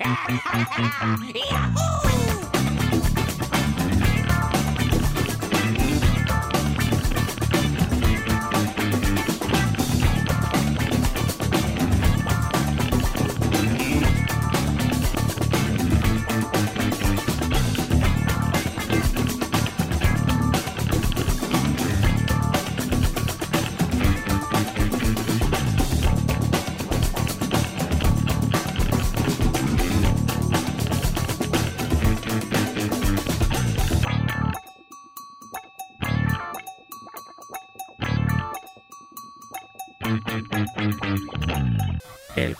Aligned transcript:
El 2.04 2.09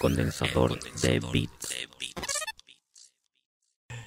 condensador 0.00 0.80
de 1.02 1.20
bits. 1.30 1.88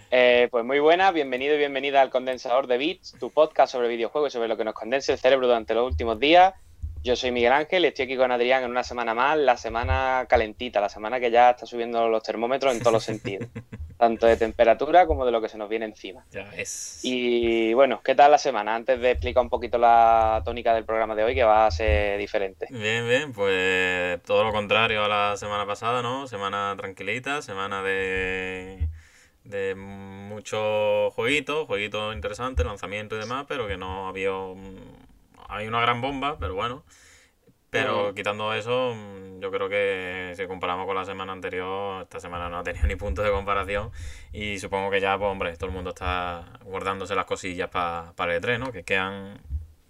Eh, 0.10 0.48
pues 0.50 0.66
muy 0.66 0.80
buena, 0.80 1.12
bienvenido 1.12 1.54
y 1.54 1.60
bienvenida 1.60 2.02
al 2.02 2.10
Condensador 2.10 2.66
de 2.66 2.80
Bits, 2.80 3.16
tu 3.20 3.30
podcast 3.30 3.72
sobre 3.72 3.90
videojuegos 3.90 4.32
y 4.32 4.34
sobre 4.34 4.48
lo 4.48 4.58
que 4.58 4.64
nos 4.64 4.74
condensa 4.74 5.14
el 5.14 5.20
cerebro 5.20 5.46
durante 5.46 5.76
los 5.76 5.88
últimos 5.88 6.20
días. 6.20 6.56
Yo 7.04 7.18
soy 7.18 7.32
Miguel 7.32 7.52
Ángel, 7.52 7.84
estoy 7.84 8.06
aquí 8.06 8.16
con 8.16 8.32
Adrián 8.32 8.64
en 8.64 8.72
una 8.72 8.84
semana 8.84 9.14
más, 9.14 9.38
la 9.38 9.58
semana 9.58 10.26
calentita, 10.30 10.80
la 10.80 10.88
semana 10.88 11.20
que 11.20 11.32
ya 11.32 11.50
está 11.50 11.66
subiendo 11.66 12.08
los 12.08 12.24
termómetros 12.24 12.74
en 12.74 12.80
todos 12.80 12.94
los 12.94 13.04
sentidos, 13.04 13.50
tanto 13.98 14.26
de 14.26 14.38
temperatura 14.38 15.06
como 15.06 15.26
de 15.26 15.34
lo 15.34 15.42
que 15.42 15.50
se 15.50 15.58
nos 15.58 15.68
viene 15.68 15.84
encima. 15.86 16.26
Ya 16.32 16.46
ves. 16.46 17.02
Y 17.04 17.74
bueno, 17.74 18.00
¿qué 18.02 18.16
tal 18.16 18.32
la 18.32 18.38
semana? 18.38 18.74
Antes 18.74 19.02
de 19.02 19.12
explicar 19.12 19.44
un 19.44 19.50
poquito 19.50 19.78
la 19.78 20.42
tónica 20.46 20.74
del 20.74 20.86
programa 20.86 21.14
de 21.14 21.26
hoy, 21.26 21.36
que 21.36 21.44
va 21.44 21.66
a 21.66 21.72
ser 21.72 22.18
diferente. 22.18 22.68
Bien, 22.70 23.06
bien, 23.06 23.34
pues 23.34 24.24
todo 24.24 24.46
lo 24.46 24.54
contrario 24.54 25.04
a 25.04 25.10
la 25.10 25.36
semana 25.36 25.66
pasada, 25.66 26.02
¿no? 26.02 26.26
Semana 26.28 26.74
tranquilita, 26.78 27.42
semana 27.42 27.84
de, 27.84 28.88
de 29.44 29.76
muchos 29.76 31.14
jueguitos, 31.16 31.68
jueguitos 31.68 32.16
interesantes, 32.16 32.66
lanzamientos 32.66 33.18
y 33.18 33.22
demás, 33.24 33.44
pero 33.50 33.68
que 33.68 33.76
no 33.76 34.08
había 34.08 34.32
un- 34.32 35.03
hay 35.54 35.68
una 35.68 35.82
gran 35.82 36.02
bomba, 36.02 36.38
pero 36.40 36.56
bueno. 36.56 36.84
Pero 37.70 38.14
quitando 38.14 38.54
eso, 38.54 38.94
mm, 38.96 39.40
yo 39.42 39.52
creo 39.52 39.68
que 39.70 40.34
si 40.38 40.46
comparamos 40.48 40.86
con 40.86 40.96
la 40.96 41.06
semana 41.06 41.34
anterior, 41.34 42.04
esta 42.04 42.20
semana 42.20 42.50
no 42.50 42.60
ha 42.60 42.64
tenido 42.64 42.88
ni 42.88 42.96
punto 42.96 43.24
de 43.24 43.32
comparación. 43.32 43.92
Y 44.32 44.60
supongo 44.60 44.92
que 44.92 45.02
ya, 45.02 45.18
pues 45.18 45.30
hombre, 45.32 45.56
todo 45.58 45.68
el 45.68 45.76
mundo 45.76 45.92
está 45.92 46.60
guardándose 46.64 47.16
las 47.16 47.26
cosillas 47.26 47.70
pa- 47.70 48.14
para 48.16 48.34
el 48.36 48.42
E3, 48.42 48.60
¿no? 48.60 48.72
Que 48.72 48.84
quedan 48.84 49.42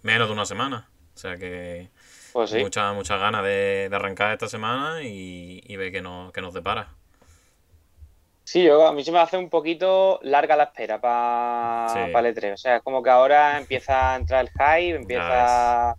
menos 0.02 0.28
de 0.28 0.34
una 0.34 0.46
semana. 0.46 0.88
O 1.14 1.18
sea 1.18 1.36
que 1.36 1.90
Pues 2.32 2.50
sí. 2.50 2.58
muchas 2.58 2.94
muchas 2.94 3.20
ganas 3.20 3.44
de, 3.44 3.88
de 3.90 3.96
arrancar 3.96 4.32
esta 4.32 4.48
semana 4.48 5.02
y, 5.02 5.62
y 5.66 5.76
ver 5.76 5.92
qué 5.92 6.02
nos, 6.02 6.32
qué 6.32 6.40
nos 6.42 6.54
depara. 6.54 6.88
Sí, 8.44 8.62
yo, 8.62 8.86
a 8.86 8.92
mí 8.92 9.02
se 9.02 9.10
me 9.10 9.18
hace 9.18 9.38
un 9.38 9.48
poquito 9.48 10.20
larga 10.22 10.54
la 10.54 10.64
espera 10.64 11.00
para 11.00 11.88
Sí. 11.88 11.98
el 12.14 12.26
E3. 12.26 12.52
O 12.52 12.56
sea, 12.58 12.76
es 12.76 12.82
como 12.82 13.02
que 13.02 13.10
ahora 13.10 13.56
empieza 13.58 14.12
a 14.12 14.16
entrar 14.16 14.44
el 14.44 14.50
hype, 14.50 14.96
empieza 14.96 15.90
a 15.90 15.96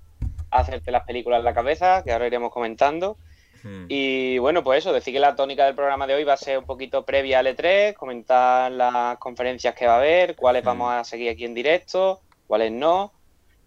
hacerte 0.51 0.91
las 0.91 1.03
películas 1.05 1.39
en 1.39 1.45
la 1.45 1.53
cabeza, 1.55 2.03
que 2.03 2.11
ahora 2.13 2.27
iremos 2.27 2.51
comentando. 2.51 3.17
Hmm. 3.63 3.85
Y 3.89 4.37
bueno, 4.37 4.63
pues 4.63 4.79
eso, 4.79 4.93
decir 4.93 5.11
que 5.11 5.19
la 5.19 5.35
tónica 5.35 5.65
del 5.65 5.73
programa 5.73 6.05
de 6.05 6.13
hoy 6.13 6.23
va 6.23 6.33
a 6.33 6.37
ser 6.37 6.59
un 6.59 6.65
poquito 6.65 7.03
previa 7.03 7.39
al 7.39 7.47
E3, 7.47 7.93
comentar 7.95 8.71
las 8.71 9.17
conferencias 9.17 9.73
que 9.73 9.87
va 9.87 9.93
a 9.95 9.97
haber, 9.97 10.35
cuáles 10.35 10.63
Mm. 10.63 10.67
vamos 10.67 10.93
a 10.93 11.03
seguir 11.03 11.31
aquí 11.31 11.45
en 11.45 11.55
directo, 11.55 12.21
cuáles 12.45 12.71
no, 12.71 13.11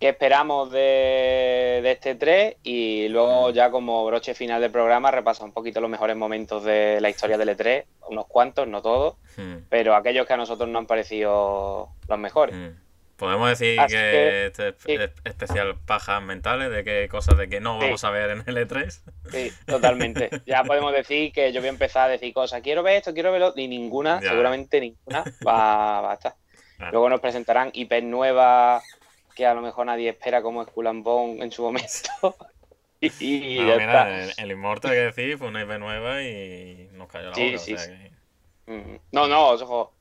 qué 0.00 0.10
esperamos 0.10 0.70
de, 0.70 1.80
de 1.82 1.90
este 1.90 2.16
E3 2.18 2.56
y 2.62 3.08
luego 3.08 3.50
ya 3.50 3.70
como 3.70 4.04
broche 4.06 4.34
final 4.34 4.60
del 4.60 4.70
programa 4.70 5.10
repasar 5.10 5.44
un 5.46 5.52
poquito 5.52 5.80
los 5.80 5.90
mejores 5.90 6.16
momentos 6.16 6.64
de 6.64 7.00
la 7.00 7.10
historia 7.10 7.36
del 7.38 7.48
E3, 7.50 7.84
unos 8.08 8.26
cuantos, 8.26 8.66
no 8.68 8.82
todos, 8.82 9.16
Hmm. 9.36 9.58
pero 9.68 9.94
aquellos 9.94 10.26
que 10.26 10.32
a 10.32 10.36
nosotros 10.36 10.68
nos 10.68 10.80
han 10.80 10.86
parecido 10.86 11.90
los 12.08 12.18
mejores. 12.18 12.56
Podemos 13.16 13.48
decir 13.48 13.78
Así 13.80 13.94
que, 13.94 14.00
que, 14.00 14.46
este 14.46 14.68
es 14.68 14.74
sí. 14.78 14.92
es- 14.94 15.10
especial 15.24 15.76
pajas 15.86 16.22
mentales 16.22 16.70
de 16.70 16.82
que 16.84 17.08
cosas 17.08 17.36
de 17.38 17.48
que 17.48 17.60
no 17.60 17.78
Sí. 17.80 17.86
vamos 17.86 18.02
a 18.04 18.10
ver 18.10 18.30
en 18.30 18.42
el 18.46 18.56
E 18.58 18.66
E3. 18.66 19.00
Sí, 19.30 19.52
totalmente. 19.66 20.30
Ya 20.46 20.62
podemos 20.64 20.92
decir 20.92 21.32
que 21.32 21.52
yo 21.52 21.60
voy 21.60 21.68
a 21.68 21.70
empezar 21.72 22.04
a 22.08 22.12
decir 22.12 22.32
cosas, 22.32 22.62
quiero 22.62 22.82
ver 22.82 22.96
esto, 22.96 23.12
quiero 23.14 23.30
verlo, 23.32 23.52
y 23.56 23.66
ninguna, 23.68 24.20
Ya. 24.22 24.30
seguramente 24.30 24.80
ninguna, 24.80 25.24
va, 25.46 26.00
va 26.00 26.10
a 26.10 26.14
estar. 26.14 26.34
Claro. 26.76 26.92
Luego 26.92 27.08
nos 27.10 27.20
presentarán 27.20 27.70
IPs 27.74 28.04
nuevas 28.04 28.84
que 29.38 29.46
a 29.46 29.54
lo 29.54 29.60
mejor 29.62 29.86
nadie 29.86 30.08
espera 30.08 30.42
como 30.42 30.62
and 30.62 31.04
Bone 31.04 31.44
en 31.44 31.52
su 31.52 31.62
momento. 31.62 31.86
y, 33.00 33.58
No, 33.60 33.68
ya 33.68 33.76
mira, 33.76 34.24
el, 34.24 34.32
el 34.36 34.50
Immortal 34.50 34.90
que 34.90 34.96
decir 34.96 35.38
fue 35.38 35.46
una 35.46 35.62
IP 35.62 35.78
nueva 35.78 36.20
y 36.24 36.88
nos 36.94 37.06
cayó 37.06 37.28
la 37.28 37.34
Sí, 37.36 37.46
boca. 37.52 37.58
sí, 37.58 37.74
o 37.74 37.78
sea 37.78 37.86
sí. 37.86 37.92
que- 38.02 38.18
Mm. 38.72 38.98
No, 39.12 39.28
no, 39.28 39.50
ojo. 39.50 39.94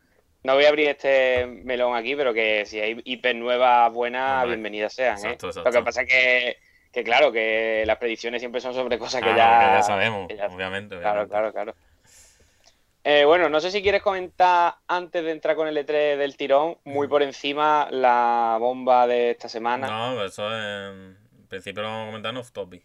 No 0.43 0.55
voy 0.55 0.65
a 0.65 0.69
abrir 0.69 0.89
este 0.89 1.45
melón 1.45 1.95
aquí, 1.95 2.15
pero 2.15 2.33
que 2.33 2.65
si 2.65 2.79
hay 2.81 2.99
IPs 3.05 3.35
nuevas 3.35 3.93
buenas, 3.93 4.41
Hombre, 4.41 4.55
bienvenidas 4.55 4.91
sean. 4.93 5.15
¿eh? 5.17 5.33
exacto, 5.33 5.51
Lo 5.63 5.71
que 5.71 5.81
pasa 5.83 6.01
es 6.01 6.09
que, 6.09 6.57
que, 6.91 7.03
claro, 7.03 7.31
que 7.31 7.83
las 7.85 7.97
predicciones 7.97 8.41
siempre 8.41 8.59
son 8.59 8.73
sobre 8.73 8.97
cosas 8.97 9.21
que 9.21 9.29
ya, 9.29 9.35
que 9.35 9.77
ya 9.77 9.83
sabemos, 9.83 10.27
que 10.27 10.35
ya- 10.35 10.47
obviamente. 10.47 10.97
Claro, 10.99 11.21
obviamente. 11.21 11.29
claro, 11.31 11.53
claro. 11.53 11.75
Eh, 13.03 13.23
bueno, 13.25 13.47
no 13.47 13.61
sé 13.61 13.71
si 13.71 13.81
quieres 13.81 14.01
comentar 14.01 14.75
antes 14.87 15.23
de 15.23 15.31
entrar 15.31 15.55
con 15.55 15.67
el 15.67 15.77
E3 15.77 16.17
del 16.17 16.35
tirón, 16.35 16.77
muy 16.83 17.07
por 17.07 17.23
encima 17.23 17.87
la 17.89 18.57
bomba 18.59 19.07
de 19.07 19.31
esta 19.31 19.47
semana. 19.47 19.87
No, 19.87 20.23
eso 20.23 20.45
en 20.53 21.17
principio 21.47 21.83
lo 21.83 21.89
vamos 21.89 22.03
a 22.03 22.07
comentar 22.07 22.31
en 22.31 22.37
off 22.37 22.51
topic. 22.51 22.83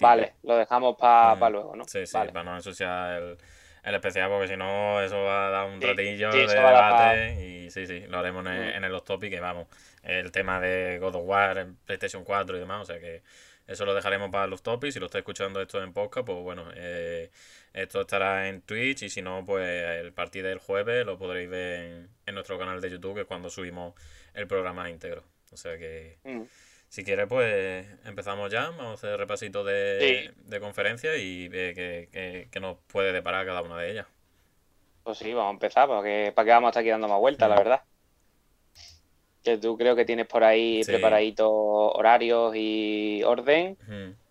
Vale, 0.00 0.34
lo 0.42 0.56
dejamos 0.56 0.96
para 0.96 1.34
Mm, 1.36 1.52
luego, 1.52 1.76
¿no? 1.76 1.84
Sí, 1.84 2.06
sí, 2.06 2.12
Vale. 2.14 2.32
para 2.32 2.44
no 2.44 2.56
ensuciar 2.56 3.22
el, 3.22 3.38
el 3.82 3.94
especial, 3.94 4.28
porque 4.30 4.48
si 4.48 4.56
no, 4.56 5.00
eso 5.02 5.22
va 5.22 5.46
a 5.48 5.50
dar 5.50 5.66
un 5.70 5.80
Sí, 5.80 5.86
ratillo 5.86 6.32
sí, 6.32 6.38
de 6.38 6.46
debate. 6.46 7.44
Y 7.44 7.70
sí, 7.70 7.86
sí, 7.86 8.00
lo 8.00 8.18
haremos 8.18 8.44
en 8.46 8.52
el, 8.52 8.72
Mm. 8.72 8.76
en 8.76 8.84
el 8.84 8.94
off 8.94 9.04
topic, 9.04 9.30
que 9.30 9.40
vamos. 9.40 9.68
El 10.02 10.32
tema 10.32 10.60
de 10.60 10.98
God 10.98 11.14
of 11.16 11.22
War, 11.26 11.58
en 11.58 11.76
PlayStation 11.76 12.24
4 12.24 12.56
y 12.56 12.60
demás, 12.60 12.82
o 12.82 12.84
sea 12.84 12.98
que 13.00 13.22
eso 13.66 13.84
lo 13.86 13.94
dejaremos 13.94 14.30
para 14.30 14.46
los 14.46 14.62
topics. 14.62 14.94
Si 14.94 15.00
lo 15.00 15.06
está 15.06 15.18
escuchando 15.18 15.60
esto 15.62 15.82
en 15.82 15.92
podcast, 15.94 16.26
pues 16.26 16.38
bueno, 16.42 16.64
eh, 16.74 17.30
esto 17.74 18.00
estará 18.02 18.48
en 18.48 18.62
Twitch 18.62 19.02
y 19.02 19.10
si 19.10 19.20
no, 19.20 19.44
pues 19.44 19.68
el 20.00 20.12
partido 20.12 20.48
del 20.48 20.58
jueves 20.58 21.04
lo 21.04 21.18
podréis 21.18 21.50
ver 21.50 21.80
en, 21.80 22.08
en 22.26 22.34
nuestro 22.34 22.58
canal 22.58 22.80
de 22.80 22.88
YouTube, 22.90 23.14
que 23.14 23.20
es 23.22 23.26
cuando 23.26 23.50
subimos 23.50 23.94
el 24.32 24.46
programa 24.46 24.88
íntegro. 24.88 25.22
O 25.52 25.56
sea 25.56 25.76
que. 25.76 26.18
Mm. 26.24 26.42
Si 26.88 27.02
quieres, 27.02 27.26
pues 27.28 27.86
empezamos 28.04 28.52
ya. 28.52 28.70
Vamos 28.70 28.86
a 28.86 28.92
hacer 28.92 29.18
repasito 29.18 29.64
de, 29.64 30.30
Sí. 30.32 30.42
de 30.48 30.60
conferencias 30.60 31.18
y 31.18 31.48
ver 31.48 31.74
qué, 31.74 32.08
qué- 32.12 32.48
qué 32.52 32.60
nos 32.60 32.76
puede 32.86 33.12
deparar 33.12 33.44
cada 33.44 33.62
una 33.62 33.76
de 33.78 33.90
ellas. 33.90 34.06
Pues 35.02 35.18
sí, 35.18 35.34
vamos 35.34 35.50
a 35.50 35.54
empezar, 35.54 35.88
porque 35.88 36.32
para 36.34 36.46
qué 36.46 36.50
vamos 36.52 36.68
a 36.68 36.70
estar 36.70 36.80
aquí 36.82 36.90
dando 36.90 37.08
más 37.08 37.18
vueltas, 37.18 37.48
la 37.50 37.56
verdad. 37.56 37.82
Que 39.42 39.58
tú 39.58 39.76
creo 39.76 39.94
que 39.94 40.04
tienes 40.06 40.26
por 40.26 40.42
ahí 40.44 40.82
Sí. 40.84 40.92
preparaditos 40.92 41.48
horarios 41.50 42.54
y 42.56 43.22
orden, 43.24 43.76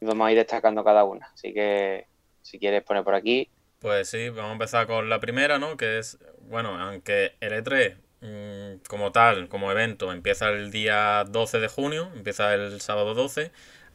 y 0.01 0.05
vamos 0.05 0.27
a 0.27 0.31
ir 0.31 0.37
destacando 0.37 0.83
cada 0.83 1.03
una. 1.03 1.27
Así 1.33 1.53
que 1.53 2.07
si 2.43 2.59
quieres 2.59 2.83
poner 2.83 3.03
por 3.03 3.15
aquí. 3.15 3.49
Pues 3.79 4.09
sí, 4.09 4.29
vamos 4.29 4.51
a 4.51 4.53
empezar 4.53 4.87
con 4.87 5.09
la 5.09 5.19
primera, 5.19 5.57
¿no? 5.57 5.75
Que 5.75 5.97
es, 5.97 6.17
bueno, 6.41 6.79
aunque 6.79 7.35
el 7.41 7.53
E3 7.53 7.97
mm, 8.21 8.83
como 8.87 9.11
tal, 9.11 9.49
como 9.49 9.71
evento, 9.71 10.13
empieza 10.13 10.49
el 10.49 10.71
día 10.71 11.25
12 11.27 11.59
de 11.59 11.67
junio, 11.67 12.11
empieza 12.15 12.53
el 12.53 12.79
sábado 12.79 13.13
12. 13.13 13.51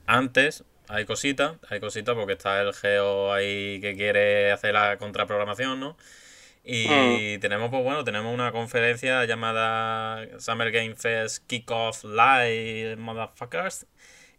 Antes 0.07 0.65
hay 0.89 1.05
cositas, 1.05 1.57
hay 1.71 1.81
cositas 1.81 2.15
porque 2.15 2.33
está 2.33 2.61
el 2.61 2.75
Geo 2.75 3.33
ahí 3.33 3.81
que 3.81 3.95
quiere 3.95 4.51
hacer 4.53 4.75
la 4.75 4.99
contraprogramación, 4.99 5.81
¿no? 5.81 5.97
Y 6.71 7.39
tenemos, 7.39 7.71
pues 7.71 7.83
bueno, 7.83 8.05
tenemos 8.05 8.35
una 8.35 8.53
conferencia 8.53 9.25
llamada 9.25 10.39
Summer 10.39 10.71
Game 10.71 10.95
Fest 10.97 11.47
Kickoff 11.47 12.05
Live 12.05 12.97
Motherfuckers. 12.97 13.87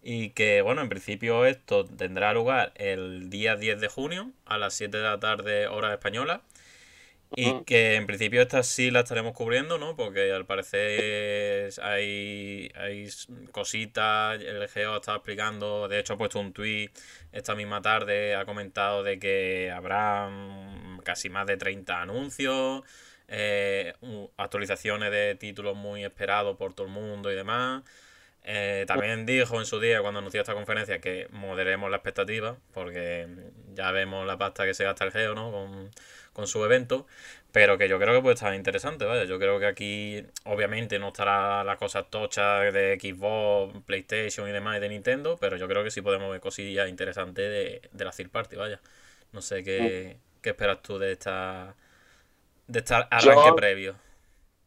Y 0.01 0.29
que, 0.31 0.61
bueno, 0.61 0.81
en 0.81 0.89
principio 0.89 1.45
esto 1.45 1.85
tendrá 1.85 2.33
lugar 2.33 2.71
el 2.75 3.29
día 3.29 3.55
10 3.55 3.81
de 3.81 3.87
junio 3.89 4.31
a 4.45 4.57
las 4.57 4.73
7 4.73 4.97
de 4.97 5.03
la 5.03 5.19
tarde, 5.19 5.67
hora 5.67 5.93
española. 5.93 6.41
Y 7.35 7.63
que 7.63 7.95
en 7.95 8.07
principio 8.07 8.41
estas 8.41 8.65
sí 8.65 8.89
las 8.89 9.03
estaremos 9.03 9.33
cubriendo, 9.33 9.77
¿no? 9.77 9.95
Porque 9.95 10.31
al 10.31 10.45
parecer 10.47 11.71
hay, 11.83 12.71
hay 12.75 13.07
cositas, 13.51 14.41
el 14.41 14.67
Geo 14.67 14.95
estaba 14.95 15.17
explicando, 15.17 15.87
de 15.87 15.99
hecho 15.99 16.13
ha 16.13 16.17
puesto 16.17 16.39
un 16.39 16.53
tweet 16.53 16.89
esta 17.31 17.53
misma 17.53 17.83
tarde, 17.83 18.33
ha 18.35 18.45
comentado 18.45 19.03
de 19.03 19.19
que 19.19 19.71
habrá 19.71 20.27
casi 21.03 21.29
más 21.29 21.45
de 21.45 21.57
30 21.57 22.01
anuncios, 22.01 22.81
eh, 23.27 23.93
actualizaciones 24.37 25.11
de 25.11 25.35
títulos 25.35 25.75
muy 25.77 26.03
esperados 26.03 26.57
por 26.57 26.73
todo 26.73 26.87
el 26.87 26.93
mundo 26.93 27.31
y 27.31 27.35
demás. 27.35 27.83
Eh, 28.51 28.85
también 28.87 29.27
dijo 29.27 29.59
en 29.59 29.67
su 29.67 29.79
día, 29.79 30.01
cuando 30.01 30.17
anunció 30.17 30.41
esta 30.41 30.55
conferencia, 30.55 30.99
que 30.99 31.27
moderemos 31.29 31.91
la 31.91 31.97
expectativa, 31.97 32.57
porque 32.73 33.27
ya 33.75 33.91
vemos 33.91 34.25
la 34.25 34.39
pasta 34.39 34.65
que 34.65 34.73
se 34.73 34.85
gasta 34.85 35.05
el 35.05 35.11
Geo, 35.11 35.35
¿no? 35.35 35.51
Con, 35.51 35.91
con 36.33 36.47
su 36.47 36.65
evento, 36.65 37.05
pero 37.51 37.77
que 37.77 37.87
yo 37.87 37.99
creo 37.99 38.15
que 38.15 38.21
puede 38.23 38.33
estar 38.33 38.55
interesante, 38.55 39.05
vaya. 39.05 39.25
Yo 39.25 39.37
creo 39.37 39.59
que 39.59 39.67
aquí, 39.67 40.25
obviamente, 40.45 40.97
no 40.97 41.09
estará 41.09 41.63
las 41.63 41.77
cosas 41.77 42.09
tochas 42.09 42.73
de 42.73 42.97
Xbox, 42.99 43.83
PlayStation 43.85 44.49
y 44.49 44.51
demás 44.51 44.81
de 44.81 44.89
Nintendo, 44.89 45.37
pero 45.39 45.55
yo 45.55 45.67
creo 45.67 45.83
que 45.83 45.91
sí 45.91 46.01
podemos 46.01 46.31
ver 46.31 46.41
cosillas 46.41 46.89
interesantes 46.89 47.47
de, 47.47 47.87
de 47.91 48.03
la 48.03 48.09
Third 48.09 48.31
Party, 48.31 48.55
vaya. 48.55 48.81
No 49.31 49.43
sé 49.43 49.63
qué, 49.63 50.17
qué 50.41 50.49
esperas 50.49 50.81
tú 50.81 50.97
de 50.97 51.11
esta 51.11 51.75
de 52.65 52.79
esta 52.79 52.97
arranque 53.11 53.53
previo. 53.55 53.95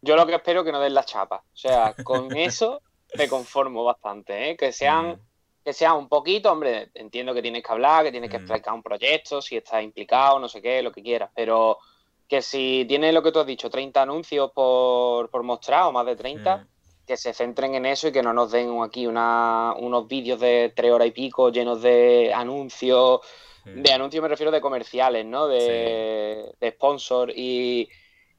Yo 0.02 0.14
lo 0.14 0.24
que 0.24 0.36
espero 0.36 0.60
es 0.60 0.66
que 0.66 0.72
no 0.72 0.78
den 0.78 0.94
la 0.94 1.04
chapa. 1.04 1.38
O 1.38 1.56
sea, 1.56 1.94
con 2.04 2.32
eso 2.36 2.80
me 3.14 3.28
conformo 3.28 3.84
bastante, 3.84 4.50
¿eh? 4.50 4.56
Que 4.56 4.72
sean. 4.72 5.10
Mm. 5.10 5.20
Que 5.64 5.72
sea 5.72 5.94
un 5.94 6.08
poquito, 6.08 6.50
hombre, 6.50 6.90
entiendo 6.92 7.32
que 7.32 7.40
tienes 7.40 7.62
que 7.62 7.70
hablar, 7.70 8.02
que 8.02 8.10
tienes 8.10 8.28
que 8.28 8.38
explicar 8.38 8.74
un 8.74 8.82
proyecto, 8.82 9.40
si 9.40 9.56
estás 9.56 9.80
implicado, 9.84 10.40
no 10.40 10.48
sé 10.48 10.60
qué, 10.60 10.82
lo 10.82 10.90
que 10.90 11.04
quieras, 11.04 11.30
pero 11.36 11.78
que 12.26 12.42
si 12.42 12.84
tiene 12.88 13.12
lo 13.12 13.22
que 13.22 13.30
tú 13.30 13.38
has 13.38 13.46
dicho, 13.46 13.70
30 13.70 14.02
anuncios 14.02 14.50
por, 14.50 15.30
por 15.30 15.44
mostrar 15.44 15.84
o 15.84 15.92
más 15.92 16.04
de 16.04 16.16
30, 16.16 16.56
mm. 16.56 16.66
que 17.06 17.16
se 17.16 17.32
centren 17.32 17.76
en 17.76 17.86
eso 17.86 18.08
y 18.08 18.12
que 18.12 18.24
no 18.24 18.32
nos 18.32 18.50
den 18.50 18.82
aquí 18.82 19.06
una, 19.06 19.72
unos 19.78 20.08
vídeos 20.08 20.40
de 20.40 20.72
tres 20.74 20.90
horas 20.90 21.06
y 21.06 21.12
pico 21.12 21.52
llenos 21.52 21.80
de 21.80 22.32
anuncios, 22.34 23.20
de 23.64 23.92
anuncios 23.92 24.20
me 24.20 24.28
refiero 24.28 24.50
de 24.50 24.60
comerciales, 24.60 25.24
¿no? 25.24 25.46
De, 25.46 26.56
de 26.58 26.70
sponsor 26.72 27.30
y, 27.30 27.88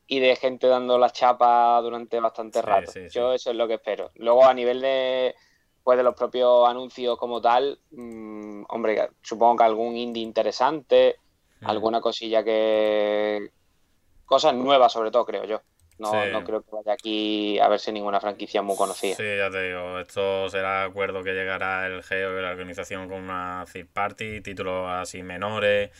y 0.07 0.19
de 0.19 0.35
gente 0.35 0.67
dando 0.67 0.97
la 0.97 1.09
chapa 1.09 1.79
durante 1.81 2.19
bastante 2.19 2.61
rato. 2.61 2.91
Yo 3.11 3.33
eso 3.33 3.51
es 3.51 3.55
lo 3.55 3.67
que 3.67 3.75
espero. 3.75 4.11
Luego 4.15 4.45
a 4.45 4.53
nivel 4.53 4.81
de 4.81 5.35
pues 5.83 5.97
de 5.97 6.03
los 6.03 6.15
propios 6.15 6.67
anuncios 6.67 7.17
como 7.17 7.41
tal, 7.41 7.77
mm, 7.91 8.63
hombre, 8.69 9.09
supongo 9.21 9.57
que 9.57 9.63
algún 9.65 9.97
indie 9.97 10.23
interesante, 10.23 11.17
mm. 11.59 11.69
alguna 11.69 11.99
cosilla 11.99 12.41
que 12.41 13.51
cosas 14.25 14.53
nuevas 14.53 14.93
sobre 14.93 15.11
todo 15.11 15.25
creo 15.25 15.43
yo. 15.43 15.61
No, 15.99 16.25
no, 16.25 16.43
creo 16.43 16.61
que 16.61 16.71
vaya 16.71 16.93
aquí 16.93 17.59
a 17.59 17.67
verse 17.67 17.91
ninguna 17.91 18.19
franquicia 18.19 18.61
muy 18.61 18.75
conocida. 18.75 19.15
Sí, 19.15 19.37
ya 19.37 19.49
te 19.49 19.69
digo, 19.69 19.99
esto 19.99 20.49
será 20.49 20.85
acuerdo 20.85 21.21
que 21.23 21.33
llegará 21.33 21.85
el 21.85 22.01
GEO 22.01 22.37
y 22.37 22.41
la 22.41 22.49
organización 22.49 23.07
con 23.07 23.23
una 23.23 23.63
third 23.71 23.87
party, 23.87 24.41
títulos 24.41 24.89
así 24.89 25.21
menores 25.21 25.91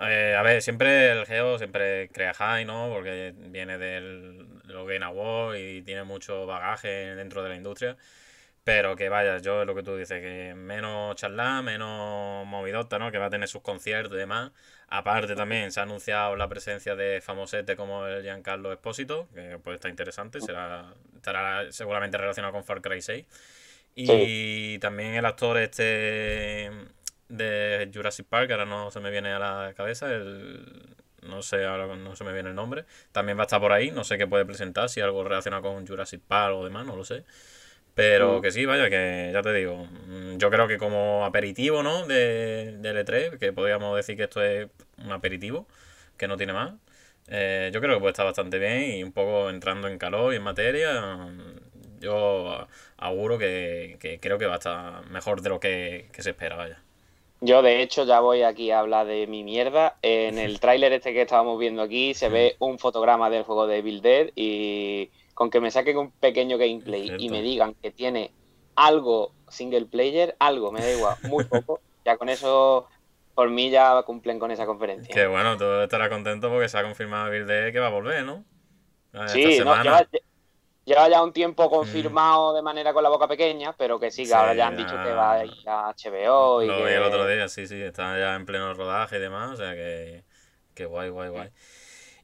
eh, 0.00 0.34
a 0.36 0.42
ver, 0.42 0.62
siempre 0.62 1.10
el 1.12 1.26
Geo 1.26 1.58
siempre 1.58 2.08
crea 2.10 2.32
high, 2.34 2.64
¿no? 2.64 2.88
Porque 2.92 3.34
viene 3.36 3.78
del, 3.78 4.62
de 4.64 4.72
los 4.72 4.86
Game 4.88 5.04
Awards 5.04 5.58
y 5.60 5.82
tiene 5.82 6.04
mucho 6.04 6.46
bagaje 6.46 6.88
dentro 7.16 7.42
de 7.42 7.50
la 7.50 7.56
industria. 7.56 7.96
Pero 8.64 8.96
que 8.96 9.08
vaya, 9.08 9.38
yo 9.38 9.62
es 9.62 9.66
lo 9.66 9.74
que 9.74 9.82
tú 9.82 9.96
dices, 9.96 10.20
que 10.20 10.54
menos 10.54 11.16
charla, 11.16 11.62
menos 11.62 12.46
movidota, 12.46 12.98
¿no? 12.98 13.10
Que 13.10 13.18
va 13.18 13.26
a 13.26 13.30
tener 13.30 13.48
sus 13.48 13.62
conciertos 13.62 14.14
y 14.14 14.18
demás. 14.18 14.52
Aparte 14.88 15.34
también 15.34 15.72
se 15.72 15.80
ha 15.80 15.84
anunciado 15.84 16.36
la 16.36 16.48
presencia 16.48 16.94
de 16.96 17.20
famosete 17.20 17.76
como 17.76 18.06
el 18.06 18.22
Giancarlo 18.22 18.72
Espósito, 18.72 19.28
que 19.34 19.58
puede 19.58 19.76
estar 19.76 19.90
interesante, 19.90 20.40
será, 20.40 20.94
estará 21.16 21.72
seguramente 21.72 22.18
relacionado 22.18 22.52
con 22.52 22.64
Far 22.64 22.80
Cry 22.82 23.02
6. 23.02 23.26
Y 23.94 24.78
también 24.78 25.14
el 25.14 25.26
actor 25.26 25.58
este 25.58 26.70
de 27.30 27.90
Jurassic 27.94 28.26
Park, 28.26 28.50
ahora 28.50 28.66
no 28.66 28.90
se 28.90 29.00
me 29.00 29.10
viene 29.10 29.32
a 29.32 29.38
la 29.38 29.74
cabeza, 29.74 30.12
el, 30.12 30.96
no 31.22 31.42
sé, 31.42 31.64
ahora 31.64 31.96
no 31.96 32.16
se 32.16 32.24
me 32.24 32.32
viene 32.32 32.50
el 32.50 32.54
nombre. 32.54 32.84
También 33.12 33.38
va 33.38 33.42
a 33.42 33.46
estar 33.46 33.60
por 33.60 33.72
ahí, 33.72 33.90
no 33.90 34.04
sé 34.04 34.18
qué 34.18 34.26
puede 34.26 34.44
presentar, 34.44 34.88
si 34.88 35.00
algo 35.00 35.24
relacionado 35.24 35.62
con 35.62 35.86
Jurassic 35.86 36.20
Park 36.20 36.54
o 36.56 36.64
demás, 36.64 36.86
no 36.86 36.96
lo 36.96 37.04
sé. 37.04 37.24
Pero 37.94 38.38
mm. 38.38 38.42
que 38.42 38.50
sí, 38.52 38.66
vaya, 38.66 38.88
que 38.90 39.30
ya 39.32 39.42
te 39.42 39.52
digo, 39.52 39.84
mm, 39.84 40.38
yo 40.38 40.50
creo 40.50 40.68
que 40.68 40.78
como 40.78 41.24
aperitivo, 41.24 41.82
¿no? 41.82 42.06
De, 42.06 42.76
de 42.78 43.04
L3, 43.04 43.38
que 43.38 43.52
podríamos 43.52 43.96
decir 43.96 44.16
que 44.16 44.24
esto 44.24 44.42
es 44.42 44.68
un 44.98 45.12
aperitivo, 45.12 45.66
que 46.16 46.28
no 46.28 46.36
tiene 46.36 46.52
más. 46.52 46.74
Eh, 47.28 47.70
yo 47.72 47.80
creo 47.80 47.94
que 47.94 48.00
puede 48.00 48.12
estar 48.12 48.26
bastante 48.26 48.58
bien 48.58 48.82
y 48.98 49.02
un 49.04 49.12
poco 49.12 49.50
entrando 49.50 49.88
en 49.88 49.98
calor 49.98 50.32
y 50.32 50.36
en 50.36 50.42
materia. 50.42 51.28
Yo 52.00 52.66
auguro 52.96 53.38
que, 53.38 53.98
que 54.00 54.20
creo 54.20 54.38
que 54.38 54.46
va 54.46 54.54
a 54.54 54.58
estar 54.58 55.06
mejor 55.10 55.42
de 55.42 55.50
lo 55.50 55.60
que, 55.60 56.08
que 56.12 56.22
se 56.22 56.30
espera, 56.30 56.56
vaya. 56.56 56.82
Yo, 57.40 57.62
de 57.62 57.82
hecho, 57.82 58.04
ya 58.04 58.20
voy 58.20 58.42
aquí 58.42 58.70
a 58.70 58.80
hablar 58.80 59.06
de 59.06 59.26
mi 59.26 59.42
mierda. 59.42 59.96
En 60.02 60.38
el 60.38 60.60
tráiler 60.60 60.92
este 60.92 61.12
que 61.12 61.22
estábamos 61.22 61.58
viendo 61.58 61.82
aquí 61.82 62.14
se 62.14 62.28
ve 62.28 62.56
un 62.58 62.78
fotograma 62.78 63.30
del 63.30 63.44
juego 63.44 63.66
de 63.66 63.82
Bill 63.82 64.02
Dead 64.02 64.30
y 64.34 65.10
con 65.34 65.50
que 65.50 65.60
me 65.60 65.70
saquen 65.70 65.96
un 65.96 66.10
pequeño 66.10 66.58
gameplay 66.58 67.12
y 67.18 67.30
me 67.30 67.40
digan 67.40 67.74
que 67.74 67.90
tiene 67.90 68.30
algo 68.74 69.32
single 69.48 69.86
player, 69.86 70.36
algo, 70.38 70.70
me 70.70 70.80
da 70.80 70.92
igual, 70.92 71.16
muy 71.24 71.44
poco, 71.44 71.80
ya 72.04 72.16
con 72.16 72.28
eso 72.28 72.88
por 73.34 73.48
mí 73.48 73.70
ya 73.70 74.02
cumplen 74.02 74.38
con 74.38 74.50
esa 74.50 74.66
conferencia. 74.66 75.14
Que 75.14 75.26
bueno, 75.26 75.56
tú 75.56 75.64
estarás 75.80 76.10
contento 76.10 76.50
porque 76.50 76.68
se 76.68 76.76
ha 76.76 76.82
confirmado 76.82 77.30
Bill 77.30 77.46
Dead 77.46 77.72
que 77.72 77.80
va 77.80 77.86
a 77.86 77.90
volver, 77.90 78.24
¿no? 78.24 78.44
sí, 79.28 79.58
no, 79.60 79.82
lleva 79.82 80.06
ya 80.94 81.22
un 81.22 81.32
tiempo 81.32 81.66
mm. 81.66 81.70
confirmado 81.70 82.54
de 82.54 82.62
manera 82.62 82.92
con 82.92 83.02
la 83.02 83.08
boca 83.08 83.28
pequeña, 83.28 83.74
pero 83.76 83.98
que 83.98 84.10
sí, 84.10 84.26
que 84.26 84.34
ahora 84.34 84.54
ya 84.54 84.66
han 84.66 84.76
dicho 84.76 84.94
que 85.02 85.12
va 85.12 85.34
a 85.34 85.44
ir 85.44 85.68
a 85.68 85.94
HBO. 85.94 86.62
Y 86.62 86.66
lo 86.66 86.84
vi 86.84 86.92
el 86.92 87.02
otro 87.02 87.26
día, 87.26 87.48
sí, 87.48 87.66
sí, 87.66 87.80
está 87.80 88.18
ya 88.18 88.34
en 88.34 88.46
pleno 88.46 88.72
rodaje 88.74 89.16
y 89.16 89.20
demás, 89.20 89.52
o 89.52 89.56
sea 89.56 89.74
que, 89.74 90.24
que 90.74 90.86
guay, 90.86 91.10
guay, 91.10 91.28
guay. 91.30 91.50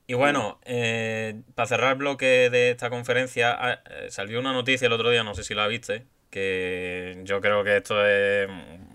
Y 0.09 0.15
bueno, 0.15 0.61
eh, 0.65 1.43
para 1.55 1.67
cerrar 1.67 1.93
el 1.93 1.99
bloque 1.99 2.49
de 2.51 2.71
esta 2.71 2.91
conferencia, 2.91 3.57
ah, 3.59 3.81
eh, 3.91 4.07
salió 4.11 4.39
una 4.39 4.53
noticia 4.53 4.87
el 4.87 4.93
otro 4.93 5.11
día, 5.11 5.25
no 5.25 5.35
sé 5.35 5.43
si 5.43 5.55
la 5.55 5.67
viste, 5.67 6.07
que 6.31 7.21
yo 7.25 7.41
creo 7.41 7.65
que 7.65 7.77
esto 7.77 8.07
es 8.07 8.49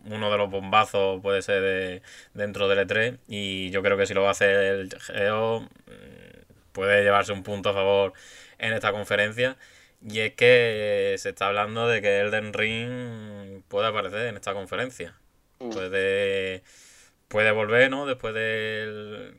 uno 0.05 0.31
de 0.31 0.37
los 0.37 0.49
bombazos, 0.49 1.21
puede 1.21 1.41
ser 1.41 1.61
de, 1.61 2.01
dentro 2.33 2.67
del 2.69 2.87
E3, 2.87 3.19
y 3.27 3.71
yo 3.71 3.81
creo 3.81 3.97
que 3.97 4.05
si 4.05 4.13
lo 4.13 4.21
va 4.21 4.29
a 4.29 4.31
hacer 4.31 4.49
el 4.49 4.89
Geo, 5.01 5.61
mm, 5.61 5.69
puede 6.71 7.03
llevarse 7.03 7.33
un 7.33 7.43
punto 7.43 7.69
a 7.69 7.73
favor 7.73 8.13
en 8.61 8.73
esta 8.73 8.91
conferencia. 8.93 9.57
Y 10.01 10.19
es 10.21 10.33
que 10.33 11.15
se 11.17 11.29
está 11.29 11.47
hablando 11.47 11.87
de 11.87 12.01
que 12.01 12.19
Elden 12.21 12.53
Ring 12.53 13.63
puede 13.67 13.87
aparecer 13.87 14.27
en 14.27 14.35
esta 14.35 14.53
conferencia. 14.53 15.15
Mm. 15.59 15.69
Puede, 15.71 16.63
puede 17.27 17.51
volver, 17.51 17.91
¿no? 17.91 18.05
Después 18.05 18.33
de 18.33 19.33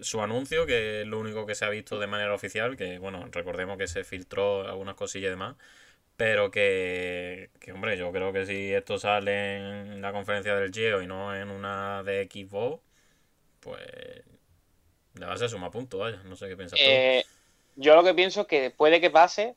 su 0.00 0.20
anuncio, 0.22 0.66
que 0.66 1.02
es 1.02 1.06
lo 1.06 1.18
único 1.20 1.46
que 1.46 1.54
se 1.54 1.64
ha 1.64 1.68
visto 1.68 1.98
de 1.98 2.06
manera 2.06 2.34
oficial, 2.34 2.76
que 2.76 2.98
bueno, 2.98 3.28
recordemos 3.30 3.78
que 3.78 3.86
se 3.86 4.04
filtró 4.04 4.68
algunas 4.68 4.96
cosillas 4.96 5.28
y 5.28 5.30
demás. 5.30 5.56
Pero 6.16 6.50
que, 6.50 7.50
que, 7.58 7.72
hombre, 7.72 7.96
yo 7.96 8.12
creo 8.12 8.32
que 8.32 8.46
si 8.46 8.72
esto 8.72 8.98
sale 8.98 9.56
en 9.56 10.02
la 10.02 10.12
conferencia 10.12 10.54
del 10.56 10.72
Geo 10.72 11.02
y 11.02 11.06
no 11.06 11.34
en 11.34 11.50
una 11.50 12.02
de 12.02 12.28
Xbox, 12.30 12.82
pues 13.60 13.82
le 15.14 15.26
va 15.26 15.32
a 15.32 15.36
ser 15.38 15.48
suma 15.48 15.70
punto, 15.70 15.98
vaya. 15.98 16.22
No 16.24 16.36
sé 16.36 16.48
qué 16.48 16.56
piensas 16.56 16.78
tú. 16.78 16.84
Yo 17.76 17.94
lo 17.94 18.04
que 18.04 18.14
pienso 18.14 18.42
es 18.42 18.46
que 18.46 18.70
puede 18.70 19.00
que 19.00 19.10
pase, 19.10 19.54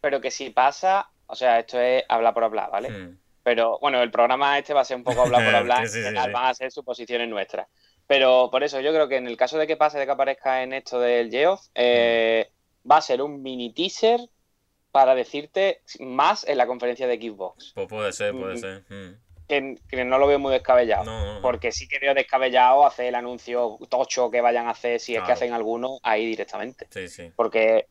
pero 0.00 0.20
que 0.20 0.30
si 0.30 0.50
pasa, 0.50 1.10
o 1.26 1.34
sea, 1.34 1.58
esto 1.58 1.80
es 1.80 2.04
hablar 2.08 2.34
por 2.34 2.44
hablar, 2.44 2.70
¿vale? 2.70 2.90
Hmm. 2.90 3.18
Pero 3.42 3.78
bueno, 3.80 4.02
el 4.02 4.10
programa 4.10 4.58
este 4.58 4.74
va 4.74 4.82
a 4.82 4.84
ser 4.84 4.96
un 4.96 5.04
poco 5.04 5.22
hablar 5.22 5.44
por 5.44 5.54
hablar, 5.56 5.86
van 6.32 6.46
a 6.46 6.54
ser 6.54 6.70
suposiciones 6.70 7.28
nuestras. 7.28 7.68
Pero 8.06 8.48
por 8.50 8.64
eso 8.64 8.80
yo 8.80 8.92
creo 8.92 9.08
que 9.08 9.16
en 9.16 9.26
el 9.26 9.36
caso 9.36 9.56
de 9.58 9.66
que 9.66 9.76
pase, 9.76 9.98
de 9.98 10.04
que 10.04 10.12
aparezca 10.12 10.62
en 10.62 10.72
esto 10.72 10.98
del 10.98 11.30
Geoff, 11.30 11.66
eh, 11.74 12.50
va 12.90 12.96
a 12.96 13.02
ser 13.02 13.22
un 13.22 13.42
mini 13.42 13.72
teaser 13.72 14.20
para 14.90 15.14
decirte 15.14 15.82
más 16.00 16.46
en 16.48 16.58
la 16.58 16.66
conferencia 16.66 17.06
de 17.06 17.16
Xbox. 17.20 17.72
Pues 17.74 17.86
puede 17.86 18.12
ser, 18.12 18.32
puede 18.32 18.54
mm. 18.54 18.58
ser. 18.58 18.84
Hmm 18.88 19.29
que, 19.50 20.04
no 20.04 20.18
lo 20.18 20.26
veo 20.26 20.38
muy 20.38 20.52
descabellado. 20.52 21.40
Porque 21.42 21.72
sí 21.72 21.88
que 21.88 21.98
veo 21.98 22.14
descabellado 22.14 22.86
hacer 22.86 23.06
el 23.06 23.14
anuncio 23.14 23.78
tocho 23.88 24.30
que 24.30 24.40
vayan 24.40 24.68
a 24.68 24.70
hacer, 24.70 25.00
si 25.00 25.16
es 25.16 25.22
que 25.22 25.32
hacen 25.32 25.52
alguno, 25.52 25.98
ahí 26.02 26.24
directamente. 26.24 26.86
Sí, 26.90 27.08
sí. 27.08 27.32
Porque 27.36 27.86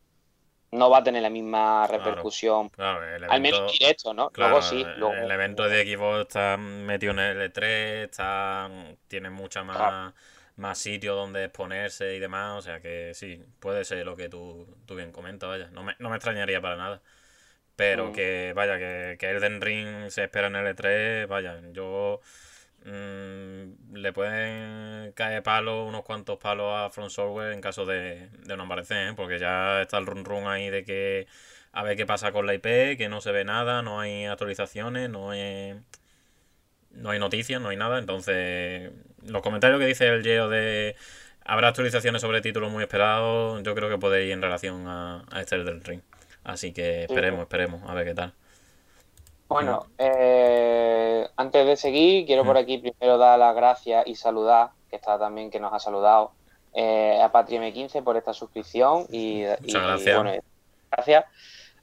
no 0.71 0.89
va 0.89 0.99
a 0.99 1.03
tener 1.03 1.21
la 1.21 1.29
misma 1.29 1.87
repercusión. 1.87 2.71
Al 2.77 3.41
menos 3.41 3.71
directo, 3.71 4.13
¿no? 4.13 4.31
luego 4.35 4.61
sí. 4.61 4.83
el 4.83 5.31
evento 5.31 5.67
de 5.67 5.83
Xbox 5.83 6.21
está 6.21 6.57
metido 6.57 7.13
en 7.13 7.19
el 7.19 7.51
E3, 7.51 8.03
está, 8.05 8.69
tiene 9.07 9.29
mucha 9.29 9.63
más, 9.63 10.13
más 10.55 10.77
sitio 10.77 11.15
donde 11.15 11.45
exponerse 11.45 12.15
y 12.15 12.19
demás. 12.19 12.59
O 12.59 12.61
sea 12.61 12.81
que 12.81 13.13
sí, 13.13 13.43
puede 13.59 13.83
ser 13.83 14.05
lo 14.05 14.15
que 14.15 14.29
tú, 14.29 14.67
tú 14.85 14.95
bien 14.95 15.11
comentas, 15.11 15.49
vaya. 15.49 15.69
No 15.71 15.83
me, 15.83 15.95
no 15.99 16.09
me 16.09 16.15
extrañaría 16.15 16.61
para 16.61 16.75
nada. 16.75 17.01
Pero 17.79 18.09
mm. 18.09 18.11
que, 18.11 18.51
vaya, 18.53 18.77
que, 18.77 19.15
que 19.17 19.29
Elden 19.29 19.61
Ring 19.61 20.09
se 20.09 20.25
espera 20.25 20.47
en 20.47 20.57
el 20.57 20.75
E3, 20.75 21.27
vaya, 21.27 21.61
yo 21.71 22.19
mm, 22.83 23.95
le 23.95 24.11
pueden 24.11 25.13
caer 25.13 25.41
palos, 25.43 25.87
unos 25.87 26.03
cuantos 26.03 26.37
palos 26.39 26.73
a 26.75 26.89
Front 26.89 27.11
Software 27.11 27.53
en 27.53 27.61
caso 27.61 27.85
de, 27.85 28.27
de 28.45 28.57
no 28.57 28.63
aparecer, 28.63 29.07
¿eh? 29.07 29.13
porque 29.15 29.39
ya 29.39 29.81
está 29.81 29.97
el 29.97 30.07
run 30.07 30.25
run 30.25 30.45
ahí 30.47 30.69
de 30.69 30.83
que 30.83 31.27
a 31.71 31.83
ver 31.83 31.95
qué 31.95 32.05
pasa 32.05 32.33
con 32.33 32.45
la 32.45 32.53
IP, 32.53 32.97
que 32.97 33.07
no 33.09 33.21
se 33.21 33.31
ve 33.31 33.45
nada, 33.45 33.81
no 33.81 34.01
hay 34.01 34.25
actualizaciones, 34.25 35.09
no 35.09 35.31
hay, 35.31 35.79
no 36.91 37.11
hay 37.11 37.19
noticias, 37.19 37.61
no 37.61 37.69
hay 37.69 37.77
nada. 37.77 37.97
Entonces, 37.97 38.91
los 39.25 39.41
comentarios 39.41 39.79
que 39.79 39.85
dice 39.85 40.05
el 40.09 40.21
Geo 40.21 40.49
de 40.49 40.97
habrá 41.45 41.69
actualizaciones 41.69 42.21
sobre 42.21 42.41
títulos 42.41 42.71
muy 42.73 42.83
esperados, 42.83 43.63
yo 43.63 43.73
creo 43.73 43.89
que 43.89 43.97
puede 43.97 44.25
ir 44.25 44.33
en 44.33 44.41
relación 44.41 44.85
a, 44.87 45.23
a 45.31 45.39
este 45.39 45.55
Elden 45.55 45.81
Ring. 45.81 46.01
Así 46.43 46.73
que 46.73 47.03
esperemos, 47.03 47.41
esperemos, 47.41 47.81
a 47.87 47.93
ver 47.93 48.05
qué 48.05 48.13
tal. 48.13 48.33
Bueno, 49.47 49.87
eh, 49.97 51.27
antes 51.35 51.65
de 51.65 51.75
seguir, 51.75 52.25
quiero 52.27 52.45
por 52.45 52.57
aquí 52.57 52.77
primero 52.77 53.17
dar 53.17 53.39
las 53.39 53.55
gracias 53.55 54.05
y 54.05 54.13
saludar, 54.15 54.69
que 54.89 54.95
está 54.95 55.17
también 55.17 55.49
que 55.49 55.59
nos 55.59 55.73
ha 55.73 55.79
saludado, 55.79 56.33
eh, 56.73 57.19
a 57.21 57.31
Patria 57.31 57.59
M15 57.59 58.03
por 58.03 58.15
esta 58.15 58.31
suscripción 58.31 59.07
y, 59.09 59.41
y 59.41 59.73
gracias. 59.73 60.15
bueno, 60.15 60.39
gracias 60.91 61.25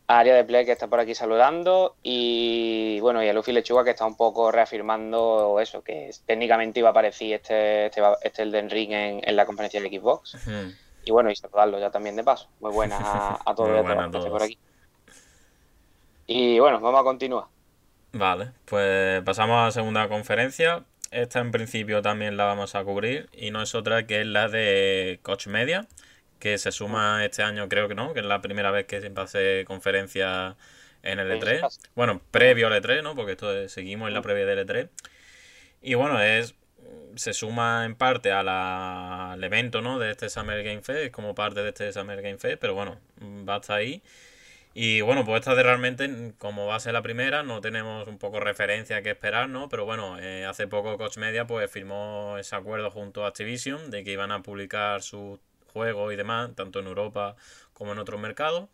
a 0.06 0.18
Área 0.20 0.36
de 0.36 0.44
Play 0.44 0.64
que 0.64 0.72
está 0.72 0.86
por 0.86 1.00
aquí 1.00 1.14
saludando 1.14 1.96
y 2.04 3.00
bueno, 3.00 3.22
y 3.25 3.28
a 3.28 3.32
Luffy 3.32 3.50
Lechuga 3.50 3.82
que 3.82 3.90
está 3.90 4.06
un 4.06 4.16
poco 4.16 4.52
reafirmando 4.52 5.58
eso, 5.60 5.82
que 5.82 6.10
técnicamente 6.25 6.78
iba 6.78 6.90
a 6.90 6.92
aparecer 6.92 7.32
este, 7.32 7.86
este, 7.86 8.00
este 8.22 8.42
Elden 8.42 8.70
Ring 8.70 8.92
en, 8.92 9.20
en 9.28 9.36
la 9.36 9.44
conferencia 9.44 9.80
de 9.80 9.88
Xbox. 9.88 10.34
Ujú. 10.34 10.72
Y 11.06 11.10
bueno, 11.12 11.30
y 11.30 11.36
saludarlo 11.36 11.78
ya 11.78 11.90
también 11.90 12.16
de 12.16 12.25
paso. 12.25 12.50
Muy 12.60 12.70
buenas 12.72 13.00
a, 13.02 13.40
a 13.46 13.54
todos 13.54 13.70
Muy 13.70 13.80
buenas 13.82 14.08
a 14.08 14.10
que 14.10 14.18
estéis 14.18 14.32
por 14.32 14.42
todos. 14.42 14.42
aquí. 14.42 14.58
Y 16.26 16.58
bueno, 16.60 16.80
vamos 16.80 17.00
a 17.00 17.04
continuar. 17.04 17.46
Vale, 18.12 18.52
pues 18.64 19.22
pasamos 19.25 19.56
a 19.60 19.64
la 19.66 19.70
segunda 19.72 20.08
conferencia. 20.08 20.84
Esta 21.10 21.40
en 21.40 21.50
principio 21.50 22.02
también 22.02 22.36
la 22.36 22.44
vamos 22.44 22.75
a 22.75 22.82
cubrir 22.84 23.28
y 23.32 23.50
no 23.50 23.62
es 23.62 23.75
otra 23.75 24.06
que 24.06 24.22
es 24.22 24.26
la 24.26 24.48
de 24.48 25.20
Coach 25.22 25.46
Media, 25.48 25.86
que 26.38 26.58
se 26.58 26.72
suma 26.72 27.25
este 27.25 27.42
año, 27.42 27.68
creo 27.68 27.88
que 27.88 27.94
no, 27.94 28.12
que 28.14 28.20
es 28.20 28.26
la 28.26 28.40
primera 28.40 28.70
vez 28.70 28.86
que 28.86 29.00
se 29.00 29.12
hace 29.16 29.64
conferencia 29.66 30.56
en 31.02 31.18
el 31.20 31.30
E3. 31.30 31.68
Bueno, 31.94 32.22
previo 32.30 32.66
al 32.68 32.75
E3, 32.75 33.02
¿no? 33.02 33.14
Porque 33.14 33.32
esto 33.32 33.52
es- 33.54 33.72
seguimos 33.72 34.08
en 34.08 34.14
la 34.14 34.22
previa 34.22 34.46
del 34.46 34.58
E3. 34.60 34.90
Y 35.82 35.94
bueno, 35.94 36.20
es 36.20 36.54
se 37.16 37.32
suma 37.32 37.85
en 37.85 37.94
parte 37.96 38.32
a 38.32 38.42
la- 38.42 39.32
al 39.32 39.44
evento, 39.44 39.80
¿no? 39.82 39.99
De 39.99 40.11
este 40.11 40.28
Summer 40.30 40.62
Game 40.62 40.82
Fest, 40.82 40.99
es 41.06 41.11
como 41.11 41.35
parte 41.35 41.62
de 41.62 41.68
este 41.70 41.92
Summer 41.92 42.20
Game 42.23 42.38
Fest, 42.38 42.58
pero 42.61 42.75
bueno, 42.75 42.99
va 43.49 43.54
a 43.56 43.58
estar 43.58 43.78
ahí. 43.78 44.02
Y 44.75 45.00
bueno, 45.00 45.25
pues 45.25 45.40
esta 45.40 45.54
de 45.54 45.62
realmente, 45.62 46.35
como 46.38 46.66
va 46.66 46.76
a 46.76 46.80
ser 46.80 46.92
la 46.92 47.02
primera, 47.02 47.42
no 47.42 47.61
tenemos 47.62 48.06
un 48.08 48.18
poco 48.18 48.40
referencia 48.40 49.02
que 49.02 49.11
esperar, 49.11 49.49
¿no? 49.49 49.68
Pero 49.70 49.87
bueno, 49.87 50.18
eh, 50.20 50.44
hace 50.44 50.66
poco 50.68 50.99
Coach 50.99 51.16
Media 51.18 51.46
pues 51.46 51.70
firmó 51.70 52.37
ese 52.38 52.56
acuerdo 52.56 52.90
junto 52.90 53.25
a 53.25 53.28
Activision 53.28 53.90
de 53.90 54.04
que 54.04 54.12
iban 54.12 54.32
a 54.32 54.42
publicar 54.42 55.02
sus 55.02 55.40
juegos 55.73 56.12
y 56.12 56.16
demás, 56.16 56.50
tanto 56.54 56.80
en 56.80 56.87
Europa 56.88 57.37
como 57.73 57.92
en 57.92 57.99
otros 57.99 58.20
mercados. 58.20 58.68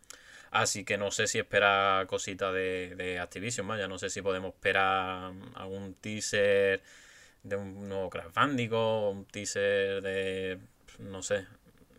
Así 0.51 0.83
que 0.85 0.97
no 0.97 1.09
sé 1.11 1.27
si 1.27 1.39
espera 1.39 2.05
cositas 2.07 2.53
de, 2.53 2.95
de 2.95 3.19
Activision, 3.19 3.67
vaya, 3.67 3.87
no 3.87 3.97
sé 3.97 4.09
si 4.09 4.21
podemos 4.21 4.53
esperar 4.53 5.31
algún 5.55 5.95
teaser 5.95 6.81
de 7.43 7.55
un 7.55 7.87
nuevo 7.89 8.09
Crash 8.09 8.31
Bandicoot, 8.33 9.13
un 9.13 9.25
teaser 9.25 10.01
de, 10.01 10.59
no 10.99 11.21
sé, 11.21 11.45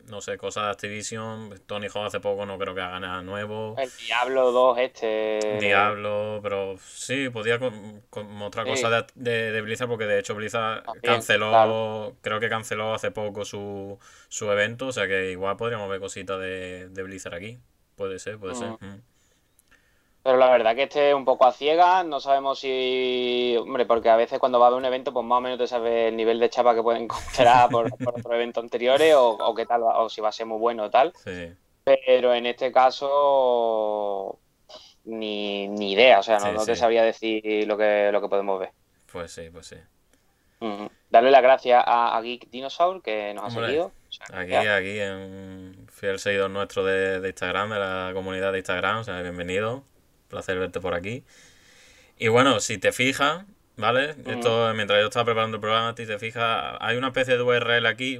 no 0.08 0.20
sé, 0.20 0.36
cosas 0.36 0.64
de 0.64 0.70
Activision. 0.70 1.58
Tony 1.66 1.86
Hawk 1.86 2.06
hace 2.06 2.20
poco 2.20 2.44
no 2.46 2.58
creo 2.58 2.74
que 2.74 2.80
haga 2.80 3.00
nada 3.00 3.22
nuevo. 3.22 3.74
El 3.78 3.90
Diablo 4.06 4.52
2 4.52 4.78
este... 4.78 5.58
Diablo, 5.60 6.40
pero 6.42 6.76
sí, 6.78 7.28
podía 7.30 7.58
con- 7.58 8.02
con- 8.10 8.30
mostrar 8.32 8.66
Sí. 8.66 8.72
cosas 8.72 9.06
de, 9.14 9.30
de, 9.30 9.52
de 9.52 9.60
Blizzard 9.62 9.88
porque 9.88 10.04
de 10.06 10.18
hecho 10.18 10.34
Blizzard 10.34 10.82
También, 10.84 11.02
canceló, 11.14 11.50
claro. 11.50 12.16
creo 12.20 12.40
que 12.40 12.48
canceló 12.48 12.92
hace 12.94 13.10
poco 13.10 13.44
su, 13.44 13.98
su 14.28 14.50
evento, 14.50 14.88
o 14.88 14.92
sea 14.92 15.06
que 15.06 15.30
igual 15.30 15.56
podríamos 15.56 15.88
ver 15.88 16.00
cositas 16.00 16.38
de, 16.40 16.88
de 16.90 17.02
Blizzard 17.02 17.34
aquí. 17.34 17.58
Puede 17.96 18.18
ser, 18.18 18.38
puede 18.38 18.56
ser. 18.56 18.70
Mm. 18.80 19.00
Pero 20.24 20.38
la 20.38 20.48
verdad 20.50 20.74
que 20.74 20.84
este 20.84 21.10
es 21.10 21.14
un 21.14 21.26
poco 21.26 21.44
a 21.46 21.52
ciegas, 21.52 22.04
no 22.06 22.18
sabemos 22.18 22.58
si... 22.58 23.54
Hombre, 23.60 23.84
porque 23.84 24.08
a 24.08 24.16
veces 24.16 24.38
cuando 24.38 24.58
va 24.58 24.64
a 24.66 24.68
haber 24.68 24.78
un 24.78 24.84
evento, 24.86 25.12
pues 25.12 25.24
más 25.26 25.36
o 25.36 25.40
menos 25.42 25.58
te 25.58 25.66
sabes 25.66 26.08
el 26.08 26.16
nivel 26.16 26.40
de 26.40 26.48
chapa 26.48 26.74
que 26.74 26.82
pueden 26.82 27.02
encontrar 27.02 27.68
por, 27.70 27.90
por 27.98 28.18
otros 28.18 28.32
eventos 28.34 28.64
anteriores 28.64 29.14
o, 29.14 29.28
o 29.32 29.54
qué 29.54 29.66
tal, 29.66 29.82
o 29.82 30.08
si 30.08 30.22
va 30.22 30.30
a 30.30 30.32
ser 30.32 30.46
muy 30.46 30.58
bueno 30.58 30.84
o 30.84 30.90
tal. 30.90 31.12
Sí, 31.22 31.52
Pero 31.84 32.32
en 32.32 32.46
este 32.46 32.72
caso, 32.72 34.38
ni, 35.04 35.68
ni 35.68 35.92
idea, 35.92 36.20
o 36.20 36.22
sea, 36.22 36.38
no, 36.38 36.46
Sí, 36.46 36.52
no 36.52 36.64
te 36.64 36.74
sí. 36.74 36.80
sabría 36.80 37.02
decir 37.04 37.66
lo 37.68 37.76
que, 37.76 38.10
lo 38.10 38.22
que 38.22 38.28
podemos 38.28 38.58
ver. 38.58 38.70
pues 39.12 39.30
sí, 39.30 39.50
pues 39.52 39.66
sí. 39.66 39.76
Darle 41.10 41.30
las 41.30 41.42
gracias 41.42 41.84
a, 41.86 42.16
a 42.16 42.22
Geek 42.22 42.48
Dinosaur 42.48 43.02
que 43.02 43.34
nos 43.34 43.44
ha 43.44 43.50
seguido. 43.50 43.92
O 44.08 44.12
sea, 44.12 44.26
Aquí, 44.40 44.50
ya. 44.50 44.76
aquí, 44.76 44.98
en 44.98 45.86
fiel 45.92 46.18
seguidor 46.18 46.48
nuestro 46.50 46.82
de, 46.84 47.20
de 47.20 47.28
Instagram, 47.28 47.68
de 47.70 47.78
la 47.78 48.10
comunidad 48.14 48.52
de 48.52 48.58
Instagram, 48.58 49.00
o 49.00 49.04
sea, 49.04 49.20
bienvenido. 49.20 49.84
Placer 50.34 50.58
verte 50.58 50.80
por 50.80 50.94
aquí. 50.94 51.22
Y 52.18 52.26
bueno, 52.26 52.58
si 52.58 52.76
te 52.78 52.90
fijas, 52.90 53.44
¿vale? 53.76 54.16
Esto, 54.26 54.72
mientras 54.74 55.00
yo 55.00 55.06
estaba 55.06 55.24
preparando 55.24 55.58
el 55.58 55.60
programa, 55.60 55.94
si 55.96 56.06
te 56.06 56.18
fijas, 56.18 56.76
hay 56.80 56.96
una 56.96 57.08
especie 57.08 57.36
de 57.36 57.42
URL 57.42 57.86
aquí, 57.86 58.18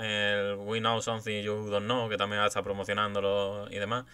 el 0.00 0.54
We 0.58 0.78
Know 0.78 1.02
Something 1.02 1.42
You 1.42 1.68
Don't 1.68 1.86
Know, 1.86 2.08
que 2.08 2.16
también 2.16 2.40
está 2.44 2.62
promocionándolo 2.62 3.66
y 3.68 3.80
demás. 3.80 4.04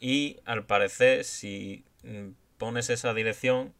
Y 0.00 0.38
al 0.46 0.64
parecer, 0.64 1.24
si 1.24 1.84
mm, 2.04 2.28
pones 2.56 2.88
esa 2.88 3.12
dirección, 3.12 3.74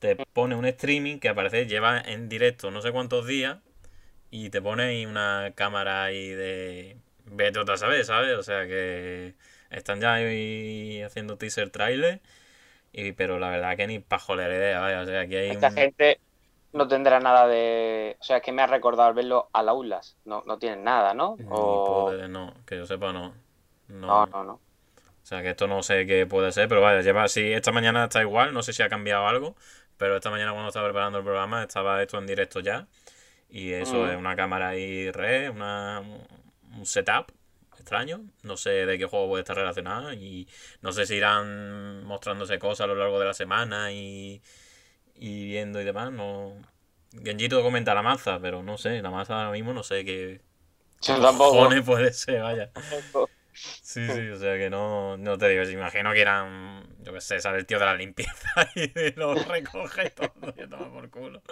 te 0.00 0.16
pone 0.16 0.56
un 0.56 0.64
streaming 0.66 1.18
que 1.18 1.28
aparece, 1.28 1.66
lleva 1.66 2.00
en 2.00 2.28
directo 2.28 2.72
no 2.72 2.82
sé 2.82 2.90
cuántos 2.90 3.24
días 3.24 3.58
y 4.32 4.50
te 4.50 4.60
pone 4.60 4.82
ahí 4.82 5.06
una 5.06 5.52
cámara 5.54 6.02
ahí 6.02 6.30
de 6.30 6.96
vete 7.26 7.60
otra 7.60 7.76
vez, 7.86 8.08
¿sabes? 8.08 8.36
O 8.36 8.42
sea 8.42 8.66
que 8.66 9.34
están 9.72 10.00
ya 10.00 10.14
ahí 10.14 11.02
haciendo 11.02 11.38
teaser 11.38 11.70
trailer 11.70 12.20
y 12.92 13.12
pero 13.12 13.38
la 13.38 13.50
verdad 13.50 13.76
que 13.76 13.86
ni 13.86 13.98
pajolera 14.00 14.54
idea, 14.54 14.80
vaya, 14.80 15.00
o 15.02 15.06
sea, 15.06 15.20
aquí 15.22 15.36
hay 15.36 15.50
Esta 15.50 15.68
un... 15.68 15.74
gente 15.74 16.20
no 16.72 16.88
tendrá 16.88 17.20
nada 17.20 17.46
de. 17.46 18.16
O 18.20 18.22
sea, 18.24 18.38
es 18.38 18.42
que 18.42 18.52
me 18.52 18.62
ha 18.62 18.66
recordado 18.66 19.08
al 19.08 19.14
verlo 19.14 19.48
a 19.52 19.62
la 19.62 19.74
ULAS. 19.74 20.16
No, 20.24 20.42
no 20.46 20.58
tienen 20.58 20.84
nada, 20.84 21.14
¿no? 21.14 21.36
O... 21.50 22.12
no, 22.28 22.54
que 22.66 22.76
yo 22.76 22.86
sepa 22.86 23.12
no. 23.12 23.34
No, 23.88 24.26
no, 24.26 24.44
no. 24.44 24.52
O 24.54 25.26
sea, 25.26 25.42
que 25.42 25.50
esto 25.50 25.66
no 25.68 25.82
sé 25.82 26.06
qué 26.06 26.26
puede 26.26 26.50
ser, 26.52 26.68
pero 26.68 26.80
vaya, 26.80 27.00
lleva 27.00 27.24
así. 27.24 27.52
Esta 27.52 27.72
mañana 27.72 28.04
está 28.04 28.20
igual, 28.22 28.52
no 28.52 28.62
sé 28.62 28.72
si 28.72 28.82
ha 28.82 28.88
cambiado 28.88 29.26
algo, 29.28 29.54
pero 29.96 30.16
esta 30.16 30.30
mañana 30.30 30.50
cuando 30.52 30.68
estaba 30.68 30.86
preparando 30.88 31.18
el 31.18 31.24
programa 31.24 31.62
estaba 31.62 32.02
esto 32.02 32.18
en 32.18 32.26
directo 32.26 32.60
ya. 32.60 32.88
Y 33.50 33.72
eso 33.72 34.06
Mm. 34.06 34.10
es 34.10 34.16
una 34.16 34.36
cámara 34.36 34.70
ahí 34.70 35.10
red, 35.12 35.50
una, 35.50 36.02
un 36.76 36.86
setup 36.86 37.32
extraño. 37.82 38.24
No 38.42 38.56
sé 38.56 38.70
de 38.86 38.98
qué 38.98 39.04
juego 39.06 39.28
puede 39.28 39.42
estar 39.42 39.56
relacionado 39.56 40.12
y 40.12 40.48
no 40.80 40.92
sé 40.92 41.06
si 41.06 41.16
irán 41.16 42.04
mostrándose 42.04 42.58
cosas 42.58 42.84
a 42.84 42.86
lo 42.88 42.94
largo 42.96 43.18
de 43.20 43.26
la 43.26 43.34
semana 43.34 43.92
y, 43.92 44.42
y 45.16 45.46
viendo 45.46 45.80
y 45.80 45.84
demás. 45.84 46.12
No... 46.12 46.54
Genjito 47.22 47.62
comenta 47.62 47.94
la 47.94 48.02
maza, 48.02 48.40
pero 48.40 48.62
no 48.62 48.78
sé, 48.78 49.02
la 49.02 49.10
maza 49.10 49.34
ahora 49.36 49.52
mismo 49.52 49.74
no 49.74 49.82
sé 49.82 50.04
qué, 50.04 50.40
qué 51.02 51.12
tampoco. 51.20 51.68
puede 51.84 52.12
ser, 52.12 52.42
vaya. 52.42 52.70
Sí, 53.54 54.08
sí, 54.08 54.28
o 54.30 54.36
sea 54.38 54.56
que 54.56 54.70
no, 54.70 55.16
no 55.18 55.36
te 55.36 55.48
digo, 55.48 55.62
imagino 55.64 56.12
que 56.12 56.22
eran, 56.22 56.86
yo 57.04 57.12
qué 57.12 57.20
sé, 57.20 57.38
sale 57.40 57.58
el 57.58 57.66
tío 57.66 57.78
de 57.78 57.84
la 57.84 57.94
limpieza 57.94 58.70
y 58.74 59.12
lo 59.14 59.34
recoge 59.34 60.10
todo 60.10 60.54
y 60.56 60.66
toma 60.68 60.90
por 60.90 61.10
culo. 61.10 61.42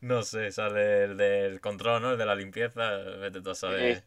No 0.00 0.22
sé, 0.22 0.50
sale 0.52 1.04
el 1.04 1.16
del 1.16 1.60
control, 1.60 2.02
¿no? 2.02 2.12
El 2.12 2.18
de 2.18 2.26
la 2.26 2.34
limpieza, 2.34 2.96
vete 3.20 3.40
tú 3.42 3.50
a 3.50 3.54
saber. 3.54 4.04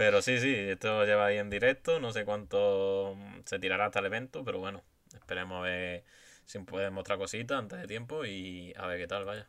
Pero 0.00 0.22
sí, 0.22 0.38
sí, 0.38 0.54
esto 0.56 1.04
lleva 1.04 1.26
ahí 1.26 1.36
en 1.36 1.50
directo, 1.50 2.00
no 2.00 2.10
sé 2.10 2.24
cuánto 2.24 3.14
se 3.44 3.58
tirará 3.58 3.84
hasta 3.84 3.98
el 3.98 4.06
evento, 4.06 4.42
pero 4.42 4.58
bueno, 4.58 4.80
esperemos 5.12 5.58
a 5.58 5.60
ver 5.60 6.04
si 6.46 6.58
pueden 6.60 6.94
mostrar 6.94 7.18
cositas 7.18 7.58
antes 7.58 7.78
de 7.78 7.86
tiempo 7.86 8.24
y 8.24 8.72
a 8.78 8.86
ver 8.86 8.98
qué 8.98 9.06
tal, 9.06 9.26
vaya. 9.26 9.46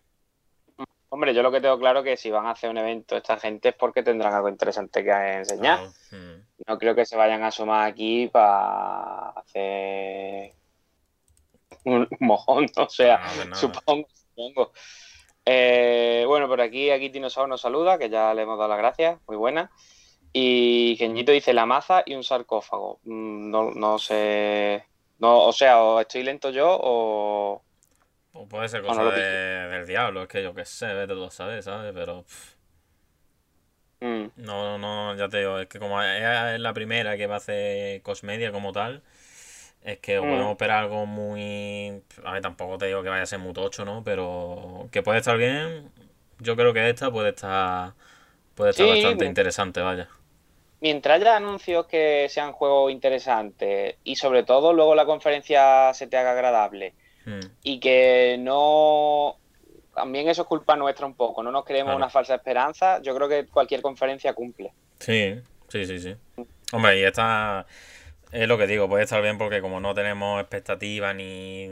Hombre, 1.08 1.34
yo 1.34 1.42
lo 1.42 1.54
que 1.54 1.62
tengo 1.62 1.80
claro 1.80 2.00
es 2.00 2.06
que 2.06 2.18
si 2.18 2.32
van 2.32 2.48
a 2.48 2.52
hacer 2.52 2.70
un 2.70 2.80
evento 2.80 3.16
esta 3.16 3.40
gente 3.40 3.70
es 3.70 3.76
porque 3.76 4.04
tendrán 4.04 4.34
algo 4.34 4.50
interesante 4.50 5.06
que 5.06 5.10
enseñar. 5.10 5.80
Claro, 5.80 5.94
mm. 6.12 6.42
No 6.68 6.78
creo 6.78 6.96
que 6.96 7.06
se 7.06 7.16
vayan 7.16 7.44
a 7.44 7.48
asomar 7.48 7.88
aquí 7.90 8.28
para 8.28 9.30
hacer 9.30 10.52
un 11.86 12.10
mojón, 12.20 12.66
o 12.76 12.90
sea, 12.90 13.22
no 13.48 13.56
supongo, 13.56 14.10
supongo. 14.12 14.74
Eh, 15.46 16.26
bueno, 16.28 16.50
por 16.50 16.60
aquí, 16.60 16.90
aquí 16.90 17.08
Dinosaur 17.08 17.48
nos 17.48 17.62
saluda, 17.62 17.98
que 17.98 18.10
ya 18.10 18.34
le 18.34 18.42
hemos 18.42 18.58
dado 18.58 18.68
las 18.68 18.80
gracias, 18.80 19.18
muy 19.28 19.38
buena. 19.38 19.72
Y 20.34 20.96
Genjito 20.98 21.32
dice 21.32 21.54
la 21.54 21.66
maza 21.66 22.04
y 22.06 22.16
un 22.16 22.24
sarcófago. 22.24 23.00
Mm, 23.04 23.50
No, 23.52 23.72
no 23.72 24.00
sé, 24.00 24.86
no, 25.20 25.44
o 25.46 25.54
sea, 25.54 25.82
o 25.84 26.00
estoy 26.02 26.24
lento 26.24 26.50
yo 26.52 26.68
o... 26.82 27.66
O 28.34 28.48
puede 28.48 28.70
ser 28.70 28.82
cosa 28.82 29.04
no 29.04 29.04
lo 29.04 29.12
de- 29.12 29.20
del 29.72 29.86
diablo, 29.88 30.22
es 30.24 30.28
que 30.30 30.42
yo 30.44 30.54
qué 30.54 30.64
sé, 30.66 30.94
vete 30.94 31.14
tú 31.14 31.26
a 31.26 31.32
saber, 31.32 31.62
¿sabes? 31.64 31.92
Pero 31.94 32.26
Mm, 34.02 34.32
no, 34.36 34.78
no, 34.78 35.16
ya 35.16 35.30
te 35.30 35.40
digo, 35.40 35.60
es 35.60 35.68
que 35.68 35.80
como 35.80 36.02
es 36.02 36.60
la 36.60 36.74
primera 36.74 37.18
que 37.18 37.28
va 37.28 37.36
a 37.36 37.38
hacer 37.38 38.02
Cosmedia 38.02 38.52
como 38.52 38.72
tal, 38.72 39.04
es 39.84 40.00
que 40.00 40.20
Mm. 40.22 40.22
podemos 40.22 40.52
esperar 40.54 40.84
algo 40.86 41.06
muy... 41.08 42.04
A 42.26 42.34
ver, 42.34 42.42
tampoco 42.44 42.78
te 42.78 42.88
digo 42.88 43.04
que 43.04 43.10
vaya 43.10 43.24
a 43.24 43.26
ser 43.28 43.40
muy 43.40 43.54
tocho, 43.54 43.86
¿no? 43.86 44.04
Pero 44.06 44.90
que 44.92 45.04
puede 45.04 45.20
estar 45.20 45.38
bien, 45.38 45.92
yo 46.40 46.56
creo 46.58 46.74
que 46.74 46.90
esta 46.90 47.12
puede 47.12 47.30
estar, 47.32 47.94
puede 48.56 48.72
estar 48.72 48.88
Sí, 48.88 48.88
bastante 48.88 49.26
interesante, 49.26 49.82
vaya. 49.82 50.10
Mientras 50.82 51.22
haya 51.22 51.36
anuncios 51.38 51.86
que 51.86 52.28
sean 52.30 52.52
juegos 52.54 52.92
interesantes 52.92 53.96
y 54.04 54.16
sobre 54.16 54.44
todo 54.44 54.74
luego 54.74 54.96
la 54.96 55.06
conferencia 55.06 55.94
se 55.94 56.08
te 56.08 56.18
haga 56.18 56.32
agradable 56.32 56.94
Mm, 57.26 57.40
y 57.62 57.80
que 57.80 58.38
no... 58.40 59.38
También 59.94 60.28
eso 60.28 60.42
es 60.42 60.48
culpa 60.48 60.76
nuestra 60.76 61.06
un 61.06 61.14
poco, 61.14 61.44
no 61.44 61.52
nos 61.52 61.66
creemos 61.66 61.90
Claro. 61.90 61.98
una 61.98 62.10
falsa 62.10 62.34
esperanza. 62.34 63.00
Yo 63.02 63.14
creo 63.14 63.30
que 63.30 63.46
cualquier 63.46 63.82
conferencia 63.84 64.34
cumple. 64.34 64.72
Sí, 65.00 65.36
sí, 65.68 65.86
sí, 65.86 66.00
sí. 66.00 66.16
Hombre, 66.74 67.00
y 67.00 67.04
esta 67.04 67.68
es 68.32 68.48
lo 68.48 68.58
que 68.58 68.66
digo, 68.68 68.88
puede 68.90 69.04
estar 69.04 69.22
bien 69.22 69.38
porque 69.38 69.62
como 69.62 69.80
no 69.80 69.94
tenemos 69.94 70.40
expectativas 70.42 71.14
ni, 71.14 71.68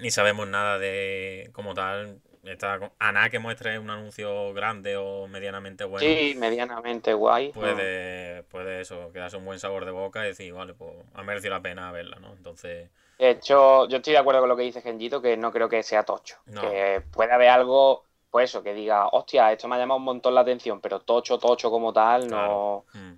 ni 0.00 0.10
sabemos 0.10 0.48
nada 0.48 0.78
de 0.78 1.50
como 1.52 1.74
tal. 1.74 2.20
Está, 2.46 2.92
a 2.98 3.12
nada 3.12 3.30
que 3.30 3.38
muestre 3.38 3.78
un 3.78 3.88
anuncio 3.90 4.52
grande 4.52 4.96
o 4.96 5.26
medianamente 5.26 5.84
bueno. 5.84 6.06
Sí, 6.06 6.34
medianamente 6.36 7.14
guay. 7.14 7.52
Puede, 7.52 8.42
puede 8.44 8.82
eso, 8.82 9.10
quedarse 9.12 9.36
un 9.36 9.44
buen 9.44 9.58
sabor 9.58 9.84
de 9.84 9.92
boca 9.92 10.24
y 10.24 10.28
decir, 10.28 10.52
vale, 10.52 10.74
pues 10.74 10.90
ha 11.14 11.22
merecido 11.22 11.54
la 11.54 11.62
pena 11.62 11.90
verla, 11.92 12.18
¿no? 12.20 12.32
Entonces. 12.32 12.90
De 13.18 13.30
hecho, 13.30 13.88
yo 13.88 13.96
estoy 13.96 14.12
de 14.12 14.18
acuerdo 14.18 14.40
con 14.40 14.48
lo 14.48 14.56
que 14.56 14.64
dice 14.64 14.82
Genjito, 14.82 15.22
que 15.22 15.36
no 15.36 15.52
creo 15.52 15.68
que 15.68 15.82
sea 15.82 16.02
tocho. 16.02 16.36
Que 16.60 17.02
puede 17.12 17.32
haber 17.32 17.48
algo, 17.48 18.04
pues 18.30 18.50
eso, 18.50 18.62
que 18.62 18.74
diga, 18.74 19.08
hostia, 19.08 19.52
esto 19.52 19.68
me 19.68 19.76
ha 19.76 19.78
llamado 19.78 19.98
un 19.98 20.04
montón 20.04 20.34
la 20.34 20.42
atención, 20.42 20.80
pero 20.80 21.00
tocho, 21.00 21.38
tocho 21.38 21.70
como 21.70 21.92
tal, 21.92 22.28
no. 22.28 22.84
Mm. 22.92 23.12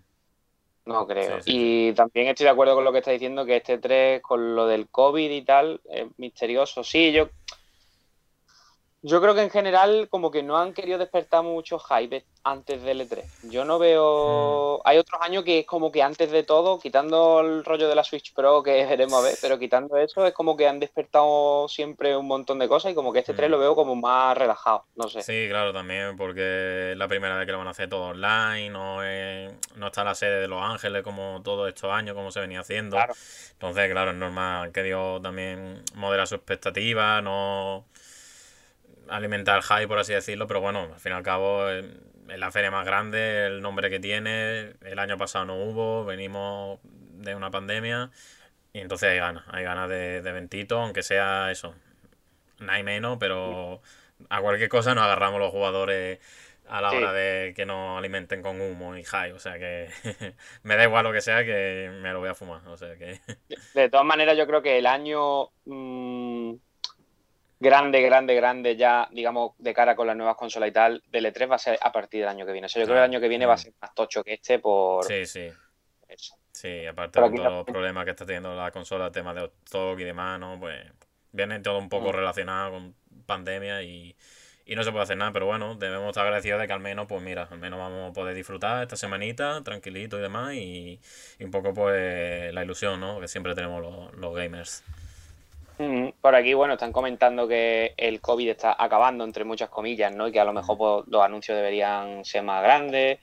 No 0.86 1.04
creo. 1.04 1.38
y 1.46 1.92
también 1.94 2.28
estoy 2.28 2.44
de 2.44 2.50
acuerdo 2.50 2.76
con 2.76 2.84
lo 2.84 2.92
que 2.92 2.98
está 2.98 3.10
diciendo, 3.10 3.44
que 3.44 3.56
este 3.56 3.78
3 3.78 4.22
con 4.22 4.54
lo 4.54 4.68
del 4.68 4.88
COVID 4.88 5.30
y 5.32 5.42
tal, 5.42 5.80
es 5.90 6.06
misterioso. 6.16 6.84
Sí, 6.84 7.10
yo 7.10 7.28
yo 9.06 9.20
creo 9.20 9.36
que 9.36 9.42
en 9.42 9.50
general 9.50 10.08
como 10.10 10.32
que 10.32 10.42
no 10.42 10.58
han 10.58 10.72
querido 10.72 10.98
despertar 10.98 11.44
mucho 11.44 11.78
hype 11.78 12.24
antes 12.42 12.82
del 12.82 13.08
E3. 13.08 13.22
Yo 13.44 13.64
no 13.64 13.78
veo... 13.78 14.78
Mm. 14.78 14.88
Hay 14.88 14.98
otros 14.98 15.20
años 15.22 15.44
que 15.44 15.60
es 15.60 15.66
como 15.66 15.92
que 15.92 16.02
antes 16.02 16.28
de 16.32 16.42
todo, 16.42 16.80
quitando 16.80 17.40
el 17.40 17.64
rollo 17.64 17.88
de 17.88 17.94
la 17.94 18.02
Switch 18.02 18.34
Pro 18.34 18.64
que 18.64 18.84
veremos 18.90 19.20
a 19.20 19.22
ver, 19.22 19.36
pero 19.40 19.60
quitando 19.60 19.96
eso 19.96 20.26
es 20.26 20.34
como 20.34 20.56
que 20.56 20.66
han 20.66 20.80
despertado 20.80 21.68
siempre 21.68 22.16
un 22.16 22.26
montón 22.26 22.58
de 22.58 22.66
cosas 22.66 22.90
y 22.90 22.94
como 22.96 23.12
que 23.12 23.20
este 23.20 23.32
3 23.32 23.48
mm. 23.48 23.52
lo 23.52 23.58
veo 23.60 23.76
como 23.76 23.94
más 23.94 24.36
relajado, 24.36 24.84
no 24.96 25.08
sé. 25.08 25.22
Sí, 25.22 25.46
claro, 25.48 25.72
también 25.72 26.16
porque 26.16 26.90
es 26.90 26.98
la 26.98 27.06
primera 27.06 27.36
vez 27.36 27.46
que 27.46 27.52
lo 27.52 27.58
van 27.58 27.68
a 27.68 27.70
hacer 27.70 27.88
todo 27.88 28.06
online, 28.06 28.70
no, 28.70 28.96
no 29.76 29.86
está 29.86 30.02
la 30.02 30.16
sede 30.16 30.40
de 30.40 30.48
Los 30.48 30.62
Ángeles 30.62 31.04
como 31.04 31.42
todos 31.44 31.68
estos 31.68 31.92
años, 31.92 32.16
como 32.16 32.32
se 32.32 32.40
venía 32.40 32.58
haciendo. 32.58 32.98
Entonces, 33.52 33.88
claro, 33.88 34.10
es 34.10 34.16
normal 34.16 34.72
que 34.72 34.82
Dios 34.82 35.22
también 35.22 35.84
modera 35.94 36.26
su 36.26 36.34
expectativa, 36.34 37.22
no 37.22 37.84
alimentar 39.08 39.56
el 39.56 39.62
hype, 39.62 39.88
por 39.88 39.98
así 39.98 40.12
decirlo, 40.12 40.46
pero 40.46 40.60
bueno, 40.60 40.90
al 40.92 41.00
fin 41.00 41.12
y 41.12 41.14
al 41.14 41.22
cabo 41.22 41.68
es 41.68 41.84
la 42.26 42.50
feria 42.50 42.70
más 42.70 42.84
grande, 42.84 43.46
el 43.46 43.62
nombre 43.62 43.90
que 43.90 44.00
tiene, 44.00 44.74
el 44.82 44.98
año 44.98 45.16
pasado 45.16 45.44
no 45.46 45.56
hubo, 45.56 46.04
venimos 46.04 46.80
de 46.82 47.34
una 47.34 47.50
pandemia 47.50 48.10
y 48.72 48.80
entonces 48.80 49.10
hay 49.10 49.18
ganas, 49.18 49.44
hay 49.48 49.64
ganas 49.64 49.88
de, 49.88 50.22
de 50.22 50.32
ventito, 50.32 50.80
aunque 50.80 51.02
sea 51.02 51.50
eso, 51.50 51.74
no 52.58 52.72
hay 52.72 52.82
menos, 52.82 53.18
pero 53.18 53.80
a 54.28 54.40
cualquier 54.40 54.68
cosa 54.68 54.94
nos 54.94 55.04
agarramos 55.04 55.40
los 55.40 55.50
jugadores 55.50 56.18
a 56.68 56.80
la 56.80 56.90
hora 56.90 57.12
de 57.12 57.52
que 57.54 57.64
nos 57.64 57.96
alimenten 57.98 58.42
con 58.42 58.60
humo 58.60 58.96
y 58.96 59.04
hype, 59.04 59.32
o 59.32 59.38
sea 59.38 59.58
que 59.58 59.88
me 60.62 60.76
da 60.76 60.84
igual 60.84 61.04
lo 61.04 61.12
que 61.12 61.20
sea 61.20 61.44
que 61.44 61.90
me 62.02 62.12
lo 62.12 62.20
voy 62.20 62.28
a 62.28 62.34
fumar, 62.34 62.66
o 62.66 62.76
sea 62.76 62.96
que... 62.96 63.20
de 63.74 63.88
todas 63.88 64.06
maneras 64.06 64.36
yo 64.36 64.46
creo 64.46 64.62
que 64.62 64.78
el 64.78 64.86
año... 64.86 65.50
Mm, 65.64 66.54
grande, 67.66 68.00
grande, 68.00 68.34
grande 68.34 68.76
ya, 68.76 69.08
digamos, 69.10 69.52
de 69.58 69.74
cara 69.74 69.96
con 69.96 70.06
las 70.06 70.16
nuevas 70.16 70.36
consolas 70.36 70.68
y 70.68 70.72
tal, 70.72 71.02
del 71.08 71.26
E3 71.26 71.50
va 71.50 71.56
a 71.56 71.58
ser 71.58 71.78
a 71.80 71.92
partir 71.92 72.20
del 72.20 72.28
año 72.28 72.46
que 72.46 72.52
viene. 72.52 72.66
O 72.66 72.68
sea, 72.68 72.80
yo 72.80 72.86
creo 72.86 72.96
que 72.96 73.04
el 73.04 73.10
año 73.10 73.20
que 73.20 73.28
viene 73.28 73.46
va 73.46 73.54
a 73.54 73.58
ser 73.58 73.72
más 73.80 73.94
tocho 73.94 74.22
que 74.22 74.34
este 74.34 74.58
por... 74.58 75.04
Sí, 75.04 75.26
sí. 75.26 75.50
Sí, 76.52 76.86
aparte 76.86 77.20
de 77.20 77.28
todos 77.28 77.52
los 77.52 77.64
problemas 77.66 78.04
que 78.04 78.12
está 78.12 78.24
teniendo 78.24 78.54
la 78.54 78.70
consola, 78.70 79.10
temas 79.10 79.34
de 79.34 79.50
stock 79.64 79.98
y 79.98 80.04
demás, 80.04 80.40
¿no? 80.40 80.58
Pues 80.58 80.80
viene 81.32 81.60
todo 81.60 81.78
un 81.78 81.88
poco 81.88 82.08
mm. 82.08 82.14
relacionado 82.14 82.70
con 82.70 82.94
pandemia 83.26 83.82
y, 83.82 84.16
y 84.64 84.74
no 84.74 84.82
se 84.82 84.90
puede 84.90 85.02
hacer 85.02 85.16
nada, 85.16 85.32
pero 85.32 85.46
bueno, 85.46 85.74
debemos 85.74 86.08
estar 86.08 86.24
agradecidos 86.24 86.60
de 86.60 86.66
que 86.66 86.72
al 86.72 86.80
menos, 86.80 87.06
pues 87.06 87.22
mira, 87.22 87.48
al 87.50 87.58
menos 87.58 87.78
vamos 87.78 88.10
a 88.10 88.12
poder 88.12 88.34
disfrutar 88.34 88.82
esta 88.82 88.96
semanita, 88.96 89.62
tranquilito 89.62 90.18
y 90.18 90.22
demás, 90.22 90.54
y, 90.54 91.00
un 91.40 91.50
poco 91.50 91.74
pues 91.74 92.54
la 92.54 92.64
ilusión, 92.64 93.00
¿no? 93.00 93.20
Que 93.20 93.28
siempre 93.28 93.54
tenemos 93.54 93.82
los, 93.82 94.14
los 94.14 94.34
gamers. 94.34 94.82
Por 96.20 96.34
aquí, 96.34 96.54
bueno, 96.54 96.74
están 96.74 96.92
comentando 96.92 97.46
que 97.46 97.92
el 97.96 98.20
COVID 98.20 98.48
está 98.48 98.76
acabando, 98.78 99.24
entre 99.24 99.44
muchas 99.44 99.68
comillas, 99.68 100.14
¿no? 100.14 100.28
Y 100.28 100.32
que 100.32 100.40
a 100.40 100.44
lo 100.44 100.52
mejor 100.52 100.78
pues, 100.78 101.04
los 101.08 101.22
anuncios 101.22 101.56
deberían 101.56 102.24
ser 102.24 102.42
más 102.42 102.62
grandes. 102.62 103.18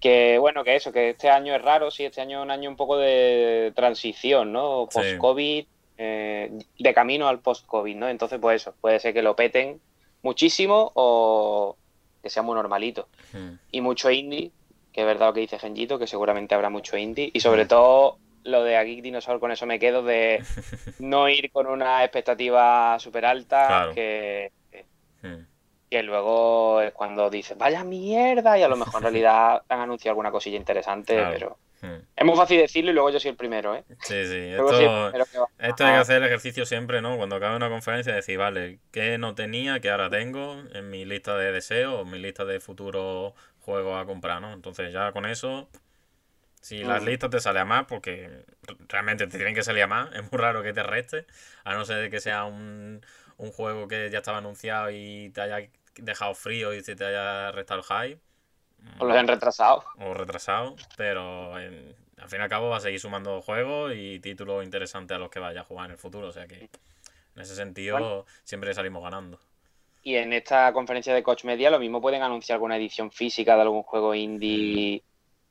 Que, 0.00 0.38
bueno, 0.38 0.62
que 0.64 0.76
eso, 0.76 0.92
que 0.92 1.10
este 1.10 1.30
año 1.30 1.54
es 1.54 1.62
raro, 1.62 1.90
sí, 1.90 2.04
este 2.04 2.20
año 2.20 2.38
es 2.40 2.44
un 2.44 2.50
año 2.50 2.68
un 2.68 2.76
poco 2.76 2.98
de 2.98 3.72
transición, 3.74 4.52
¿no? 4.52 4.88
Post-COVID, 4.92 5.66
eh, 5.96 6.58
de 6.78 6.94
camino 6.94 7.28
al 7.28 7.40
post-COVID, 7.40 7.96
¿no? 7.96 8.08
Entonces, 8.08 8.38
pues 8.40 8.62
eso, 8.62 8.74
puede 8.80 8.98
ser 8.98 9.14
que 9.14 9.22
lo 9.22 9.36
peten 9.36 9.80
muchísimo 10.22 10.90
o 10.94 11.76
que 12.22 12.30
sea 12.30 12.42
muy 12.42 12.54
normalito. 12.54 13.08
Y 13.70 13.80
mucho 13.80 14.10
indie, 14.10 14.50
que 14.92 15.02
es 15.02 15.06
verdad 15.06 15.28
lo 15.28 15.34
que 15.34 15.40
dice 15.40 15.58
Genjito, 15.58 15.98
que 15.98 16.06
seguramente 16.06 16.54
habrá 16.54 16.70
mucho 16.70 16.96
indie. 16.96 17.30
Y 17.32 17.40
sobre 17.40 17.66
todo 17.66 18.18
lo 18.44 18.62
de 18.62 18.76
A 18.76 18.84
Geek 18.84 19.02
Dinosaur, 19.02 19.40
con 19.40 19.50
eso 19.50 19.66
me 19.66 19.78
quedo, 19.78 20.02
de 20.02 20.42
no 21.00 21.28
ir 21.28 21.50
con 21.50 21.66
una 21.66 22.04
expectativa 22.04 22.98
súper 22.98 23.24
alta, 23.24 23.90
que, 23.94 24.52
hmm. 25.22 25.44
que 25.90 26.02
luego 26.02 26.80
es 26.80 26.92
cuando 26.92 27.30
dices, 27.30 27.58
vaya 27.58 27.82
mierda, 27.84 28.58
y 28.58 28.62
a 28.62 28.68
lo 28.68 28.76
mejor 28.76 28.96
en 28.96 29.02
realidad 29.04 29.62
han 29.68 29.80
anunciado 29.80 30.12
alguna 30.12 30.30
cosilla 30.30 30.56
interesante, 30.56 31.22
pero 31.32 31.58
es 32.16 32.24
muy 32.24 32.36
fácil 32.36 32.58
decirlo 32.58 32.90
y 32.90 32.94
luego 32.94 33.10
yo 33.10 33.20
soy 33.20 33.32
el 33.32 33.36
primero, 33.36 33.74
¿eh? 33.74 33.84
Sí, 34.00 34.24
sí, 34.24 34.38
esto, 34.38 35.12
esto 35.58 35.84
hay 35.84 35.92
que 35.92 35.98
hacer 35.98 36.16
el 36.16 36.24
ejercicio 36.24 36.64
siempre, 36.64 37.02
¿no? 37.02 37.16
Cuando 37.16 37.36
acabe 37.36 37.56
una 37.56 37.68
conferencia, 37.68 38.14
decir, 38.14 38.38
vale, 38.38 38.78
¿qué 38.90 39.18
no 39.18 39.34
tenía, 39.34 39.80
qué 39.80 39.90
ahora 39.90 40.08
tengo 40.08 40.62
en 40.72 40.88
mi 40.90 41.04
lista 41.04 41.36
de 41.36 41.52
deseos, 41.52 42.02
en 42.02 42.10
mi 42.10 42.18
lista 42.18 42.44
de 42.44 42.60
futuros 42.60 43.34
juegos 43.60 44.00
a 44.00 44.06
comprar, 44.06 44.40
¿no? 44.40 44.52
Entonces 44.52 44.92
ya 44.92 45.12
con 45.12 45.26
eso 45.26 45.68
si 46.64 46.78
las 46.82 47.04
listas 47.04 47.28
te 47.28 47.40
sale 47.40 47.60
a 47.60 47.66
más, 47.66 47.84
porque 47.84 48.46
realmente 48.88 49.26
te 49.26 49.36
tienen 49.36 49.54
que 49.54 49.62
salir 49.62 49.82
a 49.82 49.86
más, 49.86 50.08
es 50.14 50.22
muy 50.32 50.40
raro 50.40 50.62
que 50.62 50.72
te 50.72 50.82
reste, 50.82 51.26
a 51.62 51.74
no 51.74 51.84
ser 51.84 52.10
que 52.10 52.20
sea 52.20 52.44
un, 52.44 53.02
juego 53.36 53.86
que 53.86 54.08
ya 54.08 54.18
estaba 54.20 54.38
anunciado 54.38 54.90
y 54.90 55.28
te 55.34 55.42
haya 55.42 55.68
dejado 55.96 56.34
frío 56.34 56.72
y 56.72 56.82
se 56.82 56.96
te 56.96 57.04
haya 57.04 57.52
restado 57.52 57.80
el 57.80 57.84
hype. 57.84 58.20
O 58.98 59.04
lo 59.04 59.12
hayan 59.12 59.28
retrasado. 59.28 59.84
O 59.98 60.14
retrasado, 60.14 60.74
pero 60.96 61.54
al 61.54 62.28
fin 62.28 62.40
y 62.40 62.42
al 62.42 62.48
cabo 62.48 62.70
va 62.70 62.78
a 62.78 62.80
seguir 62.80 62.98
sumando 62.98 63.42
juegos 63.42 63.92
y 63.94 64.18
títulos 64.20 64.64
interesantes 64.64 65.14
a 65.14 65.18
los 65.18 65.28
que 65.28 65.40
vaya 65.40 65.60
a 65.60 65.64
jugar 65.64 65.84
en 65.84 65.92
el 65.92 65.98
futuro, 65.98 66.28
o 66.28 66.32
sea 66.32 66.46
que 66.46 66.70
en 67.36 67.42
ese 67.42 67.54
sentido 67.54 68.24
siempre 68.42 68.72
salimos 68.72 69.02
ganando. 69.02 69.38
Y 70.02 70.14
en 70.14 70.32
esta 70.32 70.72
conferencia 70.72 71.12
de 71.12 71.22
Coach 71.22 71.44
Media 71.44 71.68
lo 71.68 71.78
mismo 71.78 72.00
pueden 72.00 72.22
anunciar 72.22 72.56
alguna 72.56 72.78
edición 72.78 73.10
física 73.12 73.54
de 73.54 73.60
algún 73.60 73.82
juego 73.82 74.14
indie 74.14 75.02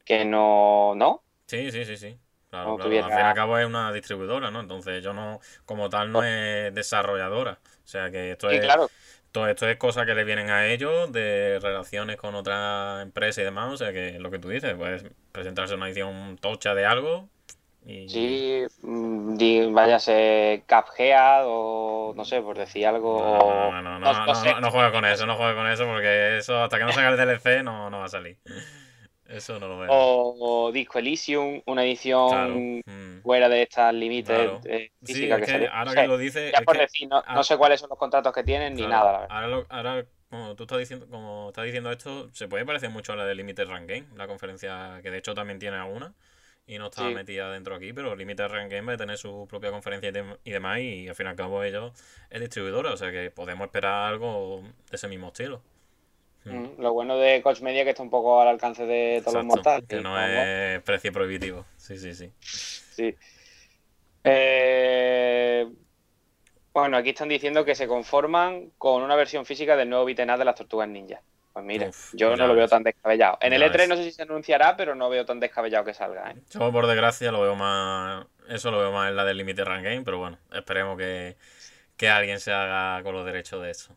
que 0.05 0.25
no, 0.25 0.93
¿no? 0.95 1.23
Sí, 1.47 1.71
sí, 1.71 1.85
sí, 1.85 1.97
sí. 1.97 2.17
Claro, 2.49 2.75
Al 2.75 2.83
fin 2.83 2.93
y 2.93 2.97
al 2.99 3.33
cabo 3.33 3.57
es 3.57 3.65
una 3.65 3.91
distribuidora, 3.91 4.51
¿no? 4.51 4.59
Entonces 4.59 5.03
yo 5.03 5.11
no, 5.11 5.39
como 5.65 5.89
tal, 5.89 6.11
no 6.11 6.23
es 6.23 6.73
desarrolladora. 6.73 7.57
O 7.63 7.87
sea 7.87 8.11
que 8.11 8.31
esto 8.31 8.49
es. 8.51 8.61
Claro. 8.61 8.89
Todo 9.31 9.47
esto 9.47 9.67
es 9.67 9.77
cosas 9.77 10.05
que 10.05 10.13
le 10.13 10.23
vienen 10.23 10.51
a 10.51 10.67
ellos 10.67 11.11
de 11.11 11.57
relaciones 11.59 12.17
con 12.17 12.35
otras 12.35 13.01
empresas 13.01 13.41
y 13.41 13.45
demás. 13.45 13.73
O 13.73 13.77
sea 13.77 13.91
que 13.91 14.19
lo 14.19 14.29
que 14.29 14.37
tú 14.37 14.49
dices, 14.49 14.75
puedes 14.75 15.03
presentarse 15.31 15.73
una 15.73 15.87
edición 15.87 16.37
tocha 16.39 16.75
de 16.75 16.85
algo. 16.85 17.27
Y... 17.85 18.07
Sí, 18.07 18.63
mm, 18.83 19.73
váyase 19.73 20.63
Cuphead 20.69 21.43
o 21.45 22.13
no 22.15 22.23
sé, 22.23 22.39
por 22.41 22.55
decir 22.55 22.85
algo. 22.85 23.19
No, 23.19 23.71
no, 23.71 23.81
no, 23.81 23.99
no, 23.99 24.25
no, 24.25 24.59
no, 24.61 24.71
juega 24.71 24.91
con 24.91 25.05
eso, 25.05 25.25
no 25.25 25.35
juega 25.35 25.55
con 25.55 25.67
eso 25.67 25.85
porque 25.85 26.37
eso 26.37 26.61
hasta 26.61 26.77
que 26.77 26.83
no 26.85 26.91
salga 26.91 27.09
el 27.09 27.17
DLC 27.17 27.63
no, 27.63 27.89
no 27.89 27.99
va 27.99 28.05
a 28.05 28.09
salir. 28.09 28.37
Eso 29.33 29.59
no 29.59 29.67
lo 29.67 29.79
veo. 29.79 29.89
O, 29.91 30.71
Disco 30.71 30.99
Elysium, 30.99 31.61
una 31.65 31.83
edición 31.83 32.81
mm. 32.85 33.21
fuera 33.23 33.49
de 33.49 33.63
estas 33.63 33.93
límites 33.93 34.51
eh, 34.65 34.91
físicas 35.03 35.41
que, 35.41 35.67
Ahora 35.71 35.93
que 35.93 36.07
lo 36.07 36.17
dices. 36.17 36.51
Ya 36.51 36.61
por 36.61 36.77
decir, 36.77 37.09
no, 37.09 37.43
sé 37.43 37.57
cuáles 37.57 37.79
son 37.79 37.89
los 37.89 37.97
contratos 37.97 38.31
que 38.31 38.43
tienen 38.43 38.75
ni 38.75 38.85
nada. 38.85 39.25
Ahora, 39.29 39.65
ahora, 39.69 40.05
como 40.29 40.55
tú 40.55 40.63
estás 40.63 40.77
diciendo, 40.77 41.07
como 41.09 41.49
estás 41.49 41.65
diciendo 41.65 41.91
esto, 41.91 42.29
se 42.33 42.47
puede 42.47 42.65
parecer 42.65 42.91
mucho 42.91 43.13
a 43.13 43.15
la 43.15 43.25
de 43.25 43.33
Limited 43.33 43.67
Rank 43.67 43.89
Game, 43.89 44.05
la 44.15 44.27
conferencia 44.27 44.99
que 45.01 45.09
de 45.09 45.17
hecho 45.17 45.33
también 45.33 45.57
tiene 45.57 45.77
alguna 45.77 46.13
y 46.65 46.77
no 46.77 46.85
está 46.87 47.09
metida 47.09 47.51
dentro 47.51 47.75
aquí, 47.75 47.91
pero 47.91 48.15
Limited 48.15 48.47
Rank 48.47 48.71
Game 48.71 48.87
va 48.87 48.93
a 48.93 48.97
tener 48.97 49.17
su 49.17 49.47
propia 49.49 49.71
conferencia 49.71 50.09
y, 50.43 50.51
demás, 50.51 50.79
y 50.79 51.09
al 51.09 51.15
fin 51.15 51.25
y 51.25 51.29
al 51.29 51.35
cabo 51.35 51.63
ellos 51.63 51.91
es 52.29 52.39
distribuidora, 52.39 52.91
o 52.91 52.97
sea 52.97 53.11
que 53.11 53.31
podemos 53.31 53.65
esperar 53.65 54.05
algo 54.05 54.63
de 54.89 54.95
ese 54.95 55.07
mismo 55.07 55.27
estilo. 55.27 55.61
Mm, 56.45 56.82
lo 56.82 56.93
bueno 56.93 57.17
de 57.17 57.41
Coach 57.41 57.62
Media 57.62 57.82
es 57.82 57.86
que 57.86 57.89
está 57.91 58.03
un 58.03 58.10
poco 58.10 58.41
al 58.41 58.47
alcance 58.47 58.86
de 58.86 59.21
todos 59.21 59.36
los 59.36 59.45
mortales. 59.45 59.88
Que 59.88 60.01
no 60.01 60.19
es 60.19 60.82
precio 60.82 61.12
prohibitivo. 61.12 61.65
Sí, 61.77 61.97
sí, 61.97 62.13
sí. 62.13 62.32
Sí. 62.39 63.15
Eh, 64.23 65.67
bueno, 66.73 66.97
aquí 66.97 67.10
están 67.10 67.29
diciendo 67.29 67.63
que 67.63 67.75
se 67.75 67.88
conforman 67.88 68.71
con 68.77 69.03
una 69.03 69.15
versión 69.15 69.45
física 69.45 69.75
del 69.75 69.89
nuevo 69.89 70.06
Vitenaz 70.06 70.39
de 70.39 70.45
las 70.45 70.56
Tortugas 70.56 70.89
Ninja. 70.89 71.21
Pues 71.53 71.63
mire, 71.63 71.91
yo 72.13 72.36
no 72.36 72.47
lo 72.47 72.56
veo 72.56 72.67
tan 72.67 72.82
descabellado. 72.82 73.38
En 73.39 73.53
el 73.53 73.62
E3 73.62 73.88
no 73.88 73.95
sé 73.95 74.06
si 74.06 74.12
se 74.12 74.23
anunciará, 74.23 74.75
pero 74.75 74.95
no 74.95 75.08
veo 75.08 75.23
tan 75.23 75.39
descabellado 75.39 75.86
que 75.86 75.93
salga. 75.93 76.32
¿eh? 76.32 76.36
Yo, 76.49 76.71
por 76.71 76.88
desgracia, 76.88 77.32
lo 77.32 77.41
veo 77.41 77.56
más. 77.56 78.25
Eso 78.49 78.71
lo 78.71 78.79
veo 78.79 78.91
más 78.91 79.10
en 79.10 79.15
la 79.15 79.23
del 79.23 79.38
Limited 79.38 79.63
Run 79.63 79.84
Game, 79.84 80.01
pero 80.01 80.17
bueno, 80.17 80.39
esperemos 80.51 80.97
que, 80.97 81.36
alguien 82.10 82.39
se 82.39 82.51
haga 82.51 83.01
con 83.03 83.13
los 83.13 83.23
derechos 83.23 83.62
de 83.62 83.69
eso. 83.69 83.95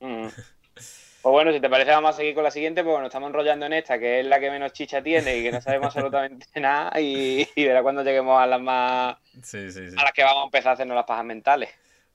Mm. 0.00 0.26
Pues 1.22 1.30
bueno, 1.30 1.52
si 1.52 1.60
te 1.60 1.70
parece, 1.70 1.92
vamos 1.92 2.10
a 2.10 2.16
seguir 2.16 2.34
con 2.34 2.42
la 2.42 2.50
siguiente, 2.50 2.82
pues 2.82 2.94
bueno, 2.94 3.06
estamos 3.06 3.28
enrollando 3.28 3.64
en 3.66 3.74
esta, 3.74 3.96
que 3.96 4.18
es 4.18 4.26
la 4.26 4.40
que 4.40 4.50
menos 4.50 4.72
chicha 4.72 5.00
tiene 5.04 5.36
y 5.36 5.44
que 5.44 5.52
no 5.52 5.60
sabemos 5.60 5.86
absolutamente 5.86 6.48
nada, 6.60 7.00
y, 7.00 7.46
verá 7.54 7.80
cuando 7.80 8.02
lleguemos 8.02 8.42
a 8.42 8.46
las 8.46 8.60
más. 8.60 9.16
Sí, 9.40 9.70
sí, 9.70 9.90
sí. 9.90 9.96
A 9.96 10.02
las 10.02 10.12
que 10.12 10.24
vamos 10.24 10.42
a 10.42 10.44
empezar 10.46 10.70
a 10.70 10.72
hacernos 10.72 10.96
las 10.96 11.06
pajas 11.06 11.24
mentales. 11.24 11.70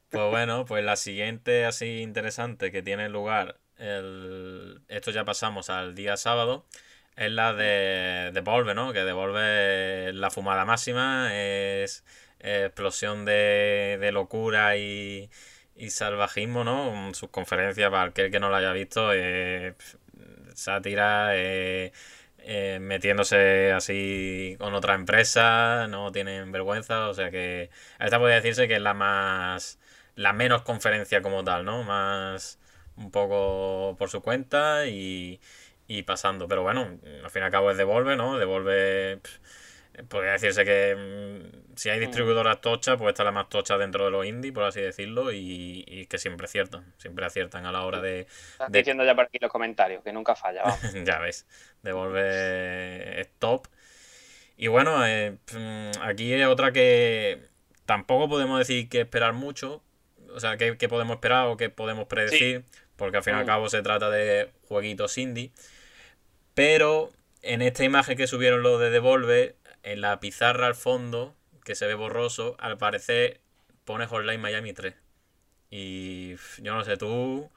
Pues 0.09 0.29
bueno, 0.29 0.65
pues 0.65 0.83
la 0.83 0.97
siguiente 0.97 1.63
así 1.63 2.01
interesante 2.01 2.69
que 2.69 2.81
tiene 2.81 3.07
lugar, 3.07 3.55
el... 3.77 4.81
esto 4.89 5.11
ya 5.11 5.23
pasamos 5.23 5.69
al 5.69 5.95
día 5.95 6.17
sábado, 6.17 6.65
es 7.15 7.31
la 7.31 7.53
de 7.53 8.31
Devolve, 8.33 8.75
¿no? 8.75 8.91
Que 8.91 9.05
Devolve 9.05 10.11
la 10.11 10.29
fumada 10.31 10.65
máxima, 10.65 11.29
es 11.33 12.03
explosión 12.39 13.23
de, 13.23 13.97
de 14.01 14.11
locura 14.11 14.75
y, 14.75 15.29
y 15.77 15.89
salvajismo, 15.91 16.63
¿no? 16.63 17.13
Sus 17.13 17.29
conferencias, 17.29 17.89
para 17.91 18.03
aquel 18.09 18.31
que 18.31 18.39
no 18.39 18.49
lo 18.49 18.55
haya 18.55 18.71
visto, 18.73 19.11
eh, 19.13 19.75
sátira, 20.55 21.35
eh, 21.35 21.91
eh, 22.39 22.79
metiéndose 22.81 23.71
así 23.71 24.55
con 24.59 24.73
otra 24.73 24.95
empresa, 24.95 25.87
no 25.87 26.11
tienen 26.11 26.51
vergüenza, 26.51 27.09
o 27.09 27.13
sea 27.13 27.29
que 27.31 27.69
esta 27.99 28.19
podría 28.19 28.37
decirse 28.37 28.67
que 28.67 28.75
es 28.75 28.81
la 28.81 28.93
más, 28.93 29.79
la 30.15 30.33
menos 30.33 30.63
conferencia 30.63 31.21
como 31.21 31.43
tal, 31.43 31.65
¿no? 31.65 31.83
Más 31.83 32.59
un 32.95 33.11
poco 33.11 33.95
por 33.97 34.09
su 34.09 34.21
cuenta 34.21 34.87
y, 34.87 35.39
y 35.87 36.03
pasando, 36.03 36.47
pero 36.47 36.63
bueno, 36.63 36.99
al 37.23 37.29
fin 37.29 37.43
y 37.43 37.45
al 37.45 37.51
cabo 37.51 37.71
es 37.71 37.77
Devolve, 37.77 38.15
¿no? 38.15 38.37
Devolve... 38.37 39.21
Podría 40.09 40.33
decirse 40.33 40.63
que 40.63 40.95
mm, 40.95 41.75
si 41.75 41.89
hay 41.89 41.97
mm. 41.97 42.01
distribuidoras 42.01 42.61
tochas, 42.61 42.97
pues 42.97 43.09
esta 43.09 43.23
es 43.23 43.25
la 43.25 43.31
más 43.31 43.49
tocha 43.49 43.77
dentro 43.77 44.05
de 44.05 44.11
los 44.11 44.25
indie, 44.25 44.51
por 44.51 44.63
así 44.63 44.81
decirlo, 44.81 45.31
y, 45.31 46.05
que 46.09 46.17
siempre 46.17 46.45
aciertan, 46.45 46.93
siempre 46.97 47.25
aciertan 47.25 47.65
a 47.65 47.71
la 47.71 47.83
hora 47.83 47.99
de... 48.01 48.21
Estás 48.51 48.71
diciendo 48.71 49.03
ya 49.03 49.15
por 49.15 49.25
aquí 49.25 49.39
los 49.41 49.51
comentarios, 49.51 50.03
que 50.03 50.13
nunca 50.13 50.35
falla. 50.35 50.63
ya 51.03 51.19
ves, 51.19 51.47
devolver 51.81 53.19
es 53.19 53.29
top. 53.39 53.67
Y 54.55 54.67
bueno, 54.67 55.05
eh, 55.05 55.37
mm, 55.53 56.01
aquí 56.01 56.33
hay 56.33 56.43
otra 56.43 56.71
que 56.71 57.41
tampoco 57.85 58.29
podemos 58.29 58.59
decir 58.59 58.89
que 58.89 59.01
esperar 59.01 59.33
mucho, 59.33 59.81
o 60.33 60.39
sea, 60.39 60.57
que, 60.57 60.75
podemos 60.87 61.15
esperar 61.15 61.47
o 61.47 61.57
que 61.57 61.69
podemos 61.69 62.05
predecir, 62.05 62.65
porque 62.95 63.17
al 63.17 63.23
fin 63.23 63.35
y 63.35 63.37
al 63.37 63.45
cabo 63.45 63.69
se 63.69 63.81
trata 63.81 64.09
de 64.09 64.51
jueguitos 64.67 65.17
indie, 65.17 65.51
pero 66.53 67.11
en 67.41 67.61
esta 67.61 67.83
imagen 67.83 68.17
que 68.17 68.27
subieron 68.27 68.61
los 68.61 68.79
de 68.79 68.89
Devolver, 68.89 69.55
en 69.83 70.01
la 70.01 70.19
pizarra 70.19 70.67
al 70.67 70.75
fondo, 70.75 71.35
que 71.63 71.75
se 71.75 71.87
ve 71.87 71.93
borroso, 71.93 72.55
al 72.59 72.77
parecer 72.77 73.41
pone 73.85 74.05
Hotline 74.05 74.41
Miami 74.41 74.73
3. 74.73 74.93
Y 75.69 76.35
yo 76.61 76.73
no 76.73 76.83
sé 76.83 76.97
tú, 76.97 77.49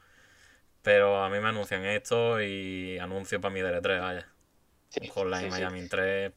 pero 0.82 1.22
a 1.22 1.28
mí 1.28 1.38
me 1.40 1.48
anuncian 1.48 1.84
esto 1.84 2.40
y 2.40 2.98
anuncio 2.98 3.40
para 3.40 3.52
mi 3.52 3.60
DL3, 3.60 4.00
vaya. 4.00 4.28
Hotline 5.12 5.50
Miami 5.50 5.88
3. 5.88 6.32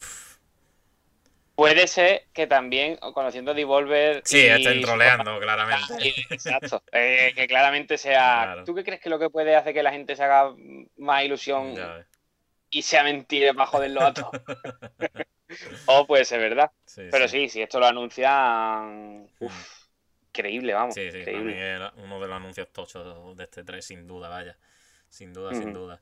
Puede 1.56 1.86
ser 1.88 2.26
que 2.34 2.48
también, 2.48 2.98
conociendo 2.98 3.54
Devolver. 3.54 4.24
Sí, 4.26 4.40
estén 4.40 4.82
troleando, 4.82 5.40
claramente. 5.40 6.10
exacto. 6.32 6.82
Eh, 6.92 7.32
que 7.36 7.48
claramente 7.48 8.00
sea. 8.00 8.64
¿Tú 8.66 8.74
qué 8.74 8.84
crees 8.84 9.00
que 9.00 9.10
lo 9.10 9.20
que 9.20 9.30
puede 9.30 9.56
hacer 9.56 9.74
que 9.74 9.84
la 9.84 9.92
gente 9.92 10.16
se 10.16 10.24
haga 10.24 10.54
más 10.98 11.24
ilusión 11.24 11.76
y 12.72 12.82
sea 12.82 13.04
mentira 13.04 13.54
para 13.54 13.68
joderlo 13.68 14.02
a 14.02 14.14
todos? 14.14 14.32
o 15.86 16.06
puede 16.06 16.26
ser 16.26 16.40
verdad. 16.40 16.72
Pero 16.96 17.28
sí. 17.28 17.50
si 17.50 17.62
esto 17.62 17.80
lo 17.80 17.88
anuncian. 17.88 19.28
Uf, 19.40 19.88
increíble, 20.28 20.74
vamos. 20.74 20.96
Sí, 20.96 21.12
sí, 21.12 21.20
increíble. 21.20 21.80
uno 21.98 22.20
de 22.20 22.28
los 22.28 22.36
anuncios 22.36 22.70
tochos 22.72 23.36
de 23.38 23.44
este 23.44 23.64
3, 23.64 23.86
sin 23.86 24.08
duda, 24.08 24.30
vaya. 24.30 24.58
Sin 25.10 25.34
duda, 25.34 25.54
sin 25.54 25.74
duda. 25.74 26.02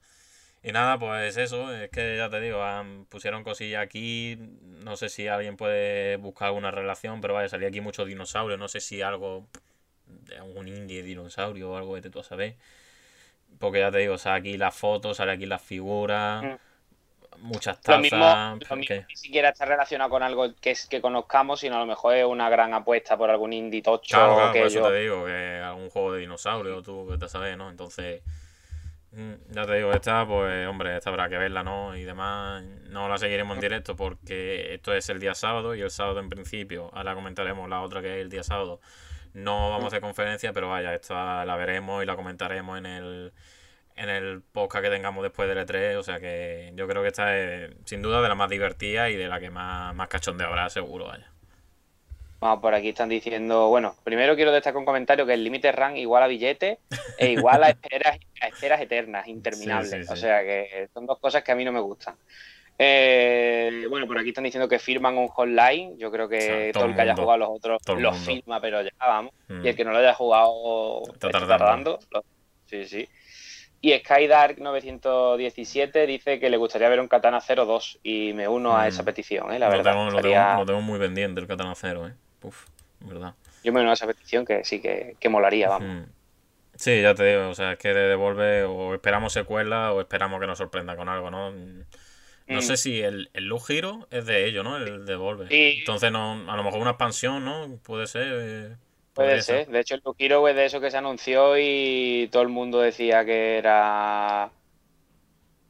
Y 0.64 0.72
nada, 0.72 1.00
pues 1.00 1.38
eso, 1.38 1.74
es 1.74 1.90
que 1.90 2.18
ya 2.18 2.30
te 2.30 2.40
digo, 2.40 2.64
pusieron 3.10 3.44
cosillas 3.44 3.84
aquí, 3.84 4.38
no 4.62 4.96
sé 4.96 5.10
si 5.10 5.28
alguien 5.28 5.58
puede 5.58 6.18
buscar 6.18 6.50
alguna 6.50 6.70
relación, 6.70 7.20
pero 7.20 7.34
vaya, 7.34 7.50
salía 7.50 7.70
aquí 7.70 7.82
mucho 7.82 8.06
dinosaurio, 8.06 8.58
no 8.58 8.68
sé 8.68 8.80
si 8.80 9.02
algo 9.02 9.48
de 10.06 10.38
algún 10.38 10.68
indie 10.68 11.02
dinosaurio 11.02 11.72
o 11.72 11.78
algo 11.78 12.00
de 12.00 12.10
tú 12.10 12.20
a 12.20 12.24
saber. 12.24 12.58
Porque 13.60 13.80
ya 13.80 13.92
te 13.92 13.98
digo, 13.98 14.18
sale 14.18 14.40
aquí 14.40 14.58
las 14.58 14.76
fotos, 14.76 15.18
sale 15.18 15.32
aquí 15.32 15.46
las 15.46 15.62
figuras. 15.62 16.44
Mm 16.44 16.71
muchas 17.42 17.82
tazas. 17.82 18.12
Lo 18.12 18.56
mismo, 18.56 18.76
ni 19.08 19.16
siquiera 19.16 19.50
está 19.50 19.66
relacionado 19.66 20.10
con 20.10 20.24
algo 20.24 20.54
que 20.56 20.72
es 20.72 20.88
que 20.88 21.02
conozcamos, 21.02 21.60
sino 21.60 21.76
a 21.76 21.80
lo 21.80 21.86
mejor 21.86 22.16
es 22.16 22.26
una 22.26 22.50
gran 22.50 22.74
apuesta 22.74 23.18
por 23.18 23.30
algún 23.30 23.54
indie 23.54 23.82
tocho. 23.82 24.16
Claro, 24.16 24.52
que 24.52 24.60
por 24.60 24.68
eso 24.68 24.88
te 24.88 25.00
digo, 25.00 25.26
que 25.26 25.60
algún 25.64 25.90
juego 25.90 26.14
de 26.14 26.20
dinosaurio, 26.22 26.82
tú 26.82 27.08
que 27.10 27.18
te 27.18 27.28
sabes, 27.28 27.58
¿no? 27.58 27.70
Entonces, 27.70 28.22
mm, 29.12 29.34
ya 29.50 29.66
te 29.66 29.76
digo, 29.76 29.92
esta, 29.92 30.26
pues, 30.26 30.68
hombre, 30.68 30.96
esta 30.96 31.10
habrá 31.10 31.28
que 31.30 31.38
verla, 31.38 31.64
¿no? 31.64 31.96
Y 31.96 32.04
demás, 32.04 32.64
no 32.90 33.10
la 33.10 33.18
seguiremos 33.18 33.56
en 33.56 33.62
directo 33.62 33.96
porque 33.96 34.74
esto 34.74 34.94
es 34.94 35.10
el 35.10 35.20
día 35.20 35.36
sábado 35.36 35.76
y 35.76 35.82
el 35.82 35.92
sábado 35.92 36.20
en 36.20 36.30
principio, 36.30 36.92
ahora 36.94 37.16
comentaremos 37.16 37.68
la 37.68 37.82
otra 37.82 38.02
que 38.02 38.16
es 38.16 38.22
el 38.22 38.30
día 38.30 38.44
sábado. 38.44 38.80
No 39.34 39.70
vamos 39.70 39.86
a 39.86 39.88
hacer 39.88 40.02
conferencia, 40.02 40.52
pero 40.54 40.70
vaya, 40.70 40.94
esta 40.94 41.46
la 41.46 41.56
veremos 41.56 42.04
y 42.04 42.06
la 42.06 42.16
comentaremos 42.16 42.78
en 42.78 42.86
el 42.86 43.34
en 43.96 44.10
el 44.10 44.42
podcast 44.42 44.84
que 44.84 44.90
tengamos 44.90 45.24
después 45.24 45.48
del 45.48 45.66
E3. 45.66 45.98
O 45.98 46.04
sea 46.04 46.20
que 46.20 46.72
yo 46.76 46.88
creo 46.88 47.02
que 47.02 47.10
esta 47.10 47.38
es 47.38 47.72
sin 47.86 48.02
duda 48.02 48.22
de 48.22 48.30
la 48.30 48.36
más 48.36 48.50
divertida 48.50 49.10
y 49.10 49.16
de 49.16 49.28
la 49.28 49.40
que 49.40 49.50
más, 49.50 49.96
más 49.96 50.08
cachondeo 50.08 50.48
habrá, 50.48 50.70
seguro. 50.70 51.08
Vaya. 51.08 51.32
Vamos, 52.42 52.60
por 52.60 52.74
aquí 52.74 52.90
están 52.90 53.08
diciendo, 53.08 53.68
bueno, 53.68 53.96
primero 54.04 54.36
quiero 54.36 54.52
destacar 54.52 54.80
un 54.80 54.86
comentario 54.86 55.28
que 55.28 55.36
el 55.36 55.44
límite 55.44 55.72
rank 55.72 55.98
igual 55.98 56.24
a 56.24 56.28
billete 56.28 56.80
e 57.20 57.32
igual 57.34 57.64
a 57.64 57.70
esperas, 57.70 58.18
a 58.42 58.48
esperas 58.48 58.82
eternas, 58.82 59.28
interminables. 59.28 60.10
O 60.10 60.16
sea 60.16 60.42
que 60.42 60.90
son 60.92 61.06
dos 61.06 61.20
cosas 61.20 61.44
que 61.44 61.52
a 61.52 61.56
mí 61.56 61.64
no 61.64 61.72
me 61.72 61.80
gustan. 61.80 62.16
Eh, 62.80 63.86
bueno, 63.92 64.08
por 64.08 64.18
aquí 64.18 64.30
están 64.30 64.44
diciendo 64.44 64.68
que 64.68 64.80
firman 64.80 65.20
un 65.20 65.28
hotline. 65.28 66.00
Yo 66.00 66.10
creo 66.10 66.28
que 66.28 66.72
todo, 66.74 66.86
el 66.86 66.96
que 66.96 67.02
haya 67.02 67.16
jugado 67.16 67.38
los 67.38 67.50
otros 67.52 67.80
lo 68.00 68.12
firma, 68.12 68.60
pero 68.60 68.82
ya 68.82 68.90
vamos. 68.98 69.34
Y 69.48 69.68
el 69.68 69.74
mm. 69.74 69.78
que 69.78 69.86
no 69.86 69.92
lo 69.92 70.00
haya 70.00 70.16
jugado 70.16 71.04
está, 71.14 71.30
tardando. 71.30 72.00
Sí, 72.66 72.88
sí. 72.88 73.08
Y 73.84 73.98
Skydark 73.98 74.60
917 74.60 76.06
dice 76.06 76.40
que 76.40 76.52
le 76.52 76.58
gustaría 76.58 76.88
ver 76.88 77.00
un 77.00 77.08
Katana 77.08 77.40
02 77.40 78.00
y 78.04 78.32
me 78.34 78.48
uno 78.48 78.78
a 78.78 78.88
esa 78.88 79.02
mm. 79.02 79.06
petición, 79.06 79.52
¿eh? 79.52 79.58
la 79.58 79.70
verdad. 79.70 79.96
Lo 80.12 80.66
tengo, 80.66 80.82
muy 80.82 81.00
pendiente 81.00 81.42
el 81.42 81.48
Katana 81.48 81.74
0, 81.76 82.10
¿eh? 82.10 82.14
Uf, 82.44 82.68
verdad. 83.00 83.34
Yo 83.64 83.74
me 83.74 83.82
uno 83.82 83.90
a 83.90 83.94
esa 83.94 84.06
petición 84.06 84.46
que 84.46 84.64
sí 84.64 84.80
que, 84.80 85.16
que 85.20 85.30
molaría, 85.30 85.70
vamos. 85.70 86.08
Sí, 86.76 87.02
ya 87.02 87.16
te 87.16 87.24
digo, 87.26 87.50
o 87.50 87.56
sea, 87.56 87.74
es 87.74 87.80
que 87.80 87.94
de 87.94 88.08
devuelve 88.08 88.64
o 88.64 88.94
esperamos 88.94 89.34
secuela 89.34 89.94
o 89.94 90.02
esperamos 90.02 90.40
que 90.40 90.48
nos 90.48 90.58
sorprenda 90.58 90.96
con 90.96 91.10
algo, 91.10 91.30
¿no? 91.30 91.52
No 91.52 92.60
mm. 92.60 92.62
sé 92.62 92.78
si 92.78 93.02
el, 93.02 93.30
el 93.34 93.46
Luz 93.46 93.70
Hero 93.70 94.08
es 94.12 94.26
de 94.26 94.46
ello, 94.46 94.64
¿no? 94.64 94.78
El 94.78 95.06
devuelve. 95.06 95.48
Entonces, 95.50 96.12
no, 96.12 96.52
a 96.52 96.56
lo 96.56 96.64
mejor 96.64 96.82
una 96.82 96.92
expansión, 96.92 97.46
¿no? 97.46 97.80
Puede 97.84 98.08
ser. 98.08 98.28
Eh, 98.30 98.76
Puede 99.14 99.42
ser. 99.42 99.68
De 99.68 99.80
hecho, 99.80 99.96
el 99.96 100.02
Lukiro 100.06 100.48
es 100.48 100.56
de 100.56 100.66
eso 100.66 100.80
que 100.80 100.92
se 100.92 100.98
anunció 100.98 101.58
y 101.58 102.30
todo 102.32 102.44
el 102.44 102.50
mundo 102.50 102.80
decía 102.80 103.26
que 103.26 103.58
era 103.58 104.50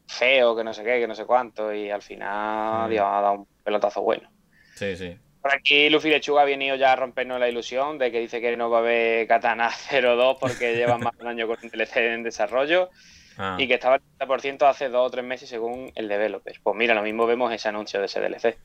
feo, 0.08 0.56
que 0.56 0.64
no 0.64 0.74
sé 0.74 0.84
qué, 0.84 1.00
que 1.00 1.08
no 1.08 1.16
sé 1.16 1.26
cuánto, 1.26 1.74
y 1.74 1.90
al 1.90 2.02
final 2.02 2.90
mm. 2.90 2.94
ha 2.94 3.22
dado 3.22 3.34
un 3.34 3.48
pelotazo 3.64 4.02
bueno. 4.02 4.30
Sí, 4.76 4.96
sí. 4.96 5.18
Por 5.42 5.54
aquí 5.54 5.90
Luffy 5.90 6.10
Lechuga 6.10 6.44
ha 6.44 6.46
venido 6.46 6.76
ya 6.76 6.94
a 6.94 6.96
rompernos 6.96 7.40
la 7.40 7.50
ilusión 7.50 7.98
de 7.98 8.12
que 8.12 8.20
dice 8.20 8.42
que 8.42 8.56
no 8.56 8.70
va 8.70 8.78
a 8.78 8.82
haber 8.82 9.28
Katana 9.28 9.72
02 9.92 10.38
porque 10.40 10.76
lleva 10.76 10.98
más 11.00 11.18
de 11.18 11.24
un 11.24 11.30
año 11.30 11.48
con 11.48 11.58
un 11.64 11.70
DLC 11.70 11.98
en 11.98 12.24
desarrollo 12.24 12.92
ah. 13.38 13.58
y 13.58 13.68
que 13.68 13.76
estaba 13.76 13.96
al 13.96 14.02
30% 14.20 14.70
hace 14.70 14.90
dos 14.90 15.08
o 15.08 15.10
tres 15.10 15.26
meses 15.26 15.50
según 15.50 15.92
el 15.96 16.08
developer. 16.08 16.60
Pues 16.62 16.76
mira, 16.76 16.94
lo 16.94 17.02
mismo 17.02 17.26
vemos 17.26 17.52
ese 17.52 17.70
anuncio 17.70 18.00
de 18.00 18.06
ese 18.06 18.20
DLC. 18.20 18.58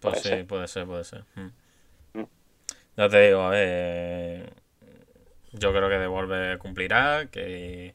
Pues 0.00 0.20
sí, 0.20 0.42
puede 0.44 0.68
ser, 0.68 0.86
puede 0.86 1.04
ser. 1.04 1.24
Mm. 1.34 1.48
Ya 2.98 3.08
te 3.08 3.28
digo, 3.28 3.42
a 3.42 3.50
ver. 3.50 4.52
Yo 5.52 5.72
creo 5.72 5.88
que 5.88 5.98
Devolve 5.98 6.58
cumplirá, 6.58 7.26
que, 7.30 7.94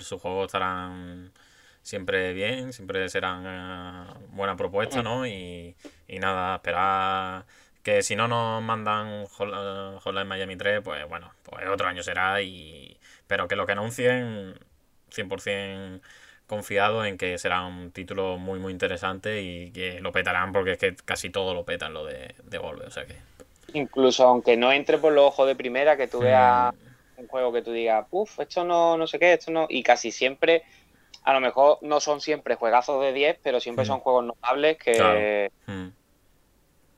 sus 0.00 0.20
juegos 0.20 0.46
estarán 0.46 1.32
siempre 1.82 2.32
bien, 2.32 2.72
siempre 2.72 3.08
serán 3.08 3.44
eh, 3.46 4.12
buena 4.30 4.56
propuesta, 4.56 5.02
¿no? 5.04 5.24
Y, 5.26 5.76
nada, 6.08 6.56
esperar 6.56 7.46
que 7.84 8.02
si 8.02 8.16
no 8.16 8.26
nos 8.28 8.60
mandan 8.62 9.26
Hotline 9.26 10.26
Miami 10.26 10.56
3, 10.56 10.80
pues 10.82 11.08
bueno, 11.08 11.32
pues 11.44 11.68
otro 11.68 11.86
año 11.88 12.02
será, 12.02 12.42
y 12.42 12.98
pero 13.28 13.46
que 13.46 13.54
lo 13.56 13.66
que 13.66 13.72
anuncien 13.72 14.58
100% 15.10 16.00
confiado 16.48 17.04
en 17.04 17.18
que 17.18 17.38
será 17.38 17.64
un 17.64 17.92
título 17.92 18.36
muy 18.38 18.58
muy 18.58 18.72
interesante 18.72 19.42
y 19.42 19.70
que 19.72 20.00
lo 20.00 20.12
petarán 20.12 20.52
porque 20.52 20.72
es 20.72 20.78
que 20.78 20.96
casi 20.96 21.30
todo 21.30 21.54
lo 21.54 21.64
petan 21.64 21.94
lo 21.94 22.04
de 22.04 22.34
Devolve, 22.44 22.86
o 22.86 22.90
sea 22.90 23.06
que 23.06 23.29
incluso 23.74 24.24
aunque 24.24 24.56
no 24.56 24.72
entre 24.72 24.98
por 24.98 25.12
los 25.12 25.24
ojos 25.24 25.46
de 25.46 25.56
primera, 25.56 25.96
que 25.96 26.08
tú 26.08 26.20
veas 26.20 26.74
un 27.16 27.28
juego 27.28 27.52
que 27.52 27.62
tú 27.62 27.72
digas, 27.72 28.06
uff, 28.10 28.40
esto 28.40 28.64
no, 28.64 28.96
no 28.96 29.06
sé 29.06 29.18
qué, 29.18 29.34
esto 29.34 29.50
no, 29.50 29.66
y 29.68 29.82
casi 29.82 30.10
siempre, 30.10 30.62
a 31.22 31.32
lo 31.32 31.40
mejor 31.40 31.78
no 31.82 32.00
son 32.00 32.20
siempre 32.20 32.54
juegazos 32.54 33.02
de 33.02 33.12
10, 33.12 33.38
pero 33.42 33.60
siempre 33.60 33.84
son 33.84 34.00
juegos 34.00 34.24
notables 34.24 34.78
que, 34.78 35.50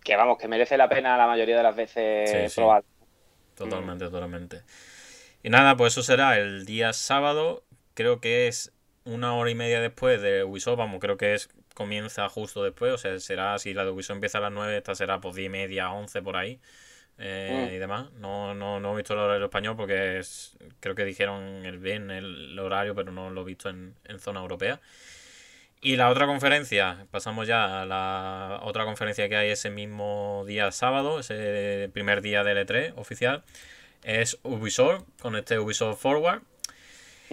que 0.02 0.16
vamos, 0.16 0.38
que 0.38 0.48
merece 0.48 0.76
la 0.76 0.88
pena 0.88 1.16
la 1.16 1.26
mayoría 1.26 1.56
de 1.56 1.62
las 1.62 1.76
veces 1.76 2.54
probar. 2.54 2.84
Totalmente, 3.56 4.08
totalmente. 4.08 4.62
Y 5.42 5.50
nada, 5.50 5.76
pues 5.76 5.94
eso 5.94 6.02
será 6.02 6.38
el 6.38 6.64
día 6.64 6.92
sábado, 6.92 7.64
creo 7.94 8.20
que 8.20 8.46
es 8.46 8.72
una 9.04 9.34
hora 9.34 9.50
y 9.50 9.54
media 9.56 9.80
después 9.80 10.22
de 10.22 10.44
Ubisoft, 10.44 10.78
vamos, 10.78 11.00
creo 11.00 11.16
que 11.16 11.34
es 11.34 11.48
comienza 11.74 12.28
justo 12.28 12.62
después, 12.62 12.92
o 12.92 12.98
sea, 12.98 13.18
será, 13.20 13.58
si 13.58 13.74
la 13.74 13.84
de 13.84 13.90
Ubisoft 13.90 14.16
empieza 14.16 14.38
a 14.38 14.40
las 14.42 14.52
9, 14.52 14.76
esta 14.76 14.94
será 14.94 15.20
pues 15.20 15.34
10 15.36 15.46
y 15.46 15.48
media, 15.50 15.90
11 15.92 16.22
por 16.22 16.36
ahí. 16.36 16.58
eh, 17.18 17.68
Mm. 17.70 17.74
y 17.74 17.78
demás. 17.78 18.10
No, 18.14 18.54
no, 18.54 18.80
no 18.80 18.94
he 18.94 18.96
visto 18.96 19.12
el 19.12 19.18
horario 19.20 19.44
español 19.44 19.76
porque 19.76 20.18
es- 20.18 20.56
creo 20.80 20.94
que 20.94 21.04
dijeron 21.04 21.64
el 21.66 21.78
bien 21.78 22.10
el 22.10 22.58
horario, 22.58 22.94
pero 22.94 23.12
no 23.12 23.28
lo 23.30 23.42
he 23.42 23.44
visto 23.44 23.68
en, 23.68 23.94
en 24.04 24.18
zona 24.18 24.40
europea. 24.40 24.80
Y 25.82 25.96
la 25.96 26.08
otra 26.08 26.26
conferencia, 26.26 27.06
pasamos 27.10 27.46
ya 27.46 27.82
a 27.82 27.86
la 27.86 28.60
otra 28.62 28.84
conferencia 28.84 29.28
que 29.28 29.36
hay 29.36 29.50
ese 29.50 29.68
mismo 29.70 30.44
día 30.46 30.72
sábado, 30.72 31.20
ese 31.20 31.90
primer 31.92 32.22
día 32.22 32.44
del 32.44 32.56
E3 32.66 32.94
oficial, 32.96 33.44
es 34.02 34.38
Ubisoft, 34.42 35.04
con 35.20 35.36
este 35.36 35.58
Ubisoft 35.58 36.00
Forward. 36.00 36.42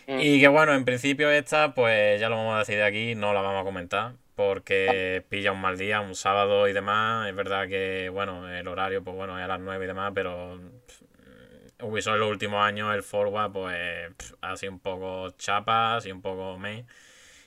Mm. 0.07 0.19
Y 0.19 0.39
que 0.41 0.47
bueno, 0.49 0.73
en 0.75 0.83
principio 0.83 1.31
esta, 1.31 1.73
pues 1.73 2.19
ya 2.19 2.27
lo 2.29 2.35
vamos 2.35 2.55
a 2.55 2.59
decir 2.59 2.75
de 2.75 2.83
aquí, 2.83 3.15
no 3.15 3.33
la 3.33 3.41
vamos 3.41 3.61
a 3.61 3.65
comentar, 3.65 4.13
porque 4.39 5.21
pilla 5.27 5.51
un 5.51 5.59
mal 5.59 5.77
día, 5.77 5.99
un 5.99 6.15
sábado 6.15 6.69
y 6.69 6.71
demás. 6.71 7.27
Es 7.27 7.35
verdad 7.35 7.67
que, 7.67 8.07
bueno, 8.07 8.49
el 8.49 8.69
horario, 8.69 9.03
pues 9.03 9.13
bueno, 9.13 9.37
es 9.37 9.43
a 9.43 9.47
las 9.49 9.59
9 9.59 9.83
y 9.83 9.87
demás, 9.89 10.13
pero 10.15 10.57
pff, 10.87 11.01
Ubisoft 11.83 12.13
en 12.13 12.19
los 12.21 12.29
últimos 12.29 12.63
años, 12.63 12.95
el 12.95 13.03
forward, 13.03 13.51
pues 13.51 14.13
pff, 14.15 14.33
ha 14.39 14.55
sido 14.55 14.71
un 14.71 14.79
poco 14.79 15.31
chapa, 15.31 15.97
ha 15.97 16.01
sido 16.01 16.15
un 16.15 16.21
poco 16.21 16.57
me. 16.57 16.85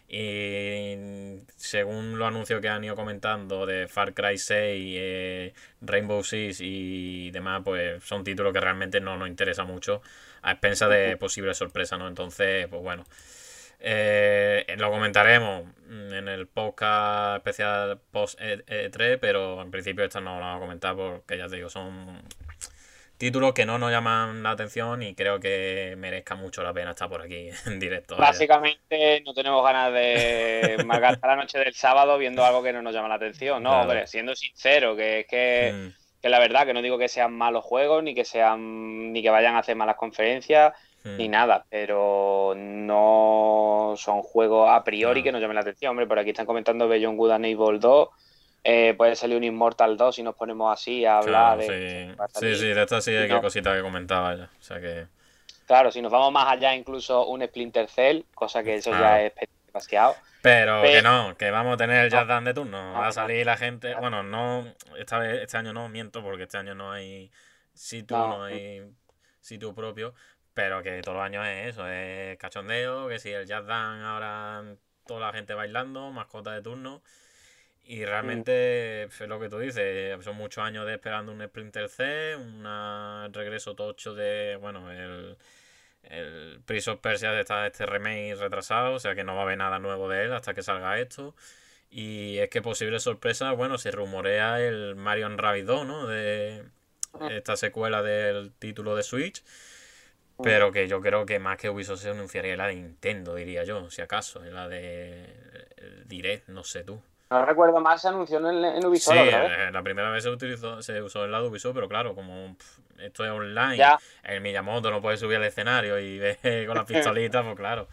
Y 0.07 1.39
según 1.57 2.19
los 2.19 2.29
anuncios 2.29 2.61
que 2.61 2.69
han 2.69 2.85
ido 2.85 2.95
comentando 2.95 3.65
de 3.65 3.89
Far 3.89 4.13
Cry 4.13 4.37
6, 4.37 4.95
eh, 4.99 5.55
Rainbow 5.81 6.23
Six 6.23 6.61
y 6.61 7.31
demás, 7.31 7.63
pues 7.65 8.05
son 8.05 8.23
títulos 8.23 8.53
que 8.53 8.61
realmente 8.61 9.01
no 9.01 9.17
nos 9.17 9.29
interesa 9.29 9.65
mucho 9.65 10.03
a 10.43 10.53
expensa 10.53 10.89
de 10.89 11.17
posibles 11.17 11.57
sorpresas, 11.57 11.99
¿no? 11.99 12.07
Entonces, 12.07 12.67
pues 12.69 12.83
bueno. 12.83 13.07
Eh, 13.85 14.65
lo 14.79 14.91
comentaremos 14.91 15.65
en 15.91 16.29
el 16.29 16.47
podcast 16.47 17.39
especial 17.39 17.99
post 18.13 18.41
E3, 18.41 19.19
pero 19.21 19.61
en 19.61 19.71
principio 19.73 20.05
esta 20.05 20.21
no 20.21 20.39
la 20.39 20.47
vamos 20.47 20.57
a 20.59 20.61
comentar 20.61 20.95
porque 20.95 21.37
ya 21.37 21.49
te 21.49 21.57
digo, 21.57 21.69
son 21.69 22.23
títulos 23.19 23.53
que 23.55 23.67
no 23.67 23.79
nos 23.79 23.91
llaman 23.91 24.43
la 24.45 24.51
atención 24.53 25.03
y 25.03 25.15
creo 25.17 25.41
que 25.41 25.95
merezca 25.99 26.35
mucho 26.37 26.63
la 26.63 26.73
pena 26.73 26.91
estar 26.91 27.09
por 27.09 27.23
aquí 27.23 27.49
en 27.67 27.81
directo. 27.81 28.17
Básicamente 28.17 29.21
no 29.27 29.35
tenemos 29.35 29.65
ganas 29.65 29.93
de 29.93 30.77
malgastar 30.87 31.31
la 31.31 31.37
noche 31.43 31.59
del 31.59 31.75
sábado 31.75 32.19
viendo 32.19 32.45
algo 32.45 32.63
que 32.63 32.73
no 32.73 32.83
nos 32.83 32.95
llama 32.95 33.09
la 33.09 33.17
atención. 33.17 33.63
No, 33.63 33.71
Claro. 33.71 33.83
hombre, 33.83 34.07
siendo 34.07 34.35
sincero, 34.37 34.95
que 34.97 35.21
es 35.21 35.27
que, 35.27 35.73
Mm, 35.73 36.21
que 36.23 36.29
la 36.29 36.39
verdad, 36.39 36.67
que 36.67 36.73
no 36.73 36.83
digo 36.83 36.99
que 36.99 37.09
sean 37.09 37.33
malos 37.33 37.65
juegos, 37.65 38.03
ni 38.05 38.15
que 38.15 38.25
sean, 38.25 39.13
ni 39.13 39.23
que 39.23 39.31
vayan 39.31 39.57
a 39.57 39.59
hacer 39.59 39.75
malas 39.75 39.97
conferencias, 39.97 40.73
mm. 41.05 41.17
ni 41.17 41.29
nada, 41.29 41.65
pero 41.69 42.55
no 42.57 43.95
son 43.97 44.23
juegos 44.23 44.69
a 44.71 44.83
priori 44.85 45.23
que 45.23 45.33
nos 45.33 45.41
llamen 45.41 45.55
la 45.57 45.61
atención. 45.63 45.91
Hombre, 45.91 46.07
por 46.07 46.19
aquí 46.19 46.31
están 46.31 46.47
comentando 46.47 46.89
Beyond 46.89 47.17
Good 47.19 47.31
and 47.33 47.47
Evil 47.47 47.81
2. 47.81 48.09
eh, 48.65 48.95
puede 48.97 49.17
salir 49.17 49.37
un 49.37 49.43
Immortal 49.45 49.97
2 49.97 50.15
si 50.15 50.23
nos 50.23 50.37
ponemos 50.37 50.73
así 50.73 51.05
a 51.05 51.19
hablar 51.19 51.59
Claro, 51.59 51.73
de. 51.73 52.15
sí. 52.35 52.55
sí, 52.55 52.67
de 52.69 52.81
esta 52.83 53.01
sí 53.01 53.11
hay 53.11 53.27
que 53.27 53.35
No. 53.35 53.43
cosita 53.43 53.75
que 53.75 53.83
comentaba 53.83 54.37
ya. 54.37 54.45
O 54.45 54.63
sea 54.63 54.81
que. 54.81 55.07
Claro, 55.67 55.91
si 55.91 56.01
nos 56.03 56.13
vamos 56.13 56.31
más 56.33 56.47
allá, 56.49 56.75
incluso 56.75 57.27
un 57.27 57.43
Splinter 57.45 57.89
Cell, 57.89 58.23
cosa 58.35 58.63
que 58.63 58.75
eso 58.77 58.91
ya 58.91 59.23
es 59.23 59.33
demasiado. 59.67 60.15
Pero 60.43 60.83
Pe- 60.83 60.93
que 60.93 61.03
no, 61.03 61.37
que 61.37 61.51
vamos 61.51 61.75
a 61.75 61.77
tener 61.77 62.05
el 62.05 62.11
Jazz 62.11 62.27
Dance 62.29 62.49
de 62.51 62.55
turno. 62.55 62.93
No, 62.93 63.01
Va 63.01 63.09
a 63.09 63.13
salir 63.13 63.47
la 63.47 63.57
gente. 63.57 63.95
Bueno, 63.95 64.23
no, 64.23 64.65
esta 64.99 65.19
vez, 65.19 65.41
este 65.43 65.57
año 65.57 65.73
no, 65.73 65.89
miento, 65.89 66.23
porque 66.23 66.45
este 66.45 66.59
año 66.59 66.75
no 66.75 66.93
hay 66.93 67.31
sitio, 67.73 68.17
No. 68.17 68.29
no 68.39 68.45
hay 68.45 68.83
sitio 69.41 69.75
propio. 69.75 70.15
Pero 70.55 70.83
que 70.83 71.01
todos 71.03 71.17
los 71.17 71.25
años 71.25 71.47
es 71.47 71.69
eso, 71.71 71.89
es 71.89 72.37
cachondeo, 72.39 73.09
que 73.09 73.19
si 73.19 73.31
el 73.31 73.47
Jazz 73.47 73.67
Dance 73.67 74.05
ahora 74.05 74.77
toda 75.07 75.21
la 75.21 75.33
gente 75.33 75.55
bailando, 75.55 76.11
mascota 76.11 76.53
de 76.53 76.63
turno. 76.63 77.03
Y 77.85 78.05
realmente 78.05 79.05
es 79.05 79.21
lo 79.21 79.41
que 79.41 79.49
tú 79.49 79.59
dices, 79.59 80.25
son 80.25 80.37
muchos 80.37 80.63
años 80.65 80.87
de 80.87 80.95
esperando 80.95 81.33
un 81.33 81.43
Splinter 81.43 81.89
C, 81.89 82.37
un 82.37 82.65
regreso 83.33 83.75
tocho 83.75 84.15
de, 84.15 84.57
bueno, 84.61 84.91
el, 84.93 85.37
el 86.05 86.61
Prince 86.65 86.91
of 86.91 87.01
Persia 87.01 87.39
está 87.41 87.67
este 87.67 87.87
remake 87.87 88.37
retrasado, 88.37 88.95
o 88.95 88.99
sea 89.01 89.15
que 89.15 89.25
no 89.25 89.35
va 89.35 89.41
a 89.41 89.45
haber 89.45 89.59
nada 89.59 89.79
nuevo 89.79 90.09
de 90.09 90.25
él 90.25 90.33
hasta 90.33 90.55
que 90.55 90.63
salga 90.63 90.99
esto. 91.01 91.35
Y 91.91 92.39
es 92.39 92.49
que 92.51 92.63
posible 92.63 93.01
sorpresa, 93.01 93.53
bueno, 93.53 93.79
se 93.79 93.91
rumorea 93.91 94.61
el 94.61 94.97
Mario 94.97 95.29
Rabbids 95.37 95.67
2, 95.67 95.87
¿no? 95.87 96.07
De 96.07 96.65
esta 97.31 97.57
secuela 97.57 98.03
del 98.03 98.53
título 98.59 98.97
de 98.97 99.03
Switch. 99.03 99.45
Pero 100.43 100.73
que 100.73 100.89
yo 100.89 101.01
creo 101.01 101.27
que 101.27 101.39
más 101.39 101.59
que 101.59 101.69
Ubisoft 101.71 102.01
se 102.03 102.11
anunciaría 102.11 102.57
la 102.57 102.67
de 102.69 102.75
Nintendo, 102.77 103.35
diría 103.35 103.65
yo, 103.65 103.91
si 103.91 104.03
acaso, 104.03 104.43
la 104.45 104.69
de 104.69 105.25
el 105.77 106.09
Direct, 106.09 106.49
no 106.49 106.65
sé 106.65 106.85
tú. 106.85 107.01
No 107.31 107.45
recuerdo 107.47 107.81
más, 107.81 108.03
se 108.03 108.09
anunció 108.09 108.39
en, 108.39 108.65
en 108.65 108.85
Ubisoft 108.87 109.15
Sí, 109.15 109.21
eh, 109.23 109.71
la 109.73 109.83
primera 109.83 110.11
vez 110.11 110.23
se 110.23 110.31
utilizó, 110.31 110.83
se 110.83 111.01
usó 111.01 111.25
el 111.25 111.33
lado 111.33 111.49
Ubisoft, 111.49 111.75
pero 111.75 111.89
claro, 111.89 112.15
como 112.15 112.57
pf, 112.57 112.83
esto 113.07 113.25
es 113.25 113.31
online, 113.31 113.77
Ya. 113.77 113.99
el 114.23 114.41
Miyamoto 114.43 114.91
no 114.91 115.01
puede 115.01 115.17
subir 115.17 115.37
al 115.39 115.45
escenario 115.45 115.99
y 115.99 116.19
ver 116.19 116.39
con 116.67 116.77
las 116.77 116.85
pistolitas, 116.87 117.43
pues 117.43 117.57
claro. 117.57 117.89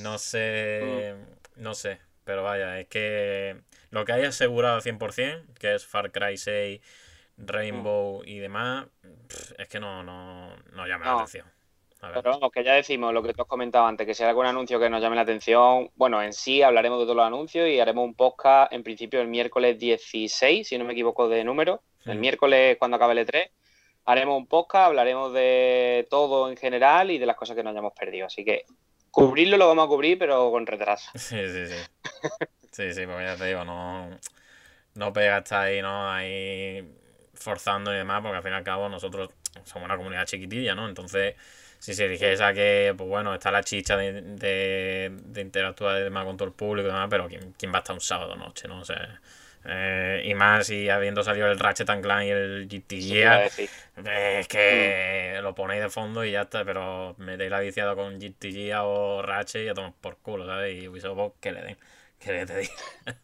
No 0.00 0.18
sé, 0.18 1.14
Mm. 1.16 1.62
no 1.62 1.74
sé, 1.74 1.98
pero 2.24 2.42
vaya, 2.44 2.78
es 2.78 2.86
que 2.86 3.56
lo 3.90 4.04
que 4.04 4.12
hay 4.12 4.24
asegurado 4.24 4.76
al 4.76 4.82
100%, 4.82 5.42
que 5.58 5.74
es 5.74 5.84
Far 5.84 6.12
Cry 6.12 6.36
6, 6.36 6.80
Rainbow 7.38 8.22
y 8.24 8.38
demás, 8.38 8.86
es 9.58 9.68
que 9.68 9.80
no, 9.80 10.02
no, 10.04 10.54
no 10.72 10.86
llama 10.86 11.06
la 11.06 11.14
atención. 11.14 11.46
Pero 12.00 12.30
vamos, 12.30 12.50
que 12.50 12.64
ya 12.64 12.74
decimos 12.74 13.12
lo 13.12 13.22
que 13.22 13.34
tú 13.34 13.42
has 13.42 13.48
comentado 13.48 13.86
antes, 13.86 14.06
que 14.06 14.14
si 14.14 14.22
hay 14.22 14.30
algún 14.30 14.46
anuncio 14.46 14.80
que 14.80 14.88
nos 14.88 15.02
llame 15.02 15.16
la 15.16 15.22
atención, 15.22 15.90
bueno, 15.96 16.22
en 16.22 16.32
sí 16.32 16.62
hablaremos 16.62 16.98
de 16.98 17.04
todos 17.04 17.16
los 17.16 17.26
anuncios 17.26 17.68
y 17.68 17.78
haremos 17.78 18.04
un 18.04 18.14
podcast 18.14 18.72
en 18.72 18.82
principio 18.82 19.20
el 19.20 19.28
miércoles 19.28 19.78
16, 19.78 20.66
si 20.66 20.78
no 20.78 20.84
me 20.84 20.92
equivoco 20.92 21.28
de 21.28 21.44
número, 21.44 21.82
el 22.06 22.18
miércoles 22.18 22.76
cuando 22.78 22.96
acabe 22.96 23.12
el 23.12 23.26
E3, 23.26 23.50
haremos 24.06 24.38
un 24.38 24.46
podcast, 24.46 24.86
hablaremos 24.86 25.32
de 25.34 26.06
todo 26.08 26.50
en 26.50 26.56
general 26.56 27.10
y 27.10 27.18
de 27.18 27.26
las 27.26 27.36
cosas 27.36 27.54
que 27.54 27.62
nos 27.62 27.72
hayamos 27.72 27.92
perdido. 27.92 28.26
Así 28.26 28.44
que 28.44 28.64
cubrirlo 29.10 29.56
lo 29.56 29.68
vamos 29.68 29.84
a 29.84 29.88
cubrir, 29.88 30.18
pero 30.18 30.50
con 30.50 30.66
retraso. 30.66 31.10
Sí, 31.14 31.36
sí, 31.48 31.66
sí. 31.66 31.76
Sí, 32.72 32.94
sí, 32.94 33.04
porque 33.04 33.24
ya 33.24 33.36
te 33.36 33.46
digo, 33.46 33.64
no, 33.64 34.08
no 34.94 35.12
pega 35.12 35.38
estar 35.38 35.66
ahí, 35.66 35.82
¿no? 35.82 36.08
Ahí 36.10 36.88
forzando 37.34 37.92
y 37.92 37.96
demás, 37.96 38.22
porque 38.22 38.36
al 38.36 38.42
fin 38.42 38.52
y 38.52 38.54
al 38.54 38.62
cabo 38.62 38.88
nosotros 38.88 39.30
somos 39.64 39.86
una 39.86 39.96
comunidad 39.96 40.24
chiquitilla, 40.24 40.74
¿no? 40.74 40.88
Entonces, 40.88 41.34
si 41.80 41.94
se 41.94 42.08
dijese 42.08 42.44
que, 42.54 42.94
pues 42.96 43.08
bueno, 43.08 43.34
está 43.34 43.50
la 43.50 43.64
chicha 43.64 43.96
de, 43.96 44.22
de, 44.22 45.10
de 45.24 45.40
interactuar 45.40 45.98
y 46.00 46.04
demás 46.04 46.26
con 46.26 46.36
todo 46.36 46.48
el 46.48 46.54
público 46.54 46.88
y 46.88 46.92
demás, 46.92 47.08
pero 47.10 47.26
¿quién, 47.28 47.54
quién 47.58 47.72
va 47.72 47.78
a 47.78 47.80
estar 47.80 47.94
un 47.94 48.00
sábado 48.00 48.36
noche, 48.36 48.68
no? 48.68 48.80
O 48.80 48.84
sea, 48.84 49.20
eh, 49.64 50.22
y 50.24 50.34
más 50.34 50.66
si 50.66 50.88
habiendo 50.88 51.22
salido 51.22 51.50
el 51.50 51.58
Ratchet 51.58 51.90
and 51.90 52.02
Clank 52.02 52.24
y 52.26 52.30
el 52.30 52.68
GT 52.68 53.00
Gear, 53.00 53.50
es 54.04 54.48
que 54.48 55.38
lo 55.42 55.54
ponéis 55.54 55.82
de 55.82 55.90
fondo 55.90 56.24
y 56.24 56.32
ya 56.32 56.42
está, 56.42 56.64
pero 56.64 57.14
metéis 57.18 57.50
la 57.50 57.60
viciada 57.60 57.94
con 57.94 58.20
GT 58.20 58.52
Gear 58.52 58.82
o 58.84 59.22
Ratchet 59.22 59.64
y 59.64 59.68
a 59.68 59.74
tomar 59.74 59.94
por 60.00 60.18
culo, 60.18 60.46
¿sabes? 60.46 60.82
Y 60.82 60.88
Ubisoft, 60.88 61.16
pues, 61.16 61.32
que 61.40 61.52
le 61.52 61.62
den, 61.62 61.78
que 62.18 62.32
le 62.32 62.46
te 62.46 62.58
diga. 62.58 62.74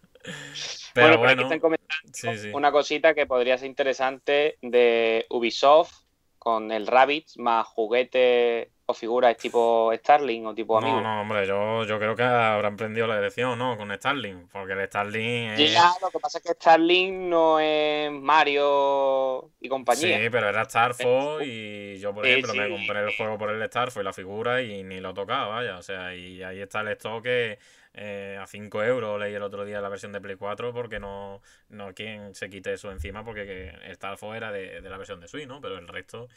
Pero 0.94 1.18
bueno, 1.18 1.34
aquí 1.34 1.34
bueno, 1.34 1.42
están 1.42 1.60
comentando 1.60 2.12
sí, 2.12 2.36
sí. 2.38 2.48
una 2.52 2.72
cosita 2.72 3.14
que 3.14 3.26
podría 3.26 3.58
ser 3.58 3.68
interesante 3.68 4.58
de 4.60 5.26
Ubisoft 5.30 6.05
con 6.46 6.70
el 6.70 6.86
Rabbids 6.86 7.38
más 7.38 7.66
juguetes 7.66 8.68
o 8.86 8.94
figuras 8.94 9.36
tipo 9.36 9.90
Starling 9.92 10.46
o 10.46 10.54
tipo 10.54 10.78
amigo. 10.78 11.00
No, 11.00 11.02
no, 11.02 11.20
hombre, 11.22 11.44
yo, 11.44 11.82
yo 11.82 11.98
creo 11.98 12.14
que 12.14 12.22
habrán 12.22 12.76
prendido 12.76 13.08
la 13.08 13.16
dirección, 13.16 13.58
¿no? 13.58 13.76
Con 13.76 13.92
Starlink, 13.92 14.48
porque 14.52 14.74
el 14.74 14.86
Starlink 14.86 15.58
es... 15.58 15.72
Ya, 15.72 15.90
lo 16.00 16.08
que 16.08 16.20
pasa 16.20 16.38
es 16.38 16.44
que 16.44 16.52
Starling 16.52 17.28
no 17.28 17.58
es 17.58 18.12
Mario 18.12 19.50
y 19.60 19.68
compañía. 19.68 20.20
Sí, 20.22 20.30
pero 20.30 20.48
era 20.48 20.62
Star 20.62 20.94
Fox 20.94 21.44
y 21.44 21.98
yo, 21.98 22.14
por 22.14 22.24
Sí, 22.24 22.30
ejemplo, 22.30 22.54
me 22.54 22.70
compré 22.70 23.00
el 23.00 23.16
juego 23.16 23.38
por 23.38 23.50
el 23.50 23.60
Star 23.62 23.90
Fox 23.90 24.02
y 24.02 24.04
la 24.04 24.12
figura 24.12 24.62
y 24.62 24.84
ni 24.84 25.00
lo 25.00 25.12
tocaba, 25.14 25.48
vaya. 25.48 25.78
O 25.78 25.82
sea, 25.82 26.14
y 26.14 26.44
ahí 26.44 26.60
está 26.60 26.82
el 26.82 26.88
stock 26.90 27.24
que 27.24 27.58
eh, 27.96 28.38
a 28.40 28.46
5 28.46 28.84
euros 28.84 29.18
leí 29.18 29.34
el 29.34 29.42
otro 29.42 29.64
día 29.64 29.80
la 29.80 29.88
versión 29.88 30.12
de 30.12 30.20
Play 30.20 30.36
4 30.36 30.72
porque 30.72 31.00
no, 31.00 31.40
no 31.70 31.94
quien 31.94 32.34
se 32.34 32.50
quite 32.50 32.74
eso 32.74 32.92
encima 32.92 33.24
porque 33.24 33.46
que 33.46 33.68
el 33.70 33.90
Star 33.92 34.18
Fox 34.18 34.36
era 34.36 34.52
de, 34.52 34.80
de 34.82 34.88
la 34.90 34.98
versión 34.98 35.18
de 35.20 35.28
Switch, 35.28 35.46
¿no? 35.48 35.60
Pero 35.60 35.78
el 35.78 35.88
resto 35.88 36.28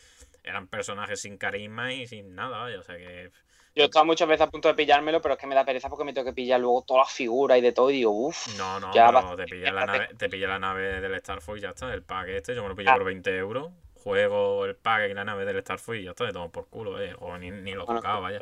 eran 0.43 0.67
personajes 0.67 1.21
sin 1.21 1.37
carisma 1.37 1.93
y 1.93 2.07
sin 2.07 2.33
nada, 2.33 2.59
vaya. 2.59 2.79
O 2.79 2.83
sea 2.83 2.95
que... 2.97 3.29
Yo 3.75 3.83
he 3.83 3.85
estado 3.85 4.05
muchas 4.05 4.27
veces 4.27 4.47
a 4.47 4.49
punto 4.49 4.67
de 4.67 4.73
pillármelo, 4.73 5.21
pero 5.21 5.35
es 5.35 5.39
que 5.39 5.47
me 5.47 5.53
da 5.55 5.63
pereza 5.63 5.89
porque 5.89 6.03
me 6.03 6.11
tengo 6.13 6.25
que 6.25 6.33
pillar 6.33 6.59
luego 6.59 6.81
todas 6.87 7.07
las 7.07 7.13
figuras 7.13 7.57
y 7.57 7.61
de 7.61 7.71
todo. 7.71 7.91
Y 7.91 7.97
digo, 7.97 8.11
uff, 8.11 8.57
No, 8.57 8.79
no, 8.79 8.93
Ya 8.93 9.07
pero 9.11 9.35
te 9.35 9.45
pilla 9.45 9.71
la 9.71 9.85
nave, 9.85 10.09
te 10.17 10.27
pilla 10.29 10.47
la 10.47 10.59
nave 10.59 11.01
del 11.01 11.13
Star 11.15 11.39
Fox 11.41 11.59
y 11.59 11.61
ya 11.61 11.69
está, 11.69 11.93
el 11.93 12.01
pack 12.03 12.29
este, 12.29 12.55
yo 12.55 12.63
me 12.63 12.69
lo 12.69 12.75
pillo 12.75 12.89
Ah. 12.91 12.95
por 12.95 13.03
20 13.05 13.37
euros, 13.37 13.71
juego 13.93 14.65
el 14.65 14.75
pack 14.75 15.11
y 15.11 15.13
la 15.13 15.23
nave 15.23 15.45
del 15.45 15.57
Star 15.57 15.77
Fox 15.79 15.97
y 15.99 16.03
ya 16.03 16.11
está, 16.11 16.25
te 16.25 16.33
tomo 16.33 16.51
por 16.51 16.67
culo, 16.67 16.99
eh, 17.01 17.13
o 17.19 17.37
ni, 17.37 17.51
ni 17.51 17.73
lo 17.73 17.85
Bueno, 17.85 18.01
tocaba, 18.01 18.19
vaya. 18.21 18.39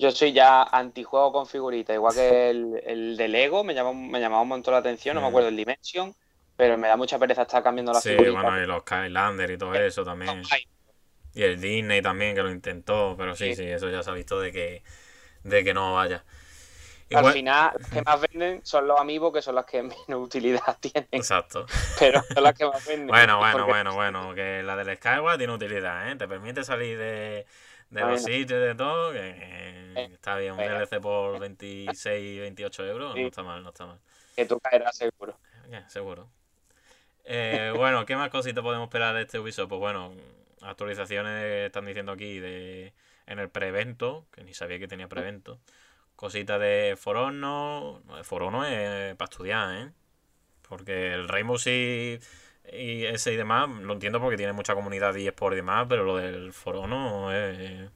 Yo 0.00 0.10
soy 0.10 0.32
ya 0.32 0.62
antijuego 0.64 1.32
con 1.32 1.46
figuritas. 1.46 1.94
Igual 1.94 2.14
que 2.14 2.50
el, 2.50 2.82
el 2.84 3.16
de 3.16 3.28
Lego 3.28 3.64
me, 3.64 3.74
llama, 3.74 3.92
me 3.92 4.20
llamaba 4.20 4.42
un 4.42 4.48
montón 4.48 4.72
la 4.72 4.78
atención, 4.80 5.14
no 5.14 5.20
me 5.20 5.26
Mm. 5.26 5.30
acuerdo 5.30 5.48
el 5.48 5.56
Dimension, 5.56 6.14
pero 6.56 6.76
me 6.78 6.88
da 6.88 6.96
mucha 6.96 7.18
pereza 7.18 7.42
estar 7.42 7.62
cambiando 7.62 7.92
las 7.92 8.02
Sí, 8.02 8.10
figuritas. 8.10 8.42
bueno, 8.42 8.62
y 8.62 8.66
los 8.66 8.80
Skylander 8.82 9.50
y 9.50 9.58
todo 9.58 9.74
eso 9.74 10.04
también. 10.04 10.42
Y 11.32 11.42
el 11.42 11.60
Disney 11.60 12.02
también 12.02 12.34
que 12.34 12.42
lo 12.42 12.50
intentó, 12.50 13.14
pero 13.16 13.36
sí, 13.36 13.50
Sí. 13.50 13.56
sí, 13.56 13.64
eso 13.68 13.88
ya 13.90 14.02
se 14.02 14.10
ha 14.10 14.14
visto 14.14 14.40
de 14.40 14.50
que, 14.52 14.82
de 15.44 15.64
que 15.64 15.72
no 15.74 15.94
vaya. 15.94 16.24
Al 17.12 17.32
final, 17.32 17.72
los 17.78 17.88
que 17.90 18.02
más 18.02 18.20
venden 18.20 18.60
son 18.64 18.86
los 18.86 19.00
amigos, 19.00 19.32
que 19.32 19.42
son 19.42 19.54
los 19.56 19.64
que 19.64 19.82
menos 20.08 20.26
utilidad 20.26 20.78
tienen. 20.80 21.08
Exacto. 21.12 21.66
Pero 21.98 22.22
son 22.34 22.44
los 22.44 22.52
que 22.54 22.66
más 22.66 22.86
venden. 22.86 23.08
Bueno, 23.08 23.38
bueno, 23.38 23.66
bueno, 23.66 23.94
bueno, 23.94 24.34
que 24.34 24.62
la 24.62 24.76
del 24.76 24.96
Skyward 24.96 25.38
tiene 25.38 25.52
utilidad, 25.52 26.10
¿eh? 26.10 26.16
Te 26.16 26.28
permite 26.28 26.62
salir 26.64 26.98
de, 26.98 27.46
de 27.90 28.00
los 28.00 28.22
sitios 28.22 28.60
de 28.62 28.74
todo, 28.74 29.12
que 29.12 29.18
eh, 29.36 30.08
está 30.12 30.36
bien, 30.36 30.52
un. 30.52 30.58
DLC 30.58 31.00
por 31.00 31.38
26, 31.40 32.40
28 32.40 32.86
euros, 32.86 33.14
Sí. 33.14 33.22
no 33.22 33.28
está 33.28 33.42
mal, 33.42 33.62
no 33.62 33.68
está 33.70 33.86
mal. 33.86 33.98
Que 34.36 34.46
tú 34.46 34.58
caerás 34.60 34.96
seguro. 34.96 35.36
Ya, 35.68 35.88
seguro. 35.88 36.28
Eh, 37.24 37.72
bueno, 37.76 38.06
¿qué 38.06 38.16
más 38.16 38.30
cositas 38.30 38.62
podemos 38.62 38.88
esperar 38.88 39.14
de 39.14 39.22
este 39.22 39.38
Ubisoft? 39.38 39.68
Pues 39.68 39.78
bueno, 39.80 40.12
actualizaciones 40.62 41.66
están 41.66 41.86
diciendo 41.86 42.12
aquí 42.12 42.38
de 42.40 42.92
en 43.26 43.38
el 43.38 43.48
prevento, 43.48 44.26
que 44.32 44.42
ni 44.42 44.54
sabía 44.54 44.78
que 44.78 44.88
tenía 44.88 45.06
prevento. 45.08 45.60
Cositas 46.16 46.60
de 46.60 46.96
For 46.98 47.16
Honor. 47.16 48.02
no, 48.04 48.24
For 48.24 48.42
Honor 48.42 48.66
es 48.66 49.14
para 49.16 49.30
estudiar, 49.30 49.74
¿eh? 49.76 49.92
Porque 50.68 51.12
el 51.14 51.28
Rainbow 51.28 51.58
Six 51.58 52.26
y 52.72 53.04
ese 53.04 53.32
y 53.32 53.36
demás, 53.36 53.68
lo 53.68 53.92
entiendo 53.92 54.20
porque 54.20 54.36
tiene 54.36 54.52
mucha 54.52 54.74
comunidad 54.74 55.14
de 55.14 55.26
eSport 55.26 55.54
y 55.54 55.56
demás, 55.56 55.86
pero 55.88 56.04
lo 56.04 56.16
del 56.16 56.52
For 56.52 56.76
Honor 56.76 57.34
es 57.34 57.90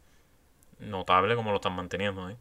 notable 0.81 1.37
como 1.37 1.51
lo 1.51 1.57
están 1.57 1.75
manteniendo, 1.75 2.29
¿eh? 2.31 2.37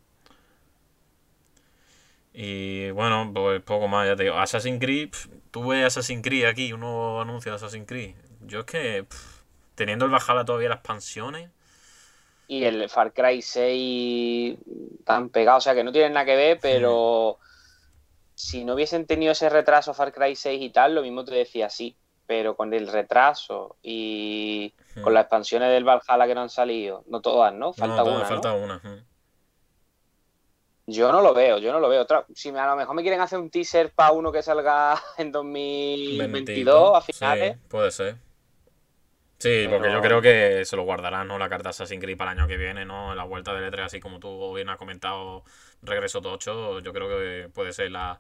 Y 2.34 2.90
bueno, 2.92 3.30
pues 3.34 3.62
poco 3.62 3.88
más, 3.88 4.08
ya 4.08 4.16
te 4.16 4.24
digo. 4.24 4.36
Assassin's 4.38 4.80
Creed, 4.80 5.10
pf, 5.12 5.30
tú 5.52 5.68
ves 5.68 5.86
Assassin's 5.86 6.24
Creed 6.24 6.46
aquí, 6.46 6.74
un 6.74 6.80
nuevo 6.80 7.22
anuncio 7.22 7.52
de 7.52 7.58
Assassin's 7.58 7.88
Creed. 7.88 8.16
Yo 8.42 8.62
es 8.62 8.66
que, 8.66 9.06
teniendo 9.76 10.06
el 10.06 10.12
Valhalla 10.12 10.44
todavía 10.44 10.70
las 10.70 10.80
expansiones, 10.80 11.52
Y 12.48 12.64
el 12.66 12.90
Far 12.90 13.14
Cry 13.14 13.42
6 13.42 14.58
tan 15.06 15.30
pegado, 15.30 15.60
o 15.60 15.62
sea 15.62 15.76
que 15.76 15.84
no 15.84 15.92
tienen 15.92 16.14
nada 16.14 16.26
que 16.26 16.36
ver, 16.36 16.60
pero 16.62 17.40
si 18.36 18.66
no 18.66 18.74
hubiesen 18.74 19.06
tenido 19.06 19.32
ese 19.32 19.50
retraso 19.50 19.94
Far 19.94 20.12
Cry 20.12 20.36
6 20.36 20.62
y 20.62 20.70
tal, 20.70 20.96
lo 20.96 21.02
mismo 21.04 21.24
te 21.24 21.34
decía 21.36 21.70
sí, 21.70 21.96
pero 22.36 22.56
con 22.56 22.74
el 22.74 22.88
retraso 22.88 23.78
y 23.84 24.74
con 25.04 25.14
las 25.14 25.26
expansiones 25.26 25.70
del 25.70 25.84
Valhalla 25.84 26.26
que 26.26 26.34
no 26.34 26.42
han 26.42 26.50
salido, 26.50 27.04
no 27.06 27.22
todas, 27.22 27.54
¿no? 27.54 27.74
Falta 27.74 27.98
no, 27.98 28.04
todavía 28.04 28.16
una, 28.16 28.24
¿no? 28.24 28.42
falta 28.42 28.54
una. 28.54 28.82
Yo 30.88 31.12
no 31.12 31.22
lo 31.22 31.36
veo, 31.36 31.60
yo 31.60 31.72
no 31.72 31.80
lo 31.80 31.90
veo. 31.90 32.08
Si 32.34 32.50
a 32.50 32.66
lo 32.66 32.76
mejor 32.76 32.96
me 32.96 33.04
quieren 33.04 33.22
hacer 33.22 33.38
un 33.38 33.52
teaser 33.52 33.92
para 33.92 34.14
uno 34.14 34.32
que 34.32 34.42
salga 34.42 35.00
en 35.20 35.32
2022 35.32 36.98
a 36.98 37.02
finales. 37.02 37.54
Sí, 37.54 37.60
puede 37.68 37.92
ser. 37.92 38.16
Sí, 39.38 39.68
porque 39.70 39.90
Pero- 39.90 39.94
yo 39.94 40.02
creo 40.02 40.22
que 40.22 40.66
se 40.66 40.76
lo 40.76 40.82
guardarán, 40.86 41.28
¿no? 41.28 41.38
La 41.38 41.50
carta 41.50 41.70
Assassin's 41.70 42.02
Creed 42.02 42.18
para 42.18 42.32
el 42.32 42.40
año 42.40 42.48
que 42.48 42.58
viene, 42.58 42.84
¿no? 42.84 43.12
En 43.12 43.18
la 43.18 43.26
vuelta 43.26 43.54
del 43.54 43.72
E3, 43.72 43.84
así 43.84 44.00
como 44.00 44.20
tú 44.20 44.56
bien 44.56 44.70
has 44.70 44.78
comentado, 44.78 45.44
Regreso 45.84 46.20
Tocho, 46.20 46.80
yo 46.80 46.94
creo 46.94 47.10
que 47.10 47.50
puede 47.54 47.74
ser 47.74 47.92
la, 47.92 48.20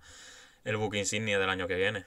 el 0.65 0.77
book 0.77 0.93
insignia 0.93 1.39
del 1.39 1.49
año 1.49 1.65
que 1.65 1.75
viene. 1.77 2.05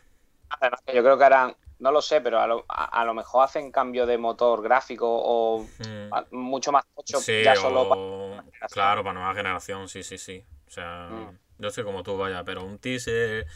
Yo 0.95 1.03
creo 1.03 1.19
que 1.19 1.25
harán, 1.25 1.57
no 1.79 1.93
lo 1.93 2.01
sé, 2.03 2.21
pero 2.21 2.41
a 2.41 2.47
lo, 2.47 2.65
a, 2.69 3.01
a 3.01 3.05
lo 3.05 3.15
mejor 3.15 3.45
hacen 3.45 3.71
cambio 3.71 4.07
de 4.07 4.19
motor 4.19 4.63
gráfico 4.63 5.07
o 5.09 5.61
Mm. 5.79 6.13
a- 6.13 6.27
mucho 6.31 6.73
más 6.73 6.85
tocho 6.95 7.21
Sí, 7.21 7.43
ya 7.43 7.55
solo 7.55 7.89
para 7.89 8.01
o- 8.01 8.31
generación. 8.37 8.69
claro, 8.71 9.03
para 9.05 9.15
nueva 9.15 9.35
generación, 9.35 9.89
sí, 9.89 10.03
sí, 10.03 10.19
sí. 10.19 10.45
O 10.67 10.71
sea, 10.71 11.09
Mm. 11.11 11.63
yo 11.63 11.69
estoy 11.69 11.85
como 11.85 12.03
tú, 12.03 12.17
vaya, 12.17 12.45
pero 12.45 12.65
un 12.65 12.79
teaser 12.79 13.47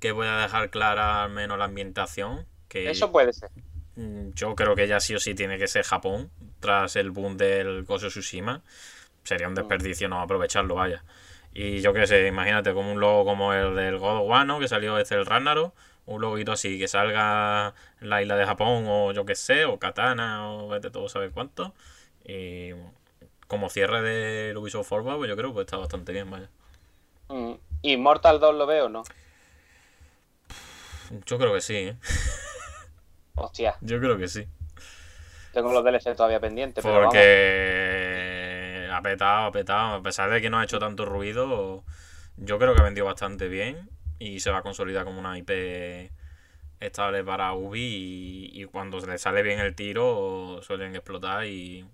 que 0.00 0.14
pueda 0.14 0.42
dejar 0.42 0.70
clara 0.70 1.24
al 1.24 1.30
menos 1.30 1.58
la 1.58 1.64
ambientación, 1.64 2.46
que 2.68 2.90
Eso 2.90 3.10
puede 3.10 3.32
ser. 3.32 3.50
mm, 3.96 4.30
yo 4.34 4.54
creo 4.54 4.74
que 4.74 4.86
ya 4.88 5.00
sí 5.00 5.14
o 5.14 5.20
sí 5.20 5.34
tiene 5.34 5.58
que 5.58 5.68
ser 5.68 5.84
Japón, 5.84 6.30
tras 6.60 6.96
el 6.96 7.10
boom 7.10 7.36
del 7.36 7.84
of 7.88 8.02
Tsushima. 8.02 8.62
Sería 9.24 9.48
un 9.48 9.54
desperdicio 9.54 10.08
no 10.08 10.20
aprovecharlo, 10.20 10.74
vaya. 10.76 11.04
Y 11.54 11.80
yo 11.80 11.92
qué 11.92 12.06
sé, 12.06 12.26
imagínate 12.26 12.74
como 12.74 12.92
un 12.92 13.00
logo 13.00 13.24
como 13.24 13.52
el 13.54 13.74
del 13.76 13.98
God 13.98 14.22
of 14.22 14.28
War, 14.28 14.46
¿no? 14.46 14.58
Que 14.58 14.68
salió 14.68 14.98
este 14.98 15.14
el 15.14 15.26
Ragnarok, 15.26 15.74
un 16.06 16.20
loguito 16.20 16.52
así, 16.52 16.78
que 16.78 16.88
salga 16.88 17.74
en 18.00 18.10
la 18.10 18.22
isla 18.22 18.36
de 18.36 18.46
Japón 18.46 18.84
o 18.86 19.12
yo 19.12 19.24
qué 19.24 19.34
sé, 19.34 19.64
o 19.64 19.78
Katana 19.78 20.50
o 20.50 20.68
vete 20.68 20.90
todo 20.90 21.08
saber 21.08 21.30
cuánto. 21.30 21.74
Y 22.24 22.70
como 23.46 23.68
cierre 23.68 24.02
del 24.02 24.56
Ubisoft 24.56 24.88
Forward, 24.88 25.16
pues 25.16 25.28
yo 25.28 25.36
creo 25.36 25.54
que 25.54 25.60
está 25.62 25.76
bastante 25.76 26.12
bien, 26.12 26.30
vaya. 26.30 26.48
Mm. 27.28 27.54
¿Y 27.82 27.96
Mortal 27.96 28.40
2 28.40 28.54
lo 28.54 28.66
veo 28.66 28.86
o 28.86 28.88
no? 28.88 29.02
Yo 31.26 31.38
creo 31.38 31.52
que 31.54 31.60
sí, 31.60 31.76
¿eh? 31.76 31.96
Hostia, 33.36 33.76
Yo 33.80 33.98
creo 33.98 34.16
que 34.16 34.28
sí. 34.28 34.46
tengo 35.52 35.72
los 35.72 35.84
DLC 35.84 36.14
todavía 36.16 36.40
pendientes, 36.40 36.82
pero 36.82 36.94
vamos. 36.94 37.06
Porque 37.14 38.88
ha 38.92 39.02
petado, 39.02 39.46
ha 39.46 39.52
petado. 39.52 39.94
A 39.96 40.02
pesar 40.02 40.30
de 40.30 40.40
que 40.40 40.50
no 40.50 40.58
ha 40.58 40.64
hecho 40.64 40.78
tanto 40.78 41.04
ruido, 41.04 41.82
yo 42.36 42.58
creo 42.58 42.74
que 42.74 42.80
ha 42.80 42.84
vendido 42.84 43.06
bastante 43.06 43.48
bien 43.48 43.88
y 44.24 44.40
se 44.40 44.50
va 44.50 44.58
a 44.58 44.62
consolidar 44.62 45.04
como 45.04 45.20
una 45.20 45.36
IP 45.38 46.10
estable 46.80 47.24
para 47.24 47.52
Ubi 47.54 48.50
y, 48.52 48.62
y 48.62 48.64
cuando 48.66 49.00
se 49.00 49.06
le 49.06 49.18
sale 49.18 49.42
bien 49.42 49.60
el 49.60 49.74
tiro 49.74 50.60
suelen 50.62 50.94
explotar 50.94 51.46
y 51.46 51.84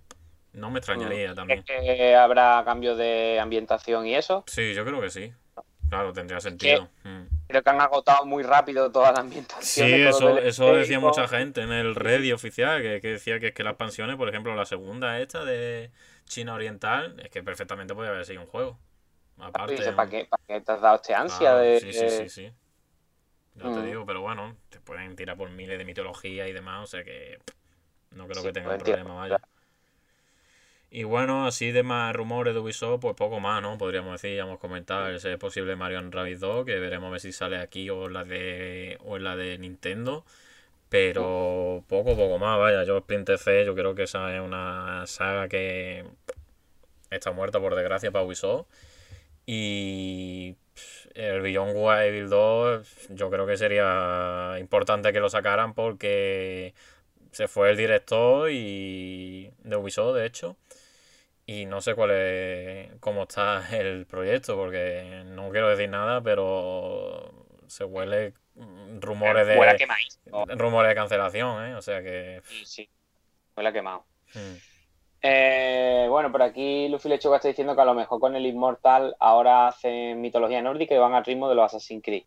no 0.52 0.70
me 0.70 0.78
extrañaría 0.78 1.34
también. 1.34 1.60
¿Es 1.60 1.64
que 1.64 2.14
habrá 2.14 2.62
cambio 2.64 2.96
de 2.96 3.38
ambientación 3.40 4.06
y 4.06 4.14
eso? 4.14 4.44
Sí, 4.46 4.74
yo 4.74 4.84
creo 4.84 5.00
que 5.00 5.10
sí. 5.10 5.32
Claro, 5.88 6.12
tendría 6.12 6.40
sentido. 6.40 6.88
Mm. 7.02 7.22
Creo 7.48 7.62
que 7.62 7.70
han 7.70 7.80
agotado 7.80 8.24
muy 8.24 8.44
rápido 8.44 8.92
toda 8.92 9.10
la 9.12 9.20
ambientación. 9.20 9.88
Sí, 9.88 9.94
eso, 10.02 10.38
eso 10.38 10.72
decía 10.74 11.00
mucha 11.00 11.26
gente 11.26 11.62
en 11.62 11.72
el 11.72 11.96
Reddit 11.96 12.32
oficial, 12.32 12.80
que, 12.80 13.00
que 13.00 13.08
decía 13.08 13.40
que 13.40 13.48
es 13.48 13.54
que 13.54 13.64
las 13.64 13.72
expansiones, 13.72 14.16
por 14.16 14.28
ejemplo, 14.28 14.54
la 14.54 14.66
segunda 14.66 15.18
esta 15.18 15.44
de 15.44 15.90
China 16.26 16.54
Oriental, 16.54 17.16
es 17.24 17.30
que 17.30 17.42
perfectamente 17.42 17.92
podía 17.92 18.10
haber 18.10 18.24
sido 18.24 18.40
un 18.40 18.46
juego. 18.46 18.78
Aparte, 19.46 19.82
¿no? 19.92 19.96
¿para 19.96 20.10
qué, 20.10 20.26
¿para 20.26 20.42
qué 20.46 20.60
te 20.60 20.72
has 20.72 20.80
dado 20.80 20.96
este 20.96 21.14
ansia 21.14 21.50
Claro, 21.50 21.60
de, 21.60 21.80
Sí, 21.80 21.92
sí, 21.92 22.08
sí, 22.10 22.28
sí. 22.28 22.52
Ya 23.54 23.70
te 23.70 23.80
Mm. 23.80 23.86
digo, 23.86 24.06
pero 24.06 24.20
bueno, 24.22 24.56
te 24.70 24.80
pueden 24.80 25.14
tirar 25.16 25.36
por 25.36 25.50
miles 25.50 25.78
de 25.78 25.84
mitología 25.84 26.48
y 26.48 26.52
demás, 26.52 26.84
o 26.84 26.86
sea 26.86 27.04
que 27.04 27.38
pff, 27.44 27.54
no 28.16 28.26
creo 28.28 28.42
Sí, 28.42 28.48
que 28.48 28.60
pueden 28.62 28.82
tirar, 28.82 29.00
problema, 29.02 29.14
vaya. 29.14 29.40
Y 30.90 31.04
bueno, 31.04 31.46
así 31.46 31.70
de 31.70 31.82
más 31.84 32.14
rumores 32.16 32.52
de 32.52 32.60
Ubisoft, 32.60 33.00
pues 33.00 33.14
poco 33.14 33.38
más, 33.38 33.62
¿no? 33.62 33.78
Podríamos 33.78 34.20
decir, 34.20 34.36
ya 34.36 34.42
hemos 34.42 34.58
comentado 34.58 35.08
ese 35.08 35.38
posible 35.38 35.76
Mario 35.76 36.00
Rabbids 36.10 36.40
2, 36.40 36.64
que 36.66 36.78
veremos 36.80 37.08
a 37.08 37.10
ver 37.12 37.20
si 37.20 37.32
sale 37.32 37.58
aquí 37.58 37.88
o 37.90 38.06
en 38.06 38.12
la 38.14 38.24
de, 38.24 38.98
o 39.04 39.16
en 39.16 39.22
la 39.24 39.36
de 39.36 39.56
Nintendo. 39.58 40.24
Pero 40.90 41.84
poco, 41.88 42.16
poco 42.16 42.38
más, 42.38 42.58
vaya. 42.58 42.84
Yo 42.84 43.00
Splinter 43.00 43.38
Cell, 43.38 43.66
yo 43.66 43.74
creo 43.76 43.94
que 43.94 44.04
esa 44.04 44.34
es 44.34 44.40
una 44.42 45.06
saga 45.06 45.48
que 45.48 46.04
está 47.10 47.32
muerta 47.32 47.60
por 47.60 47.74
desgracia 47.74 48.10
para 48.10 48.24
Ubisoft. 48.24 48.66
Y 49.52 50.54
el 51.12 51.40
Beyond 51.40 51.72
Wild 51.74 52.30
2, 52.30 53.08
yo 53.08 53.30
creo 53.30 53.48
que 53.48 53.56
sería 53.56 54.54
importante 54.60 55.12
que 55.12 55.18
lo 55.18 55.28
sacaran 55.28 55.74
porque 55.74 56.72
se 57.32 57.48
fue 57.48 57.70
el 57.70 57.76
director 57.76 58.48
y 58.52 59.50
de 59.64 59.74
Ubisoft, 59.74 60.14
de 60.14 60.26
hecho. 60.26 60.56
Y 61.46 61.66
no 61.66 61.80
sé 61.80 61.96
cuál 61.96 62.12
es, 62.12 62.92
cómo 63.00 63.24
está 63.24 63.64
el 63.76 64.06
proyecto, 64.06 64.54
porque 64.54 65.24
no 65.26 65.50
quiero 65.50 65.68
decir 65.68 65.88
nada, 65.88 66.22
pero 66.22 67.44
se 67.66 67.82
huele 67.82 68.34
mm, 68.54 69.00
rumores 69.00 69.48
de 69.48 69.56
rumores 70.54 70.90
de 70.90 70.94
cancelación, 70.94 71.70
¿eh? 71.70 71.74
O 71.74 71.82
sea 71.82 72.04
que 72.04 72.40
sí, 72.44 72.64
sí. 72.64 72.90
Huele 73.56 73.70
a 73.70 73.72
quemado. 73.72 74.06
mm, 74.32 74.69
Eh, 75.22 76.06
bueno, 76.08 76.32
por 76.32 76.42
aquí 76.42 76.88
Luffy 76.88 77.08
Lechuga 77.08 77.36
está 77.36 77.48
diciendo 77.48 77.74
que 77.74 77.82
a 77.82 77.84
lo 77.84 77.94
mejor 77.94 78.20
con 78.20 78.34
el 78.36 78.46
Immortal 78.46 79.16
ahora 79.18 79.68
hacen 79.68 80.20
mitología 80.20 80.62
nórdica 80.62 80.94
y 80.94 80.98
van 80.98 81.14
al 81.14 81.24
ritmo 81.24 81.48
de 81.48 81.54
los 81.54 81.64
Assassin's 81.66 82.02
Creed. 82.02 82.24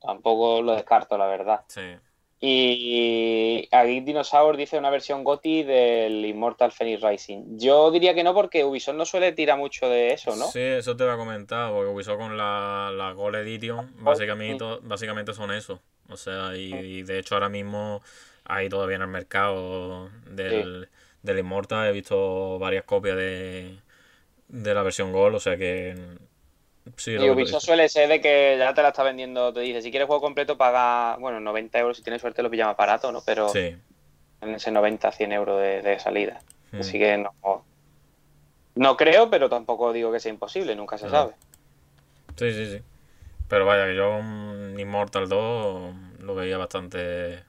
Tampoco 0.00 0.62
lo 0.62 0.72
descarto, 0.72 1.16
la 1.16 1.26
verdad. 1.26 1.60
sí. 1.68 1.82
Y 2.44 3.68
aquí 3.70 4.00
Dinosaur 4.00 4.56
dice 4.56 4.76
una 4.76 4.90
versión 4.90 5.22
GOTI 5.22 5.62
del 5.62 6.24
Immortal 6.24 6.72
Phoenix 6.72 7.00
Rising. 7.00 7.56
Yo 7.56 7.92
diría 7.92 8.14
que 8.14 8.24
no, 8.24 8.34
porque 8.34 8.64
Ubisoft 8.64 8.96
no 8.96 9.04
suele 9.04 9.30
tirar 9.30 9.56
mucho 9.56 9.88
de 9.88 10.12
eso, 10.12 10.34
¿no? 10.34 10.46
Sí, 10.46 10.58
eso 10.58 10.96
te 10.96 11.04
voy 11.04 11.12
a 11.12 11.16
comentar, 11.16 11.70
porque 11.70 11.92
Ubisoft 11.92 12.18
con 12.18 12.36
la, 12.36 12.90
la 12.92 13.12
Gold 13.12 13.36
Edition 13.36 13.94
básicamente, 14.02 14.64
básicamente 14.82 15.34
son 15.34 15.52
eso. 15.52 15.78
O 16.08 16.16
sea, 16.16 16.56
y, 16.56 16.74
y 16.74 17.02
de 17.04 17.20
hecho 17.20 17.36
ahora 17.36 17.48
mismo 17.48 18.02
hay 18.44 18.68
todavía 18.68 18.96
en 18.96 19.02
el 19.02 19.08
mercado 19.08 20.10
del, 20.26 20.88
del 21.22 21.38
Immortal, 21.38 21.86
he 21.88 21.92
visto 21.92 22.58
varias 22.58 22.84
copias 22.84 23.16
de, 23.16 23.78
de 24.48 24.74
la 24.74 24.82
versión 24.82 25.12
Gold, 25.12 25.36
o 25.36 25.40
sea 25.40 25.56
que 25.56 25.94
sí, 26.96 27.12
Y 27.12 27.30
Ubisoft 27.30 27.62
suele 27.64 27.88
ser 27.88 28.08
de 28.08 28.20
que 28.20 28.56
ya 28.58 28.74
te 28.74 28.82
la 28.82 28.88
está 28.88 29.02
vendiendo, 29.02 29.52
te 29.52 29.60
dice, 29.60 29.82
si 29.82 29.90
quieres 29.90 30.06
juego 30.06 30.20
completo 30.22 30.56
paga, 30.58 31.16
bueno, 31.18 31.40
90 31.40 31.78
euros, 31.78 31.96
si 31.96 32.02
tienes 32.02 32.20
suerte 32.20 32.42
lo 32.42 32.50
pilla 32.50 32.66
más 32.66 32.76
barato, 32.76 33.12
¿no? 33.12 33.22
Pero 33.24 33.48
Sí. 33.48 33.76
en 34.40 34.54
ese 34.54 34.70
90, 34.70 35.12
100 35.12 35.32
euros 35.32 35.60
de, 35.60 35.82
de 35.82 35.98
salida. 35.98 36.40
Mm. 36.72 36.80
Así 36.80 36.98
que 36.98 37.16
no, 37.18 37.64
no 38.74 38.96
creo, 38.96 39.30
pero 39.30 39.48
tampoco 39.48 39.92
digo 39.92 40.10
que 40.10 40.20
sea 40.20 40.32
imposible, 40.32 40.74
nunca 40.74 40.98
se 40.98 41.04
No. 41.06 41.10
sabe. 41.10 41.34
Sí, 42.36 42.50
sí, 42.52 42.66
sí. 42.66 42.82
Pero 43.48 43.66
vaya, 43.66 43.86
que 43.86 43.94
yo 43.94 44.16
un 44.16 44.74
Immortal 44.80 45.28
2 45.28 45.94
lo 46.20 46.34
veía 46.34 46.56
bastante 46.56 47.44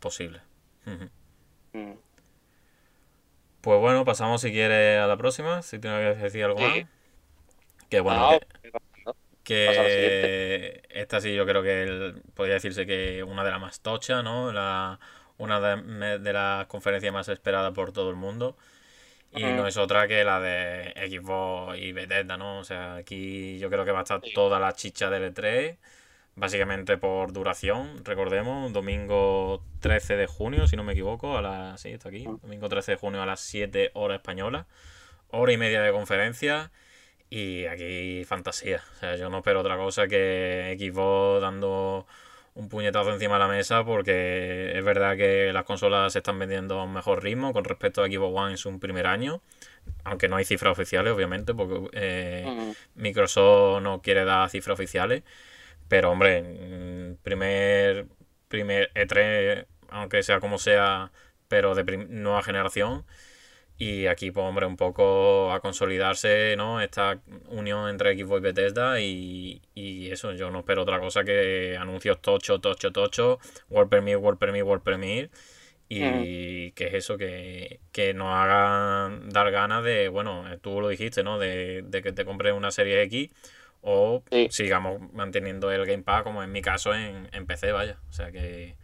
posible. 0.00 0.40
Mm. 1.72 1.92
Pues 3.66 3.80
bueno, 3.80 4.04
pasamos 4.04 4.42
si 4.42 4.52
quieres 4.52 5.00
a 5.00 5.08
la 5.08 5.16
próxima, 5.16 5.60
si 5.60 5.80
tienes 5.80 6.14
que 6.16 6.22
decir 6.22 6.44
algo 6.44 6.58
Sí. 6.58 6.64
más. 6.64 6.84
Que 7.90 7.98
bueno, 7.98 8.30
No, 8.30 8.38
que- 9.42 9.72
que 9.74 10.82
esta 10.88 11.20
sí 11.20 11.34
yo 11.34 11.44
creo 11.46 11.64
que 11.64 12.14
podría 12.34 12.54
decirse 12.54 12.86
que 12.86 13.24
una 13.24 13.42
de 13.42 13.50
las 13.50 13.60
más 13.60 13.80
tochas, 13.80 14.22
¿no? 14.22 14.52
La, 14.52 15.00
una 15.38 15.58
de, 15.58 16.32
las 16.32 16.66
conferencias 16.68 17.12
más 17.12 17.28
esperadas 17.28 17.72
por 17.72 17.90
todo 17.90 18.08
el 18.10 18.14
mundo. 18.14 18.56
Y 19.32 19.42
no 19.42 19.66
es 19.66 19.76
otra 19.78 20.06
que 20.06 20.22
la 20.22 20.38
de 20.38 20.94
Xbox 21.10 21.76
y 21.76 21.90
Bethesda, 21.90 22.36
¿no? 22.36 22.60
O 22.60 22.64
sea, 22.64 22.94
aquí 22.94 23.58
yo 23.58 23.68
creo 23.68 23.84
que 23.84 23.90
va 23.90 23.98
a 23.98 24.02
estar 24.02 24.20
toda 24.32 24.60
la 24.60 24.74
chicha 24.74 25.10
del 25.10 25.34
E3, 25.34 25.76
básicamente 26.36 26.98
por 26.98 27.32
duración, 27.32 28.04
recordemos, 28.04 28.72
domingo 28.72 29.62
13 29.80 30.16
de 30.16 30.26
junio, 30.26 30.68
si 30.68 30.76
no 30.76 30.84
me 30.84 30.92
equivoco, 30.92 31.36
a 31.36 31.42
las... 31.42 31.80
Sí, 31.80 31.90
está 31.90 32.10
aquí, 32.10 32.24
domingo 32.42 32.68
13 32.68 32.92
de 32.92 32.98
junio 32.98 33.22
a 33.22 33.26
las 33.26 33.40
7 33.40 33.90
horas 33.94 34.18
españolas, 34.18 34.66
hora 35.30 35.52
y 35.52 35.56
media 35.56 35.82
de 35.82 35.90
conferencia 35.92 36.70
y 37.30 37.64
aquí 37.66 38.24
fantasía. 38.24 38.82
O 38.96 38.98
sea, 39.00 39.16
yo 39.16 39.28
no 39.30 39.38
espero 39.38 39.60
otra 39.60 39.76
cosa 39.76 40.06
que 40.06 40.76
Xbox 40.78 41.40
dando 41.40 42.06
un 42.54 42.68
puñetazo 42.68 43.12
encima 43.12 43.34
de 43.34 43.40
la 43.40 43.48
mesa 43.48 43.84
porque 43.84 44.72
es 44.74 44.84
verdad 44.84 45.16
que 45.16 45.52
las 45.52 45.64
consolas 45.64 46.12
se 46.12 46.20
están 46.20 46.38
vendiendo 46.38 46.80
a 46.80 46.84
un 46.84 46.92
mejor 46.92 47.22
ritmo 47.22 47.52
con 47.52 47.64
respecto 47.64 48.02
a 48.02 48.06
Xbox 48.06 48.34
One 48.36 48.50
en 48.52 48.58
su 48.58 48.78
primer 48.78 49.06
año. 49.06 49.42
Aunque 50.04 50.28
no 50.28 50.36
hay 50.36 50.44
cifras 50.44 50.72
oficiales, 50.72 51.12
obviamente, 51.12 51.54
porque 51.54 51.88
eh, 51.92 52.74
Microsoft 52.94 53.82
no 53.82 54.00
quiere 54.02 54.24
dar 54.24 54.48
cifras 54.50 54.74
oficiales. 54.74 55.22
Pero, 55.88 56.10
hombre, 56.10 56.42
mm, 56.42 57.16
primer, 57.22 58.06
primer 58.48 58.90
E3, 58.94 59.66
aunque 59.88 60.22
sea 60.22 60.40
como 60.40 60.58
sea, 60.58 61.12
pero 61.48 61.74
de 61.74 61.84
nueva 62.08 62.42
generación, 62.42 63.04
y 63.78 64.06
aquí, 64.06 64.30
pues, 64.30 64.44
hombre, 64.46 64.64
un 64.66 64.76
poco 64.76 65.52
a 65.52 65.60
consolidarse, 65.60 66.54
¿no? 66.56 66.80
Esta 66.80 67.20
unión 67.48 67.90
entre 67.90 68.16
Xbox 68.16 68.38
y 68.38 68.42
Bethesda 68.42 69.00
y, 69.00 69.62
y 69.74 70.10
eso, 70.10 70.32
yo 70.32 70.50
no 70.50 70.60
espero 70.60 70.82
otra 70.82 70.98
cosa 70.98 71.24
que 71.24 71.76
anuncios 71.78 72.22
tocho, 72.22 72.58
tocho, 72.58 72.90
tocho, 72.90 73.38
World 73.68 73.90
Premiere, 73.90 74.16
World 74.16 74.38
Premiere, 74.38 74.62
World 74.62 74.82
Premiere. 74.82 75.30
Y 75.88 76.72
que 76.72 76.88
es 76.88 76.94
eso, 76.94 77.16
que, 77.16 77.80
que 77.92 78.12
nos 78.12 78.34
haga 78.34 79.10
dar 79.26 79.50
ganas 79.52 79.84
de, 79.84 80.08
bueno, 80.08 80.44
tú 80.60 80.80
lo 80.80 80.88
dijiste, 80.88 81.22
¿no? 81.22 81.38
De, 81.38 81.84
que 82.02 82.12
te 82.12 82.24
compres 82.24 82.54
una 82.54 82.70
serie 82.72 83.02
X 83.04 83.30
o 83.88 84.22
sigamos 84.50 85.00
manteniendo 85.12 85.70
el 85.70 85.86
Game 85.86 86.02
Pass, 86.02 86.24
como 86.24 86.42
en 86.42 86.50
mi 86.50 86.60
caso 86.60 86.92
en, 86.92 87.28
en 87.32 87.46
PC, 87.46 87.70
vaya. 87.70 87.98
O 88.10 88.12
sea 88.12 88.32
que... 88.32 88.74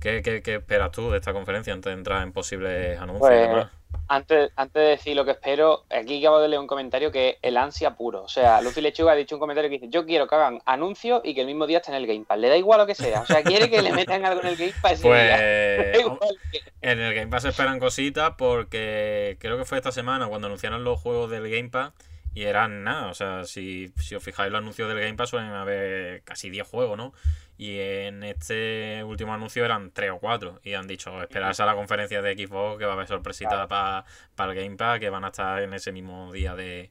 ¿qué, 0.00 0.42
qué, 0.42 0.54
esperas 0.54 0.90
tú 0.90 1.10
de 1.10 1.18
esta 1.18 1.32
conferencia 1.32 1.72
antes 1.72 1.90
de 1.90 1.98
entrar 1.98 2.22
en 2.22 2.32
posibles 2.32 2.98
anuncios? 2.98 3.28
Pues, 3.28 3.66
antes, 4.08 4.50
antes 4.56 4.82
de 4.82 4.88
decir 4.88 5.16
lo 5.16 5.24
que 5.24 5.30
espero, 5.32 5.84
aquí 5.88 6.20
acabo 6.20 6.40
de 6.40 6.48
leer 6.48 6.60
un 6.60 6.66
comentario 6.66 7.10
que 7.10 7.30
es 7.30 7.36
el 7.42 7.56
ansia 7.56 7.94
puro. 7.94 8.22
O 8.22 8.28
sea, 8.28 8.60
Luffy 8.60 8.80
Lechuga 8.80 9.12
ha 9.12 9.14
dicho 9.14 9.36
un 9.36 9.40
comentario 9.40 9.70
que 9.70 9.78
dice, 9.78 9.88
yo 9.88 10.04
quiero 10.04 10.26
que 10.26 10.34
hagan 10.34 10.60
anuncios 10.66 11.22
y 11.24 11.34
que 11.34 11.40
el 11.40 11.46
mismo 11.46 11.66
día 11.66 11.78
esté 11.78 11.90
en 11.90 11.96
el 11.96 12.06
Game 12.06 12.24
Pass. 12.26 12.38
Le 12.38 12.48
da 12.48 12.56
igual 12.56 12.80
lo 12.80 12.86
que 12.86 12.94
sea. 12.94 13.20
O 13.22 13.26
sea, 13.26 13.42
quiere 13.42 13.70
que 13.70 13.82
le 13.82 13.92
metan 13.92 14.24
algo 14.24 14.40
en 14.42 14.48
el 14.48 14.56
Game 14.56 14.74
Pass. 14.82 15.00
Pues 15.00 15.30
en 16.82 17.00
el 17.00 17.14
Game 17.14 17.28
Pass 17.28 17.44
esperan 17.44 17.78
cositas 17.78 18.34
porque 18.36 19.36
creo 19.38 19.56
que 19.56 19.64
fue 19.64 19.78
esta 19.78 19.92
semana 19.92 20.28
cuando 20.28 20.48
anunciaron 20.48 20.84
los 20.84 21.00
juegos 21.00 21.30
del 21.30 21.48
Game 21.48 21.70
Pass 21.70 21.92
y 22.34 22.44
eran 22.44 22.82
nada. 22.84 23.06
O 23.08 23.14
sea, 23.14 23.44
si, 23.44 23.92
si 23.96 24.14
os 24.14 24.22
fijáis 24.22 24.50
los 24.50 24.58
anuncios 24.58 24.88
del 24.88 25.00
Game 25.00 25.14
Pass 25.14 25.30
suelen 25.30 25.50
haber 25.50 26.22
casi 26.24 26.50
10 26.50 26.66
juegos, 26.68 26.98
¿no? 26.98 27.12
Y 27.56 27.78
en 27.78 28.24
este 28.24 29.04
último 29.04 29.32
anuncio 29.32 29.64
eran 29.64 29.92
tres 29.92 30.10
o 30.10 30.18
cuatro. 30.18 30.58
Y 30.64 30.74
han 30.74 30.88
dicho, 30.88 31.22
esperarse 31.22 31.62
a 31.62 31.66
la 31.66 31.74
conferencia 31.74 32.20
de 32.20 32.34
Xbox 32.34 32.78
que 32.78 32.84
va 32.84 32.92
a 32.92 32.94
haber 32.94 33.06
sorpresita 33.06 33.68
para 33.68 34.04
el 34.52 34.54
Game 34.54 34.76
Pass, 34.76 34.98
que 34.98 35.10
van 35.10 35.24
a 35.24 35.28
estar 35.28 35.62
en 35.62 35.72
ese 35.72 35.92
mismo 35.92 36.32
día 36.32 36.54
de, 36.56 36.90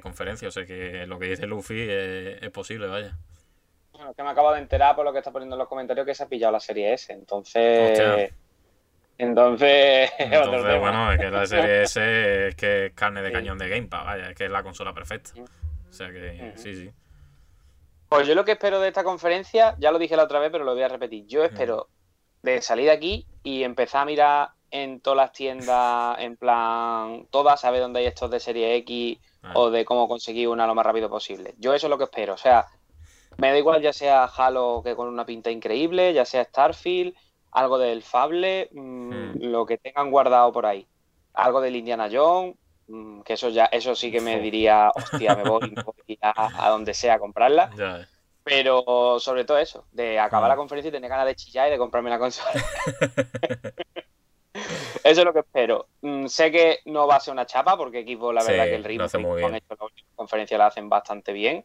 conferencia. 0.00 0.48
O 0.48 0.52
sea 0.52 0.64
que 0.64 1.06
lo 1.06 1.18
que 1.18 1.26
dice 1.26 1.46
Luffy 1.46 1.86
es, 1.88 2.50
posible, 2.50 2.86
vaya. 2.86 3.16
Bueno, 3.92 4.14
que 4.14 4.22
me 4.22 4.30
acabo 4.30 4.52
de 4.52 4.60
enterar 4.60 4.94
por 4.94 5.04
lo 5.04 5.12
que 5.12 5.18
está 5.18 5.32
poniendo 5.32 5.56
en 5.56 5.58
los 5.58 5.68
comentarios 5.68 6.06
que 6.06 6.14
se 6.14 6.22
ha 6.22 6.28
pillado 6.28 6.52
la 6.52 6.60
serie 6.60 6.92
S. 6.92 7.12
Entonces. 7.12 8.32
Entonces. 9.18 10.10
Entonces, 10.18 10.80
bueno, 10.80 11.12
es 11.12 11.18
que 11.18 11.30
la 11.30 11.46
serie 11.46 11.82
S 11.82 12.48
es 12.48 12.54
que 12.54 12.86
es 12.86 12.92
carne 12.94 13.20
de 13.20 13.32
cañón 13.32 13.58
de 13.58 13.68
Game 13.68 13.88
Pass, 13.88 14.06
vaya, 14.06 14.30
es 14.30 14.36
que 14.36 14.44
es 14.46 14.50
la 14.50 14.62
consola 14.62 14.94
perfecta. 14.94 15.32
O 15.88 15.92
sea 15.92 16.10
que, 16.10 16.52
sí, 16.56 16.74
sí. 16.74 16.90
Pues 18.08 18.26
yo 18.26 18.34
lo 18.34 18.44
que 18.44 18.52
espero 18.52 18.80
de 18.80 18.88
esta 18.88 19.04
conferencia, 19.04 19.74
ya 19.78 19.90
lo 19.90 19.98
dije 19.98 20.16
la 20.16 20.24
otra 20.24 20.38
vez, 20.38 20.50
pero 20.50 20.64
lo 20.64 20.72
voy 20.72 20.82
a 20.82 20.88
repetir. 20.88 21.26
Yo 21.26 21.44
espero 21.44 21.88
de 22.42 22.62
salir 22.62 22.86
de 22.86 22.92
aquí 22.92 23.26
y 23.42 23.64
empezar 23.64 24.02
a 24.02 24.04
mirar 24.06 24.48
en 24.70 25.00
todas 25.00 25.16
las 25.16 25.32
tiendas, 25.32 26.18
en 26.20 26.36
plan, 26.36 27.26
todas, 27.30 27.60
saber 27.60 27.80
dónde 27.80 28.00
hay 28.00 28.06
estos 28.06 28.30
de 28.30 28.40
serie 28.40 28.76
X 28.76 29.18
o 29.54 29.70
de 29.70 29.84
cómo 29.84 30.08
conseguir 30.08 30.48
una 30.48 30.66
lo 30.66 30.74
más 30.74 30.86
rápido 30.86 31.10
posible. 31.10 31.54
Yo 31.58 31.74
eso 31.74 31.86
es 31.86 31.90
lo 31.90 31.98
que 31.98 32.04
espero. 32.04 32.34
O 32.34 32.38
sea, 32.38 32.66
me 33.36 33.50
da 33.50 33.58
igual 33.58 33.82
ya 33.82 33.92
sea 33.92 34.24
Halo 34.24 34.82
que 34.84 34.94
con 34.94 35.08
una 35.08 35.26
pinta 35.26 35.50
increíble, 35.50 36.12
ya 36.12 36.24
sea 36.24 36.44
Starfield, 36.44 37.14
algo 37.52 37.78
del 37.78 38.02
Fable, 38.02 38.70
mm, 38.72 39.10
hmm. 39.10 39.32
lo 39.42 39.66
que 39.66 39.78
tengan 39.78 40.10
guardado 40.10 40.52
por 40.52 40.66
ahí. 40.66 40.86
Algo 41.34 41.60
del 41.60 41.76
Indiana 41.76 42.08
Jones, 42.10 42.56
Mm, 42.88 43.20
que 43.20 43.34
eso 43.34 43.50
ya, 43.50 43.66
eso 43.66 43.94
sí 43.94 44.10
que 44.10 44.20
me 44.20 44.40
diría, 44.40 44.90
hostia, 44.94 45.36
me 45.36 45.44
voy, 45.44 45.78
a, 46.22 46.68
donde 46.70 46.94
sea 46.94 47.14
a 47.14 47.18
comprarla. 47.18 47.70
Pero 48.44 49.18
sobre 49.20 49.44
todo 49.44 49.58
eso, 49.58 49.84
de 49.92 50.18
acabar 50.18 50.48
la 50.48 50.54
mm. 50.54 50.58
conferencia 50.58 50.88
y 50.88 50.92
tener 50.92 51.10
ganas 51.10 51.26
de 51.26 51.36
chillar 51.36 51.68
y 51.68 51.72
de 51.72 51.78
comprarme 51.78 52.08
la 52.08 52.18
consola. 52.18 52.50
eso 54.54 54.64
es 55.04 55.24
lo 55.24 55.34
que 55.34 55.40
espero. 55.40 55.88
Mm, 56.00 56.26
sé 56.28 56.50
que 56.50 56.78
no 56.86 57.06
va 57.06 57.16
a 57.16 57.20
ser 57.20 57.32
una 57.32 57.44
chapa, 57.44 57.76
porque 57.76 57.98
equipo, 57.98 58.32
la 58.32 58.42
verdad 58.42 58.64
que 58.64 58.76
el 58.76 58.84
ritmo 58.84 59.06
con 59.10 59.52
la 59.52 59.60
conferencia 60.14 60.56
la 60.56 60.68
hacen 60.68 60.88
bastante 60.88 61.34
bien. 61.34 61.62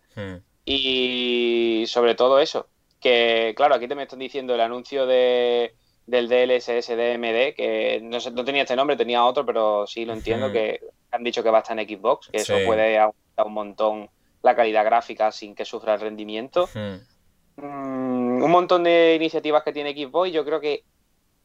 Y 0.66 1.86
sobre 1.88 2.16
todo 2.16 2.40
eso, 2.40 2.68
que 3.04 3.54
claro, 3.56 3.76
aquí 3.76 3.88
te 3.88 3.96
me 3.96 4.04
están 4.04 4.20
diciendo 4.20 4.56
el 4.56 4.62
anuncio 4.62 5.06
de 5.06 5.76
del 6.06 6.28
DLSS 6.28 6.90
DMD, 6.90 7.56
que 7.56 8.02
no, 8.04 8.18
no 8.34 8.44
tenía 8.46 8.64
este 8.64 8.76
nombre, 8.76 8.98
tenía 8.98 9.24
otro, 9.24 9.46
pero 9.46 9.88
sí 9.88 10.06
lo 10.06 10.14
entiendo, 10.14 10.52
que 10.52 10.82
han 11.12 11.24
dicho 11.24 11.44
que 11.44 11.50
va 11.50 11.60
a 11.60 11.62
estar 11.62 11.80
en 11.80 11.88
Xbox, 11.88 12.30
que 12.30 12.38
eso 12.38 12.56
puede 12.66 12.98
aumentar 12.98 13.46
un 13.46 13.54
montón 13.54 14.10
la 14.42 14.56
calidad 14.56 14.84
gráfica 14.84 15.32
sin 15.32 15.56
que 15.56 15.64
sufra 15.64 15.94
el 15.94 16.02
rendimiento. 16.02 16.68
Mm, 17.56 18.44
un 18.44 18.52
montón 18.52 18.84
de 18.84 19.16
iniciativas 19.16 19.64
que 19.64 19.72
tiene 19.72 19.94
Xbox 19.94 20.30
y 20.30 20.32
yo 20.32 20.44
creo 20.44 20.60
que 20.60 20.84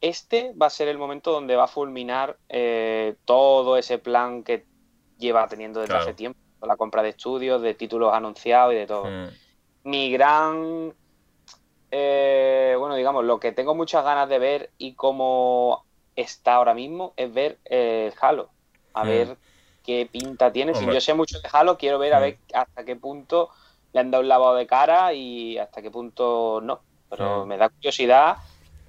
este 0.01 0.53
va 0.61 0.65
a 0.65 0.69
ser 0.69 0.89
el 0.89 0.97
momento 0.97 1.31
donde 1.31 1.55
va 1.55 1.65
a 1.65 1.67
fulminar 1.67 2.37
eh, 2.49 3.15
todo 3.25 3.77
ese 3.77 3.97
plan 3.97 4.43
que 4.43 4.65
lleva 5.17 5.47
teniendo 5.47 5.81
desde 5.81 5.95
hace 5.95 6.13
tiempo, 6.13 6.39
la 6.65 6.77
compra 6.77 7.01
de 7.01 7.09
estudios, 7.09 7.61
de 7.61 7.73
títulos 7.73 8.13
anunciados 8.13 8.73
y 8.73 8.77
de 8.77 8.87
todo. 8.87 9.05
Mi 9.83 10.11
gran, 10.11 10.93
eh, 11.91 12.75
bueno, 12.77 12.95
digamos, 12.95 13.25
lo 13.25 13.39
que 13.39 13.51
tengo 13.51 13.75
muchas 13.75 14.03
ganas 14.03 14.29
de 14.29 14.39
ver 14.39 14.69
y 14.77 14.93
cómo 14.93 15.85
está 16.15 16.55
ahora 16.55 16.73
mismo 16.73 17.13
es 17.15 17.33
ver 17.33 17.57
el 17.65 18.13
Halo. 18.19 18.49
A 18.93 19.03
ver 19.03 19.37
qué 19.83 20.07
pinta 20.11 20.51
tiene. 20.51 20.75
Si 20.75 20.85
yo 20.85 20.99
sé 20.99 21.13
mucho 21.13 21.39
de 21.39 21.49
Halo, 21.51 21.77
quiero 21.77 21.99
ver 21.99 22.13
a 22.13 22.19
mm. 22.19 22.21
ver 22.21 22.37
hasta 22.53 22.83
qué 22.83 22.95
punto 22.95 23.49
le 23.93 23.99
han 23.99 24.11
dado 24.11 24.21
un 24.21 24.29
lavado 24.29 24.55
de 24.55 24.67
cara 24.67 25.13
y 25.13 25.57
hasta 25.57 25.81
qué 25.81 25.89
punto 25.89 26.59
no. 26.61 26.81
Pero 27.09 27.45
mm. 27.45 27.47
me 27.47 27.57
da 27.57 27.69
curiosidad 27.69 28.37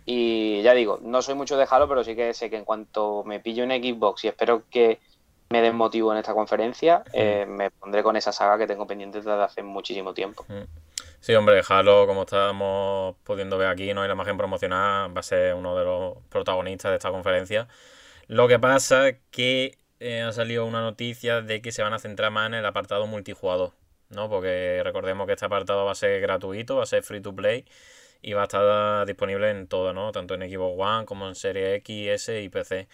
y 0.05 0.63
ya 0.63 0.75
digo, 0.75 0.99
no 1.03 1.23
soy 1.23 1.35
mucho 1.35 1.57
de 1.57 1.67
Halo, 1.71 1.89
pero 1.89 2.03
sí 2.03 2.17
que 2.17 2.35
sé 2.35 2.51
que 2.51 2.57
en 2.57 2.65
cuanto 2.65 3.23
me 3.25 3.41
pillo 3.41 3.65
en 3.65 3.71
Xbox 3.71 4.25
y 4.25 4.29
espero 4.29 4.65
que 4.71 4.99
me 5.51 5.63
den 5.63 5.77
motivo 5.77 6.13
en 6.13 6.19
esta 6.19 6.33
conferencia, 6.33 7.03
eh, 7.13 7.45
me 7.47 7.71
pondré 7.71 8.03
con 8.03 8.17
esa 8.17 8.33
saga 8.33 8.57
que 8.57 8.67
tengo 8.67 8.87
pendiente 8.87 9.19
desde 9.19 9.33
hace 9.33 9.63
muchísimo 9.63 10.15
tiempo. 10.15 10.45
Sí, 11.21 11.35
hombre, 11.35 11.61
Halo, 11.69 12.07
como 12.07 12.23
estamos 12.23 13.15
pudiendo 13.25 13.59
ver 13.59 13.69
aquí, 13.69 13.93
no 13.93 14.01
hay 14.01 14.09
la 14.09 14.15
imagen 14.15 14.39
promocional, 14.39 15.15
va 15.15 15.21
a 15.21 15.23
ser 15.23 15.55
uno 15.55 15.77
de 15.77 15.85
los 15.85 16.17
protagonistas 16.31 16.91
de 16.93 16.97
esta 16.97 17.11
conferencia. 17.11 17.69
Lo 18.27 18.49
que 18.49 18.59
pasa 18.59 19.09
es 19.09 19.19
que 19.31 19.79
eh, 20.01 20.23
ha 20.23 20.33
salido 20.33 20.65
una 20.67 20.81
noticia 20.83 21.43
de 21.43 21.61
que 21.63 21.73
se 21.73 21.83
van 21.83 21.93
a 21.93 21.99
centrar 21.99 22.31
más 22.33 22.47
en 22.49 22.55
el 22.55 22.67
apartado 22.67 23.07
multijugador, 23.07 23.73
¿no? 24.09 24.31
Porque 24.31 24.81
recordemos 24.85 25.27
que 25.27 25.35
este 25.35 25.45
apartado 25.47 25.85
va 25.85 25.93
a 25.93 25.95
ser 25.95 26.21
gratuito, 26.23 26.77
va 26.77 26.85
a 26.85 26.87
ser 26.87 27.03
free 27.03 27.21
to 27.21 27.35
play 27.35 27.67
y 28.23 28.33
va 28.35 28.43
a 28.43 28.45
estar 28.45 29.07
disponible 29.07 29.51
en 29.51 29.69
todo, 29.69 29.93
¿no? 29.93 30.13
Tanto 30.13 30.35
en 30.35 30.51
Xbox 30.51 30.75
One 30.79 31.07
como 31.07 31.29
en 31.29 31.35
Serie 31.35 31.75
X, 31.77 32.09
S 32.09 32.43
y 32.43 32.49
PC. 32.49 32.89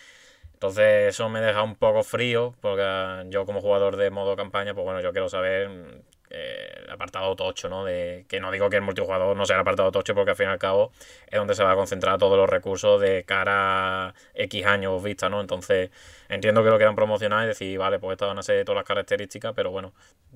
Entonces 0.55 1.11
eso 1.11 1.29
me 1.29 1.41
deja 1.41 1.63
un 1.63 1.77
poco 1.77 2.03
frío 2.03 2.55
porque 2.61 3.25
yo 3.31 3.47
como 3.47 3.61
jugador 3.61 3.97
de 3.97 4.11
modo 4.11 4.37
campaña, 4.37 4.75
pues 4.75 4.85
bueno, 4.85 5.01
yo 5.01 5.13
quiero 5.13 5.29
saber 5.29 6.03
eh, 6.31 6.83
el 6.85 6.91
apartado 6.91 7.35
tocho, 7.37 7.69
¿no? 7.69 7.85
De, 7.85 8.25
que 8.29 8.41
no 8.41 8.51
digo 8.51 8.69
que 8.69 8.77
el 8.77 8.83
multijugador 8.83 9.37
no 9.37 9.47
sea 9.47 9.57
el 9.57 9.61
apartado 9.61 9.93
tocho 9.93 10.15
porque 10.15 10.31
al 10.31 10.37
fin 10.37 10.47
y 10.47 10.51
al 10.51 10.59
cabo 10.59 10.93
es 11.27 11.39
donde 11.39 11.55
se 11.55 11.63
va 11.63 11.73
a 11.73 11.75
concentrar 11.75 12.19
todos 12.19 12.37
los 12.37 12.49
recursos 12.49 13.01
de 13.01 13.25
cara 13.25 14.09
a 14.09 14.15
X 14.35 14.67
años 14.67 15.03
vista, 15.03 15.29
¿no? 15.29 15.41
Entonces 15.41 15.91
entiendo 16.29 16.65
que 16.65 16.71
lo 16.71 16.77
quieran 16.77 16.97
promocionar 16.97 17.45
y 17.45 17.49
decir, 17.49 17.79
vale, 17.79 17.99
pues 17.99 18.13
estas 18.15 18.29
van 18.29 18.39
a 18.39 18.43
ser 18.43 18.65
todas 18.65 18.77
las 18.77 18.87
características, 18.87 19.53
pero 19.55 19.71
bueno, 19.71 19.93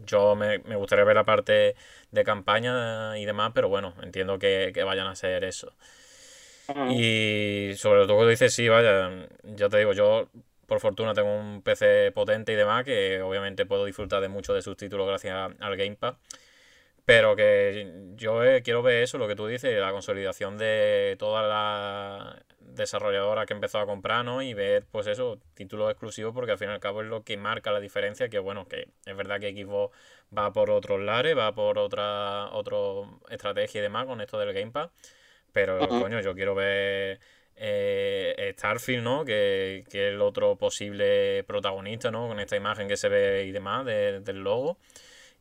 yo 0.07 0.35
me, 0.37 0.59
gustaría 0.59 1.05
ver 1.05 1.17
la 1.17 1.25
parte 1.25 1.75
de 2.11 2.25
campaña 2.25 3.19
y 3.19 3.25
demás, 3.25 3.53
pero 3.55 3.69
bueno, 3.69 3.95
entiendo 4.03 4.39
que, 4.39 4.71
que 4.75 4.83
vayan 4.85 5.07
a 5.07 5.17
ser 5.17 5.45
eso. 5.45 5.73
Y 6.89 7.73
sobre 7.77 8.07
todo 8.07 8.29
dices, 8.29 8.55
sí, 8.55 8.69
vaya, 8.69 9.11
ya 9.43 9.69
te 9.69 9.79
digo, 9.79 9.93
yo 9.93 10.29
por 10.71 10.79
fortuna 10.79 11.15
tengo 11.15 11.35
un 11.35 11.63
PC 11.63 12.13
potente 12.13 12.53
y 12.53 12.55
demás, 12.55 12.85
que 12.85 13.21
obviamente 13.23 13.67
puedo 13.67 13.85
disfrutar 13.85 14.23
de 14.23 14.29
mucho 14.29 14.55
de 14.55 14.63
sus 14.63 14.77
títulos 14.77 15.05
gracias 15.09 15.51
al 15.59 15.77
Game 15.77 15.97
Pass. 15.97 16.15
Pero 17.05 17.35
que 17.35 18.13
yo 18.15 18.45
eh, 18.45 18.63
quiero 18.63 18.81
ver 18.81 19.03
eso, 19.03 19.19
lo 19.19 19.27
que 19.27 19.35
tú 19.35 19.49
dices, 19.49 19.81
la 19.81 19.91
consolidación 19.91 20.59
de 20.59 21.17
toda 21.19 21.43
la 21.43 22.45
desarrolladora 22.61 23.47
que 23.47 23.55
empezó 23.55 23.81
a 23.81 23.87
comprar, 23.87 24.25
¿no? 24.25 24.43
Y 24.43 24.55
ver, 24.55 24.87
pues 24.93 25.09
eso, 25.09 25.41
títulos 25.55 25.91
exclusivos, 25.91 26.33
porque 26.33 26.53
al 26.53 26.59
fin 26.59 26.69
y 26.69 26.73
al 26.73 26.79
cabo 26.79 27.03
es 27.03 27.09
lo 27.09 27.25
que 27.25 27.37
marca 27.37 27.73
la 27.73 27.81
diferencia, 27.81 28.29
que 28.29 28.39
bueno, 28.39 28.69
que 28.69 28.87
es 29.07 29.17
verdad 29.17 29.41
que 29.41 29.53
Xbox 29.53 29.93
va 30.37 30.53
por 30.53 30.71
otros 30.71 31.01
lares, 31.01 31.37
va 31.37 31.53
por 31.53 31.79
otra, 31.79 32.49
otra 32.53 32.77
estrategia 33.29 33.81
y 33.81 33.83
demás 33.83 34.07
con 34.07 34.21
esto 34.21 34.39
del 34.39 34.53
Game 34.53 34.71
Pass, 34.71 34.91
pero 35.53 35.81
coño, 35.89 36.21
yo 36.21 36.33
quiero 36.37 36.55
ver 36.55 37.19
eh, 37.63 38.55
Starfield, 38.57 39.05
¿no? 39.05 39.25
Que, 39.25 39.85
que, 39.91 40.09
es 40.09 40.15
el 40.15 40.23
otro 40.23 40.57
posible 40.57 41.45
protagonista, 41.45 42.11
¿no? 42.11 42.27
Con 42.27 42.41
esta 42.41 42.57
imagen 42.57 42.89
que 42.89 42.97
se 42.97 43.09
ve 43.09 43.45
y 43.45 43.53
demás 43.53 43.85
del 43.85 44.39
logo. 44.39 44.79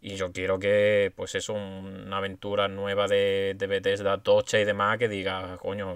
Y 0.02 0.16
yo 0.16 0.32
quiero 0.32 0.60
que, 0.60 1.12
pues 1.16 1.36
eso, 1.36 1.54
una 1.54 2.18
aventura 2.18 2.68
nueva 2.70 3.08
de, 3.08 3.54
de 3.58 3.68
Bethesda 3.68 4.18
tocha 4.18 4.60
y 4.60 4.66
demás, 4.66 4.98
que 4.98 5.10
diga, 5.10 5.58
coño, 5.58 5.96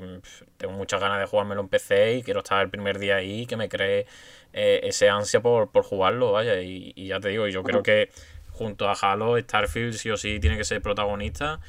tengo 0.57 0.73
muchas 0.73 0.99
ganas 0.99 1.19
de 1.19 1.25
jugármelo 1.25 1.61
en 1.61 1.69
PC 1.69 2.15
y 2.15 2.23
quiero 2.23 2.39
estar 2.39 2.61
el 2.61 2.69
primer 2.69 2.99
día 2.99 3.17
ahí, 3.17 3.45
que 3.45 3.55
me 3.55 3.69
cree 3.69 4.05
eh, 4.53 4.81
ese 4.83 5.09
ansia 5.09 5.41
por, 5.41 5.69
jugarlo, 5.83 6.33
vaya. 6.33 6.61
Y, 6.61 6.93
ya 7.07 7.19
te 7.19 7.29
digo, 7.29 7.47
yo 7.47 7.63
creo 7.63 7.83
que 7.83 8.09
junto 8.51 8.89
a 8.89 8.93
Halo, 8.93 9.39
Starfield 9.39 9.93
sí 9.93 10.09
o 10.09 10.17
sí 10.17 10.39
tiene 10.39 10.57
que 10.57 10.63
ser 10.63 10.81
protagonista 10.81 11.59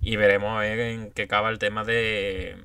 y 0.00 0.16
veremos 0.16 0.64
en 0.64 1.10
qué 1.12 1.22
acaba 1.22 1.50
el 1.50 1.58
tema 1.58 1.84
de, 1.84 2.56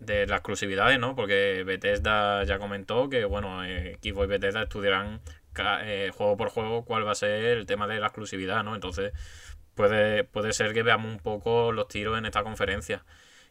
de 0.00 0.26
las 0.26 0.38
exclusividades, 0.38 0.98
¿no? 0.98 1.14
Porque 1.14 1.62
Bethesda 1.64 2.42
ya 2.44 2.58
comentó 2.58 3.08
que, 3.08 3.24
bueno, 3.24 3.64
eh, 3.64 3.98
Xbox 4.02 4.24
y 4.24 4.28
Bethesda 4.28 4.62
estudiarán 4.62 5.20
eh, 5.84 6.10
juego 6.14 6.36
por 6.36 6.48
juego 6.48 6.84
cuál 6.84 7.06
va 7.06 7.12
a 7.12 7.14
ser 7.14 7.44
el 7.44 7.66
tema 7.66 7.86
de 7.86 8.00
la 8.00 8.06
exclusividad, 8.06 8.64
¿no? 8.64 8.74
Entonces 8.74 9.12
puede, 9.74 10.24
puede 10.24 10.52
ser 10.52 10.72
que 10.74 10.82
veamos 10.82 11.12
un 11.12 11.20
poco 11.20 11.72
los 11.72 11.88
tiros 11.88 12.18
en 12.18 12.26
esta 12.26 12.42
conferencia. 12.42 13.04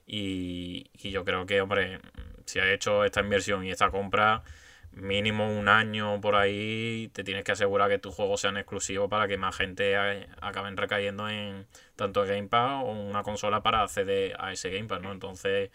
Y, 0.05 0.89
y 0.93 1.11
yo 1.11 1.23
creo 1.23 1.45
que, 1.45 1.61
hombre, 1.61 1.99
si 2.45 2.59
ha 2.59 2.71
hecho 2.73 3.05
esta 3.05 3.21
inversión 3.21 3.63
y 3.65 3.71
esta 3.71 3.91
compra, 3.91 4.43
mínimo 4.91 5.47
un 5.47 5.69
año 5.69 6.19
por 6.21 6.35
ahí, 6.35 7.09
te 7.13 7.23
tienes 7.23 7.43
que 7.43 7.51
asegurar 7.51 7.89
que 7.89 7.99
tus 7.99 8.13
juegos 8.13 8.41
sean 8.41 8.57
exclusivos 8.57 9.09
para 9.09 9.27
que 9.27 9.37
más 9.37 9.55
gente 9.55 9.95
acaben 10.41 10.77
recayendo 10.77 11.29
en 11.29 11.67
tanto 11.95 12.25
Game 12.25 12.47
Pass 12.47 12.83
o 12.83 12.91
una 12.91 13.23
consola 13.23 13.61
para 13.61 13.83
acceder 13.83 14.35
a 14.39 14.51
ese 14.51 14.69
Game 14.69 14.87
Pass, 14.87 15.01
¿no? 15.01 15.11
Entonces, 15.11 15.71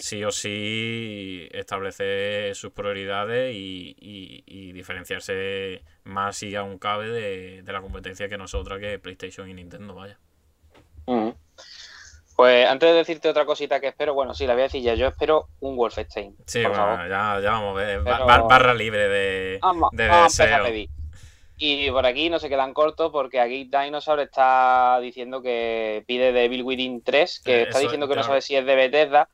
sí 0.00 0.24
o 0.24 0.30
sí, 0.30 1.48
establecer 1.52 2.54
sus 2.54 2.72
prioridades 2.72 3.54
y, 3.54 3.96
y, 3.98 4.72
diferenciarse 4.72 5.82
más 6.04 6.36
si 6.36 6.54
aún 6.54 6.78
cabe 6.78 7.08
de, 7.08 7.62
de, 7.62 7.72
la 7.72 7.80
competencia 7.80 8.28
que 8.28 8.38
nosotras, 8.38 8.78
que 8.80 8.98
PlayStation 8.98 9.48
y 9.48 9.54
Nintendo, 9.54 9.94
vaya. 9.94 10.18
Pues 12.38 12.68
antes 12.68 12.88
de 12.90 12.94
decirte 12.94 13.28
otra 13.28 13.44
cosita 13.44 13.80
que 13.80 13.88
espero, 13.88 14.14
bueno, 14.14 14.32
sí, 14.32 14.46
la 14.46 14.52
voy 14.52 14.60
a 14.60 14.66
decir 14.66 14.80
ya, 14.80 14.94
yo 14.94 15.08
espero 15.08 15.48
un 15.58 15.74
Wolfenstein. 15.74 16.36
Sí, 16.46 16.62
bueno, 16.62 17.08
ya, 17.08 17.40
ya, 17.42 17.50
vamos 17.50 17.76
a 17.76 17.84
ver. 17.84 18.00
barra 18.04 18.74
libre 18.74 19.08
de, 19.08 19.60
de 19.90 20.88
Y 21.56 21.90
por 21.90 22.06
aquí 22.06 22.30
no 22.30 22.38
se 22.38 22.48
quedan 22.48 22.74
cortos 22.74 23.10
porque 23.10 23.40
aquí 23.40 23.64
Dinosaur 23.64 24.20
está 24.20 25.00
diciendo 25.00 25.42
que 25.42 26.04
pide 26.06 26.30
de 26.30 26.46
Bill 26.46 26.62
Within 26.62 27.02
3, 27.02 27.40
que 27.44 27.62
está 27.62 27.80
diciendo 27.80 28.06
que 28.06 28.14
no 28.14 28.22
sabe 28.22 28.40
si 28.40 28.54
es 28.54 28.64
de 28.64 28.76
Bethesda. 28.76 29.28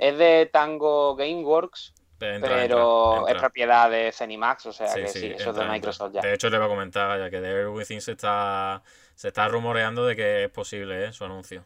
Es 0.00 0.18
de 0.18 0.50
Tango 0.52 1.14
Gameworks, 1.14 1.94
pero, 2.18 3.28
es 3.28 3.36
propiedad 3.36 3.88
de 3.88 4.10
Zenimax, 4.10 4.66
o 4.66 4.72
sea 4.72 4.92
que 4.92 5.06
sí, 5.06 5.26
eso 5.26 5.50
es 5.50 5.56
de 5.56 5.64
Microsoft 5.64 6.12
ya. 6.12 6.22
De 6.22 6.34
hecho, 6.34 6.50
le 6.50 6.58
voy 6.58 6.66
a 6.66 6.70
comentar 6.70 7.20
ya 7.20 7.30
que 7.30 7.40
Bill 7.40 7.68
Within 7.68 8.00
se 8.00 8.10
está, 8.10 8.82
se 9.14 9.28
está 9.28 9.46
rumoreando 9.46 10.04
de 10.04 10.16
que 10.16 10.44
es 10.46 10.50
posible 10.50 11.04
¿eh? 11.04 11.12
su 11.12 11.24
anuncio. 11.24 11.64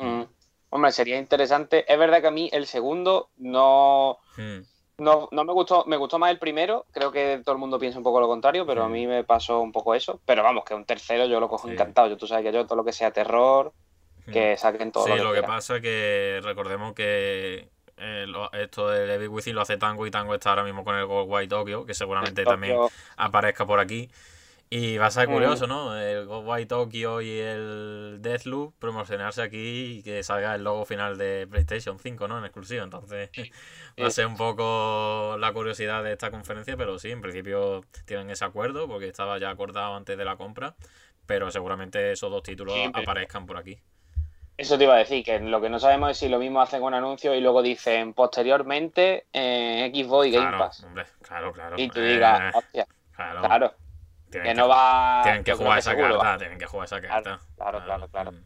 Mm. 0.00 0.24
Hombre, 0.70 0.92
sería 0.92 1.18
interesante. 1.18 1.84
Es 1.92 1.98
verdad 1.98 2.20
que 2.20 2.28
a 2.28 2.32
mí 2.32 2.48
el 2.52 2.66
segundo 2.66 3.30
no, 3.38 4.18
hmm. 4.36 4.60
no, 4.98 5.28
no, 5.32 5.44
me 5.44 5.52
gustó, 5.52 5.84
me 5.86 5.96
gustó 5.96 6.18
más 6.20 6.30
el 6.30 6.38
primero. 6.38 6.86
Creo 6.92 7.10
que 7.10 7.42
todo 7.44 7.54
el 7.54 7.58
mundo 7.58 7.78
piensa 7.78 7.98
un 7.98 8.04
poco 8.04 8.20
lo 8.20 8.28
contrario, 8.28 8.64
pero 8.64 8.84
a 8.84 8.88
mí 8.88 9.06
me 9.06 9.24
pasó 9.24 9.60
un 9.60 9.72
poco 9.72 9.96
eso. 9.96 10.20
Pero 10.24 10.44
vamos, 10.44 10.64
que 10.64 10.74
un 10.74 10.84
tercero 10.84 11.26
yo 11.26 11.40
lo 11.40 11.48
cojo 11.48 11.68
encantado. 11.68 12.08
Yo, 12.08 12.16
tú 12.16 12.28
sabes 12.28 12.44
que 12.44 12.52
yo 12.52 12.66
todo 12.66 12.76
lo 12.76 12.84
que 12.84 12.92
sea 12.92 13.10
terror, 13.10 13.72
hmm. 14.26 14.32
que 14.32 14.56
saquen 14.56 14.92
todo 14.92 15.04
sí, 15.04 15.10
lo 15.10 15.16
que 15.16 15.22
lo 15.22 15.32
que 15.32 15.42
pasa 15.42 15.80
que 15.80 16.40
recordemos 16.44 16.94
que 16.94 17.68
eh, 17.96 18.26
esto 18.52 18.88
de 18.88 19.26
Within 19.26 19.56
lo 19.56 19.62
hace 19.62 19.76
Tango 19.76 20.06
y 20.06 20.12
Tango 20.12 20.34
está 20.36 20.50
ahora 20.50 20.62
mismo 20.62 20.84
con 20.84 20.94
el 20.94 21.04
Gold 21.04 21.28
White 21.28 21.48
Tokyo, 21.48 21.84
que 21.84 21.94
seguramente 21.94 22.44
también 22.44 22.78
aparezca 23.16 23.66
por 23.66 23.80
aquí. 23.80 24.08
Y 24.72 24.98
va 24.98 25.06
a 25.06 25.10
ser 25.10 25.26
curioso, 25.26 25.66
¿no? 25.66 25.98
El 25.98 26.28
White 26.28 26.66
Tokyo 26.66 27.20
y 27.20 27.40
el 27.40 28.18
Deathloop 28.20 28.72
promocionarse 28.78 29.42
aquí 29.42 29.96
y 29.98 30.02
que 30.04 30.22
salga 30.22 30.54
el 30.54 30.62
logo 30.62 30.84
final 30.84 31.18
de 31.18 31.48
PlayStation 31.50 31.98
5, 31.98 32.28
¿no? 32.28 32.38
En 32.38 32.44
exclusivo. 32.44 32.84
Entonces, 32.84 33.30
va 34.00 34.06
a 34.06 34.10
ser 34.10 34.26
un 34.26 34.36
poco 34.36 35.36
la 35.40 35.52
curiosidad 35.52 36.04
de 36.04 36.12
esta 36.12 36.30
conferencia, 36.30 36.76
pero 36.76 37.00
sí, 37.00 37.10
en 37.10 37.20
principio 37.20 37.84
tienen 38.04 38.30
ese 38.30 38.44
acuerdo 38.44 38.86
porque 38.86 39.08
estaba 39.08 39.38
ya 39.38 39.50
acordado 39.50 39.96
antes 39.96 40.16
de 40.16 40.24
la 40.24 40.36
compra, 40.36 40.76
pero 41.26 41.50
seguramente 41.50 42.12
esos 42.12 42.30
dos 42.30 42.44
títulos 42.44 42.76
aparezcan 42.94 43.46
por 43.46 43.56
aquí. 43.56 43.80
Eso 44.56 44.78
te 44.78 44.84
iba 44.84 44.94
a 44.94 44.98
decir, 44.98 45.24
que 45.24 45.40
lo 45.40 45.60
que 45.60 45.68
no 45.68 45.80
sabemos 45.80 46.12
es 46.12 46.18
si 46.18 46.28
lo 46.28 46.38
mismo 46.38 46.60
hacen 46.60 46.80
un 46.80 46.94
anuncio 46.94 47.34
y 47.34 47.40
luego 47.40 47.60
dicen 47.60 48.14
posteriormente 48.14 49.26
en 49.32 49.92
Xbox 49.92 50.28
y 50.28 50.30
Game 50.30 50.56
Pass. 50.56 50.86
claro, 51.22 51.52
claro. 51.52 51.74
Y 51.76 51.88
tú 51.88 52.00
digas, 52.00 52.40
eh, 52.40 52.56
hostia, 52.56 52.86
claro 53.16 53.74
que, 54.30 54.54
no 54.54 54.68
va. 54.68 55.20
Tienen 55.22 55.44
que 55.44 55.54
jugar 55.54 55.78
esa 55.78 55.96
carta, 55.96 56.38
tienen 56.38 56.58
que 56.58 56.66
jugar 56.66 56.86
esa 56.86 57.00
carta. 57.00 57.40
Claro, 57.56 57.84
claro, 57.84 58.08
claro. 58.08 58.32
Mm. 58.32 58.44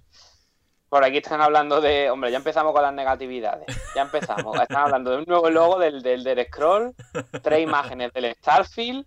Por 0.88 1.04
aquí 1.04 1.16
están 1.18 1.40
hablando 1.40 1.80
de. 1.80 2.10
Hombre, 2.10 2.30
ya 2.30 2.36
empezamos 2.36 2.72
con 2.72 2.82
las 2.82 2.94
negatividades. 2.94 3.66
Ya 3.94 4.02
empezamos. 4.02 4.60
están 4.60 4.84
hablando 4.84 5.10
de 5.10 5.18
un 5.18 5.24
nuevo 5.26 5.50
logo 5.50 5.78
del, 5.78 6.02
del, 6.02 6.46
Scroll, 6.46 6.94
tres 7.42 7.60
imágenes 7.60 8.12
del 8.12 8.34
Starfield. 8.36 9.04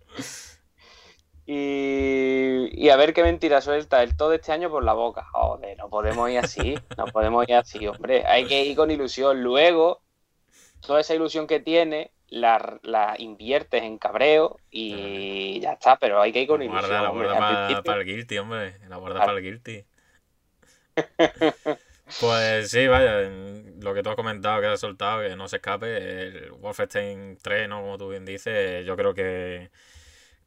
Y, 1.46 2.68
y, 2.72 2.90
a 2.90 2.96
ver 2.96 3.14
qué 3.14 3.22
mentira 3.22 3.62
suelta 3.62 4.02
el 4.02 4.18
todo 4.18 4.34
este 4.34 4.52
año 4.52 4.68
por 4.68 4.84
la 4.84 4.92
boca. 4.92 5.24
Joder, 5.32 5.78
no 5.78 5.88
podemos 5.88 6.28
ir 6.28 6.40
así. 6.40 6.78
No 6.98 7.06
podemos 7.06 7.48
ir 7.48 7.54
así, 7.54 7.86
hombre. 7.86 8.26
Hay 8.26 8.44
que 8.44 8.64
ir 8.64 8.76
con 8.76 8.90
ilusión. 8.90 9.42
Luego, 9.42 10.02
toda 10.80 11.00
esa 11.00 11.14
ilusión 11.14 11.46
que 11.46 11.58
tiene, 11.58 12.12
la, 12.30 12.78
la, 12.82 13.14
inviertes 13.18 13.82
en 13.82 13.98
cabreo 13.98 14.58
y 14.70 15.60
ya 15.60 15.72
está, 15.72 15.98
pero 15.98 16.20
hay 16.20 16.32
que 16.32 16.42
ir 16.42 16.48
con 16.48 16.62
ilusión. 16.62 16.80
Guarda, 16.82 17.02
la 17.02 17.10
guarda 17.10 17.82
para, 17.82 18.00
el 18.00 18.06
guilty, 18.06 18.38
hombre. 18.38 18.76
La 18.88 18.96
guarda 18.96 19.20
para 19.20 19.38
el 19.38 19.42
guilty. 19.42 19.84
pues 22.20 22.70
sí, 22.70 22.86
vaya, 22.86 23.30
lo 23.80 23.94
que 23.94 24.02
tú 24.02 24.10
has 24.10 24.16
comentado, 24.16 24.60
que 24.60 24.66
has 24.66 24.80
soltado, 24.80 25.22
que 25.22 25.36
no 25.36 25.48
se 25.48 25.56
escape, 25.56 25.96
el 25.96 26.50
Wolfenstein 26.52 27.38
3, 27.40 27.68
¿no? 27.68 27.80
Como 27.82 27.98
tú 27.98 28.08
bien 28.10 28.24
dices, 28.24 28.84
yo 28.84 28.96
creo 28.96 29.14
que, 29.14 29.70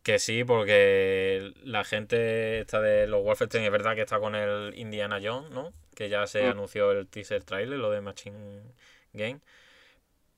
que 0.04 0.20
sí, 0.20 0.44
porque 0.44 1.54
la 1.64 1.84
gente 1.84 2.60
está 2.62 2.82
de 2.82 3.08
los 3.08 3.24
Wolfenstein 3.24 3.64
es 3.64 3.72
verdad 3.72 3.96
que 3.96 4.02
está 4.02 4.20
con 4.20 4.36
el 4.36 4.74
Indiana 4.78 5.20
Jones, 5.24 5.52
¿no? 5.52 5.74
Que 5.96 6.10
ya 6.10 6.28
se 6.28 6.44
mm. 6.44 6.52
anunció 6.52 6.92
el 6.92 7.08
teaser 7.08 7.44
trailer, 7.44 7.80
lo 7.80 7.90
de 7.90 8.02
Machine 8.02 8.62
Game. 9.14 9.40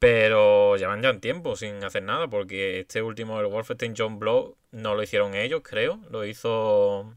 Pero 0.04 0.76
llevan 0.76 1.02
ya 1.02 1.12
un 1.12 1.22
tiempo 1.22 1.56
sin 1.56 1.82
hacer 1.82 2.04
nada, 2.04 2.28
porque 2.28 2.82
este 2.82 3.02
último, 3.02 3.40
el 3.40 3.46
Wolfenstein 3.46 3.94
John 3.98 4.20
Blow, 4.20 4.58
no 4.72 4.96
lo 4.96 5.02
hicieron 5.02 5.34
ellos, 5.34 5.62
creo. 5.64 6.02
Lo 6.10 6.26
hizo. 6.26 7.16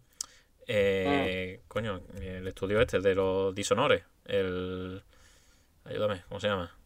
Eh, 0.68 1.58
mm. 1.58 1.66
Coño, 1.66 2.00
el 2.20 2.46
estudio 2.46 2.80
este 2.80 3.00
de 3.00 3.16
los 3.16 3.52
Disonores. 3.56 4.04
El. 4.24 5.02
Ayúdame, 5.84 6.22
¿cómo 6.28 6.38
se 6.38 6.46
llama? 6.46 6.76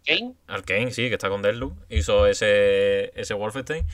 Arkane. 0.00 0.34
Arkane, 0.48 0.90
sí, 0.90 1.08
que 1.08 1.14
está 1.14 1.30
con 1.30 1.40
Deadloop. 1.40 1.78
Hizo 1.88 2.26
ese, 2.26 3.18
ese 3.18 3.32
Wolfenstein. 3.32 3.86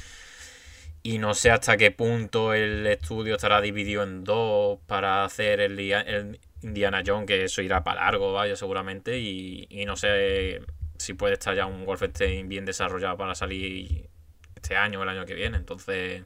Y 1.05 1.19
no 1.19 1.35
sé 1.35 1.53
hasta 1.53 1.77
qué 1.77 1.93
punto 1.93 2.53
el 2.53 2.85
estudio 2.89 3.37
estará 3.37 3.61
dividido 3.61 4.03
en 4.03 4.25
dos 4.25 4.81
para 4.89 5.25
hacer 5.25 5.61
el, 5.61 5.79
el 5.79 6.41
Indiana 6.63 7.05
Jones, 7.07 7.29
que 7.29 7.45
eso 7.45 7.63
irá 7.63 7.85
para 7.85 8.07
largo, 8.07 8.33
vaya, 8.33 8.57
seguramente. 8.57 9.21
Y, 9.21 9.69
y 9.71 9.85
no 9.85 9.97
sé 9.97 10.63
si 10.99 11.15
puede 11.15 11.35
estar 11.35 11.55
ya 11.55 11.67
un 11.67 11.87
Wolfenstein 11.87 12.49
bien 12.49 12.65
desarrollado 12.65 13.17
para 13.17 13.35
salir 13.35 14.09
este 14.55 14.77
año 14.77 15.01
o 15.01 15.03
el 15.03 15.09
año 15.09 15.25
que 15.25 15.35
viene. 15.35 15.57
Entonces. 15.57 16.25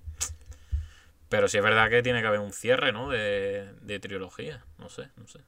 Pero 1.28 1.48
sí 1.48 1.56
es 1.56 1.64
verdad 1.64 1.88
que 1.88 2.02
tiene 2.02 2.20
que 2.20 2.26
haber 2.26 2.40
un 2.40 2.52
cierre, 2.52 2.92
¿no? 2.92 3.08
De, 3.08 3.72
de 3.80 4.00
trilogía. 4.00 4.64
No 4.78 4.88
sé, 4.88 5.08
no 5.16 5.26
sé. 5.26 5.40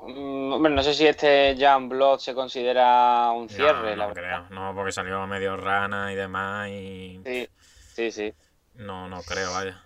Mm, 0.00 0.52
hombre, 0.52 0.72
no 0.72 0.82
sé 0.82 0.94
si 0.94 1.06
este 1.06 1.56
Jam 1.58 1.88
Blood 1.88 2.18
se 2.18 2.34
considera 2.34 3.30
un 3.30 3.48
cierre. 3.48 3.96
No, 3.96 4.08
no 4.08 4.14
creo, 4.14 4.46
no, 4.50 4.74
porque 4.74 4.92
salió 4.92 5.26
medio 5.26 5.56
rana 5.56 6.12
y 6.12 6.16
demás 6.16 6.68
y... 6.68 7.20
Sí, 7.24 7.48
sí, 7.94 8.10
sí. 8.12 8.34
No, 8.74 9.08
no 9.08 9.22
creo, 9.22 9.52
vaya. 9.52 9.82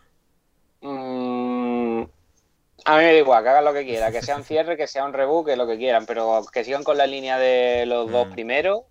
Mmm... 0.82 2.04
A 2.84 2.96
mí 2.96 3.04
me 3.04 3.12
da 3.12 3.18
igual, 3.18 3.42
que 3.42 3.48
hagan 3.48 3.64
lo 3.64 3.72
que 3.72 3.84
quieran, 3.84 4.12
que 4.12 4.22
sea 4.22 4.36
un 4.36 4.44
cierre, 4.44 4.76
que 4.76 4.86
sea 4.86 5.04
un 5.04 5.12
reboot, 5.12 5.46
que 5.46 5.56
lo 5.56 5.66
que 5.66 5.76
quieran, 5.76 6.06
pero 6.06 6.42
que 6.52 6.64
sigan 6.64 6.84
con 6.84 6.96
la 6.96 7.06
línea 7.06 7.38
de 7.38 7.86
los 7.86 8.10
dos 8.10 8.28
mm. 8.28 8.32
primeros, 8.32 8.82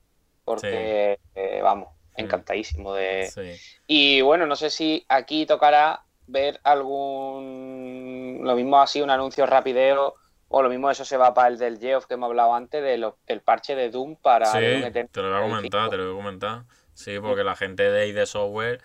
porque 0.46 1.20
eh, 1.36 1.60
vamos, 1.62 1.90
mm. 2.18 2.22
encantadísimo 2.22 2.94
de. 2.94 3.58
Y 3.88 4.22
bueno, 4.22 4.46
no 4.46 4.56
sé 4.56 4.70
si 4.70 5.06
aquí 5.10 5.46
tocará 5.46 6.04
ver 6.28 6.60
algún 6.64 8.40
lo 8.44 8.56
mismo 8.56 8.82
así, 8.82 9.02
un 9.02 9.10
anuncio 9.10 9.46
rapideo, 9.46 10.16
o 10.48 10.62
lo 10.62 10.70
mismo 10.70 10.90
eso 10.92 11.06
se 11.06 11.18
va 11.18 11.34
para 11.34 11.48
el 11.48 11.58
del 11.58 11.80
Geoff 11.80 12.06
que 12.06 12.16
hemos 12.16 12.28
hablado 12.28 12.54
antes, 12.54 12.84
de 12.84 12.98
lo, 12.98 13.18
del 13.26 13.42
parche 13.42 13.76
de 13.76 13.90
Doom 13.90 14.16
para 14.18 14.48
Sí, 14.48 14.60
Doom 14.60 14.92
te 14.92 15.22
lo 15.22 15.30
voy 15.30 15.38
a 15.38 15.42
comentar, 15.42 15.90
te 15.90 15.98
lo 15.98 16.04
voy 16.06 16.14
a 16.14 16.24
comentar. 16.24 16.64
Sí, 16.94 17.20
porque 17.20 17.44
la 17.44 17.56
gente 17.56 17.90
de 17.90 18.08
ID 18.08 18.26
Software, 18.26 18.82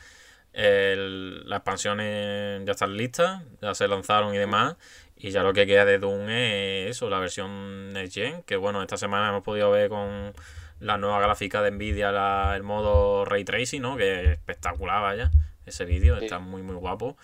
el- 0.57 1.49
las 1.49 1.59
expansiones 1.59 2.63
ya 2.65 2.73
están 2.73 2.97
listas, 2.97 3.43
ya 3.61 3.75
se 3.75 3.87
lanzaron 3.89 4.35
y 4.35 4.39
demás, 4.39 4.77
y 5.17 5.31
ya 5.31 5.43
lo 5.43 5.53
que 5.53 5.67
queda 5.67 5.85
de 5.85 5.99
Doom 5.99 6.29
es 6.31 6.91
eso, 6.91 7.11
la 7.11 7.19
versión 7.19 7.93
Next 7.93 8.15
Gen, 8.15 8.43
que 8.43 8.57
bueno, 8.57 8.81
esta 8.83 8.97
semana 8.97 9.29
hemos 9.29 9.43
podido 9.43 9.71
ver 9.71 9.89
con 9.91 10.33
la 10.81 10.97
nueva 10.99 11.21
gráfica 11.21 11.63
de 11.63 11.71
Nvidia 11.71 12.11
la- 12.11 12.55
el 12.57 12.63
modo 12.63 13.25
Ray 13.27 13.45
Tracing, 13.45 13.83
¿no? 13.83 13.97
Que 13.97 14.23
es 14.23 14.29
espectacular, 14.31 15.03
vaya, 15.03 15.31
ese 15.67 15.85
vídeo, 15.85 16.19
Sí. 16.19 16.25
está 16.25 16.39
muy 16.39 16.63
muy 16.63 16.75
guapo. 16.77 17.17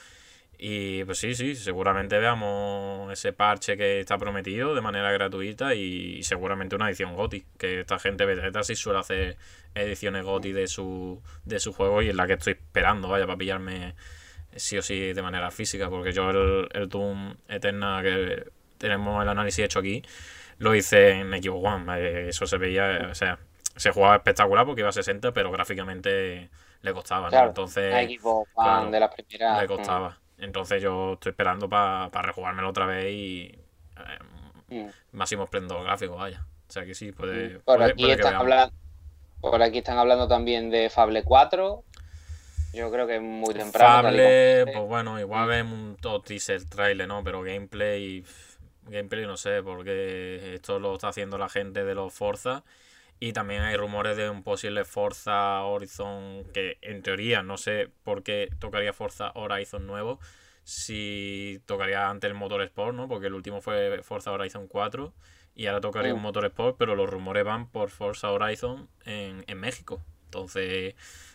Y 0.65 1.03
pues 1.03 1.19
sí, 1.19 1.35
sí, 1.35 1.57
seguramente 1.57 2.21
veamos 2.21 3.13
ese 3.13 3.33
parche 3.33 3.77
que 3.77 3.99
está 3.99 4.17
prometido 4.17 4.77
de 4.77 4.81
manera 4.81 5.11
gratuita 5.11 5.75
y, 5.75 6.23
seguramente 6.23 6.77
una 6.77 6.89
edición 6.89 7.17
GOTI, 7.17 7.45
que 7.59 7.81
esta 7.81 7.99
gente 7.99 8.25
Bethesda 8.25 8.63
sí 8.63 8.77
suele 8.77 9.01
hacer 9.01 9.37
ediciones 9.75 10.25
GOTI 10.25 10.53
de 10.53 10.69
su, 10.69 11.21
de 11.45 11.59
su 11.59 11.73
juego 11.73 12.01
y 12.01 12.11
es 12.11 12.15
la 12.15 12.29
que 12.29 12.35
estoy 12.35 12.53
esperando, 12.53 13.09
vaya, 13.09 13.27
para 13.27 13.39
pillarme 13.39 13.97
sí 14.55 14.79
o 14.79 14.83
sí 14.83 15.13
de 15.13 15.21
manera 15.21 15.51
física, 15.51 15.91
porque 15.91 16.13
yo 16.13 16.31
el, 16.31 16.69
el 16.73 16.89
Doom 16.89 17.35
Eterna 17.49 18.01
que 18.01 18.45
tenemos 18.79 19.21
el 19.21 19.31
análisis 19.31 19.65
hecho 19.65 19.81
aquí, 19.81 20.05
lo 20.59 20.77
hice 20.77 21.11
en 21.11 21.33
Xbox 21.43 21.75
One, 21.75 22.29
eso 22.29 22.47
se 22.47 22.59
veía, 22.59 23.09
o 23.11 23.17
sea, 23.17 23.41
se 23.75 23.91
jugaba 23.91 24.15
espectacular 24.15 24.65
porque 24.65 24.83
iba 24.83 24.91
a 24.91 24.93
60, 24.93 25.33
pero 25.33 25.51
gráficamente 25.51 26.51
le 26.83 26.93
costaba, 26.93 27.25
¿no? 27.25 27.31
Claro, 27.31 27.49
Entonces... 27.49 27.93
Una 27.93 28.03
Xbox 28.05 28.51
One 28.55 28.69
claro, 28.69 28.91
de 28.93 29.01
las 29.01 29.13
primeras. 29.13 29.61
le 29.61 29.67
costaba. 29.67 30.22
Entonces 30.39 30.83
yo 30.83 31.15
estoy 31.15 31.31
esperando 31.31 31.69
para 31.69 32.09
rejugármelo 32.23 32.69
otra 32.71 32.87
vez 32.87 33.07
y 33.13 33.59
eh, 33.97 34.19
Mm. 34.69 34.89
máximo 35.13 35.45
esplendor 35.45 35.85
gráfico, 35.85 36.17
vaya. 36.17 36.47
O 36.69 36.73
sea 36.73 36.85
que 36.87 36.95
sí, 36.95 37.13
puede, 37.13 37.59
Por 37.61 37.77
puede- 37.77 37.93
aquí 37.93 38.03
puede 38.05 38.15
están 38.15 38.35
hablando, 38.37 38.75
por 39.41 39.63
aquí 39.63 39.79
están 39.79 39.99
hablando 39.99 40.27
también 40.29 40.71
de 40.71 40.89
Fable 40.89 41.23
4. 41.25 41.85
Yo 42.73 42.91
creo 42.91 43.07
que 43.07 43.17
es 43.17 43.23
muy 43.23 43.53
temprano. 43.53 44.03
Fable, 44.09 44.65
pues 44.73 44.89
bueno, 44.89 45.21
igual 45.21 45.45
Mm. 45.45 45.49
vemos 45.51 45.73
un 45.75 45.97
todo 46.01 46.23
teaser 46.23 46.65
trailer, 46.65 47.07
¿no? 47.07 47.23
Pero 47.23 47.43
gameplay, 47.43 48.25
gameplay 48.85 49.27
no 49.27 49.37
sé, 49.37 49.63
porque 49.63 50.55
esto 50.55 50.79
lo 50.79 50.95
está 50.95 51.09
haciendo 51.09 51.37
la 51.37 51.51
gente 51.51 51.85
de 51.85 51.95
los 51.95 52.15
Forza. 52.15 52.65
Y 53.25 53.33
también 53.33 53.63
hay 53.63 53.77
rumores 53.77 54.17
de 54.17 54.29
un 54.29 54.43
posible 54.43 54.85
Forza 54.85 55.63
Horizon 55.63 56.43
que 56.53 56.79
en 56.83 57.03
teoría 57.03 57.45
no 57.45 57.57
sé 57.57 57.89
por 58.03 58.25
qué 58.25 58.49
tocaría 58.59 58.93
Forza 58.93 59.31
Horizon 59.37 59.87
nuevo. 59.87 60.19
Si 60.65 61.61
tocaría 61.67 62.09
antes 62.11 62.29
el 62.29 62.35
motor 62.37 62.63
Sport, 62.63 62.97
¿no? 62.97 63.07
Porque 63.09 63.29
el 63.29 63.35
último 63.35 63.61
fue 63.61 64.01
Forza 64.03 64.33
Horizon 64.33 64.67
4 64.67 65.13
y 65.55 65.67
ahora 65.67 65.81
tocaría 65.81 66.13
Mm. 66.13 66.17
un 66.17 66.23
motor 66.23 66.45
Sport, 66.47 66.77
pero 66.79 66.97
los 66.97 67.09
rumores 67.09 67.45
van 67.45 67.69
por 67.69 67.91
Forza 67.91 68.31
Horizon 68.33 68.89
en, 69.05 69.45
en 69.47 69.59
México. 69.61 70.03
Entonces, 70.25 70.95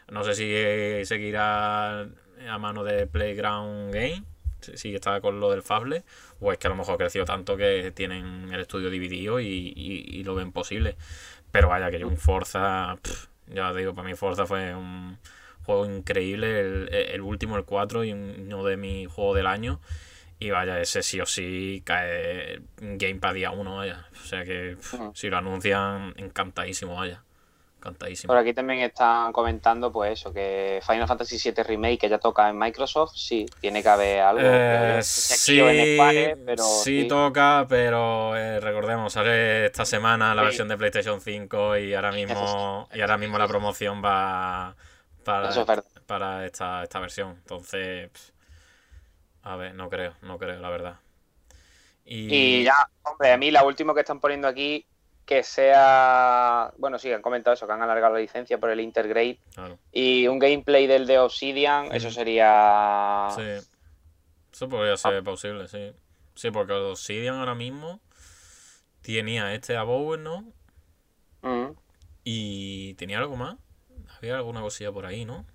no 0.09 0.25
sé 0.25 0.35
si 0.35 0.43
eh, 0.47 1.03
seguirá 1.05 2.01
a 2.01 2.57
mano 2.59 2.83
de 2.83 3.07
Playground 3.07 3.93
Game, 3.93 4.23
si 4.59 4.95
está 4.95 5.21
con 5.21 5.39
lo 5.39 5.51
del 5.51 5.61
Fable, 5.61 6.03
o 6.39 6.51
es 6.51 6.57
que 6.57 6.67
a 6.67 6.69
lo 6.71 6.75
mejor 6.75 6.95
ha 6.95 6.97
crecido 6.97 7.25
tanto 7.25 7.55
que 7.57 7.91
tienen 7.91 8.51
el 8.51 8.59
estudio 8.59 8.89
dividido 8.89 9.39
y, 9.39 9.45
y- 9.75 10.05
y 10.19 10.23
lo 10.23 10.33
ven 10.35 10.51
posible. 10.51 10.97
Pero 11.57 11.69
vaya, 11.69 11.89
que 11.89 11.97
yo 11.97 12.07
un 12.07 12.17
Forza, 12.17 12.99
pff, 13.01 13.29
ya 13.47 13.73
te 13.73 13.79
digo, 13.79 13.95
para 13.95 14.07
mí 14.07 14.13
Forza 14.13 14.45
fue 14.45 14.75
un 14.75 15.17
juego 15.63 15.87
increíble, 15.87 16.59
el, 16.59 16.89
el 16.93 17.21
último, 17.21 17.57
el 17.57 17.63
4, 17.65 18.03
y 18.03 18.11
uno 18.13 18.63
de 18.63 18.77
mis 18.77 19.07
juegos 19.07 19.37
del 19.37 19.47
año. 19.47 19.81
Y 20.37 20.51
vaya, 20.51 20.79
ese 20.79 21.01
sí 21.01 21.19
o 21.19 21.25
sí 21.25 21.81
cae 21.83 22.61
en 22.79 22.99
Game 22.99 23.15
Pass 23.15 23.33
día 23.33 23.49
1, 23.49 23.75
vaya. 23.75 24.05
O 24.23 24.27
sea 24.27 24.43
que 24.45 24.75
pff, 24.77 24.93
Ujú. 24.93 25.11
si 25.15 25.29
lo 25.31 25.37
anuncian, 25.39 26.13
encantadísimo, 26.17 26.93
vaya. 26.95 27.23
Por 28.27 28.37
aquí 28.37 28.53
también 28.53 28.79
están 28.81 29.31
comentando, 29.31 29.91
pues 29.91 30.19
eso, 30.19 30.33
que 30.33 30.81
Final 30.85 31.07
Fantasy 31.07 31.37
VII 31.37 31.63
Remake, 31.63 31.97
que 31.99 32.09
ya 32.09 32.19
toca 32.19 32.49
en 32.49 32.57
Microsoft, 32.57 33.13
sí, 33.15 33.45
tiene 33.61 33.81
que 33.83 33.89
haber 33.89 34.19
algo. 34.21 34.41
Eh, 34.43 34.99
sí, 35.03 35.59
en 35.59 35.95
Square, 35.95 36.37
pero 36.45 36.63
sí 36.63 37.01
sí. 37.01 37.07
toca, 37.07 37.65
pero 37.69 38.35
eh, 38.35 38.59
recordemos, 38.59 39.13
sale 39.13 39.65
esta 39.67 39.85
semana 39.85 40.35
la 40.35 40.41
Sí. 40.41 40.45
versión 40.47 40.67
de 40.67 40.77
PlayStation 40.77 41.21
5 41.21 41.77
y 41.77 41.93
ahora 41.93 42.11
mismo, 42.11 42.89
y 42.93 43.01
ahora 43.01 43.17
mismo 43.17 43.37
la 43.37 43.47
promoción 43.47 44.03
va 44.03 44.75
para, 45.23 45.49
es 45.49 45.59
para 46.05 46.45
esta, 46.45 46.83
esta 46.83 46.99
versión. 46.99 47.31
Entonces, 47.31 48.09
pff, 48.09 48.29
a 49.43 49.55
ver, 49.55 49.73
no 49.75 49.89
creo, 49.89 50.13
no 50.21 50.37
creo, 50.37 50.59
la 50.59 50.69
verdad. 50.69 50.95
Y 52.05 52.63
ya, 52.63 52.75
hombre, 53.03 53.33
a 53.33 53.37
mí 53.37 53.51
la 53.51 53.65
última 53.65 53.93
que 53.93 53.99
están 54.01 54.19
poniendo 54.19 54.47
aquí, 54.47 54.85
que 55.27 55.43
sea. 55.43 56.73
Bueno, 56.77 56.97
sí, 56.97 57.11
han 57.11 57.21
comentado 57.21 57.53
eso, 57.53 57.67
que 57.67 57.73
han 57.73 57.81
alargado 57.81 58.13
la 58.15 58.21
licencia 58.21 58.57
por 58.57 58.71
el 58.71 58.79
Intergrade. 58.79 59.39
claro, 59.53 59.77
Y 59.91 60.25
un 60.27 60.39
gameplay 60.39 60.87
del 60.87 61.05
de 61.05 61.19
Obsidian, 61.19 61.93
eso 61.93 62.07
Ujú. 62.07 62.15
sería. 62.15 63.27
sí. 63.35 63.67
Eso 64.51 64.69
podría 64.69 64.97
ser 64.97 65.21
posible, 65.23 65.67
sí. 65.67 65.93
Sí, 66.33 66.49
porque 66.49 66.73
Obsidian 66.73 67.35
ahora 67.35 67.53
mismo 67.53 67.99
tenía 69.01 69.53
este 69.53 69.75
Abower, 69.77 70.19
¿no? 70.19 70.45
Mm. 71.43 71.73
Y 72.23 72.93
tenía 72.95 73.19
algo 73.19 73.35
más. 73.35 73.57
Había 74.17 74.37
alguna 74.37 74.61
cosilla 74.61 74.91
por 74.91 75.05
ahí, 75.05 75.25
¿no? 75.25 75.45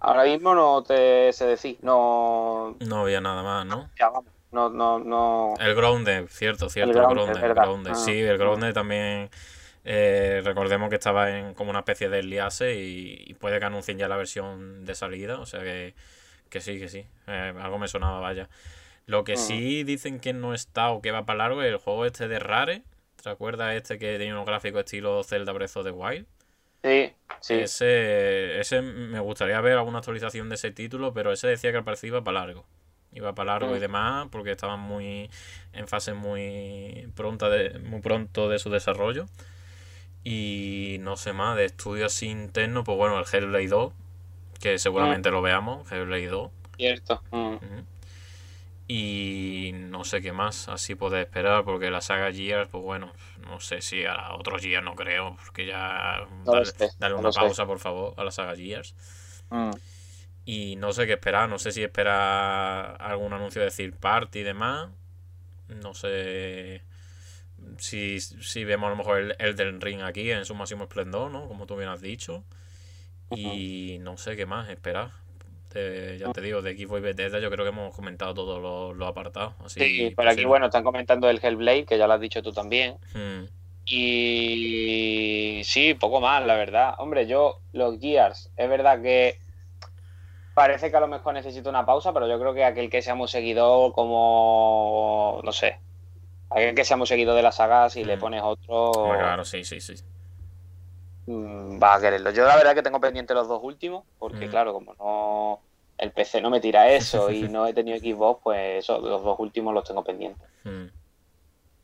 Ahora 0.00 0.24
mismo 0.24 0.54
no 0.54 0.82
te 0.82 1.32
sé 1.32 1.46
decir, 1.46 1.78
no. 1.82 2.76
No 2.80 3.00
había 3.00 3.20
nada 3.20 3.42
más, 3.42 3.66
¿no? 3.66 3.90
Ya 3.98 4.08
vamos, 4.08 4.32
no, 4.54 4.70
no, 4.70 4.98
no. 4.98 5.54
El 5.58 5.74
Grounded, 5.74 6.26
cierto, 6.28 6.68
cierto, 6.70 7.00
el 7.00 7.06
Grounded, 7.06 7.42
el. 7.42 7.54
Grounded. 7.54 7.92
Ah, 7.92 7.94
Sí, 7.94 8.20
el 8.20 8.36
ah. 8.38 8.38
Grounded 8.38 8.72
también. 8.74 9.30
eh, 9.84 10.40
recordemos 10.44 10.88
que 10.88 10.96
estaba 10.96 11.30
en 11.38 11.54
como 11.54 11.70
una 11.70 11.80
especie 11.80 12.08
de 12.08 12.22
liase 12.22 12.74
y, 12.76 13.24
y 13.26 13.34
puede 13.34 13.58
que 13.58 13.66
anuncien 13.66 13.98
ya 13.98 14.08
la 14.08 14.16
versión 14.16 14.84
de 14.84 14.94
salida. 14.94 15.38
O 15.40 15.46
sea 15.46 15.60
que, 15.60 15.94
que 16.50 16.60
sí, 16.60 16.78
que 16.78 16.88
sí. 16.88 17.06
Eh, 17.26 17.54
algo 17.60 17.78
me 17.78 17.88
sonaba, 17.88 18.20
vaya. 18.20 18.48
Lo 19.06 19.24
que 19.24 19.36
sí 19.36 19.84
dicen 19.84 20.20
que 20.20 20.32
no 20.34 20.54
está 20.54 20.90
o 20.90 21.02
que 21.02 21.10
va 21.12 21.26
para 21.26 21.38
largo 21.38 21.62
es 21.62 21.70
el 21.70 21.78
juego 21.78 22.06
este 22.06 22.28
de 22.28 22.38
Rare. 22.38 22.82
¿Te 23.22 23.30
acuerdas 23.30 23.74
este 23.76 23.98
que 23.98 24.18
tenía 24.18 24.34
unos 24.34 24.46
gráficos 24.46 24.80
estilo 24.84 25.22
Zelda 25.24 25.52
Breath 25.52 25.76
of 25.76 25.84
the 25.86 25.90
Wild? 25.92 26.26
Sí, 26.82 27.12
sí. 27.40 27.54
Ese, 27.54 28.58
ese 28.60 28.82
me 28.82 29.20
gustaría 29.20 29.60
ver 29.60 29.74
alguna 29.78 29.98
actualización 29.98 30.48
de 30.48 30.56
ese 30.56 30.70
título, 30.72 31.12
pero 31.14 31.32
ese 31.32 31.48
decía 31.48 31.70
que 31.72 31.78
al 31.78 31.84
parecer 31.84 32.08
iba 32.08 32.22
para 32.24 32.40
largo. 32.40 32.66
Iba 33.14 33.34
para 33.34 33.52
largo 33.54 33.76
y 33.76 33.78
Mm. 33.78 33.80
demás, 33.80 34.28
porque 34.30 34.52
estaban 34.52 34.80
muy 34.80 35.30
en 35.72 35.88
fase 35.88 36.14
muy 36.14 37.08
pronta 37.16 37.48
de, 37.48 37.78
muy 37.80 38.00
pronto 38.00 38.48
de 38.48 38.58
su 38.58 38.70
desarrollo. 38.70 39.26
Y 40.24 40.98
no 41.00 41.16
sé 41.16 41.32
más, 41.32 41.56
de 41.56 41.66
estudios 41.66 42.22
internos, 42.22 42.84
pues 42.84 42.96
bueno, 42.98 43.18
el 43.18 43.26
Hellblade 43.30 43.68
2, 43.68 43.92
que 44.60 44.78
seguramente 44.78 45.30
lo 45.30 45.42
veamos, 45.42 45.90
Hellblade 45.92 46.28
2. 46.28 46.50
Cierto. 46.76 47.20
Mm. 47.32 47.58
Y 48.86 49.72
no 49.74 50.04
sé 50.04 50.20
qué 50.20 50.32
más 50.32 50.68
así 50.68 50.94
puede 50.94 51.22
esperar, 51.22 51.64
porque 51.64 51.90
la 51.90 52.02
saga 52.02 52.30
Gears, 52.32 52.68
pues 52.70 52.82
bueno, 52.84 53.12
no 53.48 53.58
sé 53.60 53.80
si 53.80 54.04
a 54.04 54.34
otros 54.34 54.60
Gears 54.62 54.84
no 54.84 54.94
creo, 54.94 55.36
porque 55.44 55.66
ya 55.66 56.26
No 56.46 56.52
dale, 56.52 56.64
sé, 56.64 56.88
dale 56.98 57.14
no 57.16 57.22
una 57.22 57.32
sé. 57.32 57.40
pausa, 57.40 57.64
por 57.66 57.78
favor, 57.78 58.12
a 58.18 58.24
la 58.24 58.30
saga 58.30 58.54
Gears. 58.56 58.94
Mm. 59.50 59.80
Y 60.44 60.76
no 60.76 60.92
sé 60.92 61.06
qué 61.06 61.14
esperar, 61.14 61.48
no 61.48 61.58
sé 61.58 61.72
si 61.72 61.82
esperar 61.82 62.96
algún 63.00 63.32
anuncio 63.32 63.62
de 63.62 63.70
third 63.70 63.96
party 63.96 64.40
y 64.40 64.42
demás. 64.42 64.90
No 65.68 65.94
sé 65.94 66.82
si, 67.78 68.20
si 68.20 68.64
vemos 68.64 68.88
a 68.88 68.90
lo 68.90 68.96
mejor 68.96 69.18
el 69.18 69.36
Elden 69.38 69.80
Ring 69.80 70.02
aquí 70.02 70.30
en 70.30 70.44
su 70.44 70.54
máximo 70.54 70.84
esplendor, 70.84 71.30
¿no? 71.30 71.48
Como 71.48 71.66
tú 71.66 71.76
bien 71.76 71.88
has 71.88 72.00
dicho. 72.02 72.44
Y 73.30 73.98
no 74.00 74.16
sé 74.16 74.36
qué 74.36 74.46
más 74.46 74.68
esperar. 74.68 75.10
Ya 75.74 76.32
te 76.32 76.40
digo, 76.40 76.62
de 76.62 76.76
Xbox 76.76 76.98
y 76.98 77.02
Bethesda 77.02 77.40
yo 77.40 77.50
creo 77.50 77.64
que 77.64 77.70
hemos 77.70 77.94
comentado 77.96 78.32
todos 78.32 78.62
los, 78.62 78.96
los 78.96 79.08
apartados. 79.08 79.54
Así 79.64 79.80
Sí, 79.80 80.10
por 80.10 80.28
aquí, 80.28 80.44
bueno, 80.44 80.66
están 80.66 80.84
comentando 80.84 81.28
el 81.28 81.40
Hellblade, 81.42 81.84
que 81.84 81.98
ya 81.98 82.06
lo 82.06 82.12
has 82.12 82.20
dicho 82.20 82.42
tú 82.42 82.52
también. 82.52 82.94
Hmm, 83.12 83.46
Y 83.86 85.62
sí, 85.64 85.94
poco 85.94 86.20
más, 86.20 86.46
la 86.46 86.54
verdad. 86.54 86.94
Hombre, 86.98 87.26
yo, 87.26 87.60
los 87.72 87.98
Gears, 87.98 88.50
es 88.56 88.68
verdad 88.68 89.02
que 89.02 89.38
parece 90.54 90.90
que 90.90 90.96
a 90.96 91.00
lo 91.00 91.08
mejor 91.08 91.34
necesito 91.34 91.68
una 91.70 91.84
pausa, 91.84 92.12
pero 92.12 92.28
yo 92.28 92.38
creo 92.38 92.54
que 92.54 92.64
aquel 92.64 92.88
que 92.90 93.02
seamos 93.02 93.30
seguidor 93.30 93.92
como, 93.92 95.40
no 95.44 95.52
sé, 95.52 95.80
aquel 96.50 96.74
que 96.74 96.84
seamos 96.84 97.08
seguidor 97.08 97.34
de 97.36 97.42
la 97.42 97.52
saga, 97.52 97.90
si 97.90 98.04
le 98.04 98.16
Mm. 98.16 98.20
pones 98.20 98.42
otro, 98.44 98.74
hombre, 98.92 99.18
claro, 99.18 99.44
sí, 99.44 99.64
sí, 99.64 99.80
sí. 99.80 99.94
mm, 101.26 101.82
va 101.82 101.94
a 101.94 102.00
quererlo. 102.00 102.30
Yo 102.30 102.44
la 102.46 102.56
verdad 102.56 102.74
que 102.74 102.82
tengo 102.82 103.00
pendiente 103.00 103.34
los 103.34 103.48
dos 103.48 103.60
últimos, 103.62 104.04
porque 104.18 104.46
Mm. 104.46 104.50
claro, 104.50 104.72
como 104.72 104.94
no, 104.94 105.60
el 105.98 106.12
PC 106.12 106.40
no 106.40 106.50
me 106.50 106.60
tira 106.60 106.88
eso 106.90 107.30
y 107.30 107.42
no 107.48 107.66
he 107.66 107.72
tenido 107.74 107.98
Xbox, 107.98 108.40
pues 108.42 108.84
eso, 108.84 108.98
los 109.00 109.22
dos 109.22 109.38
últimos 109.38 109.72
los 109.74 109.84
tengo 109.84 110.04
pendientes. 110.04 110.46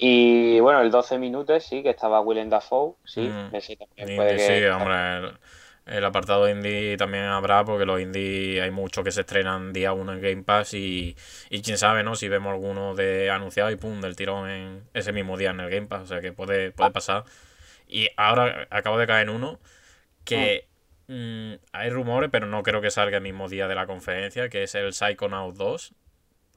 Y 0.02 0.58
bueno, 0.60 0.80
el 0.80 0.90
12 0.90 1.18
minutos 1.18 1.62
sí, 1.64 1.82
que 1.82 1.90
estaba 1.90 2.20
Willem 2.22 2.48
Dafoe, 2.48 2.94
sí, 3.04 3.20
Mm. 3.20 3.54
ese 3.54 3.76
también 3.76 4.18
que... 4.36 4.38
sí, 4.38 4.64
hombre, 4.66 5.18
el, 5.18 5.38
el 5.86 6.04
apartado 6.04 6.48
indie 6.48 6.96
también 6.96 7.24
habrá, 7.24 7.64
porque 7.64 7.84
los 7.84 8.00
indie 8.00 8.60
hay 8.60 8.70
muchos 8.70 9.02
que 9.04 9.12
se 9.12 9.22
estrenan 9.22 9.72
día 9.72 9.92
uno 9.92 10.12
en 10.12 10.20
Game 10.20 10.42
Pass 10.42 10.74
y, 10.74 11.16
y 11.48 11.62
quién 11.62 11.78
sabe, 11.78 12.02
¿no? 12.02 12.14
Si 12.14 12.28
vemos 12.28 12.52
alguno 12.52 12.94
de 12.94 13.30
anunciado 13.30 13.70
y 13.70 13.76
pum, 13.76 14.00
del 14.00 14.16
tirón 14.16 14.48
en 14.48 14.84
ese 14.94 15.12
mismo 15.12 15.36
día 15.36 15.50
en 15.50 15.60
el 15.60 15.70
Game 15.70 15.86
Pass, 15.86 16.02
o 16.02 16.06
sea 16.06 16.20
que 16.20 16.32
puede, 16.32 16.70
puede 16.70 16.90
pasar. 16.90 17.24
Y 17.88 18.08
ahora 18.16 18.68
acabo 18.70 18.98
de 18.98 19.06
caer 19.06 19.28
en 19.28 19.34
uno 19.34 19.58
que 20.24 20.68
mm, 21.08 21.54
hay 21.72 21.90
rumores, 21.90 22.30
pero 22.30 22.46
no 22.46 22.62
creo 22.62 22.80
que 22.80 22.90
salga 22.90 23.16
el 23.16 23.22
mismo 23.22 23.48
día 23.48 23.66
de 23.66 23.74
la 23.74 23.86
conferencia, 23.86 24.48
que 24.48 24.62
es 24.62 24.74
el 24.74 24.92
Psychonaut 24.92 25.56
2. 25.56 25.94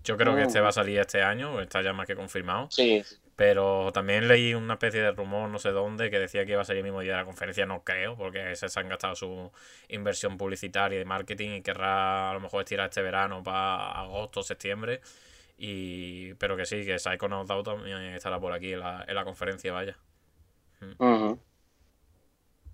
Yo 0.04 0.18
creo 0.18 0.36
que 0.36 0.44
este 0.44 0.60
va 0.60 0.70
a 0.70 0.74
salir 0.74 1.00
este 1.00 1.24
año, 1.24 1.62
está 1.62 1.82
ya 1.82 1.94
más 1.94 2.06
que 2.06 2.16
confirmado. 2.16 2.68
Sí, 2.70 3.04
Pero 3.36 3.92
también 3.94 4.28
leí 4.28 4.54
una 4.54 4.74
especie 4.76 5.02
de 5.02 5.12
rumor, 5.12 5.50
no 5.50 5.60
sé 5.60 5.72
dónde, 5.72 6.12
que 6.12 6.20
decía 6.20 6.46
que 6.46 6.52
iba 6.54 6.62
a 6.62 6.66
salir 6.66 6.80
el 6.80 6.84
mismo 6.86 7.02
día 7.02 7.14
de 7.14 7.18
la 7.20 7.26
conferencia. 7.26 7.66
No 7.66 7.84
creo, 7.84 8.16
porque 8.18 8.56
se 8.56 8.80
han 8.80 8.90
gastado 8.90 9.16
su 9.16 9.52
inversión 9.90 10.38
publicitaria 10.38 10.96
y 10.98 11.00
de 11.00 11.06
marketing 11.06 11.50
y 11.58 11.62
querrá 11.64 12.32
a 12.32 12.34
lo 12.34 12.40
mejor 12.42 12.62
estirar 12.64 12.90
este 12.90 13.02
verano 13.02 13.42
para 13.44 13.92
agosto, 13.92 14.44
septiembre. 14.44 15.02
Y, 15.58 16.34
pero 16.36 16.58
que 16.58 16.66
sí, 16.66 16.86
que 16.86 17.00
Psychonaut 17.00 17.48
2 17.48 17.64
también 17.64 17.98
estará 18.16 18.40
por 18.40 18.54
aquí 18.54 18.74
en 18.74 18.82
la, 18.82 19.06
en 19.08 19.16
la 19.16 19.26
conferencia, 19.26 19.74
vaya. 19.74 19.98
Ujú. 21.00 21.40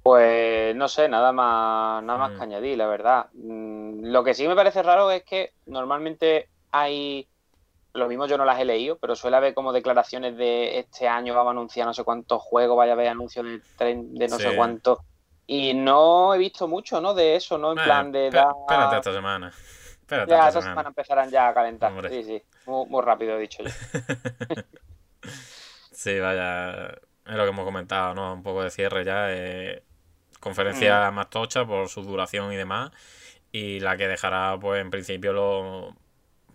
Pues 0.02 0.76
no 0.76 0.88
sé, 0.88 1.10
nada 1.10 1.32
más, 1.34 2.04
nada 2.04 2.18
más 2.20 2.32
Mm. 2.32 2.38
que 2.38 2.44
añadir, 2.44 2.78
la 2.78 2.88
verdad. 2.88 3.30
Mm, 3.34 4.06
Lo 4.12 4.24
que 4.24 4.34
sí 4.34 4.48
me 4.48 4.56
parece 4.56 4.82
raro 4.84 5.12
es 5.12 5.24
que 5.24 5.54
normalmente 5.66 6.50
hay, 6.72 7.30
lo 7.94 8.08
mismo 8.08 8.26
yo 8.28 8.38
no 8.38 8.46
las 8.46 8.60
he 8.60 8.66
leído, 8.66 8.98
pero 9.00 9.16
suele 9.16 9.38
haber 9.38 9.54
como 9.54 9.74
declaraciones 9.74 10.38
de 10.38 10.80
este 10.80 11.08
año 11.08 11.34
vamos 11.34 11.50
a 11.50 11.52
anunciar 11.52 11.88
no 11.88 11.94
sé 11.94 12.04
cuántos 12.04 12.42
juegos, 12.42 12.78
vaya 12.78 12.92
a 12.92 12.96
haber 12.96 13.08
anuncios 13.10 13.46
de, 13.46 13.62
tren- 13.78 14.10
de 14.14 14.28
no 14.28 14.38
Sí. 14.38 14.44
sé 14.44 14.56
cuántos. 14.56 15.00
Y 15.48 15.74
no 15.74 16.34
he 16.34 16.38
visto 16.38 16.68
mucho, 16.68 17.02
¿no? 17.02 17.14
De 17.16 17.36
eso, 17.36 17.58
¿no? 17.58 17.72
En 17.72 17.84
plan 17.84 18.12
de 18.12 18.30
dar... 18.30 18.50
Espérate 18.62 18.98
esta 18.98 19.14
semana. 19.14 19.48
Espérate 20.02 20.30
Ya, 20.30 20.36
esta 20.38 20.48
esta 20.50 20.62
semana. 20.62 20.72
semana 20.74 20.90
empezarán 20.90 21.30
ya 21.32 21.48
a 21.48 21.54
calentar. 21.54 21.92
Hombre. 21.92 22.10
Sí, 22.10 22.24
sí. 22.24 22.44
Muy, 22.68 22.86
muy 22.88 23.02
rápido 23.04 23.36
he 23.36 23.40
dicho 23.42 23.64
yo. 23.64 23.70
Sí, 25.92 26.18
vaya, 26.20 26.88
es 26.92 27.36
lo 27.36 27.44
que 27.44 27.50
hemos 27.50 27.66
comentado, 27.66 28.14
¿no? 28.14 28.34
Un 28.34 28.44
poco 28.44 28.64
de 28.64 28.70
cierre 28.70 29.04
ya. 29.04 29.26
eh, 29.34 29.84
conferencia 30.40 31.12
más 31.12 31.30
tocha 31.30 31.66
por 31.66 31.90
su 31.90 32.02
duración 32.04 32.54
y 32.54 32.56
demás. 32.56 32.92
Y 33.52 33.80
la 33.82 33.98
que 33.98 34.08
dejará, 34.08 34.58
pues, 34.62 34.80
en 34.80 34.92
principio, 34.92 35.34
los 35.34 35.94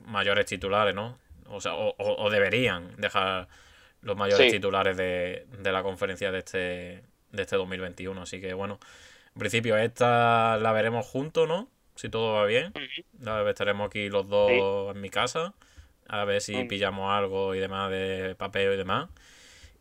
mayores 0.07 0.47
titulares, 0.47 0.95
¿no? 0.95 1.19
O 1.49 1.61
sea, 1.61 1.75
o, 1.75 1.95
o- 1.99 2.31
deberían 2.31 2.97
dejar 2.97 3.49
los 4.03 4.17
mayores 4.17 4.47
Sí. 4.51 4.57
titulares 4.57 4.97
de, 4.97 5.47
de 5.59 5.73
la 5.73 5.83
conferencia 5.83 6.31
de 6.33 6.39
este, 6.39 6.59
de 7.33 7.43
este 7.43 7.57
2021. 7.57 8.21
Así 8.23 8.41
que, 8.41 8.53
bueno, 8.55 8.79
en 9.35 9.39
principio 9.39 9.77
esta 9.77 10.57
la 10.59 10.73
veremos 10.73 11.07
juntos, 11.07 11.47
¿no? 11.49 11.69
Si 11.97 12.09
todo 12.09 12.35
va 12.35 12.45
bien. 12.47 12.73
La 13.21 13.49
estaremos 13.49 13.87
aquí 13.87 14.09
los 14.09 14.29
dos 14.29 14.51
en 14.95 15.01
mi 15.01 15.11
casa. 15.11 15.55
A 16.09 16.25
ver 16.25 16.41
si 16.41 16.55
Mm. 16.65 16.69
pillamos 16.69 17.11
algo 17.13 17.55
y 17.55 17.61
demás 17.61 17.91
de 17.91 18.35
papel 18.37 18.75
y 18.75 18.77
demás. 18.77 19.09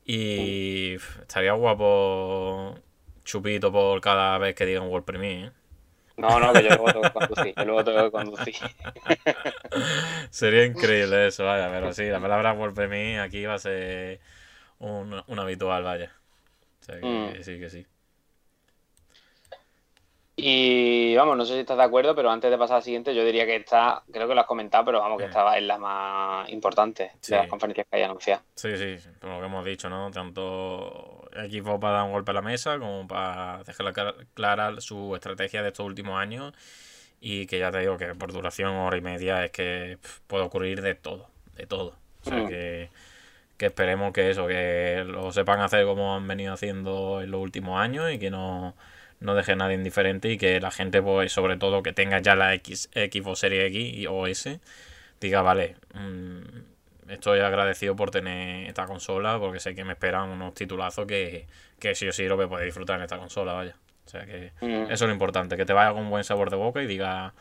Y 0.05 0.93
pf, 0.93 1.21
estaría 1.21 1.53
guapo 1.53 2.75
chupito 3.23 3.71
por 3.71 4.01
cada 4.01 4.37
vez 4.37 4.53
que 4.55 4.65
digan 4.65 4.83
World 4.87 5.05
Premiere. 5.05 5.47
¿eh? 5.47 5.51
No, 6.17 6.39
no, 6.39 6.53
que 6.53 6.61
yo 6.63 6.69
luego 6.69 6.85
tengo 6.91 7.01
que 7.01 7.11
conducir. 7.11 7.53
Yo 7.57 7.65
luego 7.65 7.83
tengo 7.83 8.03
que 8.03 8.11
conducir. 8.11 8.55
Sería 10.29 10.65
increíble 10.65 11.27
eso, 11.27 11.43
vaya. 11.45 11.69
Pero 11.69 11.91
sí, 11.93 12.05
la 12.05 12.19
palabra 12.19 12.53
World 12.53 12.75
Premiere 12.75 13.19
aquí 13.21 13.45
va 13.45 13.55
a 13.55 13.59
ser 13.59 14.19
un, 14.79 15.21
un 15.25 15.39
habitual, 15.39 15.83
vaya. 15.83 16.11
O 16.81 16.83
sea 16.85 16.99
que 16.99 17.05
Mm. 17.05 17.43
sí, 17.43 17.59
que 17.59 17.69
sí. 17.69 17.85
Y 20.35 21.15
vamos, 21.15 21.37
no 21.37 21.45
sé 21.45 21.53
si 21.53 21.59
estás 21.59 21.77
de 21.77 21.83
acuerdo, 21.83 22.15
pero 22.15 22.31
antes 22.31 22.49
de 22.49 22.57
pasar 22.57 22.77
al 22.77 22.83
siguiente, 22.83 23.13
yo 23.13 23.23
diría 23.23 23.45
que 23.45 23.55
esta, 23.55 24.01
creo 24.11 24.27
que 24.27 24.33
lo 24.33 24.41
has 24.41 24.47
comentado, 24.47 24.83
pero 24.85 24.99
vamos, 24.99 25.19
que 25.19 25.25
Mm. 25.25 25.29
esta 25.29 25.57
es 25.57 25.63
la 25.63 25.77
más 25.77 26.49
importante 26.49 27.11
Sí. 27.21 27.31
de 27.33 27.37
las 27.37 27.47
conferencias 27.47 27.85
que 27.89 27.97
hay 27.97 28.03
anunciadas. 28.03 28.43
Sí, 28.55 28.75
sí, 28.75 28.97
por 29.19 29.29
lo 29.29 29.39
que 29.39 29.45
hemos 29.45 29.63
dicho, 29.63 29.89
¿no? 29.89 30.09
Tanto 30.09 31.22
equipo 31.37 31.79
para 31.79 31.97
dar 31.97 32.05
un 32.05 32.11
golpe 32.11 32.31
a 32.31 32.33
la 32.33 32.41
mesa 32.41 32.77
como 32.79 33.07
para 33.07 33.63
dejar 33.63 33.93
clara- 34.33 34.81
su 34.81 35.15
estrategia 35.15 35.61
de 35.61 35.69
estos 35.69 35.85
últimos 35.85 36.19
años 36.19 36.53
y 37.21 37.45
que 37.47 37.59
ya 37.59 37.71
te 37.71 37.79
digo 37.79 37.97
que 37.97 38.13
por 38.15 38.31
duración 38.33 38.71
hora 38.71 38.97
y 38.97 39.01
media 39.01 39.45
es 39.45 39.51
que 39.51 39.97
puede 40.27 40.43
ocurrir 40.43 40.81
de 40.81 40.95
todo, 40.95 41.29
de 41.55 41.65
todo. 41.65 41.95
O 42.25 42.29
sea 42.29 42.39
Mm. 42.43 42.47
que, 42.47 42.89
que 43.57 43.65
esperemos 43.67 44.11
que 44.13 44.29
eso, 44.31 44.47
que 44.47 45.03
lo 45.05 45.31
sepan 45.31 45.61
hacer 45.61 45.85
como 45.85 46.15
han 46.15 46.27
venido 46.27 46.53
haciendo 46.53 47.21
en 47.21 47.31
los 47.31 47.41
últimos 47.41 47.79
años 47.79 48.11
y 48.11 48.19
que 48.19 48.29
no, 48.29 48.75
no 49.19 49.35
deje 49.35 49.53
a 49.53 49.55
nadie 49.55 49.75
indiferente 49.75 50.29
y 50.31 50.37
que 50.37 50.59
la 50.59 50.71
gente, 50.71 51.01
pues 51.01 51.31
sobre 51.31 51.55
todo 51.57 51.81
que 51.83 51.93
tenga 51.93 52.19
ya 52.19 52.35
la 52.35 52.53
X, 52.55 52.89
Xbox 52.93 53.39
Series 53.39 53.67
X 53.67 54.07
o 54.09 54.27
S, 54.27 54.59
diga, 55.21 55.41
vale, 55.41 55.75
mm, 55.93 56.39
estoy 57.09 57.39
agradecido 57.39 57.95
por 57.95 58.11
tener 58.11 58.67
esta 58.67 58.85
consola 58.85 59.37
porque 59.39 59.59
sé 59.59 59.75
que 59.75 59.83
me 59.83 59.93
esperan 59.93 60.29
unos 60.29 60.53
titulazos 60.53 61.05
que, 61.05 61.47
que 61.79 61.95
sí 61.95 62.07
o 62.07 62.11
sí 62.13 62.27
lo 62.27 62.35
voy 62.35 62.45
a 62.45 62.49
poder 62.49 62.65
disfrutar 62.65 62.97
en 62.97 63.03
esta 63.03 63.17
consola, 63.17 63.53
vaya. 63.53 63.75
O 64.05 64.09
sea 64.09 64.25
que 64.25 64.51
Mm. 64.61 64.83
eso 64.91 64.93
es 64.93 65.01
lo 65.01 65.11
importante, 65.11 65.55
que 65.57 65.65
te 65.65 65.73
vaya 65.73 65.93
con 65.93 66.09
buen 66.09 66.23
sabor 66.23 66.49
de 66.49 66.57
boca 66.57 66.81
y 66.81 66.87
diga, 66.87 67.33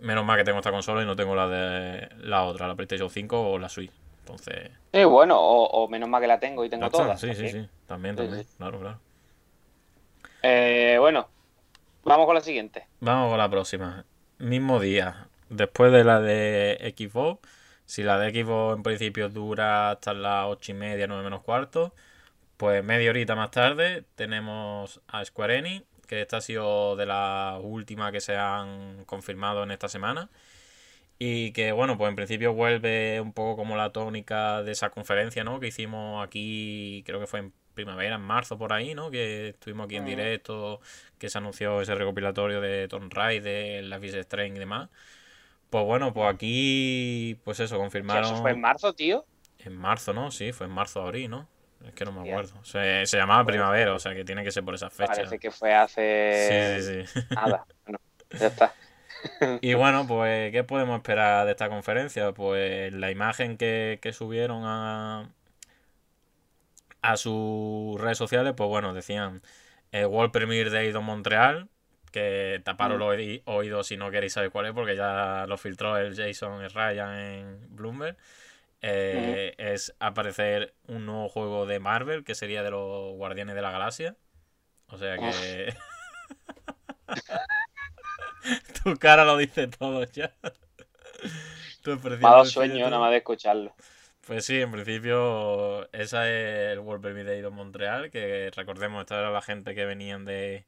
menos 0.00 0.24
mal 0.24 0.36
que 0.38 0.44
tengo 0.44 0.58
esta 0.58 0.70
consola 0.70 1.02
y 1.02 1.06
no 1.06 1.14
tengo 1.16 1.34
la 1.36 1.48
de 1.48 2.08
la 2.18 2.44
otra, 2.44 2.66
la 2.66 2.74
PlayStation 2.74 3.10
5 3.10 3.40
o 3.52 3.58
la 3.58 3.68
Switch. 3.68 3.92
Entonces, 4.20 4.70
Sí, 4.92 5.04
bueno, 5.04 5.38
o, 5.40 5.66
o 5.66 5.88
menos 5.88 6.08
mal 6.08 6.20
que 6.20 6.28
la 6.28 6.38
tengo 6.38 6.64
y 6.64 6.68
tengo 6.70 6.86
está. 6.86 6.98
todas. 6.98 7.20
Sí, 7.20 7.34
sí, 7.34 7.48
sí, 7.48 7.68
también, 7.86 8.16
Sí, 8.16 8.22
también, 8.22 8.44
sí. 8.44 8.54
claro, 8.56 8.78
claro. 8.80 8.98
Eh, 10.42 10.96
bueno, 10.98 11.28
vamos 12.04 12.26
con 12.26 12.34
la 12.34 12.40
siguiente. 12.40 12.86
Vamos 13.00 13.30
con 13.30 13.38
la 13.38 13.48
próxima. 13.48 14.04
Mismo 14.38 14.80
día. 14.80 15.28
Después 15.48 15.92
de 15.92 16.04
la 16.04 16.20
de 16.20 16.94
Xbox. 16.96 17.40
Si 17.92 18.02
la 18.02 18.18
de 18.18 18.30
Xbox 18.30 18.78
en 18.78 18.82
principio 18.82 19.28
dura 19.28 19.90
hasta 19.90 20.14
las 20.14 20.46
ocho 20.46 20.72
y 20.72 20.74
media, 20.74 21.06
9 21.06 21.24
menos 21.24 21.42
cuarto. 21.42 21.94
Pues 22.56 22.82
media 22.82 23.10
horita 23.10 23.34
más 23.34 23.50
tarde 23.50 24.04
tenemos 24.14 25.02
a 25.08 25.22
Square 25.22 25.58
Enix. 25.58 25.84
Que 26.06 26.22
esta 26.22 26.38
ha 26.38 26.40
sido 26.40 26.96
de 26.96 27.04
las 27.04 27.60
últimas 27.62 28.10
que 28.10 28.22
se 28.22 28.34
han 28.34 29.04
confirmado 29.04 29.62
en 29.62 29.72
esta 29.72 29.90
semana. 29.90 30.30
Y 31.18 31.52
que 31.52 31.72
bueno, 31.72 31.98
pues 31.98 32.08
en 32.08 32.16
principio 32.16 32.54
vuelve 32.54 33.20
un 33.20 33.34
poco 33.34 33.56
como 33.56 33.76
la 33.76 33.90
tónica 33.92 34.62
de 34.62 34.72
esa 34.72 34.88
conferencia, 34.88 35.44
¿no? 35.44 35.60
Que 35.60 35.66
hicimos 35.66 36.26
aquí, 36.26 37.02
creo 37.04 37.20
que 37.20 37.26
fue 37.26 37.40
en 37.40 37.52
primavera, 37.74 38.14
en 38.14 38.22
marzo 38.22 38.56
por 38.56 38.72
ahí, 38.72 38.94
¿no? 38.94 39.10
Que 39.10 39.50
estuvimos 39.50 39.84
aquí 39.84 39.96
en 39.96 40.04
Ujú. 40.04 40.10
directo, 40.10 40.80
que 41.18 41.28
se 41.28 41.36
anunció 41.36 41.82
ese 41.82 41.94
recopilatorio 41.94 42.62
de 42.62 42.88
Tomb 42.88 43.12
Raider, 43.12 43.84
Life 43.84 44.06
is 44.06 44.14
Strange 44.14 44.56
y 44.56 44.60
demás. 44.60 44.88
Pues 45.72 45.84
bueno, 45.86 46.12
pues 46.12 46.32
aquí, 46.32 47.40
pues 47.44 47.58
eso, 47.58 47.78
confirmaron 47.78 48.24
eso 48.24 48.36
fue 48.42 48.50
en 48.50 48.60
marzo, 48.60 48.92
tío. 48.92 49.24
en 49.58 49.74
marzo, 49.74 50.12
¿no? 50.12 50.30
Sí, 50.30 50.52
fue 50.52 50.66
en 50.66 50.72
marzo 50.72 51.00
abril, 51.02 51.30
¿no? 51.30 51.48
Es 51.86 51.94
que 51.94 52.04
no 52.04 52.12
me 52.12 52.28
acuerdo. 52.28 52.62
Se, 52.62 53.06
se 53.06 53.16
llamaba 53.16 53.42
Pues- 53.42 53.54
primavera, 53.54 53.94
o 53.94 53.98
sea 53.98 54.14
que 54.14 54.22
tiene 54.22 54.44
que 54.44 54.52
ser 54.52 54.62
por 54.64 54.74
esas 54.74 54.92
fechas. 54.92 55.16
Parece 55.16 55.38
que 55.38 55.50
fue 55.50 55.74
hace 55.74 56.76
Sí, 56.78 56.84
sí, 56.84 57.06
sí. 57.20 57.26
nada. 57.34 57.64
Bueno, 57.86 57.98
ya 58.38 58.46
está. 58.48 58.74
Y 59.62 59.72
bueno, 59.74 60.06
pues, 60.06 60.52
¿qué 60.52 60.62
podemos 60.62 60.96
esperar 60.98 61.46
de 61.46 61.52
esta 61.52 61.68
conferencia? 61.70 62.32
Pues 62.32 62.92
la 62.92 63.10
imagen 63.10 63.56
que, 63.56 63.98
que 64.02 64.12
subieron 64.12 64.62
a, 64.66 65.30
a 67.02 67.16
sus 67.16 68.00
redes 68.00 68.18
sociales, 68.18 68.52
pues 68.56 68.68
bueno, 68.68 68.92
decían 68.94 69.40
eh, 69.92 70.04
World 70.06 70.32
Premiere 70.32 70.70
de 70.70 70.80
Eidos 70.82 71.02
Montreal, 71.02 71.68
que 72.12 72.60
taparon 72.64 72.98
Mm. 72.98 73.00
los 73.00 73.08
oí- 73.16 73.42
oídos 73.46 73.88
si 73.88 73.96
no 73.96 74.10
queréis 74.12 74.34
saber 74.34 74.50
cuál 74.50 74.66
es, 74.66 74.72
porque 74.74 74.96
ya 74.96 75.46
lo 75.48 75.58
filtró 75.58 75.98
el 75.98 76.14
Jason 76.16 76.68
Ryan 76.70 77.18
en 77.18 77.76
Bloomberg. 77.76 78.16
Eh, 78.82 79.54
Es 79.58 79.94
aparecer 80.00 80.74
un 80.88 81.06
nuevo 81.06 81.28
juego 81.28 81.66
de 81.66 81.80
Marvel, 81.80 82.24
que 82.24 82.34
sería 82.34 82.62
de 82.62 82.70
los 82.72 83.14
Guardianes 83.16 83.54
de 83.56 83.62
la 83.62 83.72
Galaxia. 83.72 84.16
O 84.88 84.98
sea 84.98 85.18
que... 85.18 85.74
tu 88.84 88.96
cara 88.96 89.24
lo 89.24 89.36
dice 89.36 89.68
todo 89.68 90.04
ya. 90.04 90.32
Tu 91.82 91.90
Me 91.90 91.96
expresión 91.96 92.28
ha 92.28 92.30
dado 92.32 92.44
lo 92.44 92.48
dice 92.48 92.52
sueño 92.52 92.84
nada 92.90 93.00
más 93.00 93.10
de 93.10 93.18
escucharlo. 93.18 93.74
Pues 94.26 94.44
sí, 94.44 94.60
en 94.60 94.70
principio 94.70 95.88
esa 95.92 96.28
es 96.30 96.72
el 96.72 96.78
World 96.80 97.02
Premiere 97.02 97.42
de 97.42 97.50
Montreal, 97.50 98.10
que 98.10 98.50
recordemos, 98.54 99.00
esta 99.00 99.18
era 99.18 99.30
la 99.32 99.42
gente 99.42 99.74
que 99.74 99.84
venían 99.84 100.24
de, 100.24 100.64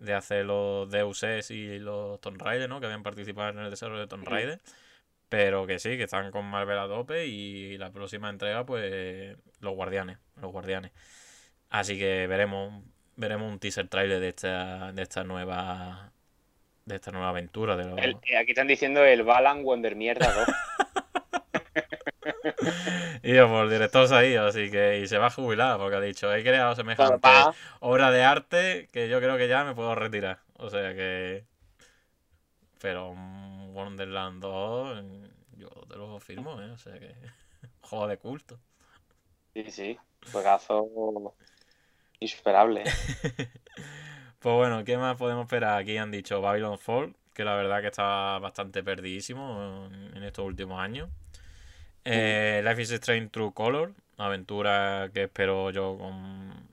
de 0.00 0.14
hacer 0.14 0.44
los 0.46 0.90
Deus 0.90 1.22
Ex 1.22 1.50
y 1.50 1.78
los 1.78 2.20
Tomb 2.20 2.40
Raider, 2.40 2.68
¿no? 2.68 2.80
Que 2.80 2.86
habían 2.86 3.02
participado 3.02 3.50
en 3.50 3.58
el 3.58 3.70
desarrollo 3.70 4.00
de 4.00 4.06
Tomb. 4.08 4.26
Raider. 4.26 4.60
Pero 5.28 5.64
que 5.66 5.78
sí, 5.78 5.96
que 5.96 6.02
están 6.04 6.32
con 6.32 6.44
Marvel 6.44 6.78
a 6.78 6.88
tope 6.88 7.26
y 7.26 7.78
la 7.78 7.92
próxima 7.92 8.28
entrega, 8.30 8.66
pues, 8.66 9.36
los 9.60 9.74
Guardianes, 9.74 10.18
los 10.40 10.50
Guardianes. 10.50 10.90
Así 11.68 11.96
que 11.98 12.26
veremos, 12.26 12.82
veremos 13.14 13.52
un 13.52 13.60
teaser 13.60 13.86
trailer 13.86 14.18
de 14.18 14.28
esta, 14.30 14.90
de 14.92 15.02
esta 15.02 15.22
nueva, 15.22 16.10
de 16.84 16.96
esta 16.96 17.12
nueva 17.12 17.28
aventura 17.28 17.76
de 17.76 17.84
los... 17.84 17.98
El- 17.98 18.16
eh, 18.26 18.36
aquí 18.38 18.50
están 18.50 18.66
diciendo 18.66 19.04
el 19.04 19.22
Balan 19.22 19.62
Wonder 19.62 19.94
Mierda 19.94 20.32
2. 20.34 20.46
y 23.22 23.34
yo, 23.34 23.48
por 23.48 23.64
el 23.64 23.70
director 23.70 24.08
se 24.08 24.14
ha 24.14 24.24
ido, 24.24 24.46
así 24.46 24.70
que 24.70 25.00
y 25.00 25.08
se 25.08 25.18
va 25.18 25.26
a 25.26 25.30
jubilar, 25.30 25.78
porque 25.78 25.96
ha 25.96 26.00
dicho, 26.00 26.32
he 26.34 26.42
creado 26.42 26.74
semejante 26.74 27.18
Papá. 27.18 27.54
obra 27.80 28.10
de 28.10 28.22
arte 28.22 28.88
que 28.92 29.08
yo 29.08 29.20
creo 29.20 29.36
que 29.36 29.48
ya 29.48 29.64
me 29.64 29.74
puedo 29.74 29.94
retirar. 29.94 30.40
O 30.54 30.70
sea 30.70 30.94
que... 30.94 31.44
Pero 32.80 33.10
Wonderland 33.10 34.40
2, 34.42 35.04
yo 35.56 35.68
te 35.88 35.96
lo 35.96 36.18
firmo, 36.20 36.60
¿eh? 36.60 36.70
O 36.70 36.78
sea 36.78 36.98
que... 36.98 37.14
Juego 37.82 38.06
de 38.06 38.18
culto. 38.18 38.58
Sí, 39.54 39.70
sí, 39.70 39.98
juegazo 40.32 41.34
insuperable. 42.20 42.84
Pues 44.40 44.54
bueno, 44.54 44.82
¿qué 44.84 44.96
más 44.96 45.18
podemos 45.18 45.42
esperar? 45.44 45.78
Aquí 45.78 45.98
han 45.98 46.10
dicho 46.10 46.40
Babylon 46.40 46.78
Fall, 46.78 47.14
que 47.34 47.44
la 47.44 47.54
verdad 47.56 47.82
que 47.82 47.88
está 47.88 48.38
bastante 48.38 48.82
perdidísimo 48.82 49.90
en 50.14 50.22
estos 50.22 50.46
últimos 50.46 50.80
años. 50.80 51.10
Eh, 52.04 52.62
Life 52.64 52.82
is 52.82 52.90
Strange 52.92 53.28
True 53.28 53.52
Color, 53.52 53.92
aventura 54.16 55.10
que 55.12 55.24
espero 55.24 55.70
yo 55.70 55.96
con... 55.98 56.68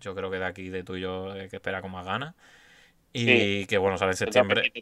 Yo 0.00 0.14
creo 0.14 0.30
que 0.30 0.38
de 0.38 0.44
aquí, 0.44 0.68
de 0.68 0.82
tuyo, 0.82 1.32
que 1.48 1.56
espera 1.56 1.80
con 1.80 1.92
más 1.92 2.04
ganas. 2.04 2.34
Y 3.12 3.26
Sí. 3.26 3.66
que 3.68 3.78
bueno, 3.78 3.98
sale 3.98 4.12
en 4.12 4.16
septiembre. 4.16 4.72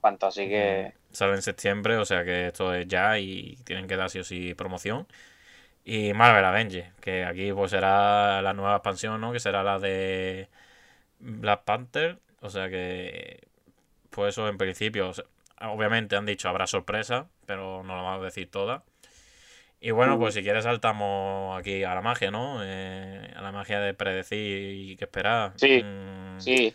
cuantos, 0.00 0.28
así 0.28 0.48
que 0.48 0.92
Sale 1.12 1.34
en 1.34 1.42
septiembre, 1.42 1.96
o 1.96 2.04
sea 2.04 2.24
que 2.24 2.48
esto 2.48 2.72
es 2.74 2.86
ya 2.86 3.18
y 3.18 3.56
tienen 3.64 3.88
que 3.88 3.96
dar 3.96 4.10
sí 4.10 4.20
o 4.20 4.24
sí 4.24 4.54
promoción. 4.54 5.06
Y 5.84 6.12
Marvel 6.12 6.44
Avengers, 6.44 6.92
que 7.00 7.24
aquí 7.24 7.52
pues 7.52 7.70
será 7.72 8.42
la 8.42 8.52
nueva 8.52 8.76
expansión, 8.76 9.20
¿no? 9.20 9.32
Que 9.32 9.40
será 9.40 9.62
la 9.62 9.78
de 9.78 10.48
Black 11.20 11.64
Panther. 11.64 12.18
O 12.42 12.50
sea 12.50 12.68
que, 12.70 13.48
pues 14.10 14.30
eso 14.34 14.48
en 14.48 14.58
principio, 14.58 15.08
o 15.10 15.14
sea, 15.14 15.24
obviamente 15.62 16.16
han 16.16 16.26
dicho 16.26 16.48
habrá 16.48 16.66
sorpresa, 16.66 17.28
pero 17.46 17.82
no 17.82 17.96
lo 17.96 18.02
vamos 18.04 18.22
a 18.22 18.24
decir 18.26 18.50
todas. 18.50 18.82
Y 19.82 19.92
bueno, 19.92 20.18
pues 20.18 20.34
si 20.34 20.42
quieres 20.42 20.64
saltamos 20.64 21.58
aquí 21.58 21.84
a 21.84 21.94
la 21.94 22.02
magia, 22.02 22.30
¿no? 22.30 22.58
Eh, 22.62 23.32
a 23.34 23.40
la 23.40 23.50
magia 23.50 23.80
de 23.80 23.94
predecir 23.94 24.90
y 24.90 24.96
que 24.96 25.04
esperar. 25.04 25.54
Sí, 25.56 25.82
Mm, 25.82 26.38
sí. 26.38 26.74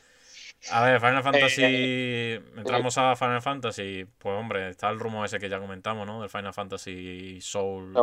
a 0.72 0.84
ver, 0.84 0.99
Final 0.99 1.22
Fantasy. 1.22 1.62
Eh, 1.64 2.41
Entramos 2.58 2.97
a 2.97 3.16
Final 3.16 3.41
Fantasy. 3.43 4.06
Pues 4.18 4.36
hombre, 4.36 4.70
está 4.70 4.89
el 4.89 4.99
rumor 4.99 5.26
ese 5.26 5.38
que 5.39 5.49
ya 5.49 5.60
comentamos, 5.60 6.08
¿no? 6.08 6.20
Del 6.22 6.30
Final 6.32 6.53
Fantasy 6.53 7.39
Soul, 7.41 7.93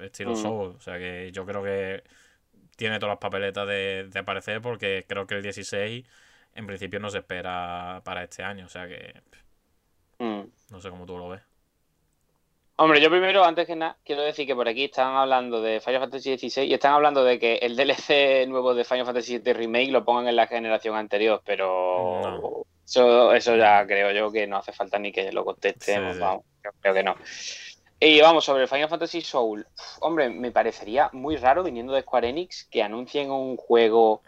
estilo 0.00 0.32
Mm. 0.32 0.36
Soul. 0.36 0.74
O 0.76 0.80
sea 0.80 0.96
que 0.98 1.30
yo 1.32 1.44
creo 1.44 1.62
que 1.64 2.04
tiene 2.76 3.00
todas 3.00 3.14
las 3.14 3.20
papeletas 3.20 3.66
de, 3.66 4.08
de 4.10 4.18
aparecer 4.20 4.60
porque 4.60 5.04
creo 5.08 5.26
que 5.26 5.34
el 5.34 5.42
16 5.42 6.06
en 6.54 6.66
principio 6.68 7.00
no 7.00 7.10
se 7.10 7.18
espera 7.18 8.00
para 8.04 8.22
este 8.22 8.44
año. 8.44 8.66
O 8.66 8.68
sea 8.68 8.86
que 8.86 9.12
Mm. 10.20 10.42
no 10.70 10.80
sé 10.80 10.88
cómo 10.88 11.04
tú 11.04 11.18
lo 11.18 11.30
ves. 11.30 11.42
Hombre, 12.82 13.00
yo 13.00 13.10
primero, 13.10 13.44
antes 13.44 13.64
que 13.64 13.76
nada, 13.76 13.96
quiero 14.04 14.22
decir 14.22 14.44
que 14.44 14.56
por 14.56 14.66
aquí 14.68 14.86
están 14.86 15.14
hablando 15.14 15.62
de 15.62 15.78
Final 15.78 16.00
Fantasy 16.00 16.36
XVI 16.36 16.64
y 16.64 16.74
están 16.74 16.94
hablando 16.94 17.22
de 17.22 17.38
que 17.38 17.54
el 17.62 17.76
DLC 17.76 18.48
nuevo 18.48 18.74
de 18.74 18.82
Final 18.82 19.06
Fantasy 19.06 19.38
VII 19.38 19.52
Remake 19.52 19.92
lo 19.92 20.04
pongan 20.04 20.26
en 20.26 20.34
la 20.34 20.48
generación 20.48 20.96
anterior, 20.96 21.40
pero 21.46 22.20
No. 22.24 22.64
eso, 22.84 23.32
eso 23.34 23.54
ya 23.54 23.86
creo 23.86 24.10
yo 24.10 24.32
que 24.32 24.48
no 24.48 24.56
hace 24.56 24.72
falta 24.72 24.98
ni 24.98 25.12
que 25.12 25.30
lo 25.30 25.44
contestemos, 25.44 26.14
Sí, 26.14 26.20
vamos, 26.20 26.44
yo 26.64 26.70
creo 26.80 26.92
que 26.92 27.04
no. 27.04 27.14
Y 28.00 28.20
vamos, 28.20 28.44
sobre 28.44 28.66
Final 28.66 28.88
Fantasy 28.88 29.20
Soul, 29.20 29.64
hombre, 30.00 30.28
me 30.28 30.50
parecería 30.50 31.08
muy 31.12 31.36
raro 31.36 31.62
viniendo 31.62 31.92
de 31.92 32.02
Square 32.02 32.30
Enix 32.30 32.64
que 32.64 32.82
anuncien 32.82 33.30
un 33.30 33.56
juego 33.58 34.22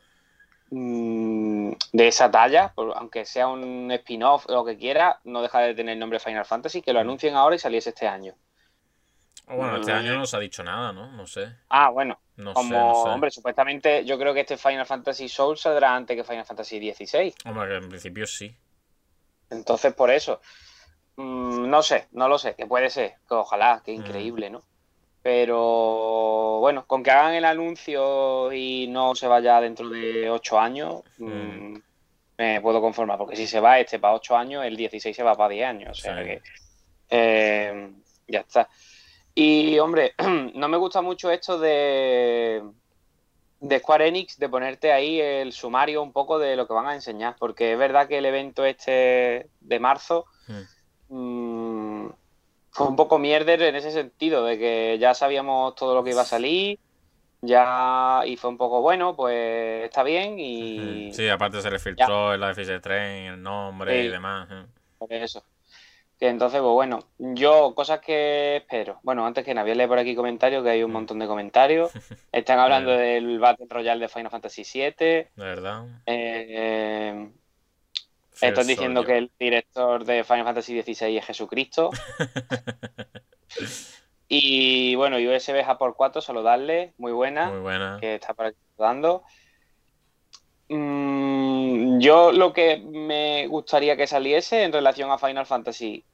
mm, 0.70 1.72
de 1.92 2.06
esa 2.06 2.30
talla, 2.30 2.72
aunque 2.76 3.24
sea 3.24 3.48
un 3.48 3.90
spin-off 3.90 4.48
o 4.48 4.52
lo 4.52 4.64
que 4.64 4.76
quiera, 4.78 5.18
no 5.24 5.42
deja 5.42 5.58
de 5.58 5.74
tener 5.74 5.94
el 5.94 5.98
nombre 5.98 6.20
Final 6.20 6.44
Fantasy, 6.44 6.82
que 6.82 6.92
lo 6.92 7.00
anuncien 7.00 7.34
ahora 7.34 7.56
y 7.56 7.58
saliese 7.58 7.88
este 7.90 8.06
año. 8.06 8.36
O 9.46 9.56
bueno, 9.56 9.76
este 9.76 9.92
Mm. 9.92 9.96
año 9.96 10.14
no 10.16 10.26
se 10.26 10.36
ha 10.36 10.40
dicho 10.40 10.62
nada, 10.64 10.92
¿no? 10.92 11.10
No 11.12 11.26
sé. 11.26 11.54
Ah, 11.68 11.90
bueno, 11.90 12.18
No 12.36 12.54
como, 12.54 12.68
sé, 12.68 12.74
no 12.74 12.94
sé. 12.94 13.08
hombre, 13.10 13.30
supuestamente 13.30 14.04
yo 14.04 14.18
creo 14.18 14.32
que 14.34 14.40
este 14.40 14.56
Final 14.56 14.86
Fantasy 14.86 15.28
Soul 15.28 15.56
saldrá 15.58 15.94
antes 15.94 16.16
que 16.16 16.24
Final 16.24 16.44
Fantasy 16.46 16.78
XVI. 16.92 17.34
Hombre, 17.46 17.68
que 17.68 17.76
en 17.76 17.88
principio 17.88 18.26
sí. 18.26 18.56
Entonces, 19.50 19.92
por 19.94 20.10
eso. 20.10 20.40
Mm, 21.16 21.68
no 21.70 21.82
sé, 21.82 22.08
no 22.12 22.28
lo 22.28 22.38
sé, 22.38 22.54
que 22.56 22.66
puede 22.66 22.90
ser, 22.90 23.16
que 23.28 23.34
ojalá, 23.34 23.82
que 23.84 23.92
Mm. 23.92 23.96
increíble, 23.96 24.50
¿no? 24.50 24.64
Pero 25.22 26.58
bueno, 26.60 26.86
con 26.86 27.02
que 27.02 27.10
hagan 27.10 27.34
el 27.34 27.44
anuncio 27.44 28.52
y 28.52 28.88
no 28.88 29.14
se 29.14 29.26
vaya 29.28 29.60
dentro 29.60 29.88
de 29.88 30.28
ocho 30.28 30.58
años, 30.58 31.02
mm, 31.18 31.76
me 32.38 32.60
puedo 32.60 32.80
conformar, 32.80 33.16
porque 33.16 33.36
si 33.36 33.46
se 33.46 33.60
va 33.60 33.78
este 33.78 33.98
para 34.00 34.14
ocho 34.14 34.36
años, 34.36 34.64
el 34.64 34.76
16 34.76 35.14
se 35.16 35.22
va 35.22 35.34
para 35.36 35.50
10 35.50 35.66
años, 35.66 35.90
o 35.98 36.02
sea 36.02 36.18
Sí. 36.18 36.24
que 36.24 36.42
eh, 37.10 37.92
ya 38.26 38.40
está. 38.40 38.68
Y 39.34 39.78
hombre, 39.78 40.14
no 40.54 40.68
me 40.68 40.76
gusta 40.76 41.02
mucho 41.02 41.30
esto 41.30 41.58
de, 41.58 42.62
de 43.60 43.78
Square 43.80 44.08
Enix 44.08 44.38
de 44.38 44.48
ponerte 44.48 44.92
ahí 44.92 45.20
el 45.20 45.52
sumario 45.52 46.02
un 46.02 46.12
poco 46.12 46.38
de 46.38 46.54
lo 46.56 46.66
que 46.68 46.74
van 46.74 46.86
a 46.86 46.94
enseñar, 46.94 47.34
porque 47.38 47.72
es 47.72 47.78
verdad 47.78 48.06
que 48.06 48.18
el 48.18 48.26
evento 48.26 48.64
este 48.64 49.48
de 49.60 49.80
marzo 49.80 50.26
Mm. 50.46 52.04
mm, 52.04 52.12
fue 52.70 52.86
un 52.86 52.96
poco 52.96 53.18
mierder 53.18 53.62
en 53.62 53.76
ese 53.76 53.90
sentido, 53.90 54.44
de 54.44 54.58
que 54.58 54.98
ya 54.98 55.14
sabíamos 55.14 55.74
todo 55.74 55.94
lo 55.94 56.04
que 56.04 56.10
iba 56.10 56.20
a 56.22 56.26
salir, 56.26 56.78
ya 57.40 58.22
y 58.26 58.36
fue 58.36 58.50
un 58.50 58.58
poco 58.58 58.82
bueno, 58.82 59.16
pues 59.16 59.84
está 59.84 60.02
bien 60.02 60.38
y 60.38 61.12
Sí, 61.14 61.28
aparte 61.28 61.62
se 61.62 61.70
le 61.70 61.78
filtró 61.78 62.34
el 62.34 62.40
Life 62.40 62.60
is 62.62 62.68
Strange, 62.68 63.28
el 63.28 63.42
nombre 63.42 64.04
y 64.04 64.08
demás. 64.08 64.48
¿eh? 64.50 64.66
por 64.98 65.12
eso. 65.12 65.42
Que 66.24 66.30
entonces, 66.30 66.58
pues 66.62 66.72
bueno, 66.72 67.00
yo 67.18 67.74
cosas 67.74 68.00
que 68.00 68.56
espero. 68.56 68.98
Bueno, 69.02 69.26
antes 69.26 69.44
que 69.44 69.52
nada, 69.52 69.64
voy 69.64 69.72
a 69.72 69.74
leer 69.74 69.90
por 69.90 69.98
aquí 69.98 70.14
comentarios, 70.14 70.64
que 70.64 70.70
hay 70.70 70.82
un 70.82 70.90
Mm. 70.90 70.94
montón 70.94 71.18
de 71.18 71.26
comentarios. 71.26 71.90
Están 72.32 72.58
hablando 72.60 72.92
del 72.92 73.38
Battle 73.38 73.66
Royale 73.68 74.00
de 74.00 74.08
Final 74.08 74.30
Fantasy 74.30 74.62
VII. 74.62 74.92
De 74.98 75.28
verdad. 75.36 75.84
eh, 76.06 77.28
están 78.40 78.66
diciendo 78.66 79.02
Soldier. 79.02 79.18
que 79.18 79.18
el 79.24 79.30
director 79.38 80.04
de 80.06 80.24
Final 80.24 80.44
Fantasy 80.46 80.80
XVI 80.82 81.18
es 81.18 81.26
Jesucristo. 81.26 81.90
Y 84.26 84.94
bueno, 84.94 85.18
USB 85.18 85.62
por 85.78 85.94
4, 85.94 86.22
solo 86.22 86.42
darle, 86.42 86.94
muy 86.96 87.12
buena, 87.12 87.50
Muy 87.50 87.60
buena. 87.60 87.98
que 88.00 88.14
está 88.14 88.32
por 88.32 88.46
aquí 88.46 88.58
dando. 88.78 89.22
Mm, 90.70 92.00
yo 92.00 92.32
lo 92.32 92.52
que 92.54 92.78
me 92.78 93.46
gustaría 93.46 93.96
que 93.98 94.06
saliese 94.06 94.62
en 94.62 94.72
relación 94.72 95.10
a 95.10 95.18
Final 95.18 95.44
Fantasy, 95.46 96.04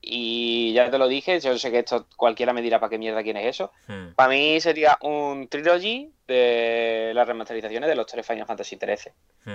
y 0.00 0.72
ya 0.72 0.90
te 0.90 0.98
lo 0.98 1.08
dije, 1.08 1.40
yo 1.40 1.58
sé 1.58 1.70
que 1.70 1.80
esto 1.80 2.06
cualquiera 2.16 2.52
me 2.52 2.62
dirá 2.62 2.78
para 2.80 2.90
qué 2.90 2.98
mierda 2.98 3.22
quién 3.22 3.36
es 3.36 3.46
eso. 3.46 3.72
Hmm. 3.86 4.12
Para 4.14 4.28
mí 4.30 4.60
sería 4.60 4.96
un 5.02 5.48
trilogy 5.48 6.12
de 6.26 7.12
las 7.14 7.26
remasterizaciones 7.26 7.88
de 7.88 7.96
los 7.96 8.06
tres 8.06 8.26
Final 8.26 8.46
Fantasy 8.46 8.76
XIII. 8.76 9.12
Hmm. 9.44 9.50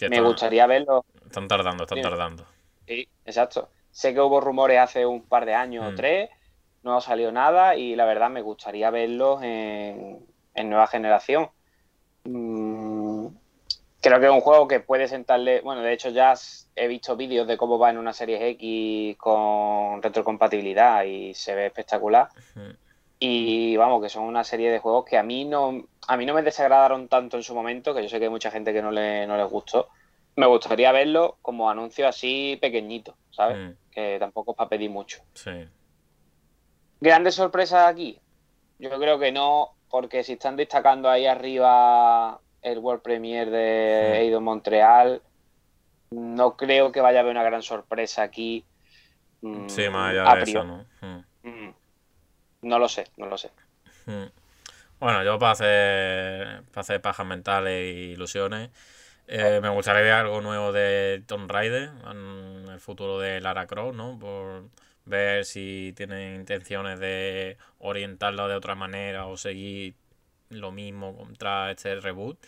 Me 0.00 0.06
están- 0.06 0.24
gustaría 0.24 0.66
verlo. 0.66 1.04
Están 1.24 1.48
tardando, 1.48 1.84
están 1.84 2.00
tardando. 2.02 2.46
Sí, 2.86 3.08
exacto. 3.24 3.70
Sé 3.90 4.12
que 4.14 4.20
hubo 4.20 4.40
rumores 4.40 4.78
hace 4.78 5.06
un 5.06 5.22
par 5.22 5.46
de 5.46 5.54
años 5.54 5.84
o 5.86 5.92
Mm. 5.92 5.94
tres, 5.96 6.30
no 6.82 6.96
ha 6.96 7.00
salido 7.00 7.32
nada 7.32 7.74
y 7.76 7.96
la 7.96 8.04
verdad 8.04 8.30
me 8.30 8.42
gustaría 8.42 8.90
verlos 8.90 9.42
en, 9.42 10.24
en 10.54 10.70
nueva 10.70 10.86
generación. 10.86 11.48
Mm, 12.24 12.85
creo 14.06 14.20
que 14.20 14.26
es 14.26 14.32
un 14.32 14.40
juego 14.40 14.68
que 14.68 14.80
puede 14.80 15.08
sentarle. 15.08 15.60
Bueno, 15.60 15.82
de 15.82 15.92
hecho, 15.92 16.10
ya 16.10 16.34
he 16.76 16.86
visto 16.86 17.16
vídeos 17.16 17.46
de 17.46 17.56
cómo 17.56 17.78
va 17.78 17.90
en 17.90 17.98
una 17.98 18.12
serie 18.12 18.48
X 18.50 19.16
con 19.16 20.00
retrocompatibilidad 20.02 21.04
y 21.04 21.34
se 21.34 21.54
ve 21.54 21.66
espectacular. 21.66 22.28
Y 23.18 23.76
vamos, 23.76 24.02
que 24.02 24.08
son 24.08 24.24
una 24.24 24.44
serie 24.44 24.70
de 24.70 24.78
juegos 24.78 25.06
que 25.06 25.16
a 25.18 25.22
mí 25.22 25.44
no, 25.44 25.86
a 26.06 26.16
mí 26.16 26.26
no 26.26 26.34
me 26.34 26.42
desagradaron 26.42 27.08
tanto 27.08 27.36
en 27.36 27.42
su 27.42 27.54
momento, 27.54 27.94
que 27.94 28.02
yo 28.02 28.08
sé 28.08 28.18
que 28.18 28.26
hay 28.26 28.30
mucha 28.30 28.50
gente 28.50 28.72
que 28.72 28.82
no, 28.82 28.90
le, 28.90 29.26
no 29.26 29.36
les 29.36 29.50
gustó. 29.50 29.88
Me 30.36 30.46
gustaría 30.46 30.92
verlo 30.92 31.38
como 31.42 31.70
anuncio 31.70 32.06
así 32.06 32.58
pequeñito, 32.60 33.16
¿sabes? 33.30 33.56
Hmm. 33.56 33.72
Que 33.90 34.18
tampoco 34.20 34.52
es 34.52 34.56
para 34.56 34.68
pedir 34.68 34.90
mucho. 34.90 35.22
Sí. 35.32 35.66
Grandes 37.00 37.34
sorpresas 37.34 37.88
aquí. 37.88 38.20
Yo 38.78 38.90
creo 38.90 39.18
que 39.18 39.32
no, 39.32 39.72
porque 39.88 40.22
si 40.22 40.34
están 40.34 40.56
destacando 40.56 41.08
ahí 41.08 41.26
arriba 41.26 42.38
el 42.66 42.78
World 42.80 43.02
Premiere 43.02 43.50
de. 43.50 44.18
Eidos 44.20 44.42
Montreal, 44.42 45.22
no 46.10 46.56
creo 46.56 46.90
que 46.90 47.00
vaya 47.00 47.20
a 47.20 47.22
haber 47.22 47.32
una 47.32 47.44
gran 47.44 47.62
sorpresa 47.62 48.22
aquí. 48.22 48.64
mm, 49.40 49.68
Sí, 49.68 49.88
más 49.88 50.10
allá 50.10 50.34
de 50.34 50.42
eso, 50.42 50.64
¿no? 50.64 50.84
Hmm. 51.00 51.48
Mm. 51.48 51.74
No 52.62 52.78
lo 52.78 52.88
sé, 52.88 53.06
no 53.16 53.26
lo 53.26 53.38
sé. 53.38 53.50
Hmm. 54.06 54.26
Bueno, 54.98 55.22
yo 55.22 55.38
para 55.38 55.52
hacer, 55.52 56.62
para 56.72 56.80
hacer 56.80 57.00
pajas 57.00 57.26
mentales 57.26 57.72
e 57.72 58.12
ilusiones, 58.12 58.70
eh, 59.28 59.60
me 59.62 59.68
gustaría 59.68 60.02
ver 60.02 60.12
algo 60.12 60.40
nuevo 60.40 60.72
de 60.72 61.22
Tomb 61.26 61.48
Raider 61.50 61.90
en 62.10 62.68
el 62.68 62.80
futuro 62.80 63.20
de 63.20 63.40
Lara 63.40 63.66
Croft, 63.66 63.94
¿no? 63.94 64.18
Por 64.18 64.64
ver 65.04 65.44
si 65.44 65.92
tienen 65.96 66.34
intenciones 66.34 66.98
de 66.98 67.58
orientarlo 67.78 68.48
de 68.48 68.54
otra 68.56 68.74
manera 68.74 69.26
o 69.26 69.36
seguir 69.36 69.94
lo 70.50 70.72
mismo 70.72 71.16
contra 71.16 71.70
este 71.70 72.00
reboot. 72.00 72.38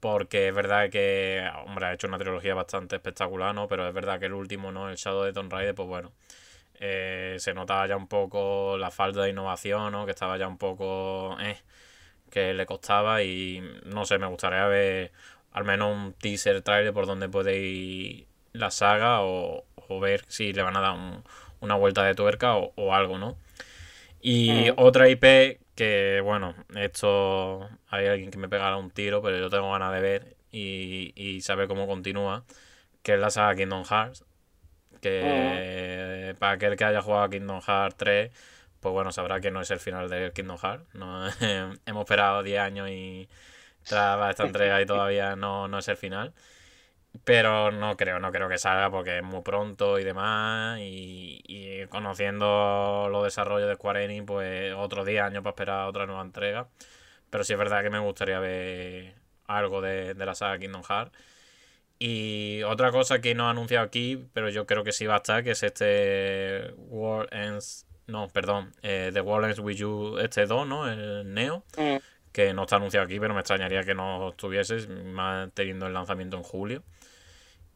Porque 0.00 0.48
es 0.48 0.54
verdad 0.54 0.90
que, 0.90 1.46
hombre, 1.66 1.86
ha 1.86 1.92
hecho 1.94 2.06
una 2.06 2.18
trilogía 2.18 2.54
bastante 2.54 2.96
espectacular, 2.96 3.54
¿no? 3.54 3.68
Pero 3.68 3.86
es 3.86 3.94
verdad 3.94 4.18
que 4.18 4.26
el 4.26 4.32
último, 4.34 4.72
¿no? 4.72 4.88
El 4.88 4.96
Shadow 4.96 5.24
de 5.24 5.32
Tomb 5.32 5.52
Raider, 5.52 5.74
pues 5.74 5.88
bueno. 5.88 6.12
eh, 6.80 7.36
se 7.38 7.54
notaba 7.54 7.86
ya 7.86 7.96
un 7.96 8.08
poco 8.08 8.76
la 8.78 8.90
falta 8.90 9.22
de 9.22 9.30
innovación, 9.30 9.92
¿no? 9.92 10.06
Que 10.06 10.12
estaba 10.12 10.38
ya 10.38 10.48
un 10.48 10.58
poco... 10.58 11.36
Eh, 11.40 11.58
que 12.30 12.54
le 12.54 12.64
costaba 12.64 13.22
y 13.22 13.62
no 13.84 14.06
sé, 14.06 14.18
me 14.18 14.26
gustaría 14.26 14.66
ver 14.66 15.12
al 15.52 15.64
menos 15.64 15.94
un 15.94 16.12
teaser 16.14 16.62
trailer 16.62 16.94
por 16.94 17.06
donde 17.06 17.28
puede 17.28 17.58
ir 17.58 18.26
la 18.52 18.70
saga 18.70 19.22
o, 19.22 19.64
ver 20.00 20.24
si 20.28 20.52
le 20.52 20.62
van 20.62 20.76
a 20.76 20.80
dar 20.80 20.96
una 21.60 21.74
vuelta 21.74 22.04
de 22.04 22.14
tuerca 22.14 22.54
o, 22.56 22.94
algo, 22.94 23.18
¿no? 23.18 23.36
Y 24.22 24.70
otra 24.76 25.08
IP 25.08 25.58
que, 25.80 26.20
bueno, 26.22 26.54
esto 26.76 27.66
hay 27.88 28.06
alguien 28.06 28.30
que 28.30 28.36
me 28.36 28.50
pegará 28.50 28.76
un 28.76 28.90
tiro, 28.90 29.22
pero 29.22 29.38
yo 29.38 29.48
tengo 29.48 29.72
ganas 29.72 29.94
de 29.94 30.00
ver 30.02 30.36
y, 30.52 31.14
y 31.16 31.40
saber 31.40 31.68
cómo 31.68 31.86
continúa, 31.86 32.44
que 33.02 33.14
es 33.14 33.18
la 33.18 33.30
saga 33.30 33.54
Kingdom 33.56 33.84
Hearts, 33.86 34.26
que 35.00 36.36
para 36.38 36.52
aquel 36.52 36.76
que 36.76 36.84
haya 36.84 37.00
jugado 37.00 37.24
a 37.24 37.30
Kingdom 37.30 37.62
Hearts 37.62 37.96
3, 37.96 38.30
pues 38.80 38.92
bueno, 38.92 39.10
sabrá 39.10 39.40
que 39.40 39.50
no 39.50 39.62
es 39.62 39.70
el 39.70 39.80
final 39.80 40.10
del 40.10 40.34
Kingdom 40.34 40.58
Hearts. 40.58 40.94
No, 40.94 41.26
hemos 41.86 42.02
esperado 42.02 42.42
10 42.42 42.60
años 42.60 42.90
y 42.90 43.30
tras 43.84 44.30
esta 44.30 44.44
entrega 44.44 44.82
y 44.82 44.86
todavía 44.86 45.34
no, 45.34 45.66
no 45.66 45.78
es 45.78 45.88
el 45.88 45.96
final. 45.96 46.34
Pero 47.24 47.72
no 47.72 47.96
creo, 47.96 48.20
no 48.20 48.30
creo 48.32 48.48
que 48.48 48.58
salga 48.58 48.90
porque 48.90 49.18
es 49.18 49.22
muy 49.24 49.42
pronto 49.42 49.98
y 49.98 50.04
demás. 50.04 50.78
Y, 50.80 51.86
conociendo 51.88 53.08
los 53.10 53.24
desarrollos 53.24 53.68
de 53.68 53.74
Square 53.74 54.04
Enix, 54.04 54.24
pues 54.26 54.74
otros 54.76 55.06
10 55.06 55.22
años 55.22 55.42
para 55.42 55.50
esperar 55.50 55.88
otra 55.88 56.06
nueva 56.06 56.22
entrega. 56.22 56.68
Pero 57.30 57.44
sí 57.44 57.52
es 57.52 57.58
verdad 57.58 57.82
que 57.82 57.90
me 57.90 57.98
gustaría 57.98 58.38
ver 58.38 59.14
algo 59.46 59.80
de, 59.80 60.14
de 60.14 60.26
la 60.26 60.34
saga 60.34 60.58
Kingdom 60.58 60.82
Hearts. 60.84 61.12
Y 62.02 62.62
otra 62.62 62.90
cosa 62.92 63.20
que 63.20 63.34
no 63.34 63.46
ha 63.46 63.50
anunciado 63.50 63.84
aquí, 63.84 64.26
pero 64.32 64.48
yo 64.48 64.66
creo 64.66 64.82
que 64.84 64.90
sí 64.90 65.04
va 65.04 65.14
a 65.14 65.16
estar, 65.18 65.44
que 65.44 65.50
es 65.50 65.62
este 65.62 66.72
World 66.88 67.28
Ends. 67.30 67.86
No, 68.06 68.28
perdón. 68.28 68.72
Eh, 68.82 69.10
The 69.12 69.20
World 69.20 69.48
Ends 69.48 69.58
With 69.58 69.76
You, 69.76 70.18
este 70.18 70.46
2, 70.46 70.66
¿no? 70.66 70.90
El 70.90 71.32
Neo. 71.34 71.62
Mm. 71.76 71.96
Que 72.32 72.54
no 72.54 72.62
está 72.62 72.76
anunciado 72.76 73.04
aquí, 73.04 73.20
pero 73.20 73.34
me 73.34 73.40
extrañaría 73.40 73.82
que 73.82 73.94
no 73.94 74.30
estuviese, 74.30 74.86
más 74.88 75.50
teniendo 75.52 75.86
el 75.88 75.92
lanzamiento 75.92 76.38
en 76.38 76.42
julio. 76.42 76.82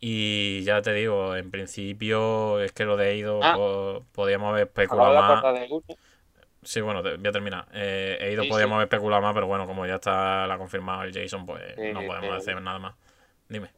Y 0.07 0.63
ya 0.65 0.83
te 0.83 0.93
digo, 0.93 1.35
en 1.35 1.51
principio 1.51 2.61
es 2.61 2.73
que 2.73 2.85
lo 2.85 2.99
de 2.99 3.13
Eido 3.13 3.41
ah. 3.43 4.01
podíamos 4.13 4.51
haber 4.51 4.65
especulado 4.65 5.15
más. 5.15 5.63
Sí, 6.63 6.83
bueno, 6.83 7.03
voy 7.03 7.27
a 7.27 7.33
terminar. 7.33 7.69
Eh, 7.73 8.19
Eido 8.21 8.45
podíamos 8.49 8.77
haber 8.77 8.85
especulado 8.85 9.23
más, 9.23 9.33
pero 9.33 9.47
bueno, 9.47 9.67
como 9.67 9.87
ya 9.87 9.95
está 9.95 10.47
la 10.47 10.59
confirmado 10.59 11.05
el 11.05 11.13
Jason, 11.15 11.47
pues 11.47 11.63
no 11.95 12.03
podemos 12.07 12.37
hacer 12.37 12.61
nada 12.61 12.79
más. 12.79 12.95
Dime 13.49 13.71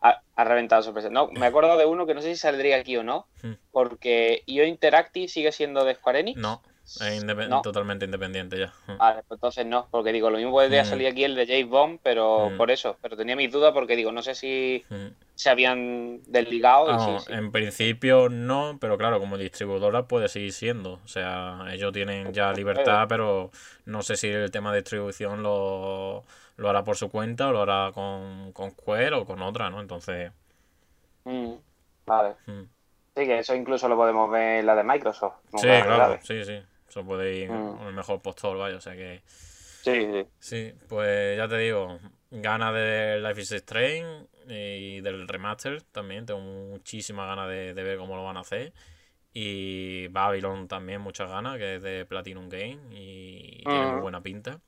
ha, 0.00 0.44
reventado 0.44 0.82
sorpresa. 0.82 1.10
No, 1.10 1.28
me 1.28 1.46
acuerdo 1.46 1.76
de 1.76 1.86
uno 1.86 2.06
que 2.06 2.14
no 2.14 2.22
sé 2.22 2.34
si 2.34 2.40
saldría 2.40 2.76
aquí 2.76 2.96
o 2.96 3.02
no, 3.02 3.26
hmm. 3.42 3.52
porque 3.72 4.42
IO 4.46 4.64
Interactive 4.64 5.28
sigue 5.28 5.52
siendo 5.52 5.84
de 5.84 5.94
Square 5.94 6.20
Enix. 6.20 6.40
No, 6.40 6.62
es 7.00 7.62
totalmente 7.62 8.04
independiente 8.04 8.58
ya. 8.58 8.72
Vale, 8.98 9.22
pues 9.26 9.38
entonces 9.38 9.66
no, 9.66 9.88
porque 9.90 10.12
digo, 10.12 10.30
lo 10.30 10.38
mismo 10.38 10.52
podría 10.52 10.82
hmm. 10.82 10.86
salir 10.86 11.06
aquí 11.08 11.24
el 11.24 11.34
de 11.34 11.46
James 11.46 11.68
Bond, 11.68 12.00
pero 12.02 12.50
por 12.56 12.70
eso, 12.70 12.96
pero 13.02 13.16
tenía 13.16 13.36
mis 13.36 13.52
dudas 13.52 13.72
porque 13.72 13.96
digo, 13.96 14.12
no 14.12 14.22
sé 14.22 14.34
si 14.34 14.84
se 15.34 15.50
habían 15.50 16.20
desligado. 16.26 16.92
No, 16.92 17.18
En 17.28 17.52
principio 17.52 18.28
no, 18.28 18.78
pero 18.80 18.98
claro, 18.98 19.20
como 19.20 19.38
distribuidora 19.38 20.08
puede 20.08 20.28
seguir 20.28 20.52
siendo. 20.52 20.94
O 21.04 21.08
sea, 21.08 21.66
ellos 21.70 21.92
tienen 21.92 22.32
ya 22.32 22.52
libertad, 22.52 23.06
pero 23.08 23.50
no 23.84 24.02
sé 24.02 24.16
si 24.16 24.28
el 24.28 24.50
tema 24.50 24.72
de 24.72 24.80
distribución 24.80 25.42
lo 25.42 26.24
lo 26.58 26.68
hará 26.68 26.84
por 26.84 26.96
su 26.96 27.08
cuenta 27.08 27.48
o 27.48 27.52
lo 27.52 27.62
hará 27.62 27.92
con, 27.92 28.52
con 28.52 28.72
Square 28.72 29.14
o 29.14 29.24
con 29.24 29.40
otra, 29.42 29.70
¿no? 29.70 29.80
Entonces. 29.80 30.32
Mm, 31.24 31.52
vale. 32.04 32.34
Mm. 32.46 32.62
Sí, 33.16 33.26
que 33.26 33.38
eso 33.38 33.54
incluso 33.54 33.88
lo 33.88 33.96
podemos 33.96 34.30
ver 34.30 34.60
en 34.60 34.66
la 34.66 34.74
de 34.74 34.82
Microsoft. 34.82 35.36
Sí, 35.56 35.66
claro, 35.66 36.18
sí, 36.22 36.44
sí. 36.44 36.60
Eso 36.88 37.04
puede 37.04 37.36
ir 37.36 37.50
mm. 37.50 37.88
el 37.88 37.94
mejor 37.94 38.22
postor, 38.22 38.56
vaya, 38.56 38.76
o 38.76 38.80
sea 38.80 38.94
que. 38.94 39.22
Sí, 39.26 40.06
sí. 40.12 40.26
Sí, 40.38 40.74
pues 40.88 41.36
ya 41.36 41.48
te 41.48 41.58
digo, 41.58 41.98
ganas 42.30 42.74
de 42.74 43.20
Life 43.20 43.40
is 43.40 43.52
Strange 43.52 44.26
y 44.48 45.00
del 45.00 45.28
remaster 45.28 45.82
también. 45.82 46.26
Tengo 46.26 46.40
muchísimas 46.40 47.26
ganas 47.26 47.48
de, 47.48 47.72
ver 47.74 47.98
cómo 47.98 48.16
lo 48.16 48.24
van 48.24 48.36
a 48.36 48.40
hacer. 48.40 48.72
Y 49.32 50.08
Babylon 50.08 50.68
también, 50.68 51.00
muchas 51.00 51.30
ganas, 51.30 51.58
que 51.58 51.76
es 51.76 51.82
de 51.82 52.04
Platinum 52.06 52.48
Game 52.48 52.78
y 52.90 53.62
tiene 53.64 53.92
muy 53.92 54.00
buena 54.00 54.22
pinta. 54.22 54.60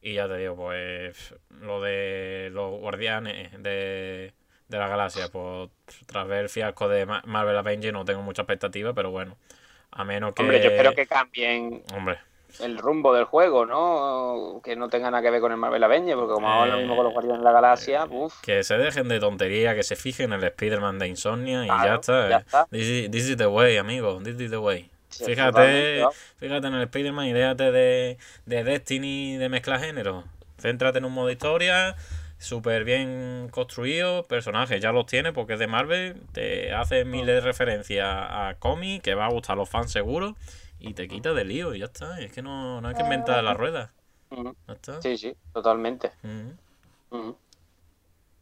Y 0.00 0.14
ya 0.14 0.26
te 0.26 0.36
digo, 0.36 0.56
pues 0.56 1.34
lo 1.60 1.80
de 1.80 2.50
los 2.52 2.80
guardianes 2.80 3.52
de, 3.62 4.34
la 4.68 4.88
galaxia, 4.88 5.28
pues 5.28 5.70
tras 6.06 6.26
ver 6.26 6.40
el 6.40 6.48
fiasco 6.48 6.88
de 6.88 7.06
Marvel 7.06 7.56
Avengers 7.56 7.92
no 7.92 8.04
tengo 8.04 8.22
mucha 8.22 8.42
expectativa, 8.42 8.92
pero 8.92 9.12
bueno, 9.12 9.38
a 9.92 10.04
menos 10.04 10.34
que... 10.34 10.42
Hombre, 10.42 10.62
yo 10.62 10.70
espero 10.70 10.94
que 10.94 11.06
cambien 11.06 11.82
Hombre. 11.94 12.18
el 12.60 12.78
rumbo 12.78 13.14
del 13.14 13.24
juego, 13.24 13.66
¿no? 13.66 14.60
Que 14.64 14.74
no 14.74 14.88
tenga 14.88 15.10
nada 15.10 15.22
que 15.22 15.30
ver 15.30 15.40
con 15.40 15.52
el 15.52 15.58
Marvel 15.58 15.84
Avengers, 15.84 16.18
porque 16.18 16.34
como 16.34 16.48
ahora 16.48 16.72
lo 16.72 16.78
mismo 16.78 16.96
con 16.96 17.04
los 17.04 17.12
guardianes 17.12 17.40
de 17.40 17.44
la 17.44 17.52
galaxia, 17.52 18.06
eh, 18.10 18.28
Que 18.42 18.64
se 18.64 18.76
dejen 18.76 19.08
de 19.08 19.20
tontería, 19.20 19.74
que 19.74 19.82
se 19.82 19.96
fijen 19.96 20.32
en 20.32 20.40
el 20.40 20.46
Spider-Man 20.46 20.98
de 20.98 21.08
Insomnia 21.08 21.64
y 21.64 21.68
ya 21.68 21.94
está. 21.94 22.28
Ya 22.28 22.38
está. 22.38 22.66
This, 22.70 23.12
is, 23.12 23.36
the 23.36 23.46
way, 23.46 23.76
amigo, 23.76 24.20
this 24.22 24.40
is 24.40 24.50
the 24.50 24.58
way 24.58 24.92
fíjate, 25.12 26.06
fíjate 26.38 26.66
en 26.66 26.74
el 26.74 26.82
Spider-Man 26.82 27.26
y 27.26 27.32
déjate 27.32 27.70
de, 27.70 28.18
de 28.46 28.64
Destiny 28.64 29.36
de 29.36 29.48
mezcla 29.48 29.78
género. 29.78 30.24
Céntrate 30.58 30.98
en 30.98 31.04
un 31.04 31.12
modo 31.12 31.30
historia, 31.30 31.96
súper 32.42 32.84
bien 32.84 33.48
construido, 33.50 34.24
personajes 34.24 34.80
ya 34.80 34.92
los 34.92 35.06
tiene 35.06 35.32
porque 35.32 35.54
es 35.54 35.58
de 35.58 35.66
Marvel, 35.66 36.22
te 36.32 36.72
hace 36.72 37.04
miles 37.04 37.36
de 37.36 37.40
referencias 37.40 38.06
a 38.08 38.56
cómics 38.58 39.02
que 39.02 39.14
va 39.14 39.26
a 39.26 39.30
gustar 39.30 39.54
a 39.54 39.56
los 39.56 39.68
fans 39.68 39.92
seguro 39.92 40.36
y 40.78 40.94
te 40.94 41.08
quita 41.08 41.32
de 41.32 41.44
lío 41.44 41.74
y 41.74 41.78
ya 41.78 41.86
está. 41.86 42.20
Es 42.20 42.32
que 42.32 42.42
no, 42.42 42.80
no 42.80 42.88
hay 42.88 42.94
que 42.94 43.02
inventar 43.02 43.42
la 43.42 43.54
rueda. 43.54 43.92
Sí, 45.00 45.16
sí, 45.16 45.34
totalmente. 45.52 46.10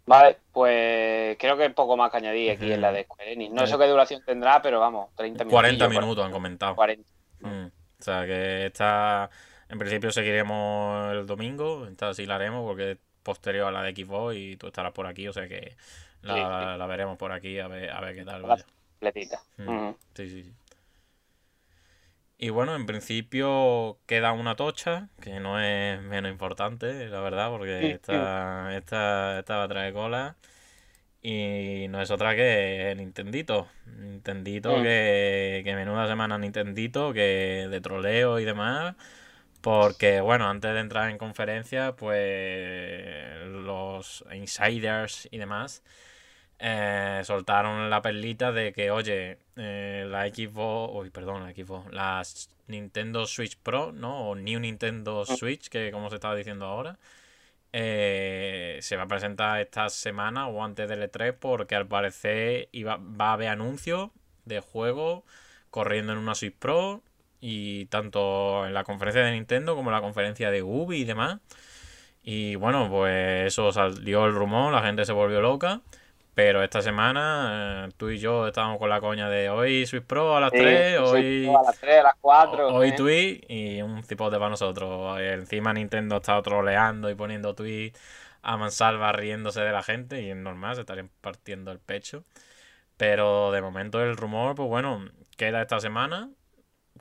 Vale, 0.07 0.39
pues 0.53 1.37
creo 1.39 1.57
que 1.57 1.71
poco 1.71 1.97
más 1.97 2.11
que 2.11 2.17
añadir 2.17 2.51
aquí 2.53 2.73
en 2.73 2.81
la 2.81 2.91
de 2.93 3.05
Square 3.05 3.33
Enix. 3.33 3.53
No 3.53 3.67
sé 3.67 3.77
qué 3.79 3.87
duración 3.87 4.23
tendrá, 4.25 4.63
pero 4.63 4.81
vamos, 4.81 5.15
30 5.17 5.45
minutos. 5.45 5.53
40 5.53 5.89
minutos 5.89 6.25
han 6.25 6.33
comentado. 6.33 6.75
40. 6.75 7.09
Mm. 7.41 7.67
O 7.67 8.03
sea 8.03 8.25
que 8.25 8.67
esta, 8.67 9.31
en 9.69 9.79
principio 9.79 10.11
seguiremos 10.11 11.13
el 11.13 11.27
domingo, 11.27 11.87
esta 11.87 12.15
sí 12.15 12.25
la 12.25 12.37
haremos 12.37 12.65
porque 12.65 12.99
posterior 13.23 13.69
a 13.69 13.71
la 13.71 13.83
de 13.83 13.95
Xbox 13.95 14.37
y 14.37 14.57
tú 14.57 14.69
estarás 14.69 14.93
por 14.93 15.07
aquí, 15.07 15.29
o 15.29 15.33
sea 15.33 15.49
que 15.49 15.77
la, 16.23 16.87
veremos 16.87 17.17
por 17.17 17.33
aquí 17.33 17.59
a 17.59 17.69
ver, 17.69 17.91
a 17.91 18.01
ver 18.01 18.15
qué 18.15 18.25
tal. 18.25 18.43
Vaya. 18.43 18.65
Completita. 18.99 19.41
Mm. 19.57 19.91
Sí, 20.15 20.29
sí, 20.29 20.43
sí. 20.45 20.53
Y 22.43 22.49
bueno, 22.49 22.75
en 22.75 22.87
principio 22.87 23.99
queda 24.07 24.33
una 24.33 24.57
tocha, 24.57 25.09
que 25.21 25.41
no 25.41 25.61
es 25.61 26.01
menos 26.01 26.31
importante, 26.31 27.07
la 27.09 27.21
verdad, 27.21 27.51
porque 27.51 27.91
esta, 27.93 28.75
esta, 28.79 29.39
esta 29.39 29.57
va 29.59 29.65
a 29.65 29.69
traer 29.69 29.93
cola. 29.93 30.37
Y 31.23 31.87
no 31.91 32.01
es 32.01 32.11
otra 32.11 32.35
que 32.35 32.95
Nintendito. 32.97 33.69
Nintendito 33.99 34.79
mm. 34.79 34.83
que, 34.83 35.61
que 35.65 35.75
menuda 35.75 36.09
semana 36.09 36.39
Nintendito, 36.39 37.13
que 37.13 37.69
de 37.71 37.81
troleo 37.83 38.39
y 38.41 38.47
demás. 38.47 38.97
Porque, 39.61 40.21
bueno, 40.21 40.49
antes 40.49 40.73
de 40.73 40.81
entrar 40.81 41.11
en 41.11 41.19
conferencia, 41.19 41.95
pues 41.97 43.43
los 43.47 44.25
insiders 44.33 45.29
y 45.31 45.39
demás 45.39 45.83
eh, 46.59 47.23
soltaron 47.25 47.91
la 47.91 48.03
perlita 48.03 48.53
de 48.53 48.73
que, 48.73 48.91
oye, 48.91 49.39
eh, 49.57 50.07
la 50.09 50.29
Xbox, 50.29 50.93
uy, 50.95 51.11
perdón, 51.11 51.43
la 51.45 51.53
Xbox, 51.53 51.93
la 51.93 52.23
Nintendo 52.69 53.27
Switch 53.27 53.57
Pro, 53.59 53.93
¿no? 53.93 54.31
O 54.31 54.35
New 54.35 54.61
Nintendo 54.61 55.25
mm. 55.29 55.37
Switch, 55.37 55.69
que 55.69 55.91
como 55.91 56.11
se 56.11 56.17
estaba 56.17 56.35
diciendo 56.37 56.67
ahora, 56.67 56.99
eh, 57.73 58.79
se 58.83 58.97
va 58.97 59.05
a 59.05 59.09
presentar 59.09 59.61
esta 59.61 59.89
semana 59.91 60.49
o 60.49 60.65
antes 60.65 60.89
del 60.89 61.03
E3 61.03 61.35
porque 61.39 61.77
al 61.77 61.87
parecer 61.87 62.69
iba, 62.73 62.97
va 62.97 63.31
a 63.31 63.33
haber 63.35 63.49
anuncios 63.49 64.11
de 64.45 64.61
juegos 64.61 65.23
corriendo 65.71 66.13
en 66.13 66.19
una 66.19 66.35
Switch 66.35 66.57
Pro 66.57 67.03
y 67.41 67.87
tanto 67.87 68.67
en 68.67 68.75
la 68.75 68.85
conferencia 68.85 69.23
de 69.25 69.33
Nintendo 69.33 69.75
como 69.75 69.91
en 69.91 69.95
la 69.95 70.03
conferencia 70.03 70.51
de 70.51 70.63
Ubi 70.63 70.99
y 70.99 71.05
demás. 71.05 71.39
Y 72.23 72.57
bueno, 72.57 72.89
pues 72.91 73.47
eso 73.47 73.73
salió 73.73 74.27
el 74.27 74.35
rumor, 74.35 74.73
la 74.73 74.83
gente 74.83 75.05
se 75.05 75.13
volvió 75.13 75.41
loca. 75.41 75.81
Pero 76.35 76.63
esta 76.63 76.81
semana 76.81 77.87
eh, 77.89 77.93
tú 77.97 78.09
y 78.09 78.19
yo 78.19 78.47
estábamos 78.47 78.79
con 78.79 78.89
la 78.89 79.01
coña 79.01 79.29
de 79.29 79.51
hoy 79.51 79.85
Swiss 79.85 80.03
Pro 80.03 80.37
a 80.37 80.41
las 80.41 80.53
3, 80.53 80.99
hoy. 81.01 81.47
a 81.49 81.63
las 81.63 81.79
3, 81.79 82.01
a 82.01 82.03
las 82.05 82.15
4. 82.21 82.69
Hoy 82.69 82.89
¿eh? 82.89 82.93
tweet 82.97 83.41
y 83.49 83.83
un 83.83 84.03
cipote 84.05 84.37
para 84.39 84.51
nosotros. 84.51 85.21
Encima 85.21 85.73
Nintendo 85.73 86.17
está 86.17 86.41
troleando 86.41 87.11
y 87.11 87.15
poniendo 87.15 87.55
tweets 87.55 88.01
a 88.43 88.57
mansalva 88.57 89.13
riéndose 89.13 89.61
de 89.61 89.73
la 89.73 89.83
gente 89.83 90.23
y 90.23 90.31
es 90.31 90.37
normal, 90.37 90.77
se 90.77 90.83
estarían 90.83 91.11
partiendo 91.21 91.73
el 91.73 91.79
pecho. 91.79 92.25
Pero 92.97 93.51
de 93.51 93.61
momento 93.61 94.01
el 94.03 94.17
rumor, 94.17 94.55
pues 94.55 94.69
bueno, 94.69 95.05
queda 95.37 95.63
esta 95.63 95.81
semana 95.81 96.31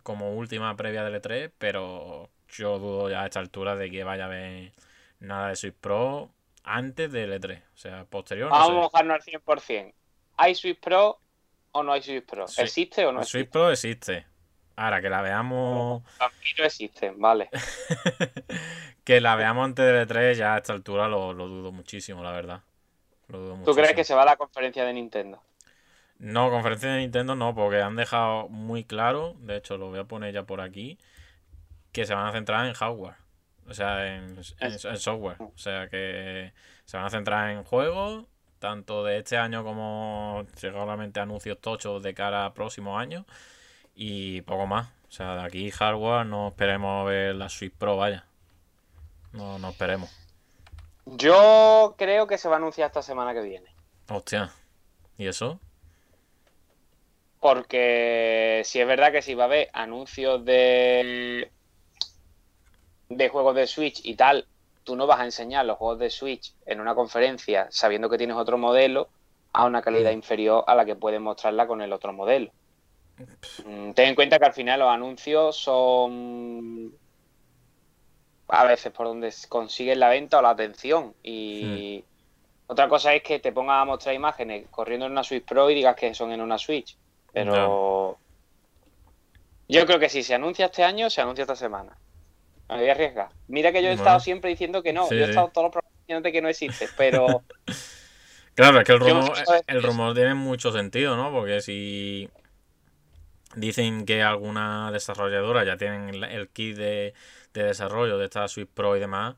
como 0.04 0.34
última 0.34 0.76
previa 0.76 1.04
del 1.04 1.22
E3, 1.22 1.52
pero 1.58 2.30
yo 2.50 2.80
dudo 2.80 3.10
ya 3.10 3.24
a 3.24 3.26
esta 3.26 3.40
altura 3.40 3.76
de 3.76 3.90
que 3.90 4.04
vaya 4.04 4.24
a 4.24 4.28
haber 4.28 4.72
nada 5.20 5.50
de 5.50 5.56
Swiss 5.56 5.74
Pro 5.80 6.30
antes 6.64 7.12
del 7.12 7.34
E3, 7.34 7.62
o 7.74 7.78
sea, 7.78 8.06
posterior. 8.06 8.50
Vamos 8.50 8.70
a 8.70 8.74
mojarnos 8.74 9.16
al 9.16 9.42
100%. 9.42 9.94
¿Hay 10.38 10.56
Switch 10.56 10.80
Pro 10.80 11.20
o 11.72 11.84
no 11.84 11.92
hay 11.92 12.02
Switch 12.02 12.26
Pro? 12.26 12.48
Sí. 12.48 12.62
¿Existe 12.62 13.06
o 13.06 13.12
no 13.12 13.20
existe? 13.20 13.40
Switch 13.40 13.50
Pro 13.50 13.72
existe. 13.72 14.26
Ahora, 14.76 15.02
que 15.02 15.10
la 15.10 15.22
veamos. 15.22 16.04
Vampiro 16.18 16.64
existe, 16.64 17.12
vale. 17.18 17.50
que 19.04 19.20
la 19.20 19.36
veamos 19.36 19.66
antes 19.66 19.86
del 19.86 20.08
E3 20.08 20.36
ya 20.36 20.56
a 20.56 20.58
esta 20.58 20.72
altura 20.72 21.10
lo, 21.10 21.34
lo 21.34 21.48
dudo 21.48 21.72
muchísimo, 21.74 22.24
la 22.24 22.32
verdad. 22.32 22.62
Lo 23.28 23.40
dudo 23.40 23.50
¿Tú 23.50 23.58
muchísimo. 23.58 23.76
crees 23.76 23.96
que 23.96 24.04
se 24.06 24.16
va 24.16 24.22
a 24.22 24.26
la 24.26 24.38
conferencia 24.38 24.86
de 24.86 24.94
Nintendo? 24.94 25.42
No, 26.20 26.50
conferencia 26.50 26.90
de 26.92 27.00
Nintendo 27.00 27.36
no, 27.36 27.56
porque 27.56 27.82
han 27.82 27.96
dejado 27.96 28.50
muy 28.50 28.84
claro, 28.84 29.36
de 29.40 29.56
hecho 29.58 29.78
lo 29.78 29.88
voy 29.90 30.00
a 30.00 30.04
poner 30.04 30.34
ya 30.34 30.44
por 30.44 30.60
aquí, 30.62 30.98
que 31.94 32.06
se 32.06 32.14
van 32.14 32.28
a 32.28 32.32
centrar 32.34 32.66
en 32.66 32.74
hardware, 32.74 33.16
o 33.68 33.74
sea, 33.74 34.06
en, 34.16 34.38
en- 34.60 34.72
en 34.74 34.98
software. 34.98 35.38
O 35.40 35.58
sea, 35.58 35.88
que 35.90 36.52
se 36.86 36.98
van 36.98 37.06
a 37.06 37.10
centrar 37.10 37.50
en 37.52 37.64
juegos, 37.64 38.26
tanto 38.60 39.06
de 39.06 39.18
este 39.20 39.38
año 39.38 39.64
como 39.64 40.46
seguramente 40.56 41.22
anuncios 41.22 41.60
tochos 41.62 42.04
de 42.04 42.14
cara 42.14 42.46
a 42.46 42.54
próximos 42.54 43.00
años, 43.00 43.26
y 43.96 44.42
poco 44.42 44.68
más. 44.68 44.90
O 45.08 45.12
sea, 45.12 45.36
de 45.36 45.42
aquí 45.44 45.72
hardware 45.72 46.26
no 46.26 46.50
esperemos 46.50 47.08
ver 47.08 47.34
la 47.36 47.48
Switch 47.50 47.74
Pro, 47.74 47.96
vaya. 47.98 48.26
No, 49.32 49.58
no 49.58 49.70
esperemos. 49.70 50.14
Yo 51.06 51.96
creo 51.98 52.28
que 52.28 52.38
se 52.38 52.50
va 52.50 52.56
a 52.56 52.58
anunciar 52.58 52.88
esta 52.88 53.02
semana 53.02 53.34
que 53.34 53.42
viene. 53.42 53.74
Hostia. 54.10 54.52
¿Y 55.18 55.28
eso? 55.28 55.60
Porque 57.40 58.62
si 58.66 58.80
es 58.80 58.88
verdad 58.88 59.12
que 59.12 59.22
si 59.22 59.34
va 59.34 59.44
a 59.44 59.48
haber 59.48 59.70
anuncios 59.74 60.44
de, 60.44 61.50
de 63.10 63.30
juegos 63.30 63.56
de 63.56 63.68
Switch 63.68 64.02
y 64.04 64.16
tal, 64.16 64.46
tú 64.84 64.96
no 64.96 65.08
vas 65.08 65.20
a 65.20 65.26
enseñar 65.26 65.66
los 65.66 65.78
juegos 65.78 66.00
de 66.00 66.10
Switch 66.10 66.54
en 66.66 66.82
una 66.82 66.96
conferencia 66.96 67.68
sabiendo 67.70 68.10
que 68.10 68.18
tienes 68.18 68.36
otro 68.36 68.58
modelo 68.58 69.08
a 69.54 69.66
una 69.66 69.82
calidad 69.82 70.12
inferior 70.12 70.64
a 70.68 70.76
la 70.76 70.86
que 70.86 70.96
puedes 70.96 71.22
mostrarla 71.22 71.66
con 71.68 71.82
el 71.82 71.94
otro 71.94 72.14
modelo. 72.14 72.52
Mm, 73.66 73.92
Ten 73.92 74.10
en 74.10 74.16
cuenta 74.16 74.40
que 74.40 74.46
al 74.46 74.54
final 74.54 74.80
los 74.80 74.90
anuncios 74.90 75.56
son 75.58 76.94
a 78.48 78.66
veces 78.66 78.92
por 78.92 79.08
donde 79.08 79.34
consiguen 79.48 80.00
la 80.00 80.10
venta 80.10 80.40
o 80.40 80.42
la 80.42 80.52
atención. 80.52 81.14
Y 81.24 82.04
otra 82.68 82.90
cosa 82.90 83.14
es 83.14 83.24
que 83.24 83.40
te 83.40 83.52
pongas 83.52 83.82
a 83.82 83.86
mostrar 83.86 84.16
imágenes 84.16 84.68
corriendo 84.70 85.06
en 85.06 85.14
una 85.14 85.24
Switch 85.24 85.46
Pro 85.46 85.70
y 85.70 85.76
digas 85.76 85.96
que 85.96 86.14
son 86.14 86.32
en 86.32 86.42
una 86.42 86.58
Switch. 86.58 86.98
Pero 87.34 88.20
yo 89.68 89.86
creo 89.86 90.00
que 90.00 90.10
si 90.10 90.24
se 90.24 90.34
anuncia 90.36 90.66
este 90.66 90.84
año, 90.84 91.10
se 91.10 91.22
anuncia 91.22 91.44
esta 91.44 91.56
semana. 91.56 91.98
Me 92.70 92.78
voy 92.80 92.90
a 92.90 92.92
arriesgar. 92.94 93.30
Mira 93.48 93.72
que 93.72 93.82
yo 93.82 93.90
he 93.90 93.94
Bueno. 93.94 93.96
estado 93.96 94.20
siempre 94.20 94.50
diciendo 94.50 94.84
que 94.84 94.94
no. 94.94 95.10
Sí, 95.10 95.16
yo 95.16 95.22
he 95.22 95.26
estado 95.26 95.50
todos 95.52 95.66
los 95.66 95.72
programas 95.74 95.94
diciéndote 96.08 96.32
que 96.32 96.42
no 96.42 96.50
existe. 96.50 96.90
Pero 96.98 97.44
Claro, 98.56 98.80
es 98.80 98.86
que 98.86 98.92
el 98.92 99.00
rumor, 99.00 99.34
el 99.68 99.84
rumor 99.84 100.14
tiene 100.14 100.34
mucho 100.34 100.72
sentido, 100.72 101.16
¿no? 101.16 101.32
Porque 101.32 101.62
si 101.62 102.30
dicen 103.56 104.06
que 104.06 104.22
alguna 104.22 104.92
desarrolladora 104.92 105.64
ya 105.64 105.78
tienen 105.78 106.24
el, 106.24 106.50
kit 106.50 106.76
de, 106.78 107.14
de 107.54 107.64
desarrollo 107.64 108.18
de 108.18 108.26
esta 108.26 108.48
Switch 108.48 108.70
Pro 108.70 108.96
y 108.96 109.00
demás, 109.00 109.36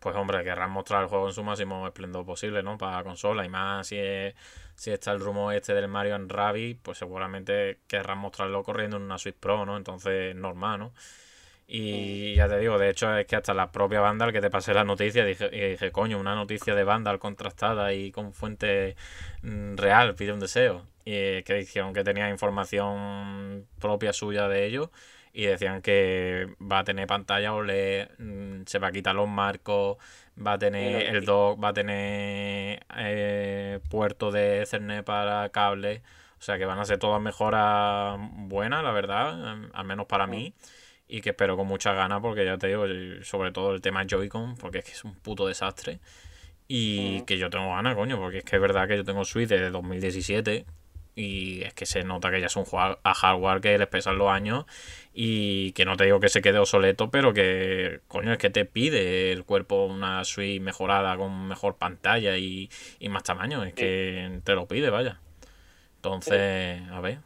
pues 0.00 0.14
hombre, 0.16 0.44
querrán 0.44 0.70
mostrar 0.70 1.02
el 1.02 1.08
juego 1.08 1.28
en 1.28 1.34
su 1.34 1.42
máximo 1.42 1.86
esplendor 1.86 2.26
posible, 2.26 2.62
¿no? 2.62 2.76
Para 2.76 2.96
la 2.98 3.04
consola. 3.04 3.44
Y 3.44 3.48
más 3.48 3.86
si, 3.86 3.96
es- 3.98 4.34
si 4.74 4.90
está 4.90 5.12
el 5.12 5.20
rumor 5.20 5.54
este 5.54 5.74
del 5.74 5.88
Mario 5.88 6.16
en 6.16 6.28
Rabbids, 6.28 6.80
pues 6.82 6.98
seguramente 6.98 7.78
querrán 7.86 8.18
mostrarlo 8.18 8.62
corriendo 8.62 8.96
en 8.96 9.04
una 9.04 9.18
Switch 9.18 9.36
Pro, 9.36 9.64
¿no? 9.66 9.76
Entonces, 9.76 10.34
normal, 10.34 10.78
¿no? 10.78 10.92
Y 11.66 12.34
ya 12.34 12.48
te 12.48 12.58
digo, 12.58 12.78
de 12.78 12.90
hecho 12.90 13.16
es 13.16 13.26
que 13.26 13.36
hasta 13.36 13.54
la 13.54 13.72
propia 13.72 14.00
Vandal 14.00 14.32
que 14.32 14.40
te 14.40 14.50
pasé 14.50 14.74
la 14.74 14.84
noticia, 14.84 15.24
dije, 15.24 15.48
y 15.52 15.70
dije, 15.70 15.92
coño, 15.92 16.18
una 16.18 16.34
noticia 16.34 16.74
de 16.74 16.84
Vandal 16.84 17.18
contrastada 17.18 17.94
y 17.94 18.12
con 18.12 18.34
fuente 18.34 18.96
mm, 19.42 19.76
real, 19.76 20.14
pide 20.14 20.32
un 20.32 20.40
deseo. 20.40 20.86
Y 21.06 21.12
eh, 21.14 21.44
que 21.46 21.54
dijeron 21.54 21.94
que 21.94 22.04
tenía 22.04 22.28
información 22.30 23.66
propia 23.78 24.12
suya 24.12 24.48
de 24.48 24.66
ello 24.66 24.90
y 25.36 25.46
decían 25.46 25.82
que 25.82 26.48
va 26.62 26.78
a 26.78 26.84
tener 26.84 27.08
pantalla 27.08 27.54
OLED, 27.54 28.08
mm, 28.18 28.62
se 28.66 28.78
va 28.78 28.88
a 28.88 28.92
quitar 28.92 29.16
los 29.16 29.28
marcos, 29.28 29.98
va 30.38 30.52
a 30.52 30.58
tener 30.58 31.02
Sí, 31.02 31.08
el 31.08 31.24
dock, 31.24 31.62
va 31.62 31.68
a 31.70 31.72
tener 31.72 32.86
eh, 32.96 33.80
puerto 33.90 34.30
de 34.30 34.62
Ethernet 34.62 35.04
para 35.04 35.48
cable. 35.48 36.02
O 36.38 36.42
sea 36.42 36.56
que 36.56 36.64
van 36.66 36.78
a 36.78 36.84
ser 36.84 36.98
todas 36.98 37.20
mejoras 37.20 38.16
buenas, 38.20 38.84
la 38.84 38.92
verdad, 38.92 39.52
em, 39.52 39.70
al 39.72 39.84
menos 39.84 40.06
para 40.06 40.28
mí. 40.28 40.54
Y 41.08 41.20
que 41.20 41.30
espero 41.30 41.56
con 41.56 41.66
muchas 41.66 41.96
ganas, 41.96 42.20
porque 42.20 42.44
ya 42.44 42.56
te 42.56 42.68
digo, 42.68 42.86
sobre 43.24 43.50
todo 43.52 43.74
el 43.74 43.80
tema 43.80 44.06
Joy-Con, 44.06 44.56
porque 44.56 44.78
es 44.78 44.84
que 44.84 44.92
es 44.92 45.04
un 45.04 45.14
puto 45.16 45.48
desastre. 45.48 45.98
Y 46.68 47.22
que 47.22 47.38
yo 47.38 47.50
tengo 47.50 47.70
ganas, 47.70 47.96
coño, 47.96 48.18
porque 48.18 48.38
es 48.38 48.44
que 48.44 48.56
es 48.56 48.62
verdad 48.62 48.88
que 48.88 48.96
yo 48.96 49.04
tengo 49.04 49.24
Switch 49.24 49.48
de 49.48 49.70
2017 49.70 50.64
y 51.16 51.62
es 51.62 51.74
que 51.74 51.86
se 51.86 52.04
nota 52.04 52.30
que 52.30 52.40
ya 52.40 52.46
es 52.46 52.56
un 52.56 52.64
juego 52.64 52.98
a 53.02 53.14
hardware 53.14 53.60
que 53.60 53.78
les 53.78 53.86
pesan 53.88 54.18
los 54.18 54.30
años 54.30 54.64
y 55.16 55.70
que 55.72 55.84
no 55.84 55.96
te 55.96 56.04
digo 56.04 56.18
que 56.18 56.28
se 56.28 56.42
quede 56.42 56.58
obsoleto, 56.58 57.08
pero 57.08 57.32
que, 57.32 58.00
coño, 58.08 58.32
es 58.32 58.38
que 58.38 58.50
te 58.50 58.64
pide 58.64 59.30
el 59.30 59.44
cuerpo 59.44 59.86
una 59.86 60.24
Switch 60.24 60.60
mejorada 60.60 61.16
con 61.16 61.46
mejor 61.46 61.76
pantalla 61.76 62.36
y, 62.36 62.68
y 62.98 63.08
más 63.08 63.22
tamaño, 63.22 63.62
es 63.62 63.74
que 63.74 64.40
te 64.42 64.54
lo 64.54 64.66
pide, 64.66 64.90
vaya. 64.90 65.20
Entonces, 65.96 66.82
a 66.90 67.00
ver. 67.00 67.18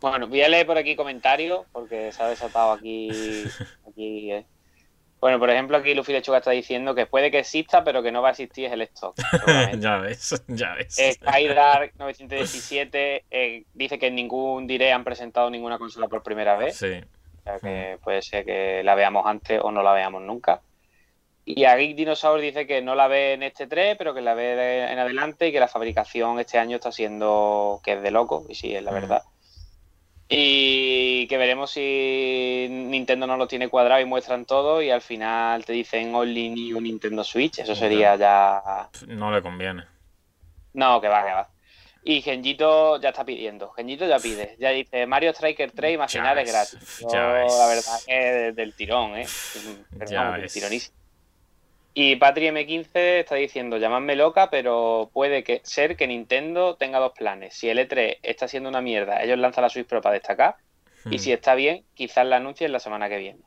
bueno, 0.00 0.26
voy 0.26 0.40
a 0.40 0.48
leer 0.48 0.66
por 0.66 0.78
aquí 0.78 0.96
comentarios 0.96 1.66
porque 1.70 2.10
se 2.12 2.22
ha 2.22 2.28
desatado 2.28 2.72
aquí. 2.72 3.10
aquí 3.88 4.32
eh. 4.32 4.46
Bueno, 5.20 5.38
por 5.38 5.48
ejemplo, 5.50 5.76
aquí 5.78 5.94
Luffy 5.94 6.12
Lechuga 6.12 6.38
está 6.38 6.50
diciendo 6.50 6.94
que 6.94 7.06
puede 7.06 7.30
que 7.30 7.38
exista, 7.38 7.82
pero 7.82 8.02
que 8.02 8.12
no 8.12 8.20
va 8.22 8.28
a 8.28 8.30
existir 8.32 8.66
es 8.66 8.72
el 8.72 8.82
stock. 8.82 9.16
ya 9.80 9.96
ves, 9.96 10.42
ya 10.48 10.74
ves. 10.74 10.98
Eh, 10.98 11.14
Skydark 11.14 11.92
917 11.98 13.24
eh, 13.30 13.64
dice 13.74 13.98
que 13.98 14.08
en 14.08 14.14
ningún 14.14 14.66
diré 14.66 14.92
han 14.92 15.04
presentado 15.04 15.48
ninguna 15.50 15.78
consola 15.78 16.06
por 16.08 16.22
primera 16.22 16.56
vez. 16.56 16.76
Sí. 16.76 16.92
O 17.40 17.42
sea 17.44 17.58
que 17.60 17.98
puede 18.02 18.22
ser 18.22 18.44
que 18.44 18.82
la 18.84 18.94
veamos 18.94 19.24
antes 19.26 19.60
o 19.62 19.70
no 19.70 19.82
la 19.82 19.92
veamos 19.92 20.22
nunca. 20.22 20.60
Y 21.44 21.64
a 21.64 21.76
Geek 21.76 21.94
Dinosaur 21.96 22.40
dice 22.40 22.66
que 22.66 22.82
no 22.82 22.96
la 22.96 23.06
ve 23.06 23.34
en 23.34 23.44
este 23.44 23.68
3, 23.68 23.94
pero 23.96 24.12
que 24.12 24.20
la 24.20 24.34
ve 24.34 24.82
en 24.90 24.98
adelante 24.98 25.46
y 25.46 25.52
que 25.52 25.60
la 25.60 25.68
fabricación 25.68 26.40
este 26.40 26.58
año 26.58 26.74
está 26.76 26.90
siendo 26.90 27.80
que 27.84 27.92
es 27.92 28.02
de 28.02 28.10
loco, 28.10 28.44
y 28.48 28.56
sí, 28.56 28.74
es 28.74 28.82
la 28.82 28.90
Mm. 28.90 28.94
verdad. 28.94 29.22
Y 30.28 31.26
que 31.28 31.36
veremos 31.38 31.70
si 31.70 32.66
Nintendo 32.68 33.26
no 33.28 33.36
lo 33.36 33.46
tiene 33.46 33.68
cuadrado 33.68 34.00
y 34.00 34.04
muestran 34.06 34.44
todo 34.44 34.82
y 34.82 34.90
al 34.90 35.00
final 35.00 35.64
te 35.64 35.72
dicen 35.72 36.14
Only 36.14 36.48
New 36.50 36.80
Nintendo 36.80 37.22
Switch. 37.22 37.60
Eso 37.60 37.74
sería 37.76 38.16
ya 38.16 38.88
No 39.06 39.30
le 39.30 39.40
conviene. 39.42 39.84
no, 40.72 41.00
que 41.00 41.08
va, 41.08 41.24
que 41.24 41.32
va. 41.32 41.48
Y 42.02 42.22
Genjito 42.22 43.00
ya 43.00 43.08
está 43.08 43.24
pidiendo. 43.24 43.70
Genjito 43.72 44.06
ya 44.06 44.18
pide. 44.18 44.56
Ya 44.60 44.70
dice 44.70 45.06
Mario 45.06 45.30
Striker 45.30 45.72
3 45.72 45.94
imaginar 45.94 46.38
es 46.38 46.48
gratis. 46.52 46.98
Yo, 47.00 47.08
ya 47.12 47.26
ves. 47.32 47.52
la 47.58 47.66
verdad 47.66 47.98
que 48.06 48.52
del 48.52 48.74
tirón, 48.74 49.16
¿eh? 49.16 49.26
Pero 49.98 50.10
Ya 50.10 50.18
vamos, 50.20 50.32
del 50.34 50.42
ves. 50.42 50.52
tironísimo. 50.52 50.96
Y 51.98 52.16
Patri 52.16 52.46
M15 52.48 53.20
está 53.20 53.36
diciendo, 53.36 53.78
llamadme 53.78 54.16
loca, 54.16 54.50
pero 54.50 55.08
puede 55.14 55.42
que 55.42 55.62
ser 55.64 55.96
que 55.96 56.06
Nintendo 56.06 56.76
tenga 56.76 56.98
dos 56.98 57.12
planes. 57.12 57.54
Si 57.54 57.70
el 57.70 57.78
E3 57.78 58.18
está 58.22 58.48
siendo 58.48 58.68
una 58.68 58.82
mierda, 58.82 59.22
ellos 59.22 59.38
lanzan 59.38 59.62
la 59.62 59.70
Switch 59.70 59.86
Pro 59.86 60.02
para 60.02 60.12
destacar. 60.12 60.56
Y 61.10 61.16
Hmm. 61.16 61.18
si 61.18 61.32
está 61.32 61.54
bien, 61.54 61.86
quizás 61.94 62.26
la 62.26 62.36
anuncien 62.36 62.70
la 62.72 62.80
semana 62.80 63.08
que 63.08 63.16
viene. 63.16 63.40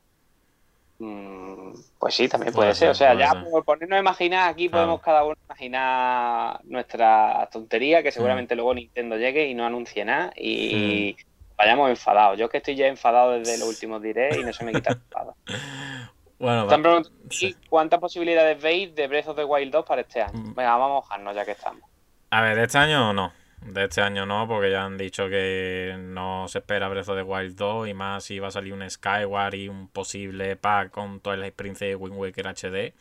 Mm, 0.98 1.74
pues 2.00 2.16
sí, 2.16 2.28
también 2.28 2.52
puede, 2.54 2.70
Puede 2.70 2.76
ser. 2.76 2.88
ser, 2.88 2.90
O 2.90 2.94
sea, 2.96 3.14
ya 3.14 3.30
ser. 3.34 3.44
por 3.52 3.64
ponernos 3.64 3.98
a 3.98 4.00
imaginar, 4.00 4.50
aquí 4.50 4.68
Claro. 4.68 4.86
podemos 4.86 5.02
cada 5.02 5.24
uno 5.26 5.36
imaginar 5.48 6.60
nuestra 6.66 7.48
tontería, 7.52 8.02
que 8.04 8.12
seguramente 8.12 8.56
luego 8.56 8.74
Nintendo 8.74 9.16
llegue 9.18 9.48
y 9.48 9.54
no 9.54 9.66
anuncie 9.66 10.04
nada 10.06 10.32
y 10.36 11.16
vayamos 11.58 11.90
enfadados. 11.92 12.38
Yo 12.40 12.46
es 12.46 12.52
que 12.52 12.58
estoy 12.58 12.76
ya 12.76 12.88
enfadado 12.88 13.32
desde 13.40 13.58
los 13.58 13.70
últimos 13.70 14.02
diré 14.02 14.40
y 14.40 14.44
no 14.44 14.54
se 14.54 14.64
me 14.64 14.74
quita 14.74 14.90
el 14.92 14.98
enfado. 15.06 15.38
Bueno, 16.40 16.64
Están 16.64 16.82
preguntando 16.82 17.20
sí. 17.30 17.56
cuántas 17.70 18.00
posibilidades 18.00 18.62
veis 18.62 18.96
de 18.96 19.08
Breath 19.08 19.28
of 19.28 19.36
the 19.36 19.44
Wild 19.44 19.72
2 19.74 19.86
para 19.86 20.02
este 20.02 20.22
año. 20.22 20.40
Mm. 20.40 20.56
Venga, 20.56 20.78
vamos 20.78 20.86
a 20.86 20.94
mojarnos 20.96 21.36
ya 21.36 21.46
que 21.46 21.52
estamos. 21.52 21.84
A 22.32 22.42
ver, 22.42 22.56
de 22.56 22.64
este 22.64 22.78
año 22.78 23.12
no. 23.14 23.34
De 23.62 23.84
este 23.84 24.02
año 24.02 24.26
no, 24.26 24.48
porque 24.48 24.72
ya 24.72 24.86
han 24.86 24.98
dicho 24.98 25.28
que 25.28 25.98
no 26.00 26.48
se 26.48 26.60
espera 26.60 26.88
Breath 26.88 27.10
of 27.10 27.18
the 27.18 27.24
Wild 27.24 27.58
2 27.58 27.90
y 27.90 27.94
más 27.94 28.24
si 28.24 28.40
va 28.40 28.48
a 28.48 28.52
salir 28.52 28.72
un 28.72 28.90
Skyward 28.90 29.54
y 29.56 29.68
un 29.68 29.90
posible 29.90 30.56
pack 30.56 30.92
con 30.92 31.20
Twilight 31.20 31.56
Princess 31.56 31.92
y 31.92 31.96
Wind 31.96 32.16
Waker 32.16 32.48
HD. 32.48 32.94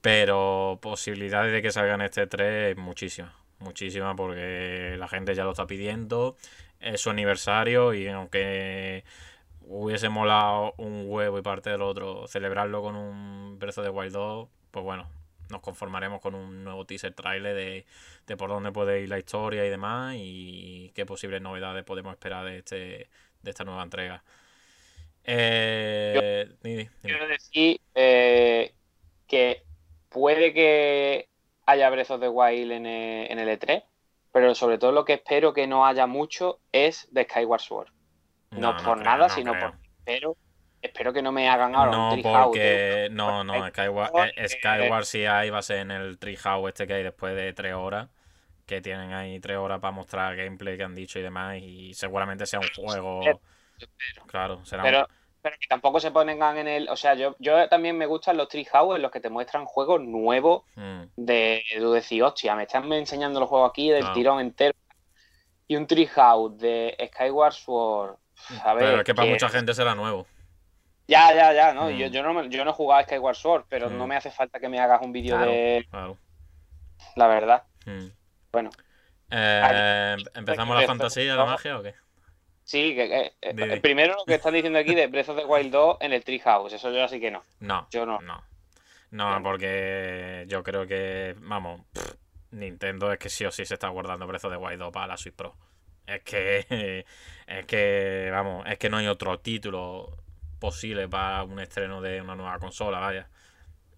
Pero 0.00 0.78
posibilidades 0.82 1.52
de 1.52 1.62
que 1.62 1.70
salgan 1.70 2.00
este 2.00 2.26
3 2.26 2.76
muchísimas. 2.76 3.32
Muchísimas 3.60 4.16
porque 4.16 4.96
la 4.98 5.06
gente 5.06 5.34
ya 5.34 5.44
lo 5.44 5.52
está 5.52 5.66
pidiendo. 5.66 6.36
Es 6.80 7.00
su 7.00 7.10
aniversario 7.10 7.94
y 7.94 8.08
aunque 8.08 9.04
hubiese 9.68 10.08
molado 10.08 10.74
un 10.78 11.04
huevo 11.06 11.38
y 11.38 11.42
parte 11.42 11.70
del 11.70 11.82
otro 11.82 12.26
celebrarlo 12.26 12.82
con 12.82 12.96
un 12.96 13.58
Breath 13.58 13.78
of 13.78 13.84
the 13.84 13.90
Wild 13.90 14.12
2, 14.12 14.48
pues 14.70 14.84
bueno, 14.84 15.08
nos 15.50 15.60
conformaremos 15.60 16.20
con 16.20 16.34
un 16.34 16.64
nuevo 16.64 16.84
teaser 16.84 17.14
trailer 17.14 17.54
de, 17.54 17.86
de 18.26 18.36
por 18.36 18.50
dónde 18.50 18.72
puede 18.72 19.00
ir 19.00 19.08
la 19.08 19.18
historia 19.18 19.64
y 19.64 19.70
demás 19.70 20.16
y 20.18 20.90
qué 20.94 21.06
posibles 21.06 21.42
novedades 21.42 21.84
podemos 21.84 22.12
esperar 22.12 22.44
de 22.46 22.58
este 22.58 23.08
de 23.42 23.50
esta 23.50 23.64
nueva 23.64 23.82
entrega. 23.82 24.22
Eh. 25.24 26.48
Quiero 27.02 27.28
decir 27.28 27.80
eh, 27.94 28.72
que 29.26 29.62
puede 30.08 30.52
que 30.54 31.28
haya 31.66 31.90
Breath 31.90 32.10
of 32.10 32.20
the 32.20 32.28
Wild 32.28 32.72
en 32.72 32.86
el, 32.86 33.30
en 33.30 33.38
el 33.38 33.58
E3, 33.58 33.84
pero 34.32 34.54
sobre 34.54 34.78
todo 34.78 34.92
lo 34.92 35.04
que 35.04 35.14
espero 35.14 35.52
que 35.52 35.66
no 35.66 35.86
haya 35.86 36.06
mucho 36.06 36.60
es 36.72 37.08
de 37.10 37.24
Skyward 37.24 37.60
Sword. 37.60 37.97
No, 38.50 38.76
por 38.76 38.96
creo, 38.98 39.04
nada, 39.04 39.28
no 39.28 39.34
sino 39.34 39.52
creo. 39.52 39.70
por 39.70 39.78
espero, 39.82 40.36
espero 40.82 41.12
que 41.12 41.22
no 41.22 41.32
me 41.32 41.48
hagan 41.48 41.74
ahora 41.74 41.90
No, 41.92 42.10
un 42.10 42.22
porque 42.22 42.58
de- 42.60 43.08
no, 43.12 43.44
no, 43.44 43.68
Skyward 43.68 43.68
Skyward, 43.68 44.10
eh, 44.16 44.32
eh, 44.36 44.48
Skyward 44.48 45.04
si 45.04 45.24
hay 45.26 45.50
va 45.50 45.58
a 45.58 45.62
ser 45.62 45.78
en 45.78 45.90
el 45.92 46.18
Treehouse 46.18 46.68
este 46.68 46.86
que 46.86 46.94
hay 46.94 47.02
después 47.04 47.36
de 47.36 47.52
tres 47.52 47.74
horas, 47.74 48.08
que 48.66 48.80
tienen 48.80 49.12
ahí 49.12 49.40
tres 49.40 49.58
horas 49.58 49.80
para 49.80 49.92
mostrar 49.92 50.36
gameplay 50.36 50.76
que 50.78 50.84
han 50.84 50.94
dicho 50.94 51.18
y 51.18 51.22
demás, 51.22 51.58
y 51.62 51.94
seguramente 51.94 52.46
sea 52.46 52.60
un 52.60 52.70
juego, 52.70 53.42
claro, 54.26 54.64
será 54.66 54.86
un- 54.86 54.90
Pero, 54.90 55.06
pero 55.42 55.56
que 55.60 55.66
tampoco 55.68 56.00
se 56.00 56.10
pongan 56.10 56.58
en 56.58 56.68
el. 56.68 56.88
O 56.88 56.96
sea, 56.96 57.14
yo, 57.14 57.36
yo 57.38 57.68
también 57.68 57.96
me 57.98 58.06
gustan 58.06 58.36
los 58.36 58.48
Treehouse 58.48 58.96
en 58.96 59.02
los 59.02 59.10
que 59.10 59.20
te 59.20 59.30
muestran 59.30 59.64
juegos 59.66 60.00
nuevos 60.00 60.62
Mm, 60.76 61.08
de 61.16 61.62
tú 61.78 61.92
decís, 61.92 62.22
hostia, 62.22 62.54
me 62.56 62.64
están 62.64 62.92
enseñando 62.92 63.40
los 63.40 63.48
juegos 63.48 63.70
aquí 63.70 63.90
del 63.90 64.10
tirón 64.12 64.40
entero. 64.40 64.74
Y 65.68 65.76
un 65.76 65.86
Treehouse 65.86 66.58
de 66.58 66.96
Skyward 67.14 67.54
Sword. 67.54 68.18
A 68.64 68.74
ver, 68.74 68.84
pero 68.84 68.98
es 68.98 69.04
que 69.04 69.14
para 69.14 69.26
que- 69.26 69.32
mucha 69.32 69.48
gente 69.48 69.74
será 69.74 69.94
nuevo. 69.94 70.26
Ya, 71.06 71.32
ya, 71.34 71.52
ya, 71.54 71.72
¿no? 71.72 71.86
Mm. 71.90 71.96
Yo, 71.96 72.06
yo 72.08 72.22
no 72.22 72.44
yo 72.44 72.64
no 72.64 72.70
he 72.70 72.74
jugado 72.74 73.00
a 73.00 73.04
Skyward 73.04 73.34
Sword, 73.36 73.64
pero 73.68 73.88
Mm. 73.88 73.96
no 73.98 74.06
me 74.06 74.16
hace 74.16 74.30
falta 74.30 74.60
que 74.60 74.68
me 74.68 74.78
hagas 74.78 75.00
un 75.02 75.12
vídeo 75.12 75.36
Claro. 75.36 75.50
de 75.50 75.86
Claro. 75.90 76.16
la 77.16 77.26
verdad. 77.26 77.62
Mm. 77.86 78.06
Bueno, 78.52 78.70
Eh, 79.30 80.16
¿Empezamos 80.34 80.80
la 80.80 80.86
fantasía, 80.86 81.34
la 81.36 81.44
magia 81.44 81.78
o 81.78 81.82
qué? 81.82 81.94
sí, 82.64 82.94
que, 82.94 83.08
que- 83.08 83.32
eh, 83.42 83.52
di. 83.74 83.80
primero 83.80 84.14
lo 84.16 84.24
que 84.24 84.34
estás 84.34 84.52
diciendo 84.52 84.78
aquí 84.78 84.94
de 84.94 85.06
Breath 85.06 85.28
of 85.30 85.36
the 85.38 85.44
Wild 85.44 85.70
2 85.70 85.96
en 86.00 86.12
el 86.14 86.24
Treehouse, 86.24 86.72
eso 86.72 86.90
yo 86.90 87.04
así 87.04 87.20
que 87.20 87.30
no. 87.30 87.42
No, 87.60 87.86
Yo 87.90 88.06
no. 88.06 88.20
no. 88.20 88.42
No, 89.10 89.42
porque 89.42 90.44
yo 90.48 90.62
creo 90.62 90.86
que, 90.86 91.34
vamos, 91.40 91.80
pff, 91.92 92.14
Nintendo 92.52 93.12
es 93.12 93.18
que 93.18 93.28
sí 93.30 93.44
o 93.44 93.50
sí 93.50 93.64
se 93.66 93.74
está 93.74 93.88
guardando 93.88 94.26
Breath 94.26 94.44
of 94.46 94.52
the 94.52 94.56
Wild 94.58 94.78
2 94.80 94.92
para 94.92 95.06
la 95.08 95.16
Switch 95.18 95.34
Pro. 95.34 95.54
Es 96.08 96.22
que, 96.22 97.04
es 97.46 97.66
que, 97.66 98.28
vamos, 98.32 98.66
es 98.66 98.78
que 98.78 98.88
no 98.90 98.96
hay 98.96 99.06
otro 99.06 99.38
título 99.38 100.16
posible 100.58 101.08
para 101.08 101.44
un 101.44 101.60
estreno 101.60 102.00
de 102.00 102.20
una 102.20 102.34
nueva 102.34 102.58
consola, 102.58 102.98
vaya. 102.98 103.28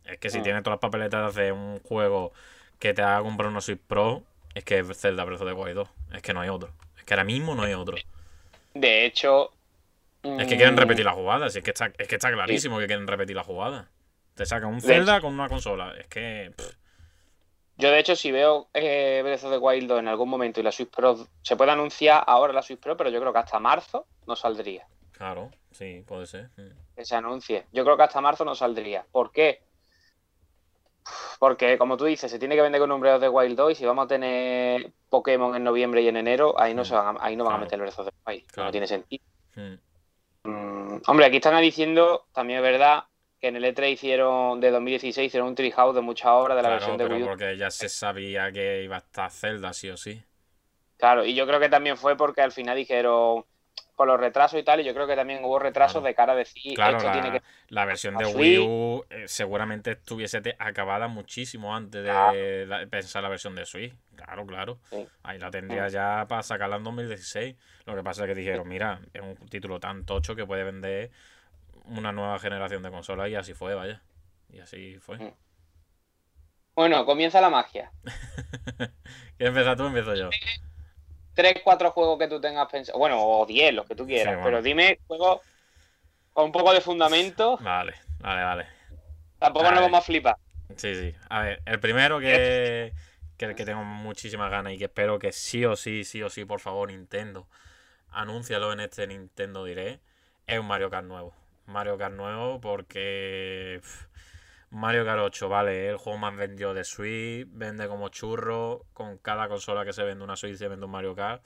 Es 0.04 0.18
que 0.18 0.28
si 0.30 0.38
Ah. 0.38 0.42
tienes 0.42 0.62
todas 0.62 0.74
las 0.76 0.80
papeletas 0.80 1.34
de 1.34 1.52
un 1.52 1.78
juego 1.80 2.32
que 2.78 2.92
te 2.94 3.02
haga 3.02 3.22
comprar 3.22 3.48
una 3.50 3.60
Switch 3.60 3.80
Pro, 3.86 4.22
es 4.54 4.64
que 4.64 4.78
es 4.80 5.00
Zelda 5.00 5.24
Breath 5.24 5.40
of 5.42 5.48
the 5.48 5.54
Wild 5.54 5.74
2. 5.76 5.88
Es 6.14 6.22
que 6.22 6.34
no 6.34 6.40
hay 6.40 6.48
otro. 6.48 6.72
Es 6.98 7.04
que 7.04 7.14
ahora 7.14 7.24
mismo 7.24 7.54
no 7.54 7.62
hay 7.62 7.74
otro. 7.74 7.96
De 8.74 9.04
hecho. 9.06 9.52
Es 10.22 10.46
que 10.48 10.56
quieren 10.56 10.74
mm, 10.74 10.78
repetir 10.78 11.04
la 11.04 11.12
jugada, 11.12 11.48
si 11.48 11.58
es 11.58 11.64
que 11.64 11.70
está, 11.70 11.92
es 11.96 12.08
que 12.08 12.16
está 12.16 12.30
clarísimo 12.32 12.78
que 12.78 12.86
quieren 12.86 13.06
repetir 13.06 13.36
la 13.36 13.44
jugada. 13.44 13.88
Te 14.34 14.44
sacan 14.44 14.68
un 14.70 14.80
Zelda 14.82 15.20
con 15.20 15.32
una 15.32 15.48
consola. 15.48 15.94
Es 15.98 16.06
que. 16.08 16.52
pff, 16.56 16.74
Yo, 17.80 17.90
de 17.90 17.98
hecho, 17.98 18.14
si 18.16 18.30
veo 18.30 18.68
eh, 18.74 19.20
Breath 19.24 19.44
of 19.44 19.50
the 19.52 19.58
Wild 19.58 19.88
2 19.88 19.98
en 20.00 20.08
algún 20.08 20.28
momento 20.28 20.60
y 20.60 20.62
la 20.62 20.70
Switch 20.72 20.90
Pro 20.90 21.16
se 21.42 21.56
puede 21.56 21.70
anunciar 21.72 22.22
ahora 22.26 22.52
la 22.52 22.62
Switch 22.62 22.78
Pro, 22.80 22.96
pero 22.96 23.10
yo 23.10 23.20
creo 23.20 23.32
que 23.32 23.38
hasta 23.38 23.58
marzo 23.58 24.06
no 24.26 24.36
saldría 24.36 24.86
claro, 25.12 25.50
sí, 25.70 26.02
puede 26.06 26.24
ser. 26.26 26.48
Que 26.96 27.04
se 27.04 27.14
anuncie. 27.14 27.66
Yo 27.72 27.84
creo 27.84 27.96
que 27.96 28.04
hasta 28.04 28.22
marzo 28.22 28.42
no 28.44 28.54
saldría. 28.54 29.04
¿Por 29.12 29.30
qué? 29.32 29.62
Porque, 31.38 31.76
como 31.78 31.96
tú 31.96 32.04
dices, 32.04 32.30
se 32.30 32.38
tiene 32.38 32.54
que 32.54 32.62
vender 32.62 32.80
con 32.80 32.92
un 32.92 33.00
Breath 33.00 33.16
of 33.16 33.20
the 33.22 33.28
Wild 33.28 33.56
2 33.56 33.72
y 33.72 33.74
si 33.74 33.84
vamos 33.86 34.04
a 34.04 34.08
tener 34.08 34.92
Pokémon 35.08 35.54
en 35.56 35.64
noviembre 35.64 36.02
y 36.02 36.08
en 36.08 36.16
enero, 36.16 36.54
ahí 36.58 36.72
no, 36.74 36.82
Mm. 36.82 36.84
se 36.86 36.94
van 36.94 37.16
a, 37.16 37.24
ahí 37.24 37.36
no 37.36 37.44
van 37.44 37.52
Claro. 37.52 37.62
a 37.62 37.64
meter 37.64 37.78
Breath 37.80 37.98
of 37.98 38.06
the 38.08 38.12
Wild. 38.30 38.46
Claro. 38.46 38.66
No 38.68 38.70
tiene 38.72 38.86
sentido. 38.86 39.24
Mm. 39.56 39.74
Mm, 40.44 41.02
hombre, 41.06 41.26
aquí 41.26 41.36
están 41.36 41.60
diciendo, 41.60 42.26
también 42.32 42.58
es 42.58 42.62
verdad, 42.62 43.04
que 43.40 43.48
en 43.48 43.56
el 43.56 43.64
E3 43.64 43.92
hicieron, 43.92 44.60
de 44.60 44.70
2016, 44.70 45.26
hicieron 45.28 45.48
un 45.48 45.54
Treehouse 45.54 45.94
de 45.94 46.02
muchas 46.02 46.26
obras 46.28 46.56
de 46.56 46.62
la 46.62 46.68
Claro, 46.68 46.74
versión 46.80 46.98
de 46.98 47.04
pero 47.04 47.14
Wii 47.16 47.24
U. 47.24 47.26
porque 47.28 47.56
ya 47.56 47.70
se 47.70 47.88
sabía 47.88 48.52
que 48.52 48.82
iba 48.84 48.96
a 48.96 48.98
estar 49.00 49.30
Zelda, 49.30 49.72
sí 49.72 49.88
o 49.88 49.96
sí. 49.96 50.22
Claro, 50.98 51.24
y 51.24 51.34
yo 51.34 51.46
creo 51.46 51.58
que 51.58 51.70
también 51.70 51.96
fue 51.96 52.16
porque 52.16 52.42
al 52.42 52.52
final 52.52 52.76
dijeron 52.76 53.44
con 53.94 54.08
los 54.08 54.18
retrasos 54.20 54.58
y 54.58 54.62
tal, 54.62 54.80
y 54.80 54.84
yo 54.84 54.94
creo 54.94 55.06
que 55.06 55.14
también 55.16 55.44
hubo 55.44 55.58
retrasos 55.58 55.94
Claro. 56.00 56.06
de 56.06 56.14
cara 56.14 56.32
a 56.32 56.36
decir 56.36 56.74
Claro, 56.74 56.96
esto 56.98 57.12
tiene 57.12 57.28
la, 57.28 57.32
que 57.38 57.42
la 57.68 57.84
versión 57.84 58.16
de. 58.16 58.26
Wii 58.26 58.58
U 58.58 59.04
eh, 59.10 59.24
seguramente 59.26 59.92
estuviese 59.92 60.40
acabada 60.58 61.06
muchísimo 61.08 61.74
antes 61.76 62.02
de 62.04 62.66
la- 62.66 62.86
pensar 62.90 63.22
la 63.22 63.28
versión 63.28 63.54
de 63.54 63.66
Switch. 63.66 63.94
Claro, 64.16 64.46
claro. 64.46 64.78
Sí. 64.90 65.06
Ahí 65.22 65.38
la 65.38 65.50
tendría 65.50 65.86
Mm. 65.86 65.90
ya 65.90 66.26
para 66.28 66.42
sacarla 66.42 66.76
en 66.76 66.84
2016. 66.84 67.56
Lo 67.84 67.94
que 67.94 68.02
pasa 68.02 68.22
es 68.24 68.28
que 68.28 68.34
dijeron, 68.34 68.66
mira, 68.68 69.00
es 69.12 69.20
un 69.22 69.36
título 69.48 69.80
tan 69.80 70.04
tocho 70.06 70.34
que 70.34 70.46
puede 70.46 70.64
vender 70.64 71.10
una 71.86 72.12
nueva 72.12 72.38
generación 72.38 72.82
de 72.82 72.90
consolas 72.90 73.28
y 73.28 73.34
así 73.34 73.54
fue, 73.54 73.74
vaya. 73.74 74.02
Y 74.50 74.60
así 74.60 74.98
fue. 75.00 75.18
Mm. 75.18 75.32
Bueno, 76.74 77.04
comienza 77.04 77.40
la 77.40 77.50
magia. 77.50 77.92
¿Quieres 79.36 79.54
empezar 79.54 79.76
tú 79.76 79.84
o 79.84 79.86
empiezo 79.88 80.14
yo? 80.14 80.30
Tres, 81.34 81.60
cuatro 81.64 81.90
juegos 81.92 82.18
que 82.18 82.28
tú 82.28 82.40
tengas 82.40 82.68
pensado, 82.70 82.98
bueno, 82.98 83.16
o 83.22 83.46
diez, 83.46 83.72
los 83.72 83.86
que 83.86 83.94
tú 83.94 84.06
quieras, 84.06 84.34
Sí, 84.34 84.40
bueno. 84.40 84.44
pero 84.44 84.62
dime 84.62 84.98
juegos 85.06 85.40
con 86.32 86.46
un 86.46 86.52
poco 86.52 86.72
de 86.72 86.80
fundamento, 86.80 87.56
Vale, 87.60 87.94
vale, 88.18 88.42
vale. 88.44 88.66
tampoco 89.38 89.64
Vale. 89.64 89.76
nos 89.76 89.84
vamos 89.84 89.98
a 90.00 90.02
flipar. 90.02 90.36
Sí, 90.76 90.94
sí. 90.94 91.14
A 91.28 91.42
ver, 91.42 91.62
el 91.66 91.80
primero 91.80 92.20
que, 92.20 92.92
que 93.36 93.44
el 93.46 93.54
que 93.54 93.64
tengo 93.64 93.82
muchísimas 93.84 94.50
ganas 94.50 94.72
y 94.72 94.78
que 94.78 94.84
espero 94.84 95.18
que 95.18 95.32
sí 95.32 95.64
o 95.64 95.76
sí, 95.76 96.04
sí 96.04 96.22
o 96.22 96.30
sí, 96.30 96.44
por 96.44 96.60
favor, 96.60 96.88
Nintendo, 96.90 97.48
anúncialo 98.10 98.72
en 98.72 98.80
este 98.80 99.06
Nintendo 99.06 99.64
Direct, 99.64 100.02
es 100.46 100.58
un 100.58 100.66
Mario 100.66 100.90
Kart 100.90 101.06
nuevo. 101.06 101.34
Mario 101.70 101.96
Kart 101.98 102.14
nuevo 102.14 102.60
porque 102.60 103.80
Mario 104.70 105.04
Kart 105.04 105.20
8, 105.20 105.48
vale, 105.48 105.88
el 105.88 105.96
juego 105.96 106.18
más 106.18 106.36
vendido 106.36 106.74
de 106.74 106.84
Switch, 106.84 107.46
vende 107.50 107.88
como 107.88 108.08
churro, 108.08 108.86
con 108.92 109.18
cada 109.18 109.48
consola 109.48 109.84
que 109.84 109.92
se 109.92 110.04
vende 110.04 110.24
una 110.24 110.36
Switch 110.36 110.56
se 110.56 110.68
vende 110.68 110.86
un 110.86 110.92
Mario 110.92 111.14
Kart, 111.14 111.44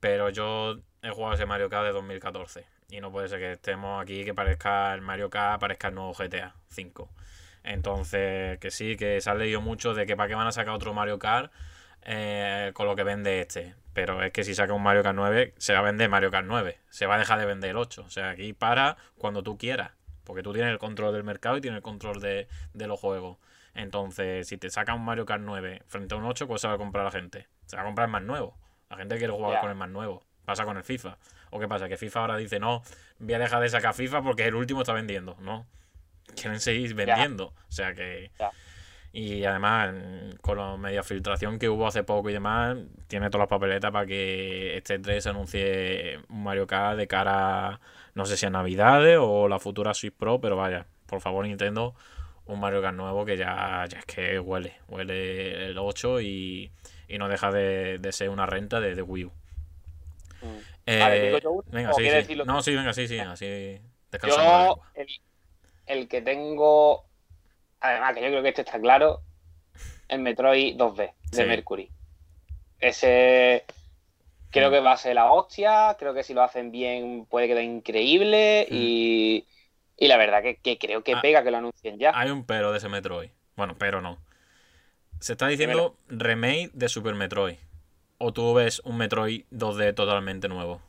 pero 0.00 0.30
yo 0.30 0.78
he 1.02 1.10
jugado 1.10 1.34
ese 1.34 1.46
Mario 1.46 1.68
Kart 1.68 1.86
de 1.86 1.92
2014 1.92 2.64
y 2.90 3.00
no 3.00 3.10
puede 3.10 3.28
ser 3.28 3.40
que 3.40 3.52
estemos 3.52 4.02
aquí 4.02 4.24
que 4.24 4.34
parezca 4.34 4.94
el 4.94 5.02
Mario 5.02 5.28
Kart, 5.30 5.60
parezca 5.60 5.88
el 5.88 5.94
nuevo 5.94 6.12
GTA 6.12 6.54
5. 6.68 7.10
Entonces, 7.64 8.58
que 8.58 8.70
sí, 8.70 8.96
que 8.96 9.20
se 9.20 9.28
ha 9.28 9.34
leído 9.34 9.60
mucho 9.60 9.92
de 9.92 10.06
que 10.06 10.16
para 10.16 10.28
qué 10.28 10.34
van 10.36 10.46
a 10.46 10.52
sacar 10.52 10.74
otro 10.74 10.94
Mario 10.94 11.18
Kart 11.18 11.52
eh, 12.02 12.70
con 12.74 12.86
lo 12.86 12.94
que 12.94 13.02
vende 13.02 13.40
este. 13.40 13.74
Pero 13.96 14.22
es 14.22 14.30
que 14.30 14.44
si 14.44 14.54
saca 14.54 14.74
un 14.74 14.82
Mario 14.82 15.02
Kart 15.02 15.16
9, 15.16 15.54
se 15.56 15.72
va 15.72 15.78
a 15.78 15.82
vender 15.82 16.10
Mario 16.10 16.30
Kart 16.30 16.46
9. 16.46 16.78
Se 16.90 17.06
va 17.06 17.14
a 17.14 17.18
dejar 17.18 17.38
de 17.38 17.46
vender 17.46 17.70
el 17.70 17.78
8. 17.78 18.04
O 18.06 18.10
sea, 18.10 18.28
aquí 18.28 18.52
para 18.52 18.98
cuando 19.16 19.42
tú 19.42 19.56
quieras. 19.56 19.92
Porque 20.22 20.42
tú 20.42 20.52
tienes 20.52 20.70
el 20.70 20.78
control 20.78 21.14
del 21.14 21.24
mercado 21.24 21.56
y 21.56 21.62
tienes 21.62 21.78
el 21.78 21.82
control 21.82 22.20
de, 22.20 22.46
de 22.74 22.86
los 22.86 23.00
juegos. 23.00 23.38
Entonces, 23.72 24.48
si 24.48 24.58
te 24.58 24.68
saca 24.68 24.92
un 24.92 25.02
Mario 25.02 25.24
Kart 25.24 25.42
9 25.42 25.84
frente 25.86 26.14
a 26.14 26.18
un 26.18 26.26
8, 26.26 26.46
pues 26.46 26.60
se 26.60 26.68
va 26.68 26.74
a 26.74 26.76
comprar 26.76 27.06
la 27.06 27.10
gente. 27.10 27.48
Se 27.64 27.76
va 27.76 27.84
a 27.84 27.84
comprar 27.86 28.08
el 28.08 28.12
más 28.12 28.22
nuevo. 28.22 28.58
La 28.90 28.98
gente 28.98 29.16
quiere 29.16 29.32
jugar 29.32 29.62
con 29.62 29.70
el 29.70 29.76
más 29.76 29.88
nuevo. 29.88 30.22
Pasa 30.44 30.66
con 30.66 30.76
el 30.76 30.84
FIFA. 30.84 31.16
¿O 31.48 31.58
qué 31.58 31.66
pasa? 31.66 31.88
Que 31.88 31.96
FIFA 31.96 32.20
ahora 32.20 32.36
dice, 32.36 32.60
no, 32.60 32.82
voy 33.18 33.32
a 33.32 33.38
dejar 33.38 33.62
de 33.62 33.70
sacar 33.70 33.94
FIFA 33.94 34.20
porque 34.20 34.44
el 34.44 34.56
último 34.56 34.82
está 34.82 34.92
vendiendo. 34.92 35.38
No. 35.40 35.64
Quieren 36.34 36.60
seguir 36.60 36.92
vendiendo. 36.92 37.46
O 37.46 37.72
sea 37.72 37.94
que... 37.94 38.30
Y 39.16 39.46
además, 39.46 39.94
con 40.42 40.58
la 40.58 40.76
media 40.76 41.02
filtración 41.02 41.58
que 41.58 41.70
hubo 41.70 41.86
hace 41.86 42.04
poco 42.04 42.28
y 42.28 42.34
demás, 42.34 42.76
tiene 43.06 43.30
todas 43.30 43.44
las 43.44 43.48
papeletas 43.48 43.90
para 43.90 44.04
que 44.04 44.76
este 44.76 44.98
3 44.98 45.24
se 45.24 45.30
anuncie 45.30 46.18
un 46.28 46.42
Mario 46.42 46.66
Kart 46.66 46.98
de 46.98 47.06
cara, 47.06 47.80
no 48.12 48.26
sé 48.26 48.36
si 48.36 48.44
a 48.44 48.50
Navidades 48.50 49.16
o 49.18 49.48
la 49.48 49.58
futura 49.58 49.94
Switch 49.94 50.12
Pro, 50.12 50.38
pero 50.38 50.56
vaya, 50.56 50.84
por 51.06 51.22
favor 51.22 51.46
Nintendo, 51.46 51.94
un 52.44 52.60
Mario 52.60 52.82
Kart 52.82 52.94
nuevo 52.94 53.24
que 53.24 53.38
ya, 53.38 53.86
ya 53.88 54.00
es 54.00 54.04
que 54.04 54.38
huele, 54.38 54.74
huele 54.86 55.64
el 55.64 55.78
8 55.78 56.20
y, 56.20 56.70
y 57.08 57.16
no 57.16 57.30
deja 57.30 57.50
de, 57.50 57.96
de 57.96 58.12
ser 58.12 58.28
una 58.28 58.44
renta 58.44 58.80
de, 58.80 58.94
de 58.94 59.00
Wii 59.00 59.24
U. 59.24 59.32
Mm. 60.42 60.58
Eh, 60.84 61.00
Vale, 61.00 61.22
¿digo 61.22 61.38
yo 61.38 61.64
venga, 61.68 61.94
sí, 61.94 62.06
sí. 62.26 62.36
No, 62.44 62.60
sí, 62.60 62.76
venga, 62.76 62.92
sí, 62.92 63.08
sí, 63.08 63.18
así 63.18 63.80
Yo, 64.28 64.78
el 65.86 66.06
que 66.06 66.20
tengo, 66.20 67.06
además 67.80 68.14
que 68.14 68.22
yo 68.22 68.28
creo 68.28 68.42
que 68.42 68.48
este 68.50 68.62
está 68.62 68.80
claro, 68.80 69.22
el 70.08 70.20
Metroid 70.20 70.76
2D 70.76 71.12
de 71.30 71.36
Sí. 71.36 71.44
Mercury. 71.44 71.90
Ese 72.80 73.64
creo 74.50 74.68
Mm. 74.68 74.72
que 74.72 74.80
va 74.80 74.92
a 74.92 74.96
ser 74.96 75.14
la 75.14 75.30
hostia, 75.32 75.96
creo 75.98 76.14
que 76.14 76.22
si 76.22 76.32
lo 76.34 76.42
hacen 76.42 76.70
bien 76.70 77.26
puede 77.28 77.46
quedar 77.48 77.62
increíble 77.64 78.66
y, 78.70 79.46
y 79.96 80.08
la 80.08 80.16
verdad 80.16 80.42
que, 80.42 80.56
que 80.56 80.78
creo 80.78 81.02
que 81.02 81.14
Ah. 81.14 81.20
pega 81.20 81.42
que 81.42 81.50
lo 81.50 81.58
anuncien 81.58 81.98
ya. 81.98 82.12
Hay 82.14 82.30
un 82.30 82.44
pero 82.44 82.70
de 82.72 82.78
ese 82.78 82.88
Metroid. 82.88 83.30
Bueno, 83.56 83.74
pero 83.78 84.00
no. 84.00 84.18
Se 85.20 85.32
está 85.32 85.48
diciendo 85.48 85.96
remake 86.08 86.70
de 86.74 86.88
Super 86.88 87.14
Metroid. 87.14 87.56
O 88.18 88.32
tú 88.32 88.54
ves 88.54 88.80
un 88.84 88.96
Metroid 88.98 89.44
2D 89.50 89.92
totalmente 89.94 90.48
nuevo. 90.48 90.80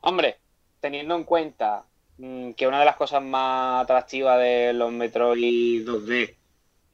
Hombre, 0.00 0.38
teniendo 0.80 1.14
en 1.16 1.24
cuenta 1.24 1.84
mm, 1.84 1.93
que 2.16 2.66
una 2.66 2.78
de 2.78 2.84
las 2.84 2.96
cosas 2.96 3.22
más 3.22 3.82
atractivas 3.84 4.38
de 4.38 4.72
los 4.72 4.92
Metroid 4.92 5.86
2D 5.86 6.36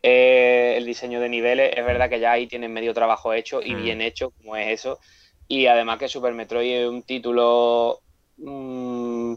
es 0.02 0.76
el 0.78 0.86
diseño 0.86 1.20
de 1.20 1.28
niveles, 1.28 1.72
es 1.76 1.84
verdad 1.84 2.09
que 2.09 2.20
ya 2.20 2.32
ahí 2.32 2.47
tienen 2.47 2.72
medio 2.72 2.94
trabajo 2.94 3.32
hecho 3.34 3.60
y 3.60 3.74
Mm. 3.74 3.82
bien 3.82 4.01
hecho, 4.01 4.30
como 4.30 4.56
es 4.56 4.68
eso. 4.68 4.98
Y 5.47 5.66
además 5.66 5.98
que 5.98 6.09
Super 6.09 6.32
Metroid 6.32 6.82
es 6.82 6.88
un 6.88 7.02
título 7.02 8.01
mm, 8.38 9.34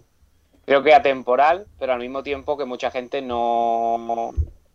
creo 0.66 0.82
que 0.84 0.94
atemporal, 0.94 1.68
pero 1.78 1.94
al 1.94 2.00
mismo 2.00 2.24
tiempo 2.24 2.58
que 2.58 2.64
mucha 2.64 2.90
gente 2.90 3.22
no, 3.22 3.98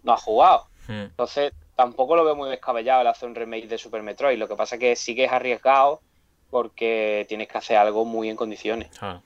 no 0.02 0.12
ha 0.12 0.16
jugado. 0.18 0.66
Entonces, 0.86 1.52
tampoco 1.74 2.16
lo 2.16 2.24
veo 2.24 2.36
muy 2.36 2.50
descabellado 2.50 3.00
el 3.00 3.06
hacer 3.06 3.28
un 3.28 3.34
remake 3.34 3.68
de 3.68 3.78
Super 3.78 4.02
Metroid. 4.02 4.38
Lo 4.38 4.48
que 4.48 4.56
pasa 4.56 4.74
es 4.74 4.80
que 4.80 4.96
sí 4.96 5.14
que 5.14 5.24
es 5.24 5.32
arriesgado 5.32 6.02
porque 6.50 7.24
tienes 7.28 7.48
que 7.48 7.58
hacer 7.58 7.76
algo 7.78 8.04
muy 8.04 8.28
en 8.28 8.36
condiciones. 8.36 8.90
Ah, 9.00 9.20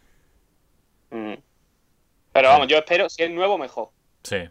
Mm. 1.11 1.35
Pero 2.33 2.49
vamos, 2.49 2.69
yo 2.69 2.79
espero, 2.79 3.09
si 3.09 3.23
es 3.23 3.31
nuevo, 3.31 3.59
mejor. 3.59 3.91
sí, 4.23 4.49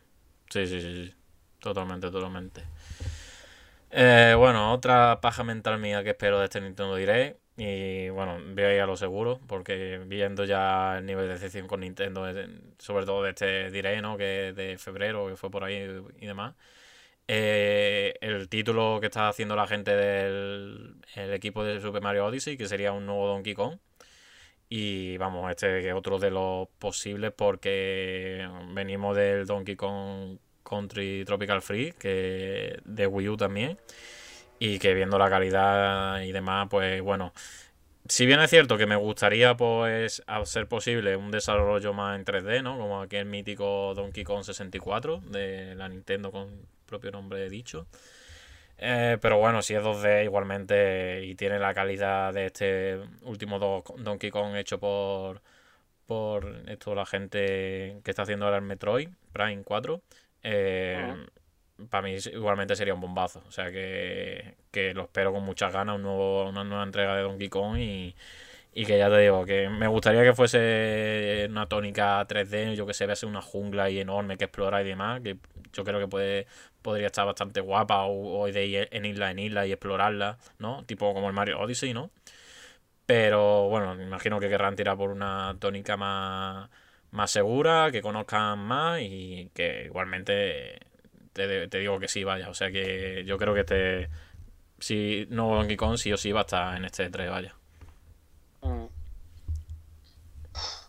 sí, 0.50 0.68
sí, 0.68 0.82
sí, 0.82 1.06
sí. 1.06 1.14
Totalmente, 1.60 2.10
totalmente. 2.10 2.64
Eh, 3.92 4.34
bueno, 4.38 4.74
otra 4.74 5.20
paja 5.22 5.44
mental 5.44 5.80
mía 5.80 6.04
que 6.04 6.12
espero 6.12 6.40
de 6.40 6.46
este 6.46 6.62
Nintendo 6.62 6.96
Direct. 6.96 7.40
Y 7.58 8.10
bueno, 8.10 8.40
voy 8.56 8.64
a 8.64 8.74
ir 8.74 8.82
a 8.82 8.86
lo 8.86 8.96
seguro, 8.96 9.40
porque 9.48 10.02
viendo 10.08 10.46
ya 10.46 10.98
el 10.98 11.06
nivel 11.06 11.28
de 11.28 11.34
decepción 11.34 11.68
con 11.68 11.82
Nintendo, 11.82 12.28
eh, 12.28 12.48
sobre 12.80 13.06
todo 13.06 13.24
de 13.24 13.32
este 13.32 13.70
Direct, 13.70 14.02
¿no? 14.02 14.18
Que 14.18 14.50
es 14.50 14.56
de 14.56 14.78
febrero, 14.78 15.28
que 15.28 15.36
fue 15.36 15.52
por 15.52 15.64
ahí 15.64 15.76
y 16.20 16.26
demás. 16.26 16.56
Eh, 17.28 18.16
el 18.22 18.50
título 18.50 19.00
que 19.00 19.08
está 19.08 19.30
haciendo 19.30 19.56
la 19.56 19.68
gente 19.68 19.96
del 19.96 20.96
el 21.16 21.34
equipo 21.34 21.64
de 21.64 21.80
Super 21.80 22.02
Mario 22.02 22.26
Odyssey, 22.26 22.58
que 22.58 22.68
sería 22.68 22.94
un 22.94 23.06
nuevo 23.06 23.28
Donkey 23.28 23.54
Kong. 23.54 23.78
Y 24.74 25.18
vamos, 25.18 25.52
este 25.52 25.86
es 25.86 25.94
otro 25.94 26.18
de 26.18 26.32
los 26.32 26.66
posibles 26.80 27.34
porque 27.36 28.48
venimos 28.70 29.18
del 29.18 29.46
Donkey 29.46 29.76
Kong 29.76 30.38
Country 30.64 31.26
Tropical 31.26 31.62
Free, 31.62 31.92
que 32.00 32.80
de 32.86 33.06
Wii 33.06 33.28
U 33.28 33.36
también. 33.36 33.78
Y 34.60 34.80
que 34.80 34.94
viendo 34.94 35.18
la 35.20 35.30
calidad 35.30 36.22
y 36.22 36.32
demás, 36.32 36.70
pues 36.70 37.02
bueno. 37.02 37.34
Si 38.08 38.26
bien 38.26 38.40
es 38.40 38.50
cierto 38.50 38.78
que 38.78 38.86
me 38.86 38.96
gustaría, 38.96 39.58
pues, 39.58 40.24
a 40.26 40.46
ser 40.46 40.68
posible, 40.68 41.18
un 41.18 41.32
desarrollo 41.32 41.92
más 41.94 42.18
en 42.18 42.24
3D, 42.24 42.64
¿no? 42.64 42.78
Como 42.78 43.02
aquel 43.02 43.26
mítico 43.26 43.94
Donkey 43.94 44.24
Kong 44.24 44.46
64 44.46 45.22
de 45.28 45.76
la 45.76 45.90
Nintendo 45.90 46.32
con 46.32 46.50
propio 46.86 47.12
nombre 47.12 47.50
dicho. 47.50 47.88
Eh, 48.84 49.18
pero 49.22 49.38
bueno, 49.38 49.62
si 49.62 49.76
es 49.76 49.84
2D 49.84 50.24
igualmente 50.24 51.24
y 51.26 51.36
tiene 51.36 51.60
la 51.60 51.74
calidad 51.74 52.34
de 52.34 52.48
este 52.48 53.00
último 53.24 53.60
do- 53.60 53.84
Donkey 54.00 54.32
Kong 54.32 54.56
hecho 54.56 54.80
por, 54.80 55.42
por 56.08 56.64
esto, 56.68 56.96
la 56.96 57.06
gente 57.06 58.02
que 58.04 58.12
está 58.12 58.24
haciendo 58.24 58.46
ahora 58.46 58.58
el 58.58 58.64
Metroid 58.64 59.10
Prime 59.34 59.64
4, 59.64 60.02
para 61.90 62.04
mí 62.04 62.16
igualmente 62.34 62.76
sería 62.76 62.94
un 62.94 63.02
bombazo. 63.02 63.42
O 63.48 63.52
sea 63.52 63.72
que, 63.72 64.56
que 64.72 64.94
lo 64.94 65.04
espero 65.04 65.34
con 65.34 65.44
muchas 65.44 65.74
ganas, 65.74 65.96
un 65.96 66.04
nuevo, 66.04 66.48
una 66.50 66.64
nueva 66.64 66.84
entrega 66.84 67.16
de 67.16 67.24
Donkey 67.24 67.50
Kong 67.50 67.78
y, 67.80 68.16
y 68.74 68.86
que 68.86 68.98
ya 68.98 69.10
te 69.10 69.20
digo, 69.20 69.46
que 69.46 69.70
me 69.70 69.88
gustaría 69.88 70.24
que 70.24 70.34
fuese 70.34 71.48
una 71.50 71.68
tónica 71.68 72.26
3D, 72.28 72.76
yo 72.76 72.86
que 72.88 72.94
sé, 72.94 73.06
vease 73.08 73.26
una 73.26 73.42
jungla 73.42 73.86
ahí 73.86 74.00
enorme 74.00 74.38
que 74.38 74.46
explora 74.46 74.82
y 74.82 74.86
demás, 74.86 75.22
que 75.22 75.38
yo 75.74 75.84
creo 75.84 76.00
que 76.00 76.08
puede, 76.08 76.48
podría 76.82 77.08
estar 77.08 77.26
bastante 77.26 77.62
guapa 77.62 78.04
o, 78.06 78.42
o 78.42 78.52
de 78.52 78.66
ir 78.66 78.90
en 78.92 79.06
isla 79.06 79.32
en 79.32 79.40
isla 79.40 79.66
y 79.68 79.72
explorarla, 79.72 80.38
¿no? 80.60 80.84
Tipo 80.86 81.14
como 81.14 81.28
el 81.28 81.34
Mario 81.34 81.60
Odyssey, 81.60 81.94
¿no? 81.94 82.12
Pero 83.06 83.68
bueno, 83.70 83.96
me 83.96 84.04
imagino 84.04 84.40
que 84.40 84.50
querrán 84.50 84.76
tirar 84.76 84.98
por 84.98 85.10
una 85.10 85.56
tónica 85.60 85.98
más, 85.98 86.70
más 87.12 87.32
segura, 87.32 87.92
que 87.92 88.02
conozcan 88.02 88.60
más 88.60 89.02
y 89.02 89.50
que 89.54 89.86
igualmente 89.86 90.80
te, 91.34 91.68
te 91.68 91.78
digo 91.80 92.00
que 92.00 92.08
sí, 92.08 92.24
vaya. 92.24 92.50
O 92.50 92.54
sea 92.54 92.72
que 92.72 93.24
yo 93.26 93.38
creo 93.38 93.54
que 93.54 93.62
este, 93.62 94.10
si 94.80 95.28
no 95.30 95.56
Donkey 95.56 95.78
Kong, 95.78 95.98
sí 95.98 96.14
o 96.14 96.18
sí 96.18 96.32
va 96.32 96.42
a 96.42 96.44
estar 96.44 96.78
en 96.78 96.86
este 96.86 97.10
3, 97.10 97.30
vaya. 97.30 97.56
Mm. 98.62 99.01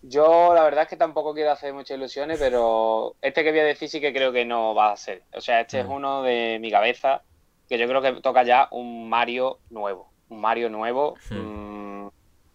Yo 0.03 0.53
la 0.55 0.65
verdad 0.65 0.83
es 0.83 0.89
que 0.89 0.97
tampoco 0.97 1.33
quiero 1.33 1.53
hacer 1.53 1.73
muchas 1.73 1.97
ilusiones, 1.97 2.39
pero 2.39 3.15
este 3.23 3.45
que 3.45 3.51
voy 3.51 3.61
a 3.61 3.65
decir 3.65 3.89
sí 3.89 4.01
que 4.01 4.13
creo 4.13 4.33
que 4.33 4.45
no 4.45 4.75
va 4.75 4.93
a 4.93 4.97
ser. 4.97 5.23
O 5.33 5.41
sea, 5.41 5.61
este 5.61 5.81
es 5.81 5.87
Mm. 5.87 5.93
uno 5.93 6.23
de 6.23 6.59
mi 6.61 6.71
cabeza 6.71 7.23
que 7.69 7.79
yo 7.79 7.87
creo 7.87 8.03
que 8.03 8.13
toca 8.21 8.43
ya 8.43 8.69
un 8.73 9.09
Mario 9.09 9.61
nuevo. 9.71 10.11
Un 10.29 10.41
Mario 10.41 10.69
nuevo, 10.71 11.15
mm, 11.31 12.07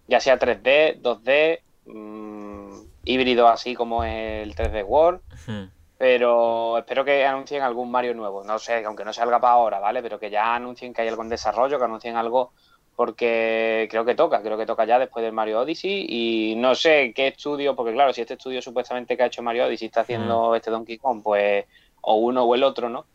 ya 0.07 0.19
sea 0.19 0.37
3D, 0.37 0.97
2D, 1.01 1.61
mm, 1.85 2.71
híbrido 3.05 3.47
así 3.47 3.73
como 3.75 4.03
el 4.03 4.53
3D 4.55 4.83
World. 4.83 5.21
Hmm. 5.47 5.65
Pero 5.97 6.77
espero 6.77 7.03
que 7.05 7.25
anuncien 7.25 7.63
algún 7.63 7.89
Mario 7.89 8.13
nuevo. 8.13 8.43
No 8.43 8.59
sé, 8.59 8.83
aunque 8.85 9.03
no 9.05 9.13
salga 9.13 9.39
para 9.39 9.53
ahora, 9.53 9.79
¿vale? 9.79 10.03
Pero 10.03 10.19
que 10.19 10.29
ya 10.29 10.53
anuncien 10.53 10.93
que 10.93 11.01
hay 11.01 11.07
algo 11.07 11.23
en 11.23 11.29
desarrollo, 11.29 11.79
que 11.79 11.85
anuncien 11.85 12.15
algo, 12.17 12.51
porque 12.97 13.87
creo 13.91 14.03
que 14.05 14.15
toca, 14.15 14.41
creo 14.41 14.57
que 14.57 14.65
toca 14.65 14.83
ya 14.83 14.97
después 14.97 15.23
del 15.23 15.31
Mario 15.31 15.59
Odyssey. 15.59 16.07
Y 16.09 16.55
no 16.57 16.73
sé 16.73 17.13
qué 17.15 17.27
estudio, 17.27 17.75
porque 17.75 17.93
claro, 17.93 18.11
si 18.11 18.21
este 18.21 18.33
estudio 18.33 18.59
supuestamente 18.59 19.15
que 19.15 19.21
ha 19.21 19.27
hecho 19.27 19.43
Mario 19.43 19.67
Odyssey 19.67 19.85
está 19.85 20.01
haciendo 20.01 20.55
este 20.55 20.71
Donkey 20.71 20.97
Kong, 20.97 21.21
pues 21.23 21.65
o 22.01 22.15
uno 22.15 22.43
o 22.43 22.55
el 22.55 22.63
otro, 22.63 22.89
¿no? 22.89 23.05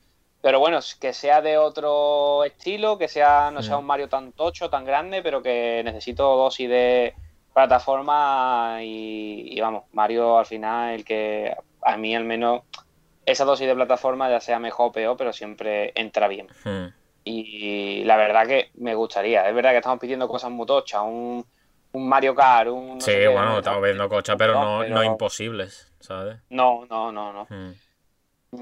Pero 0.40 0.60
bueno, 0.60 0.78
que 1.00 1.12
sea 1.12 1.40
de 1.42 1.58
otro 1.58 2.44
estilo, 2.44 2.96
que 2.96 3.08
sea 3.08 3.50
no 3.50 3.60
sea 3.60 3.76
Mm. 3.76 3.80
un 3.80 3.86
Mario 3.86 4.08
tan 4.08 4.30
tocho, 4.32 4.70
tan 4.70 4.84
grande, 4.84 5.20
pero 5.20 5.42
que 5.42 5.82
necesito 5.84 6.36
dosis 6.36 6.68
de 6.68 7.14
plataforma 7.52 8.78
y, 8.82 9.48
y 9.56 9.60
vamos, 9.60 9.84
Mario 9.92 10.38
al 10.38 10.46
final 10.46 10.94
el 10.94 11.04
que 11.04 11.56
a 11.82 11.96
mí 11.96 12.14
al 12.14 12.24
menos 12.24 12.62
esa 13.26 13.44
dosis 13.44 13.66
de 13.66 13.74
plataforma 13.74 14.30
ya 14.30 14.40
sea 14.40 14.60
mejor 14.60 14.90
o 14.90 14.92
peor, 14.92 15.16
pero 15.16 15.32
siempre 15.32 15.90
entra 15.96 16.28
bien. 16.28 16.46
Hmm. 16.64 16.86
Y 17.24 18.02
la 18.04 18.16
verdad 18.16 18.46
que 18.46 18.70
me 18.74 18.94
gustaría. 18.94 19.48
Es 19.48 19.54
verdad 19.54 19.70
que 19.70 19.76
estamos 19.78 19.98
pidiendo 20.00 20.26
cosas 20.28 20.50
muy 20.50 20.66
tochas, 20.66 21.02
un, 21.02 21.44
un 21.92 22.08
Mario 22.08 22.34
Kart, 22.34 22.68
un... 22.70 22.94
no 22.94 23.00
Sí, 23.00 23.12
sé 23.12 23.28
bueno, 23.28 23.50
¿no? 23.50 23.58
estamos 23.58 23.82
viendo 23.82 24.08
cochas, 24.08 24.36
pero 24.36 24.54
no, 24.54 24.78
pero- 24.80 24.94
no 24.94 25.04
imposibles, 25.04 25.92
¿sabes? 26.00 26.38
No, 26.50 26.84
no, 26.90 27.12
no, 27.12 27.32
no. 27.32 27.46
Hmm. 27.48 27.72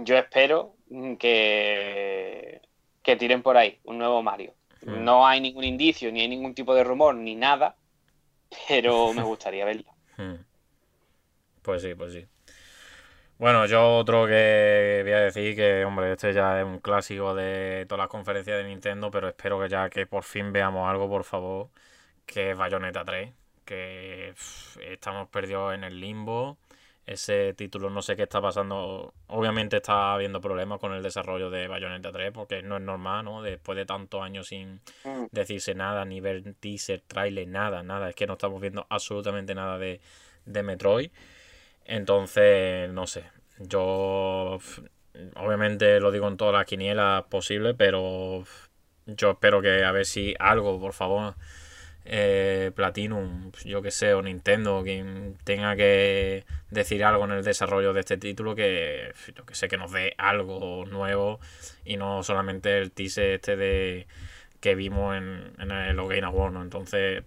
Yo 0.04 0.16
espero 0.18 0.74
que, 1.18 2.60
que 3.02 3.16
tiren 3.16 3.42
por 3.42 3.56
ahí 3.56 3.78
un 3.84 3.98
nuevo 3.98 4.22
Mario. 4.22 4.54
Hmm. 4.84 5.04
No 5.04 5.26
hay 5.26 5.40
ningún 5.40 5.64
indicio, 5.64 6.10
ni 6.12 6.20
hay 6.20 6.28
ningún 6.28 6.54
tipo 6.54 6.74
de 6.74 6.84
rumor, 6.84 7.14
ni 7.14 7.34
nada, 7.34 7.76
pero 8.68 9.12
me 9.12 9.22
gustaría 9.22 9.64
verlo. 9.64 9.90
Hmm. 10.16 10.34
Pues 11.62 11.82
sí, 11.82 11.94
pues 11.94 12.14
sí. 12.14 12.26
Bueno, 13.40 13.64
yo 13.64 13.96
otro 13.96 14.26
que 14.26 15.00
voy 15.02 15.12
a 15.14 15.20
decir 15.20 15.56
que, 15.56 15.82
hombre, 15.86 16.12
este 16.12 16.34
ya 16.34 16.60
es 16.60 16.66
un 16.66 16.78
clásico 16.78 17.34
de 17.34 17.86
todas 17.88 18.00
las 18.00 18.08
conferencias 18.08 18.58
de 18.58 18.68
Nintendo, 18.68 19.10
pero 19.10 19.28
espero 19.28 19.58
que 19.58 19.70
ya 19.70 19.88
que 19.88 20.04
por 20.06 20.24
fin 20.24 20.52
veamos 20.52 20.86
algo, 20.86 21.08
por 21.08 21.24
favor, 21.24 21.68
que 22.26 22.50
es 22.50 22.58
Bayonetta 22.58 23.02
3, 23.02 23.32
que 23.64 24.32
pff, 24.34 24.76
estamos 24.82 25.26
perdidos 25.30 25.72
en 25.74 25.84
el 25.84 25.98
limbo. 25.98 26.58
Ese 27.06 27.54
título 27.54 27.88
no 27.88 28.02
sé 28.02 28.14
qué 28.14 28.24
está 28.24 28.42
pasando. 28.42 29.14
Obviamente 29.28 29.78
está 29.78 30.12
habiendo 30.12 30.42
problemas 30.42 30.78
con 30.78 30.92
el 30.92 31.02
desarrollo 31.02 31.48
de 31.48 31.66
Bayonetta 31.66 32.12
3, 32.12 32.32
porque 32.32 32.62
no 32.62 32.76
es 32.76 32.82
normal, 32.82 33.24
¿no? 33.24 33.40
Después 33.40 33.74
de 33.76 33.86
tantos 33.86 34.22
años 34.22 34.48
sin 34.48 34.82
Mm. 35.04 35.28
decirse 35.32 35.74
nada, 35.74 36.04
ni 36.04 36.20
ver 36.20 36.42
teaser, 36.60 37.00
trailer, 37.06 37.48
nada, 37.48 37.82
nada. 37.82 38.10
Es 38.10 38.14
que 38.14 38.26
no 38.26 38.34
estamos 38.34 38.60
viendo 38.60 38.86
absolutamente 38.90 39.54
nada 39.54 39.78
de, 39.78 39.98
de 40.44 40.62
Metroid. 40.62 41.10
Entonces, 41.84 42.90
no 42.90 43.06
sé. 43.06 43.24
Yo, 43.58 44.58
obviamente 45.36 46.00
lo 46.00 46.10
digo 46.12 46.28
en 46.28 46.36
todas 46.36 46.54
las 46.54 46.66
quinielas 46.66 47.24
posibles, 47.24 47.74
pero 47.76 48.44
yo 49.06 49.30
espero 49.32 49.60
que 49.62 49.84
a 49.84 49.92
ver 49.92 50.06
si 50.06 50.34
algo, 50.38 50.80
por 50.80 50.92
favor, 50.92 51.34
eh, 52.04 52.72
Platinum, 52.74 53.52
yo 53.64 53.82
que 53.82 53.90
sé, 53.90 54.14
o 54.14 54.22
Nintendo, 54.22 54.82
quien 54.82 55.36
tenga 55.44 55.76
que 55.76 56.44
decir 56.70 57.04
algo 57.04 57.24
en 57.24 57.32
el 57.32 57.44
desarrollo 57.44 57.92
de 57.92 58.00
este 58.00 58.16
título, 58.16 58.54
que 58.54 59.12
yo 59.36 59.44
que 59.44 59.54
sé, 59.54 59.68
que 59.68 59.76
nos 59.76 59.92
dé 59.92 60.14
algo 60.18 60.84
nuevo 60.86 61.40
y 61.84 61.96
no 61.96 62.22
solamente 62.22 62.78
el 62.78 62.92
teaser 62.92 63.34
este 63.34 63.56
de 63.56 64.06
que 64.60 64.74
vimos 64.74 65.16
en, 65.16 65.52
en 65.58 65.70
el 65.70 65.96
Game 65.96 66.22
Award, 66.24 66.52
¿no? 66.52 66.62
Entonces, 66.62 67.24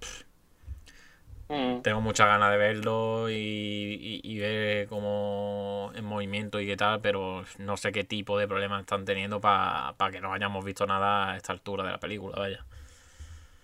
Mm. 1.54 1.82
tengo 1.84 2.02
muchas 2.02 2.28
ganas 2.28 2.52
de 2.52 2.58
verlo 2.58 3.30
y, 3.30 3.34
y- 3.36 4.22
y 4.24 4.40
ver 4.40 4.88
cómo 4.88 5.92
en 5.96 6.06
movimiento 6.06 6.60
y 6.60 6.66
qué 6.68 6.78
tal, 6.78 7.02
pero 7.02 7.44
no 7.60 7.78
sé 7.78 7.92
qué 7.92 8.04
tipo 8.04 8.38
de 8.38 8.48
problemas 8.48 8.82
están 8.82 9.06
teniendo 9.06 9.42
para 9.42 9.96
que 10.12 10.22
no 10.22 10.34
hayamos 10.34 10.66
visto 10.66 10.86
nada 10.88 11.32
a 11.32 11.38
esta 11.38 11.54
altura 11.54 11.84
de 11.84 11.92
la 11.92 12.00
película, 12.00 12.38
vaya. 12.40 12.66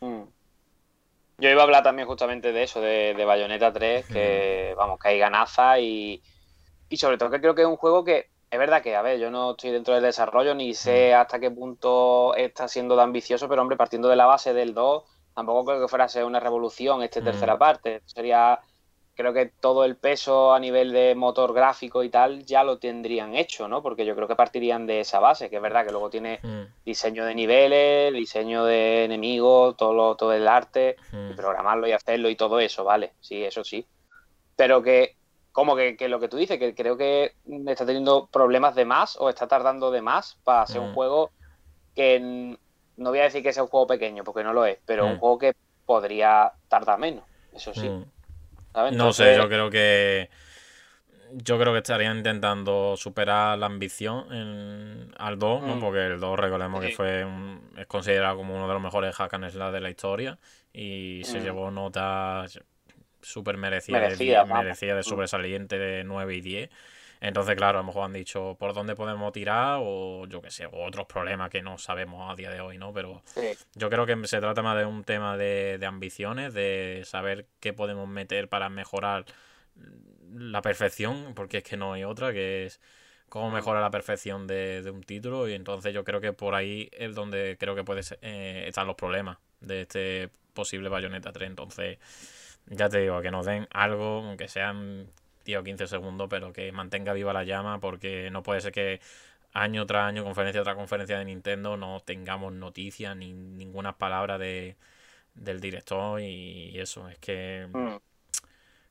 Mm. 0.01 0.29
Yo 1.37 1.49
iba 1.49 1.61
a 1.61 1.63
hablar 1.63 1.83
también 1.83 2.07
justamente 2.07 2.51
de 2.51 2.63
eso, 2.63 2.81
de, 2.81 3.13
de 3.15 3.25
Bayonetta 3.25 3.71
3, 3.71 4.05
que 4.07 4.73
vamos, 4.77 4.99
que 4.99 5.07
hay 5.09 5.19
ganaza 5.19 5.79
y, 5.79 6.21
y 6.89 6.97
sobre 6.97 7.17
todo 7.17 7.29
que 7.31 7.41
creo 7.41 7.55
que 7.55 7.61
es 7.63 7.67
un 7.67 7.77
juego 7.77 8.03
que 8.03 8.31
es 8.51 8.59
verdad 8.59 8.83
que, 8.83 8.95
a 8.95 9.01
ver, 9.03 9.19
yo 9.19 9.31
no 9.31 9.51
estoy 9.51 9.71
dentro 9.71 9.93
del 9.93 10.03
desarrollo 10.03 10.55
ni 10.55 10.73
sé 10.73 11.13
hasta 11.13 11.39
qué 11.39 11.51
punto 11.51 12.35
está 12.35 12.67
siendo 12.67 12.95
de 12.97 13.03
ambicioso, 13.03 13.49
pero 13.49 13.61
hombre, 13.61 13.77
partiendo 13.77 14.09
de 14.09 14.17
la 14.17 14.25
base 14.25 14.53
del 14.53 14.73
2, 14.73 15.05
tampoco 15.39 15.65
creo 15.65 15.81
que 15.81 15.87
fuera 15.87 16.05
a 16.05 16.09
ser 16.09 16.25
una 16.25 16.39
revolución 16.39 17.01
esta 17.03 17.21
Mm. 17.21 17.23
tercera 17.23 17.57
parte. 17.57 18.01
Sería, 18.05 18.59
creo 19.15 19.33
que 19.33 19.47
todo 19.59 19.85
el 19.85 19.97
peso 19.97 20.53
a 20.53 20.59
nivel 20.59 20.91
de 20.91 21.15
motor 21.15 21.53
gráfico 21.53 22.03
y 22.03 22.09
tal 22.09 22.45
ya 22.45 22.63
lo 22.63 22.79
tendrían 22.79 23.35
hecho, 23.35 23.67
¿no? 23.67 23.81
Porque 23.83 24.05
yo 24.05 24.15
creo 24.15 24.27
que 24.27 24.35
partirían 24.35 24.85
de 24.87 25.01
esa 25.01 25.19
base, 25.19 25.49
que 25.49 25.57
es 25.57 25.61
verdad 25.61 25.85
que 25.85 25.91
luego 25.91 26.09
tiene 26.09 26.43
Mm, 26.43 26.65
diseño 26.85 27.25
de 27.25 27.35
niveles, 27.35 28.13
diseño 28.13 28.65
de 28.65 29.05
enemigos, 29.05 29.75
todo, 29.77 29.93
lo, 29.93 30.15
todo 30.15 30.33
el 30.33 30.47
arte, 30.47 30.97
mm, 31.11 31.31
y 31.31 31.33
programarlo 31.33 31.87
y 31.87 31.91
hacerlo 31.91 32.29
y 32.29 32.35
todo 32.35 32.59
eso, 32.59 32.83
vale, 32.83 33.15
sí, 33.19 33.43
eso 33.43 33.63
sí. 33.63 33.87
Pero 34.55 34.81
que, 34.83 35.17
como 35.51 35.75
que, 35.75 35.95
que 35.97 36.09
lo 36.09 36.19
que 36.19 36.27
tú 36.29 36.37
dices, 36.37 36.59
que 36.59 36.75
creo 36.75 36.97
que 36.97 37.35
está 37.67 37.85
teniendo 37.85 38.27
problemas 38.27 38.75
de 38.75 38.85
más 38.85 39.17
o 39.19 39.29
está 39.29 39.47
tardando 39.47 39.91
de 39.91 40.01
más 40.01 40.39
para 40.43 40.63
hacer 40.63 40.81
un 40.81 40.89
juego 40.89 41.31
que 41.95 42.57
no 42.99 43.09
voy 43.09 43.19
a 43.19 43.23
decir 43.23 43.41
que 43.43 43.51
sea 43.53 43.63
un 43.63 43.69
juego 43.69 43.87
pequeño, 43.87 44.23
porque 44.23 44.43
no 44.43 44.53
lo 44.53 44.65
es, 44.65 44.77
pero 44.85 45.05
un 45.07 45.13
Mm. 45.15 45.19
juego 45.19 45.37
que 45.39 45.53
podría 45.85 46.51
tardar 46.67 46.99
menos, 46.99 47.23
eso 47.53 47.73
sí. 47.73 47.89
Mm. 47.89 48.05
No 48.95 49.11
sé, 49.13 49.35
yo 49.35 49.47
creo 49.49 49.69
que. 49.69 50.29
Yo 51.31 51.59
creo 51.59 51.73
que 51.73 51.77
estarían 51.79 52.17
intentando 52.17 52.97
superar 52.97 53.55
la 53.59 53.67
ambición 53.67 54.33
en- 54.33 55.13
al 55.19 55.37
2, 55.37 55.61
¿no? 55.61 55.75
Mm. 55.75 55.79
Porque 55.79 56.05
el 56.07 56.19
2, 56.19 56.39
recordemos 56.39 56.81
que 56.83 56.89
fue 56.91 57.23
un- 57.23 57.71
es 57.77 57.85
considerado 57.85 58.35
como 58.37 58.55
uno 58.55 58.67
de 58.67 58.73
los 58.73 58.81
mejores 58.81 59.15
hack 59.15 59.31
and 59.35 59.47
slash 59.51 59.71
de 59.71 59.79
la 59.79 59.89
historia 59.91 60.39
y 60.73 61.21
se 61.25 61.39
llevó 61.39 61.69
notas 61.69 62.59
súper 63.21 63.57
merecidas, 63.57 64.01
Merecidas, 64.01 64.17
de, 64.19 64.25
10, 64.25 64.37
vamos. 64.39 64.63
merecidas 64.63 64.97
de 64.97 65.03
sobresaliente 65.03 65.77
de 65.77 66.03
9 66.03 66.35
y 66.35 66.41
10. 66.41 66.69
Entonces, 67.21 67.55
claro, 67.55 67.79
a 67.79 67.81
lo 67.81 67.87
mejor 67.87 68.05
han 68.05 68.13
dicho 68.13 68.55
por 68.57 68.73
dónde 68.73 68.95
podemos 68.95 69.31
tirar 69.33 69.79
o 69.81 70.25
yo 70.27 70.41
qué 70.41 70.51
sé, 70.51 70.65
o 70.67 70.85
otros 70.85 71.05
problemas 71.05 71.49
que 71.49 71.61
no 71.61 71.77
sabemos 71.77 72.31
a 72.31 72.35
día 72.35 72.49
de 72.49 72.61
hoy, 72.61 72.77
¿no? 72.77 72.93
Pero 72.93 73.21
sí. 73.25 73.41
yo 73.75 73.89
creo 73.89 74.05
que 74.05 74.15
se 74.27 74.39
trata 74.39 74.61
más 74.61 74.77
de 74.77 74.85
un 74.85 75.03
tema 75.03 75.35
de, 75.37 75.77
de 75.79 75.85
ambiciones, 75.85 76.53
de 76.53 77.01
saber 77.05 77.47
qué 77.59 77.73
podemos 77.73 78.07
meter 78.07 78.47
para 78.47 78.69
mejorar 78.69 79.25
la 80.33 80.61
perfección, 80.61 81.33
porque 81.35 81.57
es 81.57 81.63
que 81.63 81.77
no 81.77 81.93
hay 81.93 82.03
otra, 82.03 82.31
que 82.31 82.65
es 82.65 82.79
cómo 83.27 83.51
mejora 83.51 83.81
la 83.81 83.91
perfección 83.91 84.47
de, 84.47 84.81
de 84.81 84.89
un 84.91 85.03
título. 85.03 85.47
Y 85.49 85.53
entonces 85.53 85.93
yo 85.93 86.03
creo 86.03 86.21
que 86.21 86.33
por 86.33 86.55
ahí 86.55 86.89
es 86.93 87.15
donde 87.15 87.57
creo 87.59 87.75
que 87.75 87.83
puede 87.83 88.03
ser- 88.03 88.19
eh, 88.21 88.65
estar 88.67 88.85
los 88.85 88.95
problemas 88.95 89.37
de 89.61 89.81
este 89.81 90.29
posible 90.53 90.89
Bayonetta 90.89 91.31
3. 91.31 91.49
Entonces, 91.49 91.97
ya 92.67 92.89
te 92.89 92.99
digo, 92.99 93.21
que 93.21 93.31
nos 93.31 93.45
den 93.45 93.67
algo, 93.71 94.23
aunque 94.25 94.47
sean 94.47 95.09
10 95.45 95.59
o 95.59 95.63
15 95.63 95.87
segundos, 95.87 96.27
pero 96.29 96.53
que 96.53 96.71
mantenga 96.71 97.13
viva 97.13 97.33
la 97.33 97.43
llama, 97.43 97.79
porque 97.79 98.29
no 98.31 98.43
puede 98.43 98.61
ser 98.61 98.71
que 98.71 98.99
año 99.53 99.85
tras 99.85 100.07
año, 100.07 100.23
conferencia 100.23 100.63
tras 100.63 100.75
conferencia 100.75 101.17
de 101.19 101.25
Nintendo, 101.25 101.77
no 101.77 101.99
tengamos 102.01 102.53
noticias 102.53 103.15
ni 103.15 103.33
ninguna 103.33 103.97
palabra 103.97 104.37
de, 104.37 104.75
del 105.33 105.59
director 105.61 106.21
y 106.21 106.77
eso. 106.79 107.09
Es 107.09 107.17
que, 107.19 107.67
Mm. 107.73 107.97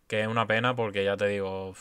que 0.07 0.23
es 0.23 0.27
una 0.29 0.47
pena 0.47 0.75
porque 0.75 1.05
ya 1.05 1.16
te 1.16 1.27
digo, 1.29 1.75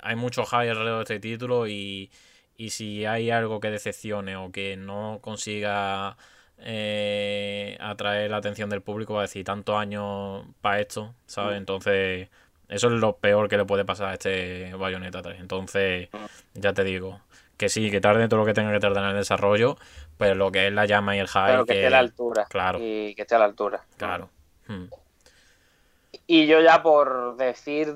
hay 0.00 0.16
mucho 0.16 0.44
hype 0.44 0.70
alrededor 0.70 0.98
de 0.98 1.14
este 1.14 1.20
título 1.20 1.66
y, 1.66 2.10
y 2.56 2.70
si 2.70 3.04
hay 3.06 3.30
algo 3.30 3.60
que 3.60 3.70
decepcione 3.70 4.36
o 4.36 4.50
que 4.52 4.76
no 4.76 5.18
consiga 5.22 6.16
eh, 6.58 7.76
atraer 7.80 8.30
la 8.30 8.38
atención 8.38 8.70
del 8.70 8.82
público, 8.82 9.14
va 9.14 9.20
a 9.20 9.22
decir 9.22 9.44
tantos 9.44 9.76
años 9.76 10.46
para 10.60 10.80
esto, 10.80 11.14
¿sabes? 11.26 11.54
Mm. 11.56 11.58
Entonces, 11.58 12.28
eso 12.68 12.86
es 12.88 12.94
lo 12.94 13.16
peor 13.16 13.48
que 13.48 13.56
le 13.56 13.64
puede 13.64 13.84
pasar 13.84 14.08
a 14.08 14.12
este 14.14 14.74
Bayonetta 14.74 15.22
3. 15.22 15.40
Entonces, 15.40 16.08
ya 16.54 16.72
te 16.72 16.84
digo, 16.84 17.20
que 17.56 17.68
sí, 17.68 17.90
que 17.90 18.00
tarde 18.00 18.28
todo 18.28 18.40
lo 18.40 18.46
que 18.46 18.54
tenga 18.54 18.72
que 18.72 18.80
tardar 18.80 19.04
en 19.04 19.10
el 19.10 19.16
desarrollo, 19.16 19.76
pero 20.18 20.34
lo 20.34 20.50
que 20.52 20.66
es 20.66 20.72
la 20.72 20.84
llama 20.86 21.16
y 21.16 21.20
el 21.20 21.28
hype, 21.28 21.40
Pero 21.46 21.64
que 21.66 21.72
esté 21.74 21.86
a 21.86 21.90
la 21.90 21.98
altura. 22.00 22.46
claro. 22.50 22.78
Y 22.80 23.14
que 23.14 23.22
esté 23.22 23.34
a 23.34 23.38
la 23.38 23.44
altura. 23.46 23.84
Claro. 23.96 24.28
Hmm. 24.66 24.86
Y 26.26 26.46
yo 26.46 26.60
ya 26.60 26.82
por 26.82 27.36
decir 27.36 27.94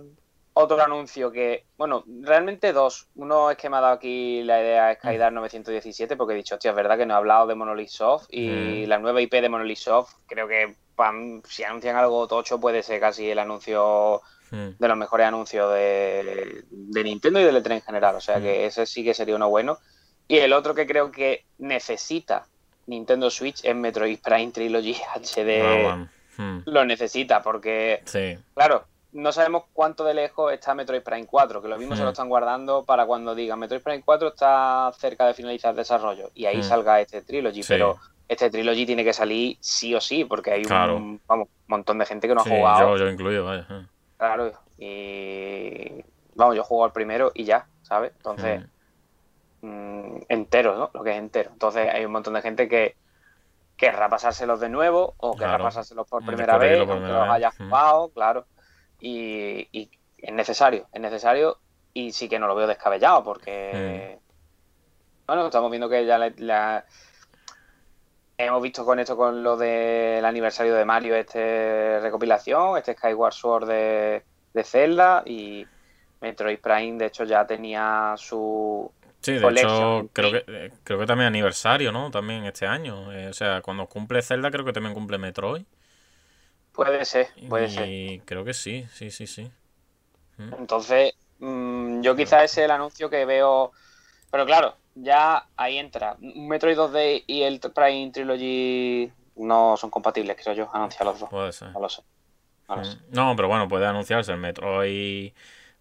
otro 0.53 0.83
anuncio 0.83 1.31
que, 1.31 1.65
bueno, 1.77 2.05
realmente 2.23 2.73
dos. 2.73 3.09
Uno 3.15 3.51
es 3.51 3.57
que 3.57 3.71
me 3.71 3.77
ha 3.77 3.81
dado 3.81 3.95
aquí 3.95 4.43
la 4.43 4.61
idea 4.61 4.87
de 4.89 4.95
Skydar 4.97 5.33
917 5.33 6.17
porque 6.17 6.35
he 6.35 6.37
dicho, 6.37 6.55
hostia, 6.57 6.71
es 6.71 6.77
verdad 6.77 6.99
que 6.99 7.07
no 7.07 7.15
he 7.15 7.17
hablado 7.17 7.47
de 7.47 7.55
Monolith 7.55 7.89
Soft 7.89 8.27
y 8.31 8.85
Mm. 8.85 8.89
la 8.89 8.99
nueva 8.99 9.21
IP 9.21 9.41
de 9.41 9.49
Monolith 9.49 9.79
Soft, 9.79 10.15
creo 10.27 10.47
que 10.49 10.75
pam, 10.97 11.41
si 11.45 11.63
anuncian 11.65 11.97
algo 11.97 12.27
tocho 12.27 12.61
puede 12.61 12.83
ser 12.83 13.01
casi 13.01 13.31
el 13.31 13.39
anuncio 13.39 14.21
Hmm. 14.51 14.71
de 14.79 14.89
los 14.89 14.97
mejores 14.97 15.27
anuncios 15.27 15.73
de, 15.75 16.65
de 16.71 17.05
Nintendo 17.05 17.41
y 17.41 17.45
del 17.45 17.63
E3 17.63 17.73
en 17.73 17.83
general. 17.83 18.17
O 18.17 18.21
sea 18.21 18.39
Mm. 18.39 18.43
que 18.43 18.67
ese 18.67 18.87
sí 18.87 19.05
que 19.05 19.15
sería 19.15 19.37
uno 19.37 19.49
bueno. 19.49 19.79
Y 20.29 20.39
el 20.39 20.53
otro 20.53 20.75
que 20.75 20.87
creo 20.87 21.11
que 21.11 21.45
necesita 21.59 22.47
Nintendo 22.87 23.31
Switch 23.31 23.65
es 23.65 23.75
Metroid 23.75 24.19
Prime 24.21 24.51
Trilogy 24.53 24.95
HD. 25.15 25.63
Ah, 25.63 25.83
bueno. 25.83 26.09
Hmm. 26.37 26.63
Lo 26.67 26.85
necesita 26.85 27.43
porque 27.43 28.03
Sí. 28.07 28.37
Claro, 28.55 28.85
no 29.13 29.33
sabemos 29.33 29.65
cuánto 29.73 30.05
de 30.05 30.15
lejos 30.15 30.53
está 30.53 30.75
Metroid 30.75 31.03
Prime 31.03 31.27
4, 31.27 31.61
que 31.61 31.69
lo 31.69 31.77
mismo 31.79 31.95
se 31.97 32.03
lo 32.03 32.09
Hmm. 32.09 32.13
están 32.13 32.29
guardando 32.29 32.85
para 32.85 33.07
cuando 33.07 33.35
digan 33.35 33.59
Metroid 33.59 33.83
Prime 33.83 34.03
4 34.05 34.29
está 34.29 34.93
cerca 34.99 35.27
de 35.27 35.35
finalizar 35.35 35.71
el 35.71 35.77
desarrollo 35.77 36.31
y 36.35 36.47
ahí 36.47 36.59
Hmm. 36.59 36.63
salga 36.63 37.01
este 37.01 37.23
Trilogy, 37.23 37.63
Sí. 37.63 37.69
pero 37.73 37.99
este 38.29 38.49
Trilogy 38.51 38.87
tiene 38.87 39.03
que 39.05 39.13
salir 39.13 39.57
sí 39.61 39.93
o 39.95 40.01
sí, 40.01 40.25
porque 40.25 40.53
hay 40.53 40.63
Claro. 40.63 40.97
un 40.97 41.21
vamos, 41.27 41.49
montón 41.67 41.99
de 41.99 42.07
gente 42.07 42.29
que 42.29 42.35
no 42.37 42.45
Sí, 42.45 42.51
ha 42.53 42.57
jugado. 42.57 42.97
yo, 42.97 43.05
yo 43.05 43.11
incluido, 43.11 43.45
vaya. 43.45 43.67
Claro, 44.21 44.53
y 44.77 46.05
vamos, 46.35 46.55
yo 46.55 46.63
juego 46.63 46.85
al 46.85 46.93
primero 46.93 47.33
y 47.35 47.45
ya, 47.45 47.67
¿sabes? 47.81 48.13
Entonces, 48.17 48.61
mm, 49.63 50.17
entero, 50.29 50.77
¿no? 50.77 50.91
Lo 50.93 51.03
que 51.03 51.13
es 51.13 51.17
entero. 51.17 51.51
Entonces 51.55 51.89
hay 51.91 52.05
un 52.05 52.13
montón 52.13 52.35
de 52.35 52.43
gente 52.43 52.69
que 52.69 52.97
querrá 53.79 54.11
pasárselos 54.11 54.61
de 54.61 54.69
nuevo 54.69 55.15
o 55.17 55.37
querrá 55.37 55.53
Claro. 55.53 55.65
pasárselos 55.65 56.07
por 56.07 56.23
Mm, 56.23 56.27
primera 56.27 56.59
vez, 56.59 56.79
por 56.81 56.89
aunque 56.91 57.07
primera 57.07 57.25
los 57.25 57.35
haya. 57.35 57.49
Mm. 57.59 57.69
jugado, 57.69 58.13
claro. 58.13 58.47
Y, 59.01 59.69
y 59.73 59.91
es 60.19 60.33
necesario, 60.35 60.87
es 60.93 61.01
necesario 61.01 61.59
y 61.95 62.13
sí 62.13 62.29
que 62.29 62.39
no 62.39 62.47
lo 62.47 62.55
veo 62.55 62.67
descabellado 62.67 63.25
porque, 63.25 64.21
Mm. 64.21 64.21
bueno, 65.27 65.47
estamos 65.47 65.71
viendo 65.71 65.89
que 65.89 66.05
ya 66.05 66.19
la, 66.19 66.31
la- 66.37 66.85
hemos 68.47 68.63
visto 68.63 68.85
con 68.85 68.99
esto, 68.99 69.17
con 69.17 69.43
lo 69.43 69.57
del 69.57 70.25
aniversario 70.25 70.75
de 70.75 70.85
Mario, 70.85 71.15
este 71.17 72.01
recopilación, 72.01 72.79
este 72.79 72.95
Skyward 72.95 73.33
Sword 73.33 73.69
de, 73.69 74.23
de 74.53 74.65
Zelda 74.65 75.23
y 75.27 75.67
Metroid 76.21 76.59
Prime, 76.59 76.99
de 76.99 77.07
hecho, 77.07 77.25
ya 77.25 77.47
tenía 77.47 78.15
su, 78.17 78.91
Sí, 79.23 79.33
de 79.33 79.41
Collection. 79.41 79.99
hecho, 80.01 80.11
creo 80.13 80.33
que, 80.33 80.45
eh, 80.47 80.73
creo 80.83 80.99
que 80.99 81.07
también 81.07 81.29
aniversario, 81.29 81.93
¿no? 81.93 82.11
También 82.11 82.45
este 82.45 82.67
año. 82.67 83.13
Eh, 83.13 83.29
o 83.29 83.33
sea, 83.35 83.61
cuando 83.61 83.87
cumple 83.87 84.23
Zelda, 84.23 84.51
creo 84.51 84.65
que 84.65 84.73
también 84.73 84.95
cumple 84.95 85.19
Metroid. 85.19 85.65
Puede 86.73 87.05
ser, 87.05 87.29
puede 87.49 87.69
ser. 87.69 87.87
Y 87.89 88.23
creo 88.25 88.45
que 88.45 88.55
sí, 88.55 88.87
sí, 88.93 89.11
sí, 89.11 89.27
sí. 89.27 89.51
Entonces, 90.59 91.13
mm, 91.39 92.01
yo 92.01 92.17
quizás 92.17 92.45
ese 92.45 92.63
es 92.63 92.65
el 92.65 92.71
anuncio 92.71 93.11
que 93.11 93.27
veo. 93.27 93.73
Pero 94.31 94.47
claro, 94.47 94.77
ya 94.95 95.47
ahí 95.57 95.79
entra. 95.79 96.17
Metroid 96.21 96.77
2D 96.77 97.25
y 97.27 97.43
el 97.43 97.61
Prime 97.61 98.11
Trilogy 98.13 99.11
no 99.37 99.77
son 99.77 99.91
compatibles, 99.91 100.37
creo 100.43 100.55
yo, 100.55 100.71
anunciar 100.75 101.07
los 101.07 101.21
dos. 101.21 101.31
Puede 101.31 101.53
ser. 101.53 101.71
No 101.71 101.81
lo 101.81 101.89
sé. 101.89 102.03
No 102.69 102.77
lo 102.77 102.85
sé. 102.85 102.99
No, 103.11 103.35
pero 103.37 103.49
bueno, 103.49 103.69
puede 103.69 103.87
anunciarse 103.87 104.33
el 104.33 104.39
Metroid 104.39 105.33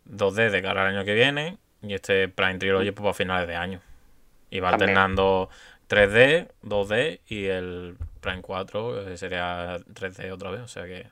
2D 0.10 0.50
de 0.50 0.62
cara 0.62 0.82
al 0.82 0.96
año 0.96 1.06
que 1.06 1.14
viene 1.14 1.58
y 1.82 1.94
este 1.94 2.28
Prime 2.30 2.58
Trilogy 2.58 2.92
pues, 2.92 3.10
a 3.10 3.14
finales 3.14 3.48
de 3.48 3.56
año. 3.56 3.82
Y 4.50 4.60
va 4.60 4.72
También. 4.72 4.90
alternando 4.98 5.50
3D, 5.90 6.50
2D 6.64 7.20
y 7.28 7.46
el 7.46 7.98
Prime 8.22 8.42
4 8.42 9.06
que 9.06 9.18
sería 9.18 9.78
3D 9.78 10.32
otra 10.32 10.52
vez. 10.52 10.62
O 10.62 10.68
sea 10.68 10.86
que 10.86 11.08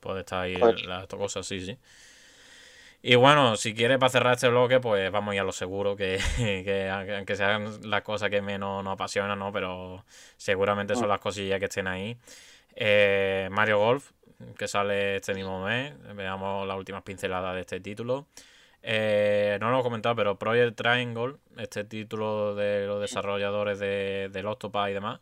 puede 0.00 0.20
estar 0.20 0.42
ahí 0.42 0.56
Joder. 0.58 0.86
las 0.86 1.08
dos 1.08 1.18
cosas, 1.18 1.46
sí, 1.46 1.60
sí. 1.60 1.78
Y 3.06 3.16
bueno, 3.16 3.56
si 3.56 3.74
quieres 3.74 3.98
para 3.98 4.08
cerrar 4.08 4.32
este 4.32 4.48
bloque, 4.48 4.80
pues 4.80 5.12
vamos 5.12 5.32
a 5.32 5.34
ir 5.34 5.40
a 5.42 5.44
lo 5.44 5.52
seguro, 5.52 5.94
que, 5.94 6.18
que 6.38 6.88
aunque 6.88 7.36
sean 7.36 7.90
las 7.90 8.00
cosas 8.00 8.30
que 8.30 8.40
menos 8.40 8.82
nos 8.82 8.94
apasionan, 8.94 9.38
¿no? 9.38 9.52
Pero 9.52 10.04
seguramente 10.38 10.94
son 10.94 11.04
Mm. 11.06 11.08
las 11.10 11.18
cosillas 11.20 11.58
que 11.58 11.66
estén 11.66 11.86
ahí. 11.86 12.16
Eh, 12.74 13.48
Mario 13.52 13.78
Golf, 13.78 14.12
que 14.56 14.66
sale 14.68 15.16
este 15.16 15.34
mismo 15.34 15.62
mes. 15.62 15.92
Veamos 16.14 16.66
las 16.66 16.78
últimas 16.78 17.02
pinceladas 17.02 17.54
de 17.54 17.60
este 17.60 17.78
título. 17.80 18.26
Eh, 18.82 19.58
no 19.60 19.70
lo 19.70 19.80
he 19.80 19.82
comentado, 19.82 20.16
pero 20.16 20.38
Project 20.38 20.74
Triangle, 20.74 21.36
este 21.58 21.84
título 21.84 22.54
de 22.54 22.86
los 22.86 23.02
desarrolladores 23.02 23.78
de, 23.80 24.30
del 24.32 24.46
Octopath 24.46 24.88
y 24.88 24.94
demás, 24.94 25.20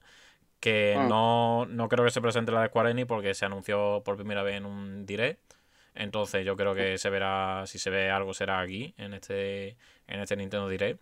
que 0.60 0.94
Mm. 0.96 1.08
no, 1.08 1.66
no 1.66 1.88
creo 1.88 2.04
que 2.04 2.12
se 2.12 2.20
presente 2.20 2.52
la 2.52 2.60
de 2.62 2.68
Square 2.68 2.90
Enix 2.92 3.08
porque 3.08 3.34
se 3.34 3.44
anunció 3.44 4.02
por 4.04 4.14
primera 4.16 4.44
vez 4.44 4.54
en 4.56 4.66
un 4.66 5.04
direct. 5.04 5.40
Entonces 5.94 6.44
yo 6.44 6.56
creo 6.56 6.74
que 6.74 6.98
se 6.98 7.10
verá, 7.10 7.64
si 7.66 7.78
se 7.78 7.90
ve 7.90 8.10
algo 8.10 8.34
será 8.34 8.60
aquí, 8.60 8.94
en 8.98 9.14
este, 9.14 9.76
en 10.06 10.20
este 10.20 10.36
Nintendo 10.36 10.68
Direct. 10.68 11.00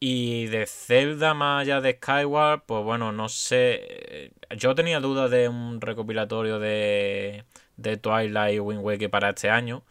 Y 0.00 0.46
de 0.46 0.66
Zelda 0.66 1.32
más 1.32 1.62
allá 1.62 1.80
de 1.80 1.94
Skyward, 1.94 2.64
pues 2.66 2.84
bueno, 2.84 3.12
no 3.12 3.28
sé. 3.28 3.80
eh, 3.82 4.30
Yo 4.56 4.74
tenía 4.74 5.00
dudas 5.00 5.30
de 5.30 5.48
un 5.48 5.80
recopilatorio 5.80 6.58
de, 6.58 7.44
de 7.76 7.96
Twilight 7.96 8.56
y 8.56 8.60
Wind 8.60 8.82
Waker 8.84 9.08
para 9.10 9.30
este 9.30 9.48
año. 9.48 9.82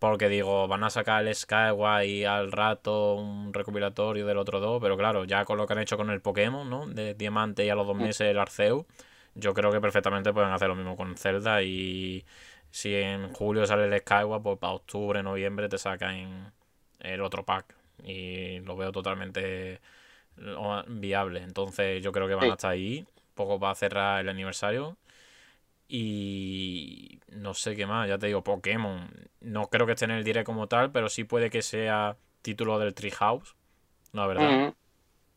Porque 0.00 0.28
digo, 0.28 0.66
van 0.66 0.82
a 0.84 0.90
sacar 0.90 1.26
el 1.26 1.34
Skyward 1.34 2.04
y 2.04 2.24
al 2.24 2.52
rato 2.52 3.14
un 3.14 3.54
recopilatorio 3.54 4.26
del 4.26 4.38
otro 4.38 4.58
dos. 4.60 4.80
Pero 4.82 4.96
claro, 4.96 5.24
ya 5.24 5.44
con 5.44 5.56
lo 5.56 5.66
que 5.66 5.74
han 5.74 5.78
hecho 5.78 5.96
con 5.96 6.10
el 6.10 6.20
Pokémon, 6.20 6.68
¿no? 6.68 6.86
De 6.88 7.14
Diamante 7.14 7.64
y 7.64 7.70
a 7.70 7.74
los 7.74 7.86
dos 7.86 7.96
meses 7.96 8.22
el 8.22 8.38
Arceus. 8.38 8.84
Yo 9.34 9.54
creo 9.54 9.70
que 9.70 9.80
perfectamente 9.80 10.32
pueden 10.32 10.50
hacer 10.50 10.68
lo 10.68 10.74
mismo 10.74 10.96
con 10.96 11.16
Zelda. 11.16 11.62
Y 11.62 12.24
si 12.74 12.92
en 12.96 13.32
julio 13.32 13.64
sale 13.66 13.84
el 13.84 14.00
Skyward, 14.00 14.42
pues 14.42 14.58
para 14.58 14.72
octubre, 14.72 15.22
noviembre 15.22 15.68
te 15.68 15.78
sacan 15.78 16.52
el 16.98 17.20
otro 17.20 17.44
pack. 17.44 17.72
Y 18.02 18.58
lo 18.60 18.74
veo 18.76 18.90
totalmente 18.90 19.80
viable. 20.88 21.40
Entonces 21.42 22.02
yo 22.02 22.10
creo 22.10 22.26
que 22.26 22.34
van 22.34 22.46
Sí. 22.46 22.50
hasta 22.50 22.68
ahí. 22.70 23.06
Poco 23.36 23.60
para 23.60 23.76
cerrar 23.76 24.20
el 24.22 24.28
aniversario. 24.28 24.96
Y 25.86 27.20
no 27.28 27.54
sé 27.54 27.76
qué 27.76 27.86
más, 27.86 28.08
ya 28.08 28.18
te 28.18 28.26
digo, 28.26 28.42
Pokémon. 28.42 29.08
No 29.40 29.68
creo 29.68 29.86
que 29.86 29.92
esté 29.92 30.06
en 30.06 30.10
el 30.10 30.24
direct 30.24 30.44
como 30.46 30.66
tal, 30.66 30.90
pero 30.90 31.08
sí 31.08 31.22
puede 31.22 31.50
que 31.50 31.62
sea 31.62 32.16
título 32.42 32.80
del 32.80 32.92
Treehouse. 32.94 33.54
La 34.12 34.26
verdad. 34.26 34.74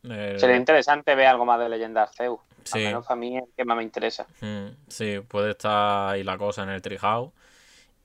El- 0.02 0.40
Sería 0.40 0.56
interesante 0.56 1.14
ver 1.14 1.26
algo 1.26 1.44
más 1.44 1.60
de 1.60 1.68
Leyenda 1.68 2.02
Arceus. 2.02 2.40
Sí. 2.72 2.78
Al 2.78 2.84
menos 2.84 3.06
para 3.06 3.16
mí 3.20 3.36
es 3.36 3.44
el 3.44 3.50
que 3.56 3.64
más 3.64 3.76
me 3.76 3.82
interesa. 3.82 4.26
Mm, 4.40 4.66
sí, 4.88 5.20
puede 5.26 5.50
estar 5.50 6.10
ahí 6.10 6.22
la 6.24 6.36
cosa 6.38 6.62
en 6.62 6.70
el 6.70 6.82
Treehouse. 6.82 7.32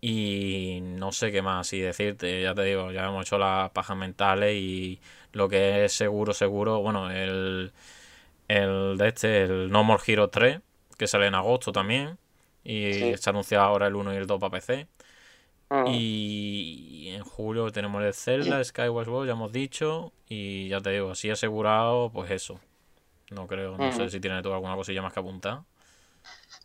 Y 0.01 0.79
no 0.81 1.11
sé 1.13 1.31
qué 1.31 1.41
más 1.41 1.61
así 1.67 1.79
decirte. 1.79 2.41
Ya 2.41 2.53
te 2.53 2.63
digo, 2.63 2.91
ya 2.91 3.05
hemos 3.05 3.25
hecho 3.25 3.37
las 3.37 3.69
pajas 3.71 3.95
mentales 3.95 4.53
y 4.55 4.99
lo 5.31 5.47
que 5.47 5.85
es 5.85 5.93
seguro, 5.93 6.33
seguro. 6.33 6.81
Bueno, 6.81 7.09
el, 7.09 7.71
el 8.49 8.97
de 8.97 9.07
este, 9.07 9.43
el 9.43 9.69
No 9.71 9.83
More 9.85 10.03
Heroes 10.05 10.29
3, 10.31 10.59
que 10.97 11.07
sale 11.07 11.27
en 11.27 11.35
agosto 11.35 11.71
también. 11.71 12.17
Y 12.65 12.93
Sí. 12.93 13.17
se 13.17 13.29
anuncia 13.29 13.61
ahora 13.61 13.87
el 13.87 13.95
1 13.95 14.13
y 14.13 14.17
el 14.17 14.27
2 14.27 14.39
para 14.41 14.51
PC. 14.51 14.87
Y 15.87 17.09
en 17.09 17.23
julio 17.23 17.71
tenemos 17.71 18.03
el 18.03 18.13
Zelda, 18.13 18.63
Skyward 18.63 19.05
Sword, 19.05 19.27
ya 19.27 19.33
hemos 19.33 19.51
dicho. 19.51 20.11
Y 20.27 20.67
ya 20.67 20.81
te 20.81 20.91
digo, 20.91 21.11
así 21.11 21.29
asegurado, 21.29 22.11
pues 22.11 22.29
eso. 22.31 22.59
No 23.33 23.47
creo, 23.47 23.77
no 23.77 23.91
sé 23.91 24.09
si 24.09 24.19
tienes 24.19 24.43
tú 24.43 24.53
alguna 24.53 24.75
cosilla 24.75 25.01
más 25.01 25.13
que 25.13 25.19
apuntar. 25.19 25.59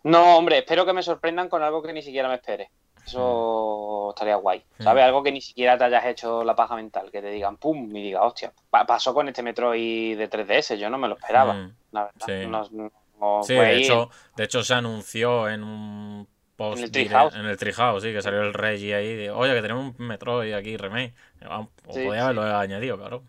No, 0.04 0.36
hombre, 0.36 0.58
espero 0.58 0.86
que 0.86 0.92
me 0.92 1.02
sorprendan 1.02 1.48
con 1.48 1.62
algo 1.62 1.82
que 1.82 1.92
ni 1.92 2.02
siquiera 2.02 2.28
me 2.28 2.34
espere. 2.36 2.70
Eso 3.04 4.10
estaría 4.10 4.36
guay. 4.36 4.62
¿Sabes? 4.78 5.02
Mm. 5.02 5.06
Algo 5.06 5.22
que 5.22 5.32
ni 5.32 5.40
siquiera 5.40 5.78
te 5.78 5.84
hayas 5.84 6.04
hecho 6.06 6.44
la 6.44 6.54
paja 6.54 6.76
mental. 6.76 7.10
Que 7.10 7.22
te 7.22 7.30
digan 7.30 7.56
pum 7.56 7.94
y 7.96 8.02
diga, 8.02 8.22
hostia. 8.22 8.52
Pa- 8.70 8.86
pasó 8.86 9.14
con 9.14 9.28
este 9.28 9.42
Metroid 9.42 10.16
de 10.18 10.28
3DS. 10.28 10.76
Yo 10.78 10.90
no 10.90 10.98
me 10.98 11.08
lo 11.08 11.14
esperaba. 11.16 11.54
Mm. 11.54 11.74
La 11.92 12.04
verdad. 12.04 12.26
Sí. 12.26 12.46
No- 12.46 12.90
no 13.18 13.42
Sí, 13.42 13.54
de 13.54 13.76
hecho, 13.78 14.10
de 14.36 14.44
hecho 14.44 14.62
se 14.62 14.74
anunció 14.74 15.48
en 15.48 15.64
un 15.64 16.28
post 16.54 16.78
En 16.78 16.84
el 16.84 16.90
Treehouse. 16.92 17.34
en 17.34 17.46
el 17.46 17.56
Treehouse, 17.56 18.02
sí, 18.02 18.12
que 18.12 18.22
salió 18.22 18.42
el 18.42 18.52
Reggie 18.54 18.94
ahí 18.94 19.14
de, 19.16 19.30
oye, 19.30 19.54
que 19.54 19.62
tenemos 19.62 19.94
un 19.98 20.06
Metroid 20.06 20.52
aquí, 20.52 20.76
remake. 20.76 21.14
O 21.48 21.62
Sí, 21.92 22.04
podía 22.04 22.12
sí. 22.12 22.18
haberlo 22.18 22.42
añadido, 22.56 22.96
claro. 22.98 23.22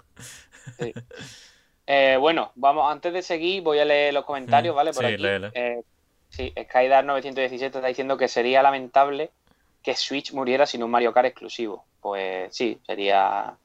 Sí. 0.77 0.93
Eh, 1.91 2.17
bueno, 2.19 2.51
vamos, 2.53 2.91
antes 2.91 3.11
de 3.11 3.23
seguir, 3.23 3.63
voy 3.63 3.79
a 3.79 3.85
leer 3.85 4.13
los 4.13 4.23
comentarios, 4.23 4.75
Mm, 4.75 4.77
¿vale? 4.77 4.93
Por 4.93 5.03
sí, 5.07 5.13
aquí. 5.13 5.23
léele. 5.23 5.49
Eh, 5.55 5.81
sí, 6.29 6.53
Skydar917 6.55 7.63
está 7.65 7.87
diciendo 7.87 8.15
que 8.15 8.27
sería 8.27 8.61
lamentable 8.61 9.31
que 9.81 9.95
Switch 9.95 10.31
muriera 10.33 10.67
sin 10.67 10.83
un 10.83 10.91
Mario 10.91 11.11
Kart 11.13 11.25
exclusivo. 11.29 11.83
Pues 11.99 12.55
sí, 12.55 12.79
sería. 12.85 13.55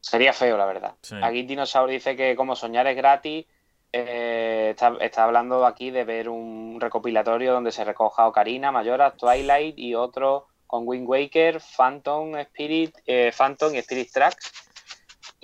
Sería 0.00 0.32
feo, 0.32 0.56
la 0.56 0.66
verdad. 0.66 0.94
Sí. 1.02 1.14
Aquí 1.22 1.44
Dinosaur 1.44 1.88
dice 1.88 2.16
que 2.16 2.34
como 2.34 2.56
soñar 2.56 2.88
es 2.88 2.96
gratis, 2.96 3.46
eh, 3.92 4.70
está, 4.70 4.96
está 5.00 5.22
hablando 5.22 5.64
aquí 5.64 5.92
de 5.92 6.02
ver 6.02 6.28
un 6.28 6.78
recopilatorio 6.80 7.52
donde 7.52 7.70
se 7.70 7.84
recoja 7.84 8.26
Ocarina, 8.26 8.72
Majora's, 8.72 9.16
Twilight 9.16 9.78
y 9.78 9.94
otro 9.94 10.48
con 10.66 10.88
Wind 10.88 11.06
Waker, 11.08 11.60
Phantom 11.60 12.34
Spirit, 12.38 12.96
eh, 13.06 13.30
Phantom 13.36 13.72
y 13.74 13.78
Spirit 13.78 14.10
Tracks. 14.10 14.71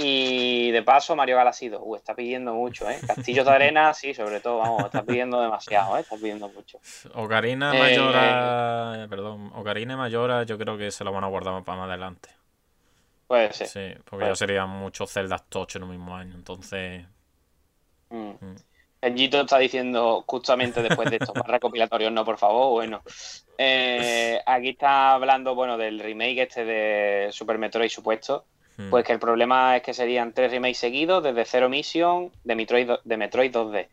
Y 0.00 0.70
de 0.70 0.80
paso, 0.84 1.16
Mario 1.16 1.34
Galaxy 1.34 1.68
2. 1.68 1.82
Uh, 1.84 1.96
está 1.96 2.14
pidiendo 2.14 2.54
mucho, 2.54 2.88
¿eh? 2.88 3.00
Castillos 3.04 3.44
de 3.44 3.50
arena, 3.50 3.92
sí, 3.92 4.14
sobre 4.14 4.38
todo, 4.38 4.58
vamos, 4.58 4.84
está 4.84 5.02
pidiendo 5.02 5.40
demasiado, 5.40 5.96
¿eh? 5.96 6.02
Está 6.02 6.14
pidiendo 6.14 6.48
mucho. 6.48 6.78
Ocarina 7.14 7.74
Eh, 7.74 7.80
Mayora, 7.80 9.08
perdón, 9.10 9.50
Ocarina 9.56 9.96
Mayora 9.96 10.44
yo 10.44 10.56
creo 10.56 10.78
que 10.78 10.92
se 10.92 11.02
lo 11.02 11.12
van 11.12 11.24
a 11.24 11.26
guardar 11.26 11.64
para 11.64 11.78
más 11.78 11.88
adelante. 11.88 12.28
Puede 13.26 13.52
ser. 13.52 13.66
Sí, 13.66 14.00
porque 14.04 14.26
ya 14.26 14.36
serían 14.36 14.68
muchos 14.70 15.12
Zelda 15.12 15.36
tocho 15.36 15.78
en 15.78 15.84
un 15.84 15.90
mismo 15.90 16.14
año, 16.14 16.36
entonces... 16.36 17.04
Mm. 18.10 18.30
Mm. 18.40 18.56
Benjito 19.02 19.40
está 19.40 19.58
diciendo 19.58 20.22
justamente 20.28 20.80
después 20.80 21.10
de 21.10 21.16
estos 21.16 21.34
más 21.34 21.46
recopilatorios, 21.46 22.12
no, 22.12 22.24
por 22.24 22.38
favor, 22.38 22.70
bueno. 22.70 23.02
Eh, 23.56 24.40
aquí 24.46 24.68
está 24.70 25.14
hablando, 25.14 25.56
bueno, 25.56 25.76
del 25.76 25.98
remake 25.98 26.42
este 26.42 26.64
de 26.64 27.32
Super 27.32 27.58
Metroid 27.58 27.88
supuesto. 27.88 28.44
Mm. 28.78 28.90
Pues 28.90 29.04
que 29.04 29.12
el 29.12 29.18
problema 29.18 29.76
es 29.76 29.82
que 29.82 29.92
serían 29.92 30.32
tres 30.32 30.50
remakes 30.50 30.78
seguidos 30.78 31.22
desde 31.22 31.44
Zero 31.44 31.68
Mission 31.68 32.32
de 32.44 32.54
Metroid, 32.54 32.90
de 33.04 33.16
Metroid 33.16 33.54
2D. 33.54 33.88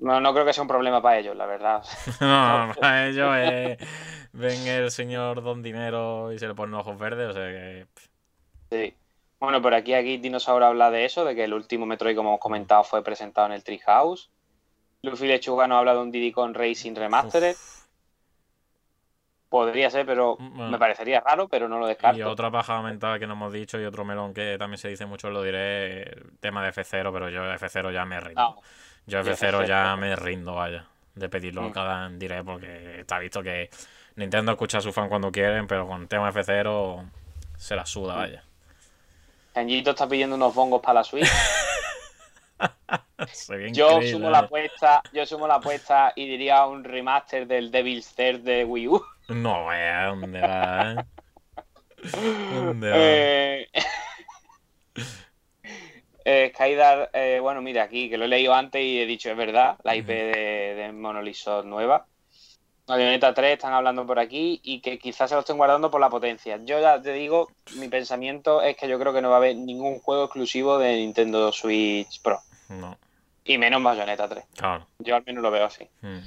No, 0.00 0.20
no 0.20 0.32
creo 0.32 0.44
que 0.44 0.52
sea 0.52 0.62
un 0.62 0.68
problema 0.68 1.00
para 1.00 1.18
ellos, 1.18 1.36
la 1.36 1.46
verdad. 1.46 1.84
No, 2.20 2.72
para 2.80 3.06
ellos 3.06 3.36
es... 3.36 3.78
Ven 4.32 4.66
el 4.66 4.90
señor 4.90 5.42
Don 5.42 5.62
Dinero 5.62 6.32
y 6.32 6.38
se 6.38 6.46
le 6.46 6.54
ponen 6.54 6.74
ojos 6.74 6.98
verdes, 6.98 7.30
o 7.30 7.32
sea 7.32 7.46
que... 7.46 7.86
Sí. 8.70 8.94
Bueno, 9.40 9.60
por 9.60 9.74
aquí, 9.74 9.94
aquí 9.94 10.18
Dinosaur 10.18 10.62
habla 10.62 10.90
de 10.90 11.04
eso, 11.04 11.24
de 11.24 11.34
que 11.34 11.44
el 11.44 11.54
último 11.54 11.86
Metroid, 11.86 12.14
como 12.14 12.30
hemos 12.30 12.40
comentado, 12.40 12.84
fue 12.84 13.02
presentado 13.02 13.46
en 13.48 13.54
el 13.54 13.64
Treehouse. 13.64 14.30
Luffy 15.02 15.26
Lechuga 15.26 15.66
nos 15.66 15.78
habla 15.78 15.94
de 15.94 16.00
un 16.00 16.10
Diddy 16.10 16.30
Kong 16.30 16.54
Racing 16.54 16.94
Remastered. 16.94 17.52
uf. 17.52 17.79
Podría 19.50 19.90
ser, 19.90 20.06
pero 20.06 20.36
Bueno. 20.38 20.70
me 20.70 20.78
parecería 20.78 21.20
raro, 21.20 21.48
pero 21.48 21.68
no 21.68 21.78
lo 21.78 21.86
Y 21.86 21.90
descarto. 21.90 22.30
otra 22.30 22.50
paja 22.50 22.80
mental 22.82 23.18
que 23.18 23.26
no 23.26 23.34
hemos 23.34 23.52
dicho 23.52 23.78
y 23.80 23.84
otro 23.84 24.04
melón 24.04 24.32
que 24.32 24.56
también 24.58 24.78
se 24.78 24.88
dice 24.88 25.04
mucho, 25.06 25.28
lo 25.28 25.42
diré, 25.42 26.08
tema 26.40 26.62
de 26.64 26.70
F0, 26.72 27.12
pero 27.12 27.28
yo 27.28 27.42
F0 27.52 27.92
ya 27.92 28.04
me 28.04 28.20
rindo. 28.20 28.40
No, 28.40 28.56
Yo 29.06 29.22
yo 29.22 29.32
F0 29.32 29.66
ya 29.66 29.92
F0. 29.94 29.96
me 29.98 30.14
rindo, 30.16 30.54
vaya, 30.54 30.86
de 31.16 31.28
pedirlo 31.28 31.62
Mm. 31.62 31.72
cada 31.72 32.08
diré 32.10 32.44
porque 32.44 33.00
está 33.00 33.18
visto 33.18 33.42
que 33.42 33.68
Nintendo 34.14 34.52
escucha 34.52 34.78
a 34.78 34.80
su 34.82 34.92
fan 34.92 35.08
cuando 35.08 35.32
quieren, 35.32 35.66
pero 35.66 35.86
con 35.86 36.06
tema 36.06 36.30
F0 36.32 37.04
se 37.56 37.74
la 37.74 37.82
Mm. 37.82 37.86
suda, 37.86 38.14
vaya. 38.14 38.44
Kenjito 39.52 39.90
está 39.90 40.08
pidiendo 40.08 40.36
unos 40.36 40.54
bongos 40.54 40.80
para 40.80 40.94
la 41.00 41.04
Switch. 41.04 41.28
Yo 43.72 44.02
sumo 44.02 44.30
la 44.30 44.40
vaya. 44.40 44.46
apuesta, 44.46 45.02
yo 45.12 45.26
sumo 45.26 45.46
la 45.46 45.56
apuesta 45.56 46.12
y 46.16 46.26
diría 46.26 46.66
un 46.66 46.84
remaster 46.84 47.46
del 47.46 47.70
Devil's 47.70 48.14
Third 48.14 48.40
de 48.40 48.64
Wii 48.64 48.88
U. 48.88 49.04
No, 49.28 49.66
vaya, 49.66 50.06
¿dónde 50.06 50.40
va? 50.40 50.92
eh? 50.92 51.04
¿Dónde 52.54 52.90
va? 52.90 52.96
Eh, 53.02 53.68
eh, 56.24 56.52
Skydar, 56.54 57.10
eh, 57.12 57.38
bueno, 57.40 57.62
mira 57.62 57.82
aquí, 57.84 58.10
que 58.10 58.18
lo 58.18 58.24
he 58.24 58.28
leído 58.28 58.54
antes 58.54 58.82
y 58.82 59.00
he 59.00 59.06
dicho, 59.06 59.30
es 59.30 59.36
verdad, 59.36 59.76
la 59.84 59.96
IP 59.96 60.06
de, 60.06 60.74
de 60.76 60.92
Monolith 60.92 61.46
nueva. 61.64 62.06
Bayonetta 62.86 63.32
3 63.32 63.52
están 63.52 63.72
hablando 63.72 64.04
por 64.04 64.18
aquí 64.18 64.60
y 64.64 64.80
que 64.80 64.98
quizás 64.98 65.28
se 65.30 65.36
lo 65.36 65.40
estén 65.42 65.56
guardando 65.56 65.90
por 65.90 66.00
la 66.00 66.10
potencia. 66.10 66.58
Yo 66.64 66.80
ya 66.80 67.00
te 67.00 67.12
digo, 67.12 67.48
mi 67.76 67.88
pensamiento 67.88 68.62
es 68.62 68.76
que 68.76 68.88
yo 68.88 68.98
creo 68.98 69.12
que 69.12 69.22
no 69.22 69.28
va 69.30 69.36
a 69.36 69.38
haber 69.38 69.56
ningún 69.56 70.00
juego 70.00 70.24
exclusivo 70.24 70.78
de 70.78 70.96
Nintendo 70.96 71.52
Switch 71.52 72.20
Pro. 72.20 72.40
No, 72.70 72.96
Y 73.44 73.58
menos 73.58 73.82
Bayonetta 73.82 74.28
3. 74.28 74.44
claro. 74.56 74.86
Yo 74.98 75.16
al 75.16 75.24
menos 75.24 75.42
lo 75.42 75.50
veo 75.50 75.64
así. 75.66 75.88
Mm. 76.02 76.18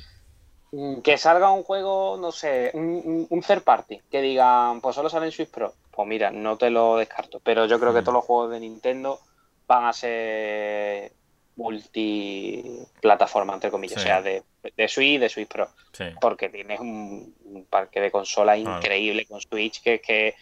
Mm, 0.71 1.01
Que 1.01 1.17
salga 1.17 1.51
un 1.51 1.63
juego, 1.63 2.17
no 2.17 2.31
sé, 2.31 2.71
un, 2.73 3.27
un- 3.29 3.41
third 3.41 3.61
party, 3.63 4.01
que 4.11 4.21
digan, 4.21 4.81
pues 4.81 4.95
solo 4.95 5.09
sale 5.09 5.27
en 5.27 5.31
Switch 5.31 5.49
Pro. 5.49 5.73
Pues 5.91 6.07
mira, 6.07 6.31
no 6.31 6.57
te 6.57 6.69
lo 6.71 6.97
descarto, 6.97 7.39
pero 7.43 7.65
yo 7.67 7.79
creo 7.79 7.93
que 7.93 8.01
Mm. 8.01 8.03
todos 8.03 8.13
los 8.15 8.25
juegos 8.25 8.51
de 8.51 8.59
Nintendo 8.59 9.19
van 9.67 9.85
a 9.85 9.93
ser 9.93 11.11
multiplataforma, 11.55 13.53
entre 13.53 13.69
comillas, 13.71 14.01
Sí. 14.01 14.07
o 14.07 14.07
sea, 14.07 14.21
de, 14.21 14.43
de 14.75 14.87
Switch 14.87 15.07
y 15.15 15.17
de 15.17 15.29
Switch 15.29 15.47
Pro, 15.47 15.69
Sí, 15.91 16.05
porque 16.19 16.49
tienes 16.49 16.79
un, 16.79 17.35
un 17.45 17.65
parque 17.65 17.99
de 18.01 18.11
consolas 18.11 18.57
increíble 18.57 19.25
con 19.25 19.39
Switch 19.41 19.81
que, 19.81 19.99
que 20.01 20.35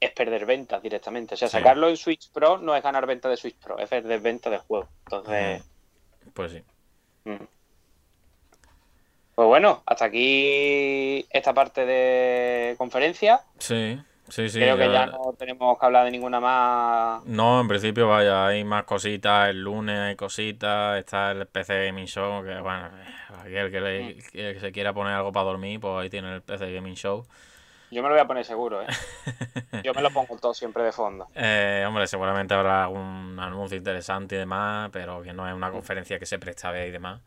es 0.00 0.10
perder 0.12 0.44
ventas 0.46 0.82
directamente. 0.82 1.34
O 1.34 1.36
sea, 1.36 1.48
Sí. 1.48 1.52
sacarlo 1.56 1.88
en 1.88 1.96
Switch 1.96 2.30
Pro 2.30 2.58
no 2.58 2.74
es 2.76 2.82
ganar 2.82 3.06
ventas 3.06 3.30
de 3.30 3.36
Switch 3.36 3.56
Pro, 3.56 3.78
es 3.78 3.88
perder 3.88 4.20
ventas 4.20 4.50
del 4.50 4.60
juego. 4.60 4.88
Entonces... 5.06 5.62
pues 6.34 6.52
sí. 6.52 6.62
Mm. 7.24 7.44
Pues 9.34 9.48
bueno, 9.48 9.82
hasta 9.84 10.06
aquí 10.06 11.26
esta 11.30 11.52
parte 11.52 11.84
de 11.84 12.74
conferencia. 12.78 13.40
Sí, 13.58 14.00
sí, 14.28 14.48
sí. 14.48 14.58
Creo 14.58 14.78
que 14.78 14.90
ya 14.90 15.06
no 15.06 15.34
tenemos 15.38 15.78
que 15.78 15.84
hablar 15.84 16.06
de 16.06 16.10
ninguna 16.10 16.40
más. 16.40 17.22
No, 17.26 17.60
en 17.60 17.68
principio, 17.68 18.08
vaya, 18.08 18.46
hay 18.46 18.64
más 18.64 18.84
cositas. 18.84 19.50
El 19.50 19.60
lunes 19.62 19.98
hay 19.98 20.16
cositas. 20.16 20.98
Está 20.98 21.32
el 21.32 21.46
PC 21.48 21.86
Gaming 21.86 22.06
Show. 22.06 22.42
Que 22.44 22.58
bueno, 22.60 22.88
aquel 23.38 23.70
que, 23.70 23.80
le- 23.82 24.16
que 24.32 24.58
se 24.58 24.72
quiera 24.72 24.94
poner 24.94 25.12
algo 25.12 25.32
para 25.32 25.44
dormir, 25.44 25.80
pues 25.80 25.94
ahí 26.02 26.08
tiene 26.08 26.34
el 26.34 26.40
PC 26.40 26.72
Gaming 26.72 26.94
Show. 26.94 27.26
Yo 27.90 28.02
me 28.02 28.08
lo 28.08 28.14
voy 28.14 28.20
a 28.22 28.26
poner 28.26 28.44
seguro, 28.44 28.82
¿eh? 28.82 28.86
Yo 29.84 29.94
me 29.94 30.02
lo 30.02 30.10
pongo 30.10 30.36
todo 30.38 30.52
siempre 30.54 30.82
de 30.82 30.92
fondo. 30.92 31.28
Eh, 31.34 31.84
hombre, 31.86 32.06
seguramente 32.06 32.52
habrá 32.54 32.84
algún 32.84 33.38
anuncio 33.38 33.76
interesante 33.76 34.34
y 34.34 34.38
demás, 34.38 34.90
pero 34.92 35.22
que 35.22 35.32
no 35.32 35.46
es 35.48 35.54
una 35.54 35.70
conferencia 35.70 36.18
que 36.18 36.26
se 36.26 36.38
presta 36.38 36.68
a 36.68 36.72
ver 36.72 36.88
y 36.88 36.90
demás. 36.90 37.20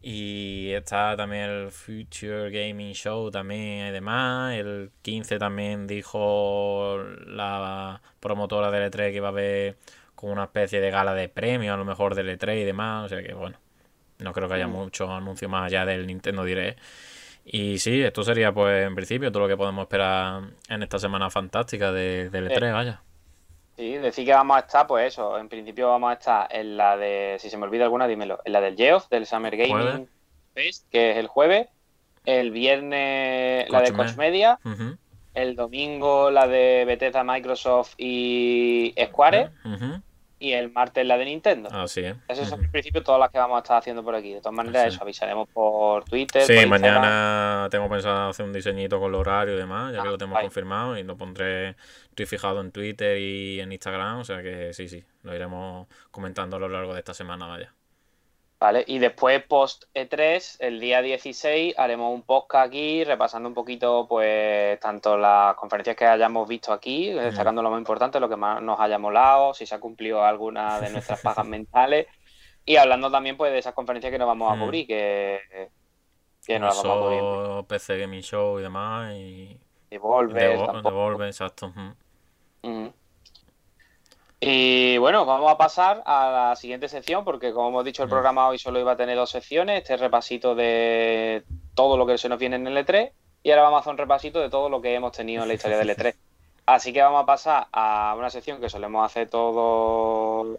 Y 0.00 0.72
está 0.72 1.16
también 1.16 1.44
el 1.44 1.70
Future 1.70 2.50
Gaming 2.50 2.92
Show 2.94 3.30
también 3.30 3.86
y 3.88 3.90
demás. 3.92 4.54
El 4.54 4.90
15 5.02 5.38
también 5.38 5.86
dijo 5.86 6.98
la 7.26 8.00
promotora 8.18 8.70
del 8.70 8.90
E3 8.90 9.10
que 9.10 9.16
iba 9.16 9.28
a 9.28 9.30
haber 9.30 9.76
como 10.16 10.32
una 10.32 10.44
especie 10.44 10.80
de 10.80 10.90
gala 10.90 11.14
de 11.14 11.28
premio 11.28 11.72
a 11.74 11.76
lo 11.76 11.84
mejor 11.84 12.14
del 12.16 12.36
E3 12.36 12.62
y 12.62 12.64
demás. 12.64 13.04
O 13.06 13.08
sea 13.10 13.22
que 13.22 13.32
bueno, 13.34 13.58
no 14.18 14.32
creo 14.32 14.48
que 14.48 14.54
haya 14.54 14.66
Mm. 14.66 14.72
mucho 14.72 15.12
anuncio 15.12 15.48
más 15.48 15.66
allá 15.66 15.84
del 15.84 16.06
Nintendo 16.06 16.42
Direct. 16.44 16.80
Y 17.44 17.78
sí, 17.78 18.02
esto 18.02 18.22
sería 18.22 18.52
pues 18.52 18.86
en 18.86 18.94
principio 18.94 19.32
todo 19.32 19.44
lo 19.44 19.48
que 19.48 19.56
podemos 19.56 19.82
esperar 19.82 20.42
en 20.68 20.82
esta 20.82 20.98
semana 20.98 21.28
fantástica 21.30 21.92
de, 21.92 22.30
del 22.30 22.50
E3, 22.50 22.72
vaya. 22.72 23.02
Sí, 23.76 23.94
decir 23.94 24.26
que 24.26 24.32
vamos 24.32 24.56
a 24.56 24.60
estar, 24.60 24.86
pues 24.86 25.12
eso, 25.12 25.38
en 25.38 25.48
principio 25.48 25.88
vamos 25.88 26.10
a 26.10 26.14
estar 26.14 26.48
en 26.50 26.76
la 26.76 26.96
de, 26.96 27.36
si 27.40 27.50
se 27.50 27.56
me 27.56 27.64
olvida 27.64 27.84
alguna, 27.84 28.06
dímelo, 28.06 28.40
en 28.44 28.52
la 28.52 28.60
del 28.60 28.76
Geoff, 28.76 29.08
del 29.08 29.26
Summer 29.26 29.56
Gaming 29.56 29.72
Jueves. 29.72 30.08
Fest, 30.54 30.88
que 30.90 31.12
es 31.12 31.16
el 31.16 31.26
jueves, 31.26 31.68
el 32.26 32.50
viernes 32.50 33.68
la 33.70 33.80
de 33.80 33.92
Coach 33.92 34.16
Media, 34.16 34.58
el 35.34 35.56
domingo 35.56 36.30
la 36.30 36.46
de 36.46 36.84
Bethesda, 36.86 37.24
Microsoft 37.24 37.94
y 37.96 38.94
Square, 39.06 39.50
Ujú. 39.64 40.02
Y 40.42 40.52
el 40.54 40.72
martes 40.72 41.06
la 41.06 41.16
de 41.16 41.24
Nintendo. 41.24 41.68
Así 41.70 42.00
es. 42.00 42.16
Esas 42.26 42.48
son 42.48 42.64
en 42.64 42.70
principio 42.70 43.02
todas 43.02 43.20
las 43.20 43.30
que 43.30 43.38
vamos 43.38 43.56
a 43.56 43.58
estar 43.60 43.76
haciendo 43.78 44.02
por 44.02 44.14
aquí. 44.14 44.34
De 44.34 44.40
todas 44.40 44.54
maneras, 44.54 44.86
Así. 44.86 44.94
eso 44.96 45.02
avisaremos 45.04 45.48
por 45.48 46.04
Twitter. 46.04 46.42
Sí, 46.42 46.54
por 46.56 46.66
mañana 46.66 47.68
tengo 47.70 47.88
pensado 47.88 48.30
hacer 48.30 48.44
un 48.44 48.52
diseñito 48.52 48.98
con 48.98 49.10
el 49.10 49.14
horario 49.14 49.54
y 49.54 49.58
demás, 49.58 49.92
ya 49.92 50.02
que 50.02 50.08
Ah, 50.08 50.10
lo 50.10 50.18
tenemos 50.18 50.40
confirmado 50.40 50.98
y 50.98 51.04
lo 51.04 51.16
pondré, 51.16 51.76
estoy 52.10 52.26
fijado 52.26 52.60
en 52.60 52.72
Twitter 52.72 53.16
y 53.18 53.60
en 53.60 53.70
Instagram, 53.70 54.18
o 54.18 54.24
sea 54.24 54.42
que 54.42 54.72
sí, 54.72 54.88
sí, 54.88 55.04
lo 55.22 55.34
iremos 55.34 55.86
comentando 56.10 56.56
a 56.56 56.58
lo 56.58 56.68
largo 56.68 56.92
de 56.92 56.98
esta 56.98 57.14
semana, 57.14 57.46
vaya. 57.46 57.72
Vale, 58.62 58.84
y 58.86 59.00
después 59.00 59.42
post 59.42 59.86
E3, 59.92 60.58
el 60.60 60.78
día 60.78 61.02
16, 61.02 61.74
haremos 61.76 62.14
un 62.14 62.22
podcast 62.22 62.68
aquí 62.68 63.02
repasando 63.02 63.48
un 63.48 63.56
poquito, 63.56 64.06
pues, 64.08 64.78
tanto 64.78 65.18
las 65.18 65.56
conferencias 65.56 65.96
que 65.96 66.06
hayamos 66.06 66.46
visto 66.46 66.72
aquí, 66.72 67.10
destacando 67.10 67.60
lo 67.60 67.72
más 67.72 67.80
importante, 67.80 68.20
lo 68.20 68.28
que 68.28 68.36
más 68.36 68.62
nos 68.62 68.78
haya 68.78 69.00
molado, 69.00 69.52
si 69.52 69.66
se 69.66 69.74
ha 69.74 69.80
cumplido 69.80 70.24
alguna 70.24 70.80
de 70.80 70.90
nuestras 70.90 71.20
pajas 71.22 71.44
mentales, 71.44 72.06
y 72.64 72.76
hablando 72.76 73.10
también, 73.10 73.36
pues, 73.36 73.50
de 73.50 73.58
esas 73.58 73.74
conferencias 73.74 74.12
que 74.12 74.18
nos 74.20 74.28
vamos 74.28 74.56
a 74.56 74.60
cubrir, 74.60 74.86
que, 74.86 75.40
que 76.46 76.60
no 76.60 76.66
las 76.66 76.80
vamos 76.84 76.98
a 76.98 77.00
cubrir. 77.00 77.66
PC 77.66 77.98
Gaming 77.98 78.22
Show 78.22 78.60
y 78.60 78.62
demás, 78.62 79.12
y 79.12 79.58
Devolver, 79.90 81.32
exacto. 81.32 81.82
Y 84.44 84.98
bueno, 84.98 85.24
vamos 85.24 85.52
a 85.52 85.56
pasar 85.56 86.02
a 86.04 86.48
la 86.48 86.56
siguiente 86.56 86.88
sección 86.88 87.24
porque 87.24 87.52
como 87.52 87.68
hemos 87.68 87.84
dicho 87.84 88.02
el 88.02 88.08
programa 88.08 88.48
hoy 88.48 88.58
solo 88.58 88.80
iba 88.80 88.90
a 88.90 88.96
tener 88.96 89.14
dos 89.14 89.30
secciones, 89.30 89.82
este 89.82 89.96
repasito 89.96 90.56
de 90.56 91.44
todo 91.76 91.96
lo 91.96 92.06
que 92.06 92.18
se 92.18 92.28
nos 92.28 92.40
viene 92.40 92.56
en 92.56 92.66
el 92.66 92.76
E3 92.76 93.12
y 93.44 93.50
ahora 93.50 93.62
vamos 93.62 93.76
a 93.76 93.80
hacer 93.82 93.92
un 93.92 93.98
repasito 93.98 94.40
de 94.40 94.50
todo 94.50 94.68
lo 94.68 94.82
que 94.82 94.96
hemos 94.96 95.12
tenido 95.12 95.42
en 95.42 95.48
la 95.48 95.54
historia 95.54 95.78
del 95.78 95.90
E3. 95.90 96.16
Así 96.66 96.92
que 96.92 97.00
vamos 97.00 97.22
a 97.22 97.26
pasar 97.26 97.68
a 97.70 98.16
una 98.18 98.30
sección 98.30 98.60
que 98.60 98.68
solemos 98.68 99.06
hacer 99.06 99.30
todo, 99.30 100.58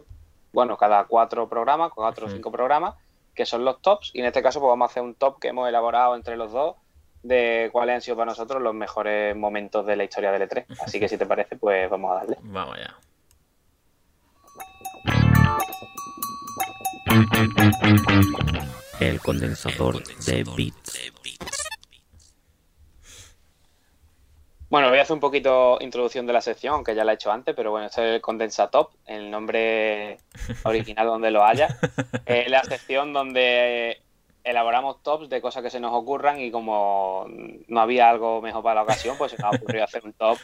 bueno, 0.54 0.78
cada 0.78 1.04
cuatro 1.04 1.46
programas, 1.50 1.92
cuatro 1.94 2.24
o 2.24 2.30
cinco 2.30 2.50
programas, 2.50 2.94
que 3.34 3.44
son 3.44 3.66
los 3.66 3.82
tops 3.82 4.12
y 4.14 4.20
en 4.20 4.24
este 4.24 4.42
caso 4.42 4.60
pues 4.60 4.70
vamos 4.70 4.88
a 4.88 4.92
hacer 4.92 5.02
un 5.02 5.14
top 5.14 5.38
que 5.38 5.48
hemos 5.48 5.68
elaborado 5.68 6.16
entre 6.16 6.38
los 6.38 6.52
dos 6.52 6.76
de 7.22 7.68
cuáles 7.70 7.96
han 7.96 8.00
sido 8.00 8.16
para 8.16 8.30
nosotros 8.30 8.62
los 8.62 8.72
mejores 8.72 9.36
momentos 9.36 9.84
de 9.84 9.96
la 9.96 10.04
historia 10.04 10.32
del 10.32 10.48
E3. 10.48 10.64
Así 10.80 10.98
que 10.98 11.06
si 11.06 11.18
te 11.18 11.26
parece, 11.26 11.56
pues 11.56 11.90
vamos 11.90 12.12
a 12.12 12.14
darle. 12.14 12.38
Vamos 12.40 12.76
allá. 12.76 12.96
El 19.00 19.20
condensador 19.20 20.02
de 20.24 20.44
bits. 20.56 21.12
Bueno, 24.74 24.88
voy 24.88 24.98
a 24.98 25.02
hacer 25.02 25.14
un 25.14 25.20
poquito 25.20 25.78
introducción 25.80 26.26
de 26.26 26.32
la 26.32 26.40
sección, 26.40 26.74
aunque 26.74 26.96
ya 26.96 27.04
la 27.04 27.12
he 27.12 27.14
hecho 27.14 27.30
antes, 27.30 27.54
pero 27.54 27.70
bueno, 27.70 27.86
este 27.86 28.08
es 28.08 28.14
el 28.16 28.20
Condensatop, 28.20 28.90
el 29.06 29.30
nombre 29.30 30.18
original 30.64 31.06
donde 31.06 31.30
lo 31.30 31.44
haya. 31.44 31.68
Es 32.26 32.50
la 32.50 32.64
sección 32.64 33.12
donde 33.12 34.00
elaboramos 34.42 35.00
tops 35.02 35.28
de 35.28 35.40
cosas 35.40 35.62
que 35.62 35.70
se 35.70 35.78
nos 35.78 35.92
ocurran 35.92 36.40
y 36.40 36.50
como 36.50 37.26
no 37.68 37.80
había 37.80 38.10
algo 38.10 38.42
mejor 38.42 38.64
para 38.64 38.74
la 38.74 38.82
ocasión, 38.82 39.16
pues 39.16 39.30
se 39.30 39.38
nos 39.38 39.52
ha 39.52 39.56
ocurrido 39.56 39.84
hacer 39.84 40.04
un 40.04 40.12
top 40.12 40.38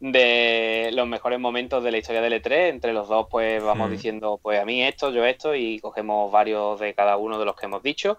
de 0.00 0.90
los 0.92 1.06
mejores 1.06 1.38
momentos 1.40 1.82
de 1.82 1.90
la 1.92 1.98
historia 1.98 2.20
del 2.20 2.34
E3. 2.42 2.68
Entre 2.68 2.92
los 2.92 3.08
dos, 3.08 3.26
pues 3.30 3.62
vamos 3.62 3.88
Mm. 3.88 3.92
diciendo, 3.92 4.38
pues 4.42 4.60
a 4.60 4.64
mí 4.64 4.82
esto, 4.82 5.10
yo 5.10 5.24
esto, 5.24 5.54
y 5.54 5.78
cogemos 5.80 6.30
varios 6.30 6.78
de 6.80 6.94
cada 6.94 7.16
uno 7.16 7.38
de 7.38 7.44
los 7.44 7.56
que 7.56 7.66
hemos 7.66 7.82
dicho. 7.82 8.18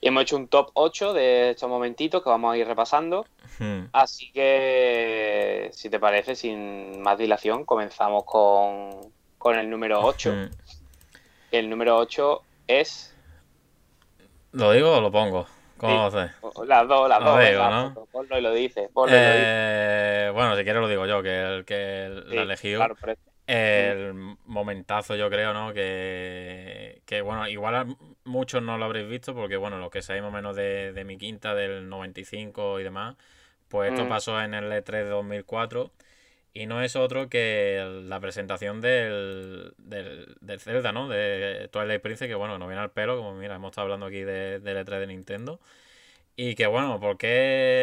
Y 0.00 0.08
hemos 0.08 0.24
hecho 0.24 0.36
un 0.36 0.48
top 0.48 0.70
8 0.74 1.12
de 1.12 1.50
estos 1.50 1.68
momentitos 1.70 2.22
que 2.22 2.28
vamos 2.28 2.52
a 2.52 2.56
ir 2.58 2.66
repasando. 2.66 3.24
Hmm. 3.60 3.84
Así 3.92 4.32
que, 4.32 5.70
si 5.72 5.88
te 5.90 6.00
parece, 6.00 6.34
sin 6.34 7.00
más 7.02 7.16
dilación, 7.18 7.64
comenzamos 7.64 8.24
con, 8.24 8.90
con 9.38 9.56
el 9.58 9.70
número 9.70 10.00
8. 10.04 10.32
Hmm. 10.32 10.50
El 11.52 11.70
número 11.70 11.96
8 11.98 12.42
es. 12.66 13.14
¿Lo 14.50 14.72
digo 14.72 14.96
o 14.96 15.00
lo 15.00 15.12
pongo? 15.12 15.46
¿Cómo 15.76 16.10
Sí. 16.10 16.14
lo 16.14 16.20
haces? 16.20 16.32
Las 16.68 16.88
dos, 16.88 17.08
las 17.08 17.18
dos. 17.20 17.40
digo, 17.40 17.68
¿no? 17.70 18.06
ponlo, 18.12 18.38
y 18.38 18.40
lo 18.40 18.52
dices. 18.52 18.88
Ponlo 18.92 19.16
y 19.16 19.20
lo 19.20 19.32
dices. 19.32 19.46
Eh, 19.48 20.30
bueno, 20.34 20.56
si 20.56 20.62
quieres 20.64 20.80
lo 20.82 20.88
digo 20.88 21.06
yo, 21.06 21.22
que 21.22 21.40
el 21.40 21.64
que 21.64 22.22
Sí, 22.28 22.36
la 22.36 22.44
claro, 22.76 22.96
eso. 23.10 23.22
El 23.46 24.14
momentazo, 24.46 25.16
yo 25.16 25.28
creo, 25.28 25.52
¿no? 25.52 25.72
Que, 25.74 27.02
que, 27.04 27.20
bueno, 27.22 27.48
igual 27.48 27.74
a 27.74 27.86
muchos 28.24 28.62
no 28.62 28.78
lo 28.78 28.84
habréis 28.84 29.08
visto, 29.08 29.34
porque, 29.34 29.56
bueno, 29.56 29.78
lo 29.78 29.90
que 29.90 30.00
o 30.24 30.30
menos 30.30 30.54
de, 30.56 30.92
de 30.92 31.04
mi 31.04 31.18
quinta, 31.18 31.54
del 31.54 31.88
95 31.88 32.78
y 32.80 32.84
demás, 32.84 33.16
pues 33.68 33.90
esto 33.90 34.04
Mm. 34.04 34.08
pasó 34.08 34.40
en 34.40 34.54
el 34.54 34.70
E3 34.72 35.04
de 35.04 35.10
2004. 35.10 35.90
Y 36.54 36.66
no 36.66 36.82
es 36.82 36.96
otro 36.96 37.28
que 37.30 38.02
la 38.04 38.20
presentación 38.20 38.80
del, 38.82 39.74
del, 39.78 40.36
del 40.40 40.60
Zelda, 40.60 40.92
¿no? 40.92 41.08
De 41.08 41.68
Twilight 41.72 42.02
Princess, 42.02 42.28
que, 42.28 42.34
bueno, 42.34 42.58
nos 42.58 42.68
viene 42.68 42.82
al 42.82 42.90
pelo, 42.90 43.16
como 43.16 43.34
mira, 43.34 43.56
hemos 43.56 43.70
estado 43.70 43.86
hablando 43.86 44.06
aquí 44.06 44.20
de, 44.22 44.60
del 44.60 44.76
E3 44.86 45.00
de 45.00 45.06
Nintendo. 45.06 45.60
Y 46.36 46.54
que 46.54 46.66
bueno, 46.66 46.98
¿por 47.00 47.18
qué 47.18 47.28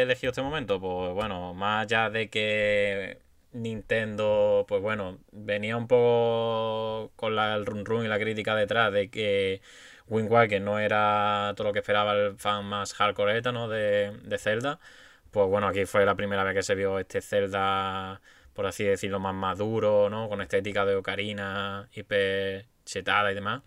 he 0.00 0.02
elegido 0.02 0.30
este 0.30 0.42
momento? 0.42 0.80
Pues 0.80 1.12
bueno, 1.14 1.54
más 1.54 1.84
allá 1.84 2.10
de 2.10 2.28
que 2.30 3.20
Nintendo, 3.52 4.64
pues 4.68 4.82
bueno, 4.82 5.18
venía 5.32 5.76
un 5.76 5.86
poco 5.88 7.12
con 7.16 7.38
el 7.38 7.66
run 7.66 7.84
run 7.84 8.04
y 8.04 8.08
la 8.08 8.18
crítica 8.18 8.54
detrás 8.56 8.92
de 8.92 9.10
que 9.10 9.62
Wind 10.08 10.30
Waker 10.30 10.60
no 10.60 10.78
era 10.80 11.52
todo 11.56 11.68
lo 11.68 11.72
que 11.72 11.78
esperaba 11.80 12.14
el 12.14 12.36
fan 12.38 12.64
más 12.64 12.92
hardcore 12.94 13.40
¿no? 13.52 13.68
de, 13.68 14.12
de 14.24 14.38
Zelda. 14.38 14.80
Pues 15.30 15.48
bueno, 15.48 15.68
aquí 15.68 15.84
fue 15.86 16.04
la 16.04 16.16
primera 16.16 16.44
vez 16.44 16.54
que 16.54 16.62
se 16.62 16.74
vio 16.74 16.98
este 16.98 17.20
Zelda, 17.20 18.20
por 18.54 18.66
así 18.66 18.84
decirlo, 18.84 19.20
más 19.20 19.34
maduro, 19.34 20.08
¿no? 20.10 20.28
Con 20.28 20.40
estética 20.42 20.84
de 20.84 20.96
ocarina, 20.96 21.88
hiper 21.94 22.66
chetada 22.84 23.32
y 23.32 23.34
demás. 23.34 23.62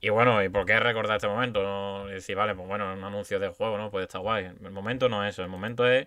Y 0.00 0.08
bueno, 0.08 0.42
¿y 0.42 0.48
por 0.48 0.64
qué 0.64 0.80
recordar 0.80 1.16
este 1.16 1.28
momento? 1.28 1.62
No 1.62 2.08
Y 2.08 2.14
decir, 2.14 2.36
vale, 2.36 2.54
pues 2.54 2.66
bueno, 2.66 2.92
un 2.92 3.04
anuncio 3.04 3.38
de 3.38 3.48
juego, 3.48 3.76
¿no? 3.76 3.90
Pues 3.90 4.04
está 4.04 4.18
guay. 4.18 4.46
El 4.46 4.70
momento 4.70 5.08
no 5.08 5.24
es 5.24 5.34
eso, 5.34 5.42
el 5.42 5.48
momento 5.48 5.86
es 5.86 6.06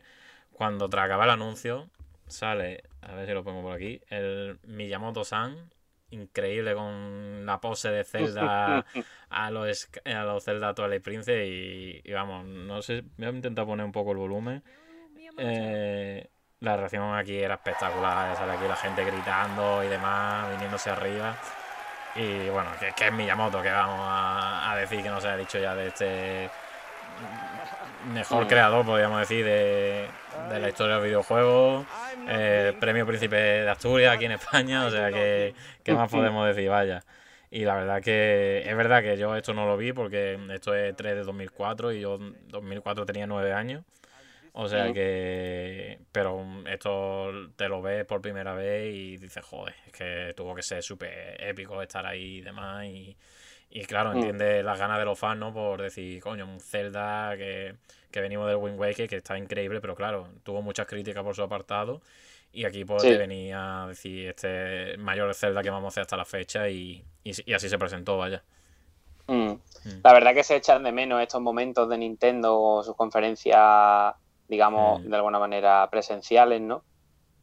cuando 0.51 0.89
tras 0.89 1.05
acabar 1.05 1.27
el 1.27 1.33
anuncio 1.33 1.89
sale, 2.27 2.83
a 3.01 3.13
ver 3.15 3.27
si 3.27 3.33
lo 3.33 3.43
pongo 3.43 3.61
por 3.61 3.73
aquí, 3.73 4.01
el 4.09 4.57
Miyamoto-san, 4.63 5.69
increíble 6.09 6.73
con 6.73 7.45
la 7.45 7.59
pose 7.59 7.89
de 7.89 8.03
Zelda 8.03 8.85
a 9.29 9.51
los, 9.51 9.89
a 10.05 10.23
los 10.23 10.43
Zelda 10.43 10.73
Twilight 10.73 11.03
Princess 11.03 11.47
y, 11.47 12.01
y 12.03 12.11
vamos, 12.11 12.45
no 12.45 12.81
sé, 12.81 13.03
voy 13.17 13.27
a 13.27 13.29
intentar 13.29 13.65
poner 13.65 13.85
un 13.85 13.91
poco 13.91 14.11
el 14.11 14.17
volumen. 14.17 14.63
Eh, 15.37 16.29
la 16.63 16.77
reacción 16.77 17.13
aquí 17.13 17.37
era 17.37 17.55
espectacular, 17.55 18.35
sale 18.37 18.53
aquí 18.53 18.65
la 18.67 18.75
gente 18.77 19.03
gritando 19.03 19.83
y 19.83 19.87
demás, 19.87 20.49
viniéndose 20.51 20.89
arriba. 20.89 21.35
Y 22.15 22.47
bueno, 22.49 22.69
que, 22.79 22.93
que 22.93 23.07
es 23.07 23.13
Miyamoto, 23.13 23.61
que 23.61 23.69
vamos 23.69 23.99
a, 24.01 24.71
a 24.71 24.75
decir 24.77 25.03
que 25.03 25.09
no 25.09 25.19
se 25.19 25.27
ha 25.27 25.35
dicho 25.35 25.59
ya 25.59 25.75
de 25.75 25.87
este 25.87 26.49
mejor 28.13 28.47
creador, 28.47 28.85
podríamos 28.85 29.19
decir, 29.19 29.43
de, 29.43 30.07
de 30.49 30.59
la 30.59 30.69
historia 30.69 30.95
del 30.95 31.03
videojuego. 31.03 31.85
Eh, 32.29 32.73
premio 32.79 33.05
Príncipe 33.05 33.35
de 33.35 33.69
Asturias 33.69 34.15
aquí 34.15 34.25
en 34.25 34.31
España, 34.33 34.85
o 34.85 34.89
sea 34.89 35.11
que, 35.11 35.53
¿qué 35.83 35.93
más 35.93 36.09
podemos 36.09 36.47
decir? 36.47 36.69
Vaya. 36.69 37.03
Y 37.51 37.65
la 37.65 37.75
verdad 37.75 38.01
que 38.01 38.63
es 38.65 38.77
verdad 38.77 39.03
que 39.03 39.17
yo 39.17 39.35
esto 39.35 39.53
no 39.53 39.65
lo 39.65 39.75
vi 39.75 39.91
porque 39.91 40.39
esto 40.53 40.73
es 40.73 40.95
3 40.95 41.15
de 41.15 41.23
2004 41.23 41.91
y 41.91 41.99
yo 41.99 42.15
en 42.15 42.35
2004 42.47 43.05
tenía 43.05 43.27
9 43.27 43.51
años. 43.51 43.83
O 44.53 44.67
sea 44.67 44.89
Ujú. 44.89 44.93
que. 44.93 45.99
Pero 46.11 46.45
esto 46.67 47.31
te 47.55 47.67
lo 47.69 47.81
ves 47.81 48.05
por 48.05 48.21
primera 48.21 48.53
vez 48.53 48.93
y 48.93 49.17
dices, 49.17 49.43
joder, 49.45 49.75
es 49.87 49.91
que 49.93 50.33
tuvo 50.35 50.53
que 50.55 50.61
ser 50.63 50.83
súper 50.83 51.41
épico 51.43 51.81
estar 51.81 52.05
ahí 52.05 52.37
y 52.37 52.41
demás. 52.41 52.85
Y, 52.85 53.17
y 53.71 53.85
claro, 53.85 54.11
Mm. 54.13 54.13
entiende 54.13 54.63
las 54.63 54.79
ganas 54.79 54.99
de 54.99 55.05
los 55.05 55.17
fans, 55.19 55.39
¿no? 55.39 55.53
Por 55.53 55.81
decir, 55.81 56.21
coño, 56.21 56.45
un 56.45 56.59
Zelda 56.59 57.35
que, 57.37 57.75
que 58.11 58.21
venimos 58.21 58.47
del 58.47 58.57
Wind 58.57 58.79
Waker, 58.79 59.09
que 59.09 59.17
está 59.17 59.37
increíble, 59.37 59.81
pero 59.81 59.95
claro, 59.95 60.29
tuvo 60.43 60.61
muchas 60.61 60.87
críticas 60.87 61.23
por 61.23 61.35
su 61.35 61.43
apartado. 61.43 62.01
Y 62.53 62.65
aquí 62.65 62.85
pues 62.85 63.01
Sí. 63.01 63.07
te 63.07 63.17
venía 63.17 63.83
a 63.83 63.87
decir, 63.87 64.27
este 64.29 64.97
mayor 64.97 65.33
Zelda 65.35 65.63
que 65.63 65.71
vamos 65.71 65.87
a 65.87 65.89
hacer 65.89 66.01
hasta 66.03 66.17
la 66.17 66.25
fecha 66.25 66.69
y, 66.69 67.03
y, 67.23 67.31
y 67.51 67.53
así 67.53 67.69
se 67.69 67.79
presentó, 67.79 68.17
vaya. 68.17 68.43
Mm. 69.27 69.53
La 70.03 70.13
verdad 70.13 70.33
que 70.33 70.43
se 70.43 70.55
echan 70.57 70.83
de 70.83 70.91
menos 70.91 71.21
estos 71.21 71.41
momentos 71.41 71.89
de 71.89 71.97
Nintendo 71.97 72.59
o 72.59 72.83
sus 72.83 72.95
conferencias, 72.95 74.13
digamos, 74.47 75.03
Mm. 75.03 75.09
de 75.09 75.15
alguna 75.15 75.39
manera 75.39 75.87
presenciales, 75.91 76.61
¿no? 76.61 76.83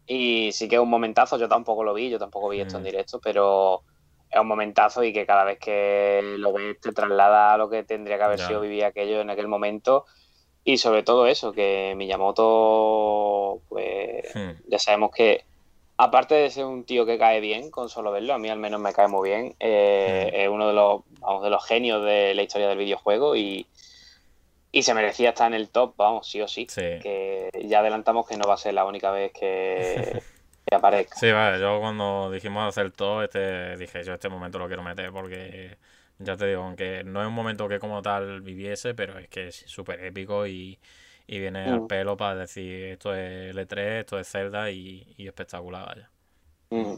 Y 0.07 0.53
sí 0.53 0.69
que 0.69 0.77
es 0.77 0.81
un 0.83 0.91
momentazo, 0.91 1.39
yo 1.39 1.49
tampoco 1.49 1.85
lo 1.85 1.95
vi, 1.95 2.11
yo 2.11 2.19
tampoco 2.19 2.49
vi 2.49 2.61
esto 2.61 2.77
en 2.79 2.83
Mm. 2.83 2.87
directo, 2.87 3.21
pero 3.21 3.83
es 4.31 4.41
un 4.41 4.47
momentazo 4.49 5.03
y 5.05 5.13
que 5.13 5.27
cada 5.27 5.45
vez 5.45 5.59
que 5.59 6.21
lo 6.39 6.53
ves 6.53 6.81
te 6.81 6.93
traslada 6.93 7.53
a 7.55 7.59
lo 7.59 7.69
que 7.71 7.85
tendría 7.85 8.17
que 8.19 8.25
haber 8.25 8.39
sido 8.41 8.61
vivir 8.61 8.85
aquello 8.85 9.21
en 9.21 9.31
aquel 9.31 9.49
momento. 9.49 10.07
Y 10.65 10.79
sobre 10.79 11.03
todo 11.03 11.27
eso, 11.27 11.53
que 11.53 11.95
Miyamoto, 11.97 13.63
pues 13.69 14.35
Hmm. 14.35 14.51
ya 14.69 14.79
sabemos 14.79 15.11
que 15.13 15.45
aparte 15.97 16.35
de 16.35 16.51
ser 16.51 16.65
un 16.65 16.85
tío 16.85 17.07
que 17.07 17.19
cae 17.19 17.41
bien 17.41 17.71
con 17.71 17.89
solo 17.89 18.11
verlo, 18.13 18.35
a 18.35 18.39
mí 18.39 18.49
al 18.49 18.59
menos 18.59 18.81
me 18.81 18.93
cae 18.93 19.09
muy 19.09 19.29
bien, 19.31 19.57
eh, 19.61 20.31
Mm. 20.33 20.41
es 20.41 20.49
uno 20.49 20.69
de 20.69 20.75
los, 20.75 21.03
vamos, 21.21 21.43
de 21.43 21.51
los 21.51 21.65
genios 21.67 22.05
de 22.05 22.35
la 22.35 22.43
historia 22.43 22.69
del 22.69 22.79
videojuego 22.79 23.37
y, 23.37 23.67
y 24.73 24.83
se 24.83 24.95
merecía 24.95 25.31
estar 25.31 25.49
en 25.49 25.55
el 25.55 25.71
top, 25.71 25.97
vamos, 25.97 26.29
sí 26.29 26.41
o 26.41 26.49
sí. 26.49 26.69
Sí. 26.69 26.83
Que 26.99 27.51
ya 27.65 27.81
adelantamos 27.81 28.27
que 28.27 28.37
no 28.37 28.47
va 28.49 28.55
a 28.55 28.57
ser 28.59 28.75
la 28.75 28.85
única 28.85 29.11
vez 29.11 29.33
que, 29.33 30.23
que 30.67 30.75
aparezca. 30.77 31.17
Sí, 31.17 31.31
vale, 31.33 31.61
yo 31.61 31.81
cuando 31.81 32.31
dijimos 32.31 32.67
hacer 32.69 32.93
todo, 32.93 33.23
este, 33.23 33.77
dije, 33.77 34.03
yo 34.05 34.15
este 34.15 34.29
momento 34.29 34.59
lo 34.59 34.69
quiero 34.69 34.83
meter 34.83 35.11
porque, 35.13 35.77
ya 36.19 36.37
te 36.37 36.47
digo, 36.47 36.63
aunque 36.63 37.05
no 37.05 37.21
es 37.21 37.29
un 37.29 37.35
momento 37.35 37.69
que 37.69 37.79
como 37.79 38.01
tal 38.01 38.41
viviese, 38.41 38.95
pero 38.95 39.19
es 39.19 39.29
que 39.29 39.49
es 39.49 39.57
súper 39.67 40.03
épico 40.05 40.47
y, 40.47 40.79
y 41.27 41.39
viene 41.41 41.69
al 41.71 41.83
Mm. 41.83 41.87
pelo 41.87 42.17
para 42.17 42.37
decir, 42.37 42.85
esto 42.93 43.15
es 43.15 43.51
L3, 43.51 44.01
esto 44.01 44.19
es 44.19 44.29
Zelda 44.31 44.71
y, 44.71 45.15
y 45.19 45.27
espectacular, 45.27 45.87
vaya. 45.87 46.11
Mm. 46.73 46.97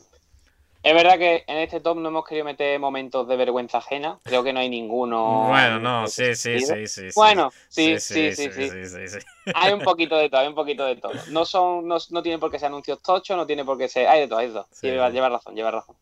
Es 0.83 0.95
verdad 0.95 1.17
que 1.17 1.45
en 1.47 1.59
este 1.59 1.81
top 1.81 1.97
no 1.99 2.09
hemos 2.09 2.27
querido 2.27 2.45
meter 2.45 2.79
momentos 2.81 3.29
de 3.29 3.37
vergüenza 3.37 3.79
ajena. 3.79 4.19
Creo 4.25 4.43
que 4.43 4.53
no 4.53 4.59
hay 4.59 4.69
ninguno. 4.69 5.47
Bueno, 5.49 5.77
en 5.77 5.83
no, 5.83 6.07
sí, 6.09 6.35
sí, 6.35 6.59
sí, 6.59 6.87
sí. 6.89 7.09
Bueno, 7.15 7.53
sí, 7.69 8.01
sí, 8.01 8.33
sí, 8.35 8.51
sí. 8.51 9.19
Hay 9.55 9.73
un 9.73 9.81
poquito 9.81 10.17
de 10.17 10.29
todo, 10.29 10.41
hay 10.41 10.49
un 10.49 10.57
poquito 10.57 10.85
de 10.85 10.97
todo. 10.97 11.13
No 11.29 11.45
son, 11.45 11.87
no, 11.87 11.99
no 12.11 12.23
tiene 12.23 12.39
por 12.39 12.51
qué 12.51 12.59
ser 12.59 12.67
anuncios 12.67 13.01
tochos, 13.01 13.37
no 13.37 13.47
tiene 13.47 13.65
por 13.65 13.79
qué 13.79 13.89
ser. 13.89 14.09
Hay 14.09 14.21
de 14.21 14.29
todo, 14.29 14.41
hay 14.41 14.49
de 14.49 14.55
todo. 14.55 14.67
Lleva, 14.81 15.11
lleva 15.11 15.29
razón, 15.29 15.55
lleva 15.55 15.71
razón. 15.71 15.97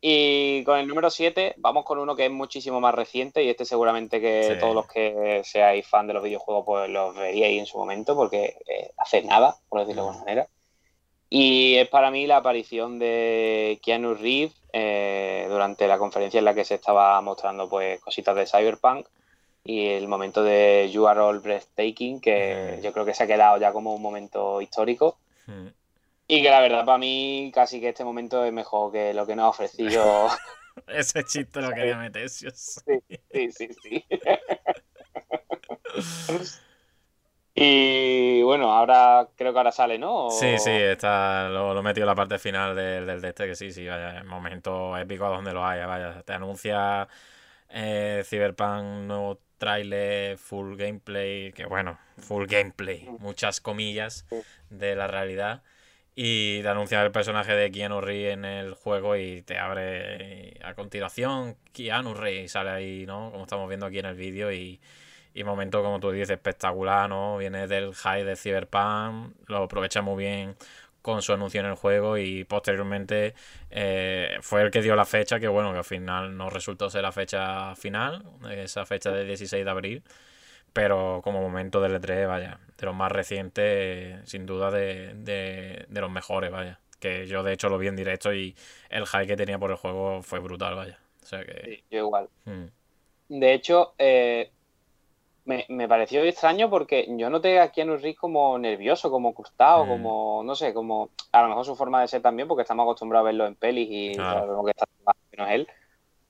Y 0.00 0.64
con 0.64 0.80
el 0.80 0.88
número 0.88 1.10
7 1.10 1.54
vamos 1.58 1.84
con 1.84 2.00
uno 2.00 2.16
que 2.16 2.24
es 2.24 2.30
muchísimo 2.32 2.80
más 2.80 2.92
reciente 2.92 3.44
y 3.44 3.50
este 3.50 3.64
seguramente 3.64 4.20
que 4.20 4.42
Sí. 4.54 4.58
todos 4.58 4.74
los 4.74 4.88
que 4.88 5.42
seáis 5.44 5.86
fan 5.86 6.08
de 6.08 6.14
los 6.14 6.24
videojuegos 6.24 6.64
pues 6.66 6.90
los 6.90 7.14
veríais 7.14 7.60
en 7.60 7.66
su 7.66 7.78
momento 7.78 8.16
porque 8.16 8.56
eh, 8.66 8.90
hace 8.98 9.22
nada, 9.22 9.54
por 9.68 9.78
decirlo 9.78 10.02
de 10.02 10.08
alguna 10.08 10.24
manera. 10.24 10.48
Y 11.34 11.76
es 11.76 11.88
para 11.88 12.10
mí 12.10 12.26
la 12.26 12.36
aparición 12.36 12.98
de 12.98 13.80
Keanu 13.82 14.12
Reeves 14.12 14.52
eh, 14.70 15.46
durante 15.48 15.88
la 15.88 15.96
conferencia 15.96 16.36
en 16.36 16.44
la 16.44 16.52
que 16.52 16.66
se 16.66 16.74
estaba 16.74 17.18
mostrando 17.22 17.70
pues 17.70 18.02
cositas 18.02 18.36
de 18.36 18.44
Cyberpunk 18.44 19.06
y 19.64 19.86
el 19.86 20.08
momento 20.08 20.42
de 20.42 20.90
You 20.92 21.06
Are 21.06 21.20
All 21.20 21.40
Breathtaking 21.40 22.20
que 22.20 22.80
yo 22.82 22.92
creo 22.92 23.06
que 23.06 23.14
se 23.14 23.22
ha 23.22 23.26
quedado 23.26 23.56
ya 23.56 23.72
como 23.72 23.94
un 23.94 24.02
momento 24.02 24.60
histórico 24.60 25.16
y 26.28 26.42
que 26.42 26.50
la 26.50 26.60
verdad 26.60 26.84
para 26.84 26.98
mí 26.98 27.50
casi 27.54 27.80
que 27.80 27.88
este 27.88 28.04
momento 28.04 28.44
es 28.44 28.52
mejor 28.52 28.92
que 28.92 29.14
lo 29.14 29.26
que 29.26 29.34
nos 29.34 29.44
ha 29.44 29.48
ofrecido 29.48 30.28
Ese 30.86 31.24
chiste 31.24 31.62
lo 31.62 31.70
quería 31.70 31.96
meter, 31.96 32.28
sí, 32.28 32.48
sí. 32.52 33.00
Sí, 33.32 33.52
sí, 33.52 33.68
sí. 33.82 34.04
y 37.54 38.42
bueno, 38.42 38.72
ahora 38.72 39.28
creo 39.36 39.52
que 39.52 39.58
ahora 39.58 39.72
sale, 39.72 39.98
¿no? 39.98 40.12
O- 40.28 40.30
Sí, 40.30 40.58
sí, 40.58 40.70
está, 40.70 41.48
lo, 41.48 41.74
lo 41.74 41.80
he 41.80 41.82
metido 41.82 42.04
en 42.04 42.08
la 42.08 42.14
parte 42.14 42.38
final 42.38 42.74
del, 42.74 43.06
del 43.06 43.20
de 43.20 43.28
este, 43.28 43.46
que 43.46 43.54
sí, 43.54 43.70
sí, 43.72 43.86
vaya, 43.86 44.22
momento 44.24 44.96
épico 44.96 45.26
a 45.26 45.28
donde 45.28 45.52
lo 45.52 45.64
haya, 45.64 45.86
vaya. 45.86 46.22
Te 46.22 46.32
anuncia 46.32 47.06
eh, 47.68 48.22
Cyberpunk, 48.24 49.04
nuevo 49.06 49.38
trailer, 49.58 50.38
full 50.38 50.76
gameplay, 50.76 51.52
que 51.52 51.66
bueno, 51.66 51.98
full 52.18 52.46
gameplay, 52.46 53.06
muchas 53.18 53.60
comillas 53.60 54.26
de 54.70 54.96
la 54.96 55.06
realidad. 55.06 55.62
Y 56.14 56.60
te 56.62 56.68
anuncia 56.68 57.02
el 57.02 57.10
personaje 57.12 57.52
de 57.54 57.70
Keanu 57.70 58.00
Reeves 58.02 58.34
en 58.34 58.44
el 58.44 58.74
juego 58.74 59.16
y 59.16 59.42
te 59.42 59.58
abre 59.58 60.58
a 60.62 60.74
continuación 60.74 61.56
Keanu 61.72 62.12
Reeves, 62.14 62.52
sale 62.52 62.70
ahí, 62.70 63.06
¿no? 63.06 63.30
Como 63.30 63.44
estamos 63.44 63.68
viendo 63.68 63.86
aquí 63.86 63.98
en 63.98 64.06
el 64.06 64.14
vídeo 64.16 64.52
y, 64.52 64.78
y 65.34 65.44
momento, 65.44 65.82
como 65.82 66.00
tú 66.00 66.10
dices, 66.10 66.30
espectacular, 66.30 67.08
¿no? 67.08 67.38
Viene 67.38 67.66
del 67.66 67.94
high 67.94 68.24
de 68.24 68.36
Cyberpunk, 68.36 69.34
lo 69.48 69.58
aprovecha 69.64 70.02
muy 70.02 70.22
bien 70.24 70.56
con 71.02 71.20
su 71.22 71.32
anuncio 71.32 71.60
en 71.60 71.66
el 71.66 71.74
juego 71.74 72.16
y 72.18 72.44
posteriormente 72.44 73.34
eh, 73.70 74.38
fue 74.40 74.62
el 74.62 74.70
que 74.70 74.82
dio 74.82 74.94
la 74.96 75.04
fecha, 75.04 75.40
que 75.40 75.48
bueno, 75.48 75.72
que 75.72 75.78
al 75.78 75.84
final 75.84 76.36
no 76.36 76.48
resultó 76.50 76.90
ser 76.90 77.02
la 77.02 77.12
fecha 77.12 77.74
final, 77.76 78.24
esa 78.50 78.86
fecha 78.86 79.10
del 79.10 79.26
16 79.26 79.64
de 79.64 79.70
abril, 79.70 80.02
pero 80.72 81.20
como 81.22 81.40
momento 81.42 81.80
del 81.80 81.94
E3, 81.94 82.26
vaya, 82.26 82.60
de 82.78 82.86
los 82.86 82.94
más 82.94 83.12
recientes, 83.12 83.64
eh, 83.66 84.20
sin 84.24 84.46
duda 84.46 84.70
de, 84.70 85.14
de, 85.16 85.86
de 85.88 86.00
los 86.00 86.10
mejores, 86.10 86.50
vaya. 86.50 86.80
Que 87.00 87.26
yo 87.26 87.42
de 87.42 87.52
hecho 87.52 87.68
lo 87.68 87.78
vi 87.78 87.88
en 87.88 87.96
directo 87.96 88.32
y 88.34 88.56
el 88.90 89.06
high 89.06 89.26
que 89.26 89.36
tenía 89.36 89.58
por 89.58 89.70
el 89.70 89.76
juego 89.76 90.22
fue 90.22 90.38
brutal, 90.40 90.74
vaya. 90.74 90.98
O 91.22 91.26
sea 91.26 91.44
que... 91.44 91.70
Sí, 91.70 91.84
yo 91.90 91.98
igual. 91.98 92.28
mm, 92.46 92.66
De 93.28 93.54
hecho, 93.54 93.94
eh, 93.98 94.52
me, 95.44 95.66
me 95.68 95.88
pareció 95.88 96.22
extraño 96.22 96.70
porque 96.70 97.06
yo 97.16 97.28
noté 97.30 97.58
a 97.58 97.70
Keanu 97.72 97.96
Reeves 97.96 98.18
como 98.18 98.58
nervioso, 98.58 99.10
como 99.10 99.34
crustado, 99.34 99.84
Mm. 99.84 99.88
como, 99.88 100.42
no 100.44 100.54
sé, 100.54 100.72
como 100.72 101.10
a 101.32 101.42
lo 101.42 101.48
mejor 101.48 101.64
su 101.64 101.76
forma 101.76 102.00
de 102.00 102.08
ser 102.08 102.22
también, 102.22 102.46
porque 102.48 102.62
estamos 102.62 102.84
acostumbrados 102.84 103.24
a 103.24 103.26
verlo 103.26 103.46
en 103.46 103.56
pelis 103.56 103.88
y 103.90 104.14
Claro. 104.14 104.40
sabemos 104.40 104.64
que 104.66 104.70
está 104.70 104.84
no 105.36 105.46
es 105.46 105.52
él. 105.54 105.68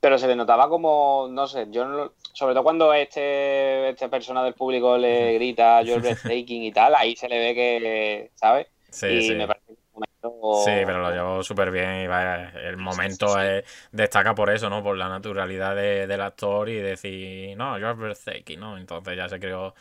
Pero 0.00 0.18
se 0.18 0.26
le 0.26 0.34
notaba 0.34 0.68
como, 0.68 1.28
no 1.30 1.46
sé, 1.46 1.66
yo 1.70 1.84
no 1.84 1.96
lo- 1.96 2.12
sobre 2.32 2.54
todo 2.54 2.64
cuando 2.64 2.92
este, 2.94 3.90
esta 3.90 4.08
persona 4.08 4.42
del 4.42 4.54
público 4.54 4.96
le 4.98 5.34
grita 5.34 5.82
You're 5.82 6.00
breathtaking 6.00 6.62
y 6.64 6.72
tal, 6.72 6.94
ahí 6.96 7.14
se 7.14 7.28
le 7.28 7.38
ve 7.38 7.54
que, 7.54 8.30
¿sabes? 8.34 8.66
Sí, 8.90 9.06
y 9.08 9.22
sí. 9.22 9.34
me 9.34 9.46
parece 9.46 9.74
Sí, 10.50 10.70
pero 10.84 11.00
lo 11.00 11.10
llevó 11.10 11.42
súper 11.42 11.70
bien 11.70 12.02
y 12.02 12.06
vaya, 12.06 12.50
el 12.50 12.76
momento 12.76 13.26
sí, 13.28 13.34
sí. 13.40 13.40
es- 13.40 13.64
destaca 13.90 14.34
por 14.34 14.50
eso, 14.50 14.68
¿no? 14.68 14.82
Por 14.82 14.96
la 14.98 15.08
naturalidad 15.08 15.74
de- 15.74 16.06
del 16.06 16.20
actor 16.20 16.68
y 16.68 16.76
decir, 16.76 17.56
no, 17.56 17.78
you're 17.78 17.94
breathtaking, 17.94 18.60
¿no? 18.60 18.76
Entonces 18.76 19.16
ya 19.16 19.28
se 19.30 19.40
creó 19.40 19.74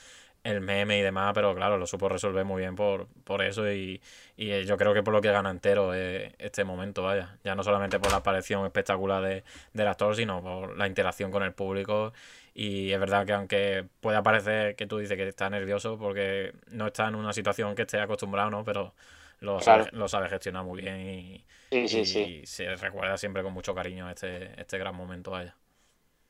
el 0.43 0.61
meme 0.61 0.97
y 0.97 1.01
demás, 1.01 1.33
pero 1.35 1.53
claro, 1.53 1.77
lo 1.77 1.85
supo 1.85 2.07
resolver 2.09 2.45
muy 2.45 2.61
bien 2.61 2.75
por, 2.75 3.07
por 3.25 3.41
eso 3.43 3.69
y, 3.71 4.01
y 4.37 4.51
eh, 4.51 4.63
yo 4.65 4.77
creo 4.77 4.93
que 4.93 5.03
por 5.03 5.13
lo 5.13 5.21
que 5.21 5.31
gana 5.31 5.51
entero 5.51 5.93
eh, 5.93 6.33
este 6.39 6.63
momento, 6.63 7.03
vaya. 7.03 7.37
Ya 7.43 7.53
no 7.53 7.63
solamente 7.63 7.99
por 7.99 8.09
la 8.11 8.17
aparición 8.17 8.65
espectacular 8.65 9.21
de, 9.23 9.43
del 9.73 9.87
actor, 9.87 10.15
sino 10.15 10.41
por 10.41 10.77
la 10.77 10.87
interacción 10.87 11.31
con 11.31 11.43
el 11.43 11.53
público. 11.53 12.13
Y 12.55 12.91
es 12.91 12.99
verdad 12.99 13.25
que 13.25 13.33
aunque 13.33 13.85
pueda 13.99 14.23
parecer 14.23 14.75
que 14.75 14.87
tú 14.87 14.97
dices 14.97 15.15
que 15.17 15.27
está 15.27 15.49
nervioso 15.49 15.97
porque 15.99 16.53
no 16.71 16.87
está 16.87 17.07
en 17.07 17.15
una 17.15 17.33
situación 17.33 17.75
que 17.75 17.83
esté 17.83 17.99
acostumbrado, 17.99 18.49
¿no? 18.49 18.63
Pero 18.63 18.93
lo 19.41 19.61
Claro. 19.63 19.85
sabe, 19.85 19.89
lo 19.93 20.07
sabe 20.09 20.29
gestionar 20.29 20.65
muy 20.65 20.81
bien 20.81 21.01
y, 21.01 21.47
Sí, 21.71 21.87
sí, 21.89 22.05
y 22.05 22.41
sí. 22.45 22.45
se 22.45 22.75
recuerda 22.77 23.17
siempre 23.17 23.43
con 23.43 23.53
mucho 23.53 23.75
cariño 23.75 24.09
este, 24.09 24.59
este 24.61 24.77
gran 24.79 24.95
momento, 24.95 25.31
vaya. 25.31 25.57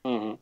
Ujú. 0.03 0.39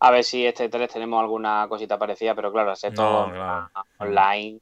A 0.00 0.10
ver 0.12 0.24
si 0.24 0.46
este 0.46 0.68
3 0.70 0.92
tenemos 0.92 1.20
alguna 1.20 1.66
cosita 1.68 1.98
parecida, 1.98 2.34
pero 2.34 2.52
claro, 2.52 2.72
es 2.74 2.80
todo 2.94 3.26
No, 3.26 3.30
claro. 3.32 3.70
online, 3.98 4.60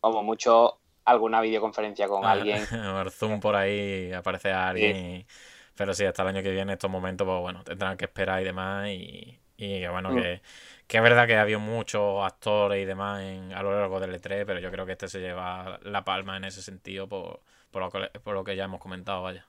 como 0.00 0.22
mucho 0.24 0.80
alguna 1.04 1.40
videoconferencia 1.42 2.08
con 2.08 2.24
Ah, 2.24 2.32
alguien. 2.32 2.70
el 3.04 3.10
Zoom 3.10 3.40
por 3.40 3.56
ahí 3.56 4.12
aparece 4.12 4.52
alguien. 4.52 4.96
y- 4.96 5.26
Pero 5.74 5.92
sí, 5.94 6.04
hasta 6.04 6.22
el 6.22 6.28
año 6.28 6.42
que 6.42 6.50
viene 6.50 6.72
estos 6.72 6.90
momentos, 6.90 7.26
pues 7.26 7.40
bueno, 7.40 7.62
tendrán 7.64 7.96
que 7.98 8.06
esperar 8.06 8.40
y 8.40 8.44
demás. 8.44 8.88
Y, 8.88 9.38
y 9.56 9.86
bueno, 9.88 10.10
Mm. 10.10 10.14
que, 10.14 10.40
que 10.86 10.98
es 10.98 11.02
verdad 11.02 11.26
que 11.26 11.36
ha 11.36 11.42
habido 11.42 11.60
muchos 11.60 12.24
actores 12.24 12.82
y 12.82 12.84
demás 12.86 13.22
en, 13.22 13.52
a 13.52 13.62
lo 13.62 13.72
largo 13.72 14.00
del 14.00 14.14
E3, 14.14 14.44
pero 14.46 14.60
yo 14.60 14.70
creo 14.70 14.86
que 14.86 14.92
este 14.92 15.08
se 15.08 15.20
lleva 15.20 15.78
la 15.82 16.04
palma 16.04 16.36
en 16.36 16.44
ese 16.44 16.62
sentido 16.62 17.08
por, 17.08 17.40
por, 17.70 17.82
lo, 17.82 17.90
que, 17.90 18.20
por 18.20 18.34
lo 18.34 18.44
que 18.44 18.56
ya 18.56 18.64
hemos 18.64 18.80
comentado, 18.80 19.22
vaya. 19.22 19.46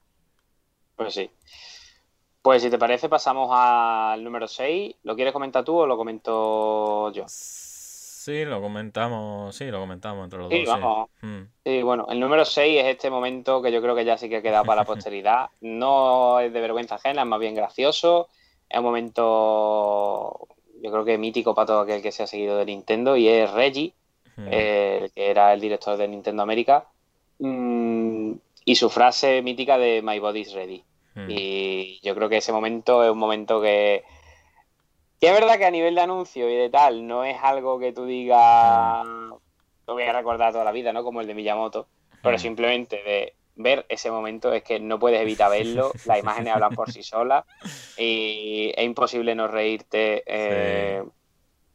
Pues 0.95 1.13
sí. 1.13 1.29
Pues 2.41 2.63
si 2.63 2.69
te 2.71 2.79
parece, 2.79 3.09
pasamos 3.09 3.49
al 3.51 4.23
número 4.23 4.47
6. 4.47 4.95
¿Lo 5.03 5.15
quieres 5.15 5.33
comentar 5.33 5.63
tú 5.63 5.77
o 5.79 5.85
lo 5.87 5.97
comento 5.97 7.11
yo? 7.11 7.25
Sí, 7.25 8.43
lo 8.45 8.59
comentamos, 8.61 9.55
sí, 9.55 9.65
lo 9.71 9.79
comentamos 9.79 10.23
entre 10.25 10.39
los 10.39 10.49
Sí, 10.49 10.59
dos, 10.59 10.67
sí. 10.67 10.77
vamos. 10.81 11.09
Mm. 11.21 11.43
Sí, 11.65 11.81
bueno, 11.83 12.07
el 12.09 12.19
número 12.19 12.45
6 12.45 12.81
es 12.81 12.87
este 12.87 13.09
momento 13.09 13.61
que 13.61 13.71
yo 13.71 13.81
creo 13.81 13.95
que 13.95 14.05
ya 14.05 14.17
sí 14.17 14.29
que 14.29 14.37
ha 14.37 14.41
quedado 14.41 14.65
para 14.65 14.81
la 14.81 14.85
posteridad. 14.85 15.49
No 15.61 16.39
es 16.39 16.53
de 16.53 16.61
vergüenza 16.61 16.95
ajena, 16.95 17.23
es 17.23 17.27
más 17.27 17.39
bien 17.39 17.55
gracioso. 17.55 18.29
Es 18.69 18.79
un 18.79 18.85
momento, 18.85 20.47
yo 20.81 20.91
creo 20.91 21.05
que 21.05 21.17
mítico 21.17 21.53
para 21.55 21.65
todo 21.67 21.79
aquel 21.81 22.01
que 22.01 22.11
se 22.11 22.23
ha 22.23 22.27
seguido 22.27 22.57
de 22.57 22.65
Nintendo 22.65 23.15
y 23.17 23.27
es 23.27 23.51
Reggie, 23.51 23.93
Mm. 24.37 24.47
eh, 24.51 24.99
el 25.01 25.11
que 25.11 25.31
era 25.31 25.51
el 25.51 25.59
director 25.59 25.97
de 25.97 26.07
Nintendo 26.07 26.43
América, 26.43 26.85
mm, 27.39 28.33
y 28.65 28.75
su 28.75 28.89
frase 28.91 29.41
mítica 29.41 29.79
de 29.79 30.01
My 30.03 30.19
Body's 30.19 30.53
Ready. 30.53 30.83
Mm. 31.15 31.25
Y 31.29 31.99
yo 32.03 32.13
creo 32.13 32.29
que 32.29 32.37
ese 32.37 32.51
momento 32.53 33.03
es 33.03 33.09
un 33.09 33.17
momento 33.17 33.59
que, 33.59 34.03
que 35.19 35.27
es 35.27 35.33
verdad 35.33 35.57
que 35.57 35.65
a 35.65 35.71
nivel 35.71 35.95
de 35.95 36.01
anuncio 36.01 36.47
y 36.49 36.55
de 36.55 36.69
tal, 36.69 37.07
no 37.07 37.23
es 37.23 37.37
algo 37.41 37.79
que 37.79 37.93
tú 37.93 38.05
digas, 38.05 39.07
lo 39.07 39.93
voy 39.93 40.03
a 40.03 40.13
recordar 40.13 40.51
toda 40.51 40.63
la 40.63 40.71
vida, 40.71 40.93
¿no? 40.93 41.03
Como 41.03 41.21
el 41.21 41.25
de 41.27 41.33
Miyamoto, 41.33 41.87
pero 42.21 42.37
simplemente 42.37 42.97
de 42.97 43.33
ver 43.57 43.85
ese 43.89 44.11
momento 44.11 44.53
es 44.53 44.63
que 44.63 44.79
no 44.79 44.99
puedes 44.99 45.21
evitar 45.21 45.51
verlo, 45.51 45.99
las 46.03 46.19
imágenes 46.19 46.53
hablan 46.53 46.73
por 46.75 46.89
sí 46.89 47.03
solas 47.03 47.45
y 47.95 48.71
es 48.75 48.83
imposible 48.85 49.35
no 49.35 49.47
reírte 49.47 50.23
eh, 50.27 51.03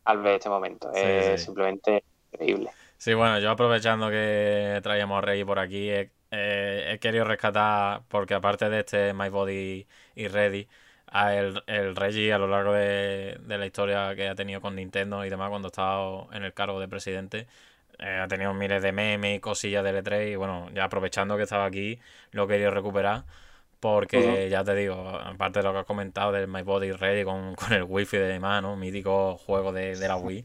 al 0.05 0.19
ver 0.23 0.37
este 0.37 0.49
momento, 0.51 0.93
Sí, 0.93 1.23
es 1.23 1.43
sí. 1.43 1.43
simplemente 1.43 2.05
increíble. 2.33 2.75
Sí, 2.97 3.15
bueno, 3.15 3.39
yo 3.41 3.51
aprovechando 3.51 4.11
que 4.11 4.81
traíamos 4.83 5.19
a 5.19 5.21
Reggie 5.23 5.45
por 5.45 5.59
aquí, 5.59 5.91
he, 5.91 6.13
eh, 6.31 6.93
he 6.95 6.99
querido 7.01 7.25
rescatar, 7.25 8.05
porque 8.09 8.35
aparte 8.35 8.69
de 8.71 8.81
este 8.81 9.13
My 9.15 9.29
Body 9.29 9.87
y 10.15 10.29
Ready, 10.29 10.69
a 11.07 11.35
el, 11.35 11.63
el 11.67 11.97
Reggie 11.97 12.33
a 12.33 12.39
lo 12.39 12.47
largo 12.49 12.73
de, 12.73 13.39
de 13.41 13.59
la 13.59 13.67
historia 13.67 14.15
que 14.15 14.29
ha 14.29 14.35
tenido 14.35 14.61
con 14.61 14.77
Nintendo 14.77 15.25
y 15.25 15.31
demás 15.31 15.51
cuando 15.51 15.67
ha 15.69 15.71
estado 15.71 16.29
en 16.33 16.45
el 16.45 16.55
cargo 16.55 16.81
de 16.81 16.89
presidente, 16.89 17.49
eh, 18.03 18.21
ha 18.23 18.29
tenido 18.29 18.53
miles 18.55 18.83
de 18.83 18.93
memes 18.93 19.37
y 19.37 19.41
cosillas 19.41 19.85
de 19.85 20.03
E3 20.03 20.33
y 20.33 20.37
bueno, 20.37 20.69
ya 20.75 20.85
aprovechando 20.85 21.37
que 21.37 21.45
estaba 21.45 21.65
aquí, 21.67 21.99
lo 22.33 22.45
he 22.45 22.49
querido 22.49 22.71
recuperar 22.71 23.25
Porque 23.81 24.49
ya 24.51 24.65
te 24.65 24.75
digo, 24.75 24.95
aparte 25.09 25.61
de 25.61 25.65
lo 25.65 25.73
que 25.73 25.81
has 25.81 25.87
comentado 25.87 26.33
del 26.33 26.49
My 26.49 26.63
Body 26.63 26.93
Ready 26.93 27.25
con, 27.25 27.55
con 27.57 27.73
el 27.73 27.85
wifi 27.85 28.17
de 28.19 28.29
demás, 28.29 28.63
¿no? 28.63 28.77
Mítico 28.77 29.37
juego 29.39 29.73
de, 29.73 29.97
de 29.97 30.09
la 30.09 30.17
Wii. 30.17 30.43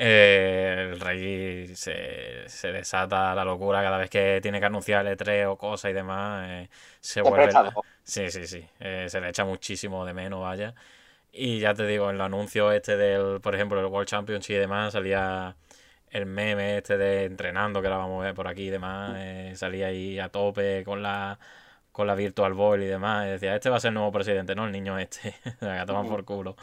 Eh, 0.00 0.90
el 0.92 1.00
Rey 1.00 1.74
se, 1.74 2.48
se, 2.48 2.70
desata 2.70 3.34
la 3.34 3.44
locura 3.44 3.82
cada 3.82 3.98
vez 3.98 4.08
que 4.08 4.38
tiene 4.40 4.60
que 4.60 4.66
anunciar 4.66 5.04
el 5.04 5.18
E3 5.18 5.46
o 5.50 5.56
cosas 5.58 5.90
y 5.90 5.94
demás. 5.94 6.46
Eh, 6.48 6.68
se 7.00 7.20
vuelve. 7.20 7.50
Sí, 8.04 8.30
sí, 8.30 8.46
sí. 8.46 8.64
Eh, 8.78 9.06
se 9.08 9.20
le 9.20 9.28
echa 9.30 9.44
muchísimo 9.44 10.04
de 10.06 10.14
menos, 10.14 10.40
vaya. 10.40 10.72
Y 11.32 11.58
ya 11.58 11.74
te 11.74 11.84
digo, 11.84 12.10
en 12.10 12.16
el 12.16 12.22
anuncio 12.22 12.70
este 12.70 12.96
del, 12.96 13.40
por 13.40 13.56
ejemplo, 13.56 13.80
el 13.80 13.86
World 13.86 14.08
Championship 14.08 14.54
y 14.54 14.58
demás, 14.58 14.92
salía 14.92 15.56
el 16.10 16.26
meme 16.26 16.78
este 16.78 16.98
de 16.98 17.24
entrenando, 17.24 17.82
que 17.82 17.88
lo 17.88 17.98
vamos 17.98 18.22
a 18.22 18.26
ver 18.26 18.34
por 18.34 18.48
aquí 18.48 18.64
y 18.64 18.70
demás, 18.70 19.14
eh, 19.16 19.52
salía 19.56 19.88
ahí 19.88 20.18
a 20.18 20.28
tope 20.28 20.84
con 20.84 21.02
la 21.02 21.38
con 21.98 22.06
la 22.06 22.14
Virtual 22.14 22.54
Boy 22.54 22.84
y 22.84 22.86
demás, 22.86 23.26
y 23.26 23.30
decía, 23.30 23.56
este 23.56 23.70
va 23.70 23.78
a 23.78 23.80
ser 23.80 23.88
el 23.88 23.94
nuevo 23.94 24.12
presidente, 24.12 24.54
no 24.54 24.66
el 24.66 24.70
niño 24.70 24.96
este, 25.00 25.34
a 25.60 25.84
tomar 25.84 26.06
por 26.06 26.24
culo. 26.24 26.56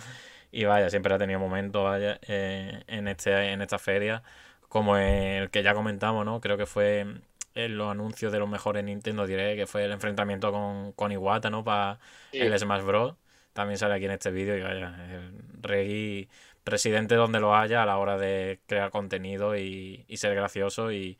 Y 0.49 0.63
vaya, 0.63 0.89
siempre 0.89 1.13
ha 1.13 1.17
tenido 1.17 1.39
momentos, 1.41 1.83
vaya, 1.83 2.19
eh, 2.25 2.83
en, 2.87 3.07
este, 3.09 3.51
en 3.51 3.61
esta 3.61 3.77
feria, 3.77 4.23
como 4.69 4.95
el 4.95 5.49
que 5.49 5.61
ya 5.61 5.73
comentamos, 5.73 6.25
¿no? 6.25 6.39
Creo 6.39 6.57
que 6.57 6.65
fue 6.65 7.05
en 7.53 7.77
los 7.77 7.91
anuncios 7.91 8.31
de 8.31 8.39
los 8.39 8.47
mejores 8.47 8.83
Nintendo 8.85 9.27
Direct, 9.27 9.57
que 9.59 9.67
fue 9.67 9.83
el 9.83 9.91
enfrentamiento 9.91 10.53
con, 10.53 10.93
con 10.93 11.11
Iwata, 11.11 11.49
¿no? 11.49 11.65
Para 11.65 11.99
el 12.31 12.57
Smash 12.57 12.83
Bros. 12.83 13.15
También 13.51 13.77
sale 13.77 13.95
aquí 13.95 14.05
en 14.05 14.11
este 14.11 14.31
vídeo 14.31 14.57
y 14.57 14.61
vaya, 14.61 14.95
el 15.11 15.33
Rey 15.61 16.29
presidente 16.65 17.15
donde 17.15 17.39
lo 17.39 17.55
haya 17.55 17.83
a 17.83 17.85
la 17.85 17.97
hora 17.97 18.17
de 18.17 18.59
crear 18.65 18.89
contenido 18.89 19.55
y, 19.55 20.03
ser 20.15 20.35
gracioso 20.35 20.91
y, 20.91 21.17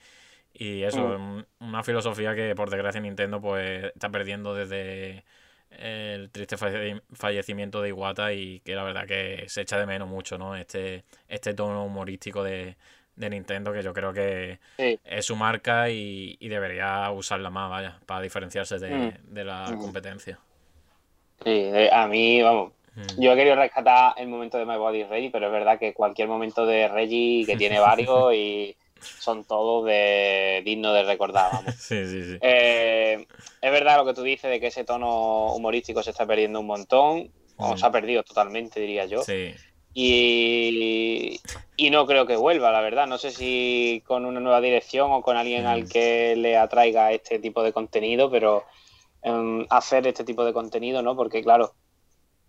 eso, 0.53 1.19
mm. 1.19 1.45
una 1.59 1.83
filosofía 1.83 2.33
que 2.35 2.55
por 2.55 2.69
desgracia 2.69 2.99
Nintendo 2.99 3.39
pues 3.39 3.85
está 3.85 4.09
perdiendo 4.09 4.55
desde 4.55 5.23
el 5.69 6.29
triste 6.31 6.55
fallecimiento 6.57 7.81
de 7.81 7.89
Iwata 7.89 8.33
y 8.33 8.61
que 8.61 8.75
la 8.75 8.83
verdad 8.83 9.05
que 9.05 9.45
se 9.47 9.61
echa 9.61 9.77
de 9.77 9.85
menos 9.85 10.07
mucho, 10.07 10.37
¿no? 10.37 10.55
Este, 10.55 11.03
este 11.27 11.53
tono 11.53 11.85
humorístico 11.85 12.43
de, 12.43 12.75
Nintendo 13.17 13.71
que 13.71 13.83
yo 13.83 13.93
creo 13.93 14.13
que 14.13 14.59
es 14.77 15.25
su 15.25 15.35
marca 15.35 15.89
y, 15.89 16.37
debería 16.39 17.11
usarla 17.11 17.49
más, 17.49 17.69
vaya, 17.69 17.99
para 18.05 18.21
diferenciarse 18.21 18.79
de, 18.79 18.89
mm. 18.89 19.33
de 19.33 19.43
la 19.43 19.71
mm. 19.71 19.79
competencia. 19.79 20.39
Sí, 21.43 21.69
a 21.91 22.07
mí, 22.07 22.41
vamos, 22.41 22.71
Mm. 22.95 23.21
Yo 23.21 23.33
he 23.33 23.35
querido 23.35 23.55
rescatar 23.55 24.13
el 24.17 24.27
momento 24.27 24.57
de 24.57 24.65
My 24.65 24.77
Body 24.77 25.03
Ready, 25.03 25.29
pero 25.29 25.47
es 25.47 25.51
verdad 25.51 25.77
que 25.77 25.93
cualquier 25.93 26.27
momento 26.27 26.65
de 26.65 26.87
Reggie, 26.87 27.45
que 27.45 27.57
tiene 27.57 27.79
varios 27.79 28.33
y 28.33 28.75
son 28.99 29.43
todos 29.43 29.85
de 29.85 30.61
dignos 30.65 30.93
de 30.93 31.03
recordar, 31.03 31.51
vamos. 31.51 31.75
Sí, 31.79 32.05
sí, 32.07 32.23
sí. 32.23 32.37
Eh, 32.41 33.25
es 33.61 33.71
verdad 33.71 33.97
lo 33.97 34.05
que 34.05 34.13
tú 34.13 34.23
dices 34.23 34.49
de 34.49 34.59
que 34.59 34.67
ese 34.67 34.83
tono 34.83 35.53
humorístico 35.53 36.01
se 36.01 36.11
está 36.11 36.25
perdiendo 36.25 36.59
un 36.59 36.67
montón, 36.67 37.31
o 37.57 37.77
se 37.77 37.85
ha 37.85 37.91
perdido 37.91 38.23
totalmente, 38.23 38.79
diría 38.79 39.05
yo. 39.05 39.23
Sí. 39.23 39.53
Y, 39.93 41.39
y, 41.77 41.89
no 41.89 42.05
creo 42.05 42.25
que 42.25 42.35
vuelva, 42.35 42.73
la 42.73 42.81
verdad. 42.81 43.07
No 43.07 43.17
sé 43.17 43.31
si 43.31 44.03
con 44.05 44.25
una 44.25 44.41
nueva 44.41 44.59
dirección 44.59 45.09
o 45.13 45.21
con 45.21 45.37
alguien 45.37 45.65
al 45.65 45.87
que 45.87 46.35
le 46.35 46.57
atraiga 46.57 47.13
este 47.13 47.39
tipo 47.39 47.63
de 47.63 47.71
contenido, 47.71 48.29
pero 48.29 48.65
em, 49.21 49.65
hacer 49.69 50.05
este 50.05 50.25
tipo 50.25 50.43
de 50.43 50.51
contenido, 50.51 51.01
¿no? 51.01 51.15
Porque 51.15 51.41
claro, 51.41 51.75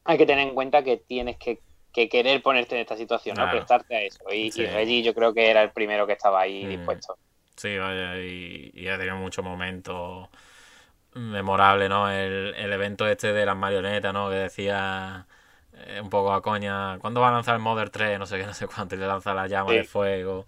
hay 0.07 0.19
que 0.19 0.27
tener 0.27 0.47
en 0.47 0.55
cuenta 0.55 0.83
que 0.83 0.97
tienes 0.97 1.37
que, 1.37 1.61
querer 1.93 2.43
ponerte 2.43 2.75
en 2.75 2.83
esta 2.83 2.97
situación, 2.97 3.37
¿no? 3.39 3.51
Prestarte 3.51 3.97
a 3.97 4.03
eso. 4.03 4.23
Y, 4.31 4.51
Reggie 4.51 5.03
yo 5.03 5.15
creo 5.15 5.33
que 5.33 5.51
era 5.51 5.63
el 5.63 5.71
primero 5.71 6.07
que 6.07 6.13
estaba 6.13 6.43
ahí 6.43 6.65
mm. 6.65 6.69
dispuesto. 6.69 7.17
Sí, 7.57 7.79
vaya, 7.79 8.19
y, 8.19 8.87
ha 8.89 8.99
tenido 8.99 9.17
muchos 9.17 9.43
momentos 9.43 10.29
memorables, 11.15 11.89
¿no? 11.89 12.11
El, 12.11 12.55
evento 12.73 13.09
este 13.09 13.33
de 13.33 13.47
las 13.47 13.57
marionetas, 13.57 14.13
¿no? 14.13 14.29
Que 14.29 14.37
decía 14.37 15.27
eh, 15.73 16.01
un 16.03 16.11
poco 16.11 16.33
a 16.33 16.43
coña, 16.43 16.99
¿cuándo 16.99 17.23
va 17.23 17.29
a 17.29 17.33
lanzar 17.33 17.55
el 17.55 17.63
Mother 17.63 17.89
3? 17.89 18.19
No 18.19 18.27
sé 18.27 18.39
qué, 18.39 18.45
no 18.45 18.53
sé 18.53 18.67
cuánto, 18.67 18.95
y 18.95 18.99
le 18.99 19.07
lanza 19.07 19.33
la 19.33 19.47
llama 19.47 19.73
de 19.73 19.85
fuego. 19.85 20.47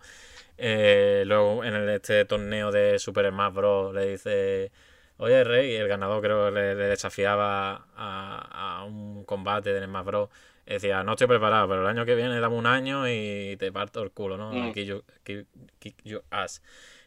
Eh, 0.59 1.23
luego 1.25 1.65
en 1.65 1.75
el, 1.75 1.89
este 1.89 2.27
torneo 2.27 2.71
de 2.71 2.99
Super 2.99 3.31
Smash 3.31 3.53
Bros. 3.55 3.95
le 3.95 4.11
dice 4.11 4.71
Oye, 5.19 5.43
Rey, 5.43 5.75
el 5.75 5.89
ganador 5.89 6.23
creo 6.23 6.47
que 6.47 6.53
le, 6.53 6.75
desafiaba 6.77 7.89
a, 7.97 8.85
un 8.87 9.25
combate 9.25 9.73
de 9.73 9.85
Smash 9.85 10.05
Bros. 10.05 10.29
Decía, 10.65 11.03
no 11.03 11.13
estoy 11.13 11.27
preparado, 11.27 11.69
pero 11.69 11.81
el 11.83 11.89
año 11.89 12.05
que 12.05 12.15
viene 12.15 12.39
dame 12.39 12.55
un 12.55 12.67
año 12.67 13.09
y 13.09 13.57
te 13.59 13.73
parto 13.73 14.03
el 14.03 14.13
culo, 14.13 14.37
¿no? 14.37 14.53
Mm. 14.53 14.73
Kick, 14.73 16.05
you, 16.05 16.21
ass. 16.31 16.63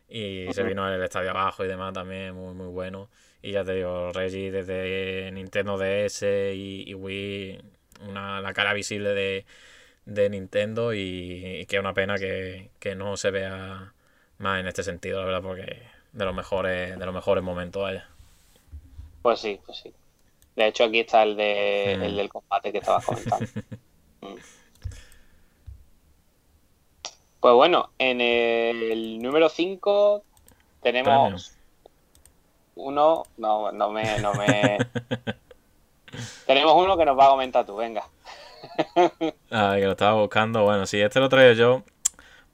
Y 0.09 0.47
se 0.51 0.63
vino 0.63 0.93
el 0.93 1.01
estadio 1.01 1.29
abajo 1.29 1.63
y 1.63 1.67
demás 1.69 1.93
también, 1.93 2.35
muy, 2.35 2.53
muy 2.53 2.67
bueno. 2.67 3.09
Y 3.41 3.51
ya 3.51 3.63
te 3.63 3.75
digo, 3.75 4.11
Reggie 4.11 4.51
desde 4.51 5.31
Nintendo 5.31 5.77
DS 5.77 6.23
y, 6.53 6.93
Wii, 6.93 7.61
una, 8.09 8.41
la 8.41 8.53
cara 8.53 8.73
visible 8.73 9.11
de, 9.13 9.45
de 10.05 10.29
Nintendo 10.29 10.93
y, 10.93 11.65
que 11.69 11.77
es 11.77 11.79
una 11.79 11.93
pena 11.93 12.17
que, 12.17 12.71
que 12.79 12.95
no 12.95 13.15
se 13.15 13.31
vea 13.31 13.93
más 14.37 14.59
en 14.59 14.67
este 14.67 14.83
sentido, 14.83 15.19
la 15.19 15.25
verdad, 15.25 15.41
porque 15.43 15.90
de 16.11 16.25
los 16.25 16.35
mejores, 16.35 16.97
de 16.97 17.05
los 17.05 17.13
mejores 17.13 17.43
momentos, 17.43 17.81
vaya. 17.81 18.07
Pues 19.21 19.39
sí, 19.39 19.59
pues 19.65 19.77
sí. 19.79 19.93
De 20.55 20.67
hecho, 20.67 20.83
aquí 20.83 20.99
está 20.99 21.23
el, 21.23 21.35
de, 21.35 21.93
el 21.93 22.15
del 22.15 22.29
combate 22.29 22.71
que 22.71 22.79
estabas 22.79 23.05
comentando. 23.05 23.45
Mm. 24.23 24.35
pues 27.39 27.55
bueno, 27.55 27.89
en 27.97 28.21
el 28.21 29.19
número 29.19 29.49
5 29.49 30.23
tenemos 30.83 31.55
uno. 32.75 33.23
No, 33.37 33.71
no 33.71 33.89
me. 33.89 34.19
No 34.19 34.33
me... 34.35 34.77
tenemos 36.45 36.75
uno 36.75 36.97
que 36.97 37.05
nos 37.05 37.17
va 37.17 37.25
a 37.25 37.29
comentar 37.29 37.65
tú, 37.65 37.75
venga. 37.77 38.03
ah, 39.51 39.75
que 39.75 39.85
lo 39.85 39.91
estaba 39.91 40.21
buscando. 40.21 40.63
Bueno, 40.63 40.85
sí, 40.85 41.01
este 41.01 41.19
lo 41.19 41.29
traigo 41.29 41.53
yo. 41.53 41.83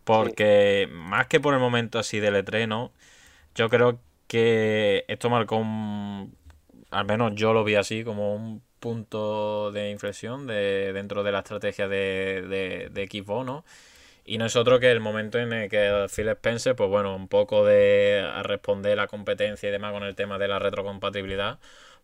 Porque 0.03 0.87
más 0.89 1.27
que 1.27 1.41
por 1.41 1.53
el 1.53 1.59
momento 1.59 1.99
así 1.99 2.21
del 2.21 2.37
estreno, 2.37 2.91
yo 3.57 3.69
creo 3.69 3.99
que 4.27 5.05
esto 5.07 5.29
marcó 5.29 5.57
un, 5.57 6.37
al 6.91 7.05
menos 7.05 7.33
yo 7.35 7.53
lo 7.53 7.63
vi 7.63 7.75
así, 7.75 8.03
como 8.03 8.35
un 8.35 8.63
punto 8.79 9.71
de 9.71 9.89
inflexión 9.91 10.47
de, 10.47 10.93
dentro 10.93 11.23
de 11.23 11.31
la 11.31 11.39
estrategia 11.39 11.87
de, 11.87 12.43
de, 12.47 12.89
de 12.91 13.07
Xbox, 13.07 13.45
¿no? 13.45 13.65
Y 14.25 14.37
no 14.39 14.45
es 14.45 14.55
otro 14.57 14.79
que 14.79 14.91
el 14.91 14.99
momento 14.99 15.39
en 15.39 15.53
el 15.53 15.69
que 15.69 16.07
Phil 16.15 16.29
Spencer, 16.29 16.75
pues 16.75 16.89
bueno, 16.89 17.15
un 17.15 17.27
poco 17.29 17.65
de 17.65 18.21
a 18.33 18.43
responder 18.43 18.97
la 18.97 19.07
competencia 19.07 19.69
y 19.69 19.71
demás 19.71 19.93
con 19.93 20.03
el 20.03 20.15
tema 20.15 20.37
de 20.39 20.47
la 20.49 20.59
retrocompatibilidad, 20.59 21.59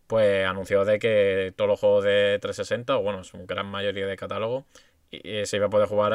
pues 0.08 0.46
anunció 0.48 0.86
de 0.86 1.00
que 1.00 1.54
todos 1.56 1.70
los 1.70 1.80
juegos 1.80 2.06
de 2.06 2.40
360, 2.42 2.98
o 2.98 3.04
bueno, 3.04 3.24
su 3.24 3.46
gran 3.46 3.68
mayoría 3.68 4.08
de 4.08 4.18
catálogo, 4.18 4.66
se 5.12 5.58
iba 5.58 5.68
a 5.68 5.70
poder 5.70 5.88
jugar 5.88 6.14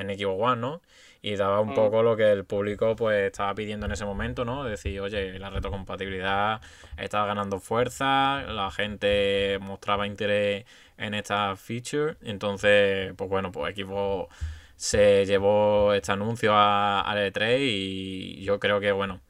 en 0.00 0.08
Xbox 0.18 0.42
One, 0.42 0.60
¿no? 0.60 0.82
Y 1.22 1.36
daba 1.36 1.60
un 1.60 1.70
mm. 1.70 1.74
poco 1.74 2.02
lo 2.02 2.16
que 2.16 2.30
el 2.30 2.44
público 2.44 2.96
pues 2.96 3.26
estaba 3.26 3.54
pidiendo 3.54 3.86
en 3.86 3.92
ese 3.92 4.04
momento, 4.04 4.44
¿no? 4.44 4.64
Decir, 4.64 5.00
oye, 5.00 5.38
la 5.38 5.50
retrocompatibilidad 5.50 6.60
estaba 6.96 7.26
ganando 7.26 7.60
fuerza, 7.60 8.42
la 8.42 8.70
gente 8.70 9.58
mostraba 9.60 10.06
interés 10.06 10.64
en 10.96 11.14
esta 11.14 11.56
feature, 11.56 12.16
entonces, 12.22 13.12
pues 13.16 13.28
bueno, 13.28 13.52
pues 13.52 13.72
equipo 13.72 14.28
se 14.76 15.26
llevó 15.26 15.92
este 15.92 16.12
anuncio 16.12 16.52
a, 16.54 17.04
E3 17.06 17.58
y 17.60 18.42
yo 18.42 18.58
creo 18.58 18.80
que, 18.80 18.92
bueno, 18.92 19.20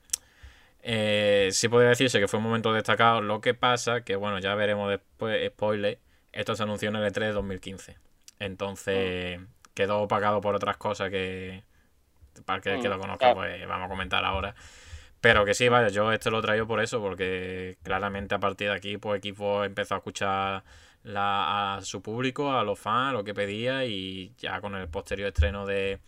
eh, 0.83 1.49
sí 1.53 1.69
podría 1.69 1.91
decirse 1.91 2.21
que 2.21 2.29
fue 2.29 2.39
un 2.39 2.45
momento 2.45 2.73
destacado, 2.73 3.21
lo 3.21 3.41
que 3.41 3.55
pasa 3.55 4.03
que, 4.03 4.15
bueno, 4.15 4.39
ya 4.39 4.55
veremos 4.55 4.91
después, 4.91 5.49
spoiler, 5.49 5.99
esto 6.33 6.55
se 6.55 6.62
anunció 6.62 6.91
en 6.91 6.97
el 6.97 7.12
E3 7.12 7.21
de 7.21 7.33
2015, 7.33 7.97
entonces... 8.39 9.41
Mm. 9.41 9.45
quedó 9.75 10.03
opacado 10.03 10.41
por 10.41 10.55
otras 10.55 10.77
cosas 10.77 11.11
que, 11.11 11.62
para 12.44 12.61
que, 12.61 12.81
que 12.81 12.89
lo 12.89 12.98
mm, 12.98 13.01
conozca, 13.01 13.35
pues 13.35 13.66
vamos 13.66 13.86
a 13.86 13.89
comentar 13.89 14.24
ahora. 14.24 14.55
Pero 15.20 15.44
que 15.44 15.55
sí, 15.55 15.69
vaya, 15.69 15.89
yo 15.89 16.12
este 16.12 16.31
lo 16.31 16.40
traigo 16.40 16.66
por 16.66 16.81
eso, 16.81 17.01
porque 17.01 17.77
claramente 17.82 18.35
a 18.35 18.40
partir 18.40 18.69
de 18.69 18.74
aquí, 18.74 18.97
pues 18.97 19.19
equipo 19.19 19.65
empezó 19.65 19.94
a 19.94 19.98
escuchar 19.98 20.65
la, 21.02 21.77
a 21.77 21.82
su 21.82 22.01
público, 22.02 22.52
a 22.52 22.65
los 22.65 22.78
fans, 22.78 23.12
lo 23.12 23.24
que 23.24 23.35
pedía, 23.35 23.85
y 23.85 24.32
ya 24.39 24.61
con 24.61 24.74
el 24.74 24.89
posterior 24.89 25.28
estreno 25.28 25.66
de, 25.66 26.01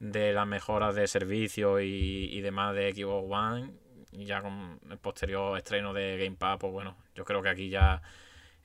de 0.00 0.32
las 0.32 0.46
mejoras 0.46 0.94
de 0.96 1.06
servicio 1.06 1.80
y, 1.80 2.28
y 2.32 2.40
demás 2.40 2.74
de 2.74 2.92
Xbox 2.92 3.26
One, 3.30 3.70
y 4.12 4.24
ya 4.24 4.42
con 4.42 4.80
el 4.90 4.98
posterior 4.98 5.56
estreno 5.56 5.92
de 5.92 6.16
Game 6.18 6.36
Pass, 6.36 6.58
pues 6.58 6.72
bueno, 6.72 6.96
yo 7.14 7.24
creo 7.24 7.42
que 7.42 7.48
aquí 7.48 7.68
ya 7.68 8.02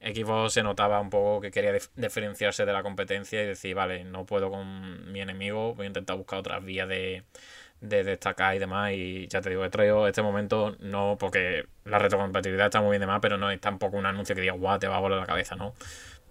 equipo 0.02 0.50
se 0.50 0.64
notaba 0.64 1.00
un 1.00 1.10
poco 1.10 1.42
que 1.42 1.52
quería 1.52 1.74
diferenciarse 1.96 2.66
de 2.66 2.74
la 2.74 2.84
competencia 2.84 3.42
y 3.42 3.46
decir, 3.46 3.76
vale, 3.76 4.04
no 4.04 4.26
puedo 4.26 4.50
con 4.50 5.12
mi 5.12 5.22
enemigo, 5.22 5.76
voy 5.76 5.86
a 5.86 5.88
intentar 5.88 6.18
buscar 6.18 6.40
otras 6.40 6.64
vías 6.64 6.88
de, 6.90 7.24
destacar 7.80 8.56
y 8.56 8.60
demás. 8.60 8.92
Y 8.94 9.28
ya 9.28 9.42
te 9.42 9.50
digo, 9.50 9.64
he 9.64 9.70
traído 9.70 10.08
este 10.08 10.22
momento 10.22 10.76
no 10.80 11.18
porque 11.20 11.66
la 11.86 12.00
retrocompatibilidad 12.00 12.68
está 12.68 12.82
muy 12.82 12.92
bien 12.92 13.02
demás, 13.02 13.20
pero 13.22 13.38
no 13.38 13.52
es 13.52 13.62
tampoco 13.62 13.98
un 13.98 14.06
anuncio 14.06 14.36
que 14.36 14.42
diga, 14.42 14.54
guau, 14.54 14.80
te 14.80 14.88
va 14.88 14.98
a 14.98 15.00
volar 15.00 15.20
la 15.20 15.28
cabeza, 15.28 15.56
¿no? 15.56 15.74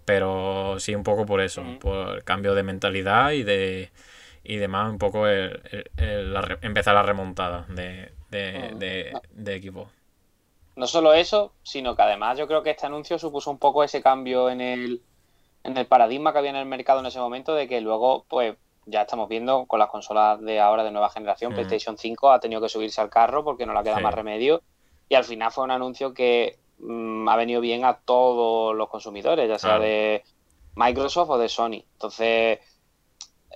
Pero 0.05 0.77
sí 0.79 0.95
un 0.95 1.03
poco 1.03 1.25
por 1.25 1.41
eso, 1.41 1.63
por 1.79 2.17
el 2.17 2.23
cambio 2.23 2.55
de 2.55 2.63
mentalidad 2.63 3.31
y 3.31 3.43
de 3.43 3.91
y 4.43 4.57
demás, 4.57 4.89
un 4.89 4.97
poco 4.97 5.27
el, 5.27 5.61
empezar 6.61 6.95
la 6.95 7.03
remontada 7.03 7.65
de, 7.69 8.11
de, 8.29 9.13
de 9.31 9.55
equipo. 9.55 9.89
No 10.75 10.87
solo 10.87 11.13
eso, 11.13 11.53
sino 11.63 11.95
que 11.95 12.01
además 12.01 12.37
yo 12.37 12.47
creo 12.47 12.63
que 12.63 12.71
este 12.71 12.85
anuncio 12.85 13.19
supuso 13.19 13.51
un 13.51 13.57
poco 13.59 13.83
ese 13.83 14.01
cambio 14.01 14.49
en 14.49 14.61
el, 14.61 15.01
en 15.63 15.77
el 15.77 15.85
paradigma 15.85 16.31
que 16.31 16.39
había 16.39 16.51
en 16.51 16.55
el 16.55 16.65
mercado 16.65 16.99
en 17.01 17.05
ese 17.05 17.19
momento 17.19 17.53
de 17.53 17.67
que 17.67 17.81
luego, 17.81 18.25
pues 18.27 18.55
ya 18.85 19.01
estamos 19.01 19.29
viendo 19.29 19.65
con 19.67 19.79
las 19.79 19.89
consolas 19.89 20.41
de 20.41 20.59
ahora 20.59 20.83
de 20.83 20.91
nueva 20.91 21.09
generación, 21.09 21.51
Mm. 21.51 21.55
PlayStation 21.55 21.97
5 21.97 22.31
ha 22.31 22.39
tenido 22.39 22.61
que 22.61 22.69
subirse 22.69 22.99
al 23.01 23.09
carro 23.09 23.43
porque 23.43 23.65
no 23.65 23.73
le 23.73 23.83
queda 23.83 23.97
Sí. 23.97 24.03
más 24.03 24.13
remedio 24.13 24.61
y 25.07 25.15
al 25.15 25.23
final 25.23 25.51
fue 25.51 25.63
un 25.65 25.71
anuncio 25.71 26.13
que 26.13 26.57
mm, 26.79 27.29
ha 27.29 27.35
venido 27.35 27.61
bien 27.61 27.85
a 27.85 27.99
todos 27.99 28.73
los 28.75 28.89
consumidores, 28.89 29.47
ya 29.47 29.59
sea 29.59 29.71
Claro. 29.71 29.83
de 29.83 30.23
Microsoft 30.73 31.29
o 31.29 31.37
de 31.37 31.47
Sony. 31.49 31.83
Entonces, 31.93 32.57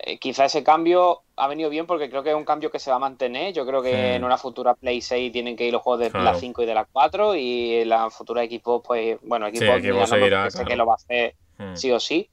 eh, 0.06 0.18
quizá 0.20 0.46
ese 0.46 0.64
cambio 0.64 1.24
ha 1.36 1.48
venido 1.48 1.70
bien 1.70 1.86
porque 1.88 2.10
creo 2.10 2.22
que 2.24 2.30
es 2.30 2.36
un 2.36 2.46
cambio 2.46 2.70
que 2.72 2.80
se 2.80 2.90
va 2.92 2.98
a 2.98 3.00
mantener. 3.00 3.54
Yo 3.54 3.66
creo 3.66 3.82
que 3.82 4.16
en 4.16 4.24
una 4.24 4.38
futura 4.38 4.74
Play 4.76 5.02
6 5.02 5.32
tienen 5.32 5.56
que 5.56 5.66
ir 5.66 5.74
los 5.74 5.82
juegos 5.82 6.00
de 6.02 6.12
Claro. 6.12 6.26
la 6.26 6.36
5 6.36 6.62
y 6.64 6.66
de 6.66 6.74
la 6.76 6.86
4 6.86 7.36
y 7.36 7.74
en 7.82 7.90
la 7.90 8.10
futura 8.10 8.44
equipo, 8.44 8.82
pues, 8.84 9.18
bueno, 9.24 9.48
equipo 9.48 9.66
seguirá, 9.66 10.06
sé 10.50 10.58
claro. 10.60 10.68
que 10.70 10.76
lo 10.76 10.86
va 10.86 10.94
a 10.94 10.96
hacer 10.96 11.36
Mm. 11.58 11.76
sí 11.76 11.92
o 11.92 12.00
sí. 12.00 12.30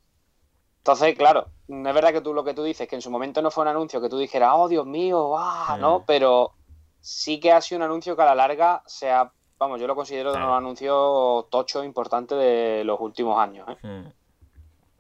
Entonces, 0.79 1.15
claro, 1.17 1.47
no 1.69 1.89
es 1.89 1.95
verdad 1.95 2.13
que 2.13 2.21
tú 2.21 2.35
lo 2.35 2.43
que 2.45 2.55
tú 2.55 2.65
dices, 2.65 2.89
que 2.89 2.97
en 2.97 3.03
su 3.03 3.11
momento 3.11 3.41
no 3.41 3.51
fue 3.53 3.63
un 3.63 3.69
anuncio 3.69 4.01
que 4.01 4.09
tú 4.09 4.19
dijeras, 4.19 4.51
oh 4.55 4.69
Dios 4.69 4.85
mío, 4.85 5.35
ah, 5.39 5.77
no, 5.81 6.03
pero 6.07 6.53
sí 7.01 7.39
que 7.41 7.53
ha 7.53 7.61
sido 7.61 7.79
un 7.79 7.85
anuncio 7.85 8.17
que 8.17 8.23
a 8.23 8.27
la 8.27 8.35
larga 8.35 8.83
sea, 8.87 9.31
vamos, 9.59 9.81
yo 9.81 9.87
lo 9.87 9.95
considero 9.95 10.31
de 10.33 10.39
Claro. 10.39 10.51
los 10.51 10.59
anuncios 10.59 11.51
tochos 11.51 11.85
importantes 11.85 12.37
de 12.37 12.83
los 12.85 12.99
últimos 13.01 13.39
años. 13.39 13.69
¿eh? 13.71 13.87
Mm. 13.87 14.13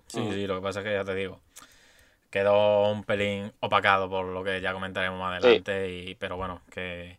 Sí, 0.06 0.28
sí, 0.30 0.46
lo 0.46 0.54
que 0.56 0.62
pasa 0.62 0.80
es 0.80 0.86
que 0.86 0.92
ya 0.92 1.04
te 1.04 1.14
digo. 1.16 1.40
Quedó 2.32 2.90
un 2.92 3.04
pelín 3.04 3.52
opacado 3.60 4.10
por 4.10 4.26
lo 4.26 4.44
que 4.44 4.60
ya 4.62 4.74
comentaremos 4.74 5.20
más 5.20 5.32
adelante, 5.40 5.90
y, 5.92 6.16
pero 6.16 6.36
bueno, 6.38 6.62
que, 6.72 7.18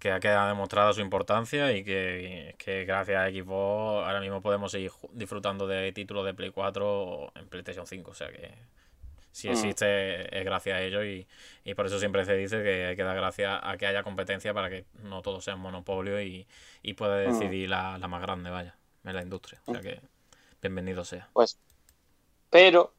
que 0.00 0.12
ha 0.12 0.20
quedado 0.20 0.48
demostrada 0.48 0.92
su 0.94 1.00
importancia 1.02 1.72
y 1.72 1.84
que, 1.84 2.54
que 2.58 2.84
gracias 2.86 3.18
a 3.22 3.30
Xbox 3.30 4.06
ahora 4.06 4.20
mismo 4.20 4.42
podemos 4.42 4.72
seguir 4.72 4.92
disfrutando 5.12 5.66
de 5.66 5.92
títulos 5.92 6.24
de 6.26 6.34
Play 6.34 6.50
4 6.52 7.32
en 7.36 7.48
PlayStation 7.48 7.86
5. 7.86 8.12
O 8.12 8.14
sea 8.14 8.30
que 8.32 8.52
si 9.32 9.48
Mm. 9.48 9.52
existe 9.52 10.38
es 10.38 10.44
gracias 10.44 10.78
a 10.78 10.82
ello 10.82 11.04
y, 11.04 11.26
y 11.64 11.74
por 11.74 11.86
eso 11.86 11.98
siempre 11.98 12.24
se 12.24 12.34
dice 12.36 12.62
que 12.62 12.86
hay 12.86 12.96
que 12.96 13.02
dar 13.04 13.16
gracias 13.16 13.60
a 13.62 13.76
que 13.76 13.86
haya 13.86 14.02
competencia 14.04 14.54
para 14.54 14.70
que 14.70 14.84
no 15.02 15.22
todo 15.22 15.40
sea 15.40 15.56
un 15.56 15.62
monopolio 15.62 16.20
y, 16.22 16.46
y 16.82 16.94
pueda 16.94 17.18
Mm. 17.26 17.32
decidir 17.32 17.68
la, 17.70 17.98
la 17.98 18.08
más 18.08 18.22
grande, 18.22 18.50
vaya, 18.50 18.76
en 19.04 19.14
la 19.16 19.22
industria. 19.22 19.60
O 19.66 19.72
sea 19.72 19.80
que 19.82 20.00
bienvenido 20.62 21.04
sea. 21.04 21.28
Pues, 21.32 21.58
pero 22.50 22.94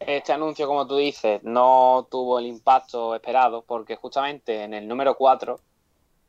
este 0.00 0.32
anuncio, 0.32 0.66
como 0.66 0.86
tú 0.86 0.96
dices, 0.96 1.42
no 1.44 2.06
tuvo 2.10 2.38
el 2.38 2.46
impacto 2.46 3.14
esperado 3.14 3.62
porque 3.66 3.96
justamente 3.96 4.62
en 4.62 4.74
el 4.74 4.86
número 4.88 5.16
4 5.16 5.58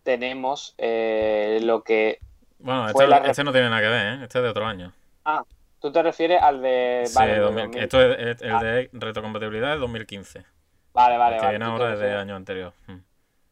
tenemos 0.04 0.74
eh, 0.78 1.60
lo 1.64 1.84
que... 1.84 2.20
Bueno, 2.60 2.88
este, 2.88 3.08
la 3.08 3.18
este 3.18 3.44
no 3.44 3.52
tiene 3.52 3.70
nada 3.70 3.82
que 3.82 3.88
ver, 3.90 4.08
¿eh? 4.08 4.24
Este 4.24 4.38
es 4.40 4.44
de 4.44 4.50
otro 4.50 4.66
año. 4.66 4.94
Ah, 5.26 5.44
tú 5.80 5.92
te 5.92 6.02
refieres 6.04 6.42
al 6.42 6.62
de... 6.62 7.04
Sí, 7.06 7.14
vale, 7.16 7.32
el 7.34 7.38
de 7.38 7.44
2000 7.44 7.64
2000. 7.66 7.84
Esto 7.84 8.02
es, 8.02 8.20
es- 8.36 8.42
el 8.42 8.52
Ah. 8.56 8.64
de 8.64 8.90
retrocompatibilidad 8.94 9.74
de 9.74 9.78
2015. 9.80 10.46
Vale, 10.94 11.18
vale, 11.18 11.36
el 11.36 11.42
que 11.42 11.46
vale. 11.48 11.58
viene 11.58 11.72
ahora 11.72 11.94
es 11.94 12.00
de 12.00 12.06
refieres- 12.06 12.22
año 12.22 12.36
anterior. 12.36 12.74
Mm. 12.88 12.98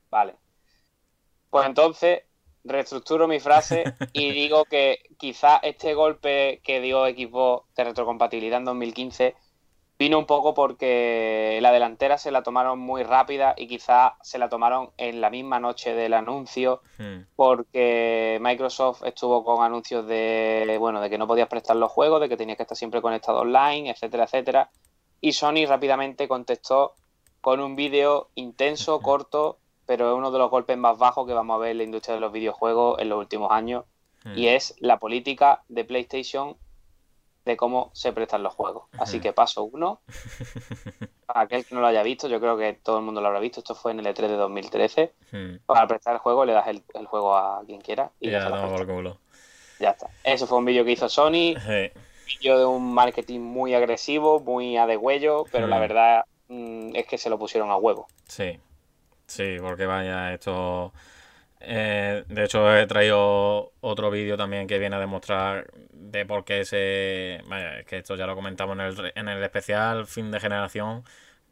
Vale. 0.09 0.35
Pues 1.49 1.65
entonces 1.65 2.21
reestructuro 2.63 3.27
mi 3.27 3.39
frase 3.39 3.83
y 4.13 4.31
digo 4.31 4.63
que 4.65 4.99
quizá 5.17 5.57
este 5.57 5.93
golpe 5.93 6.61
que 6.63 6.79
dio 6.79 7.05
Xbox 7.05 7.67
de 7.75 7.83
retrocompatibilidad 7.83 8.59
en 8.59 8.65
2015 8.65 9.35
vino 9.97 10.17
un 10.17 10.25
poco 10.25 10.53
porque 10.53 11.59
la 11.61 11.71
delantera 11.71 12.17
se 12.17 12.31
la 12.31 12.43
tomaron 12.43 12.79
muy 12.79 13.03
rápida 13.03 13.53
y 13.57 13.67
quizá 13.67 14.15
se 14.21 14.37
la 14.37 14.49
tomaron 14.49 14.89
en 14.97 15.21
la 15.21 15.29
misma 15.29 15.59
noche 15.59 15.93
del 15.93 16.13
anuncio 16.13 16.81
Mm. 16.97 17.25
porque 17.35 18.37
Microsoft 18.41 19.03
estuvo 19.05 19.43
con 19.43 19.63
anuncios 19.63 20.05
de 20.07 20.77
bueno 20.79 21.01
de 21.01 21.09
que 21.09 21.17
no 21.17 21.27
podías 21.27 21.47
prestar 21.47 21.75
los 21.75 21.91
juegos, 21.91 22.21
de 22.21 22.29
que 22.29 22.37
tenías 22.37 22.57
que 22.57 22.63
estar 22.63 22.77
siempre 22.77 23.01
conectado 23.01 23.39
online, 23.39 23.89
etcétera, 23.89 24.25
etcétera. 24.25 24.69
Y 25.21 25.33
Sony 25.33 25.65
rápidamente 25.67 26.27
contestó 26.27 26.93
con 27.41 27.59
un 27.59 27.75
vídeo 27.75 28.29
intenso, 28.35 28.99
corto, 29.01 29.57
pero 29.85 30.11
es 30.11 30.17
uno 30.17 30.31
de 30.31 30.39
los 30.39 30.49
golpes 30.49 30.77
más 30.77 30.97
bajos 30.97 31.27
que 31.27 31.33
vamos 31.33 31.55
a 31.55 31.59
ver 31.59 31.71
en 31.71 31.77
la 31.77 31.83
industria 31.83 32.15
de 32.15 32.21
los 32.21 32.31
videojuegos 32.31 32.99
en 32.99 33.09
los 33.09 33.19
últimos 33.19 33.51
años. 33.51 33.85
Mm. 34.23 34.37
Y 34.37 34.47
es 34.47 34.75
la 34.79 34.99
política 34.99 35.63
de 35.67 35.83
PlayStation 35.83 36.55
de 37.45 37.57
cómo 37.57 37.91
se 37.93 38.13
prestan 38.13 38.43
los 38.43 38.53
juegos. 38.53 38.85
Así 38.97 39.19
que 39.19 39.33
paso 39.33 39.63
uno. 39.63 40.01
Para 41.25 41.41
aquel 41.41 41.65
que 41.65 41.73
no 41.75 41.81
lo 41.81 41.87
haya 41.87 42.03
visto, 42.03 42.27
yo 42.27 42.39
creo 42.39 42.57
que 42.57 42.73
todo 42.73 42.97
el 42.99 43.03
mundo 43.03 43.21
lo 43.21 43.27
habrá 43.27 43.39
visto. 43.39 43.59
Esto 43.59 43.75
fue 43.75 43.91
en 43.91 43.99
el 43.99 44.05
E3 44.07 44.27
de 44.27 44.35
2013 44.35 45.13
Mm. 45.31 45.55
para 45.65 45.87
prestar 45.87 46.13
el 46.13 46.19
juego 46.19 46.45
le 46.45 46.53
das 46.53 46.67
el, 46.67 46.83
el 46.93 47.07
juego 47.07 47.35
a 47.35 47.63
quien 47.65 47.81
quiera 47.81 48.11
y 48.19 48.29
ya, 48.29 48.47
ya 48.49 48.67
por 48.69 48.85
culo. 48.85 49.17
Ya 49.79 49.89
está. 49.91 50.07
Ese 50.23 50.45
fue 50.45 50.59
un 50.59 50.65
vídeo 50.65 50.85
que 50.85 50.91
hizo 50.91 51.09
Sony, 51.09 51.55
Sí. 51.59 51.91
vídeo 52.27 52.59
de 52.59 52.65
un 52.65 52.93
marketing 52.93 53.39
muy 53.39 53.73
agresivo, 53.73 54.39
muy 54.39 54.77
a 54.77 54.85
degüello, 54.85 55.45
pero 55.51 55.65
la 55.67 55.77
Mm. 55.77 55.79
verdad 55.79 56.25
mm, 56.49 56.95
es 56.95 57.07
que 57.07 57.17
se 57.17 57.29
lo 57.31 57.39
pusieron 57.39 57.71
a 57.71 57.77
huevo. 57.77 58.05
Sí, 58.27 58.59
sí, 59.25 59.57
porque 59.59 59.85
vaya, 59.87 60.33
esto... 60.33 60.93
eh, 61.63 62.23
de 62.27 62.43
hecho, 62.43 62.75
he 62.77 62.85
traído 62.87 63.73
otro 63.81 64.11
vídeo 64.11 64.37
también 64.37 64.67
que 64.67 64.79
viene 64.79 64.95
a 64.95 64.99
demostrar 64.99 65.67
de 65.91 66.25
por 66.25 66.45
qué 66.45 66.65
se... 66.65 67.41
Vaya, 67.47 67.79
es 67.79 67.85
que 67.85 67.97
esto 67.97 68.15
ya 68.15 68.27
lo 68.27 68.35
comentamos 68.35 68.75
en 68.77 68.81
el, 68.81 69.11
en 69.15 69.27
el 69.29 69.43
especial 69.43 70.05
fin 70.07 70.31
de 70.31 70.39
generación, 70.39 71.03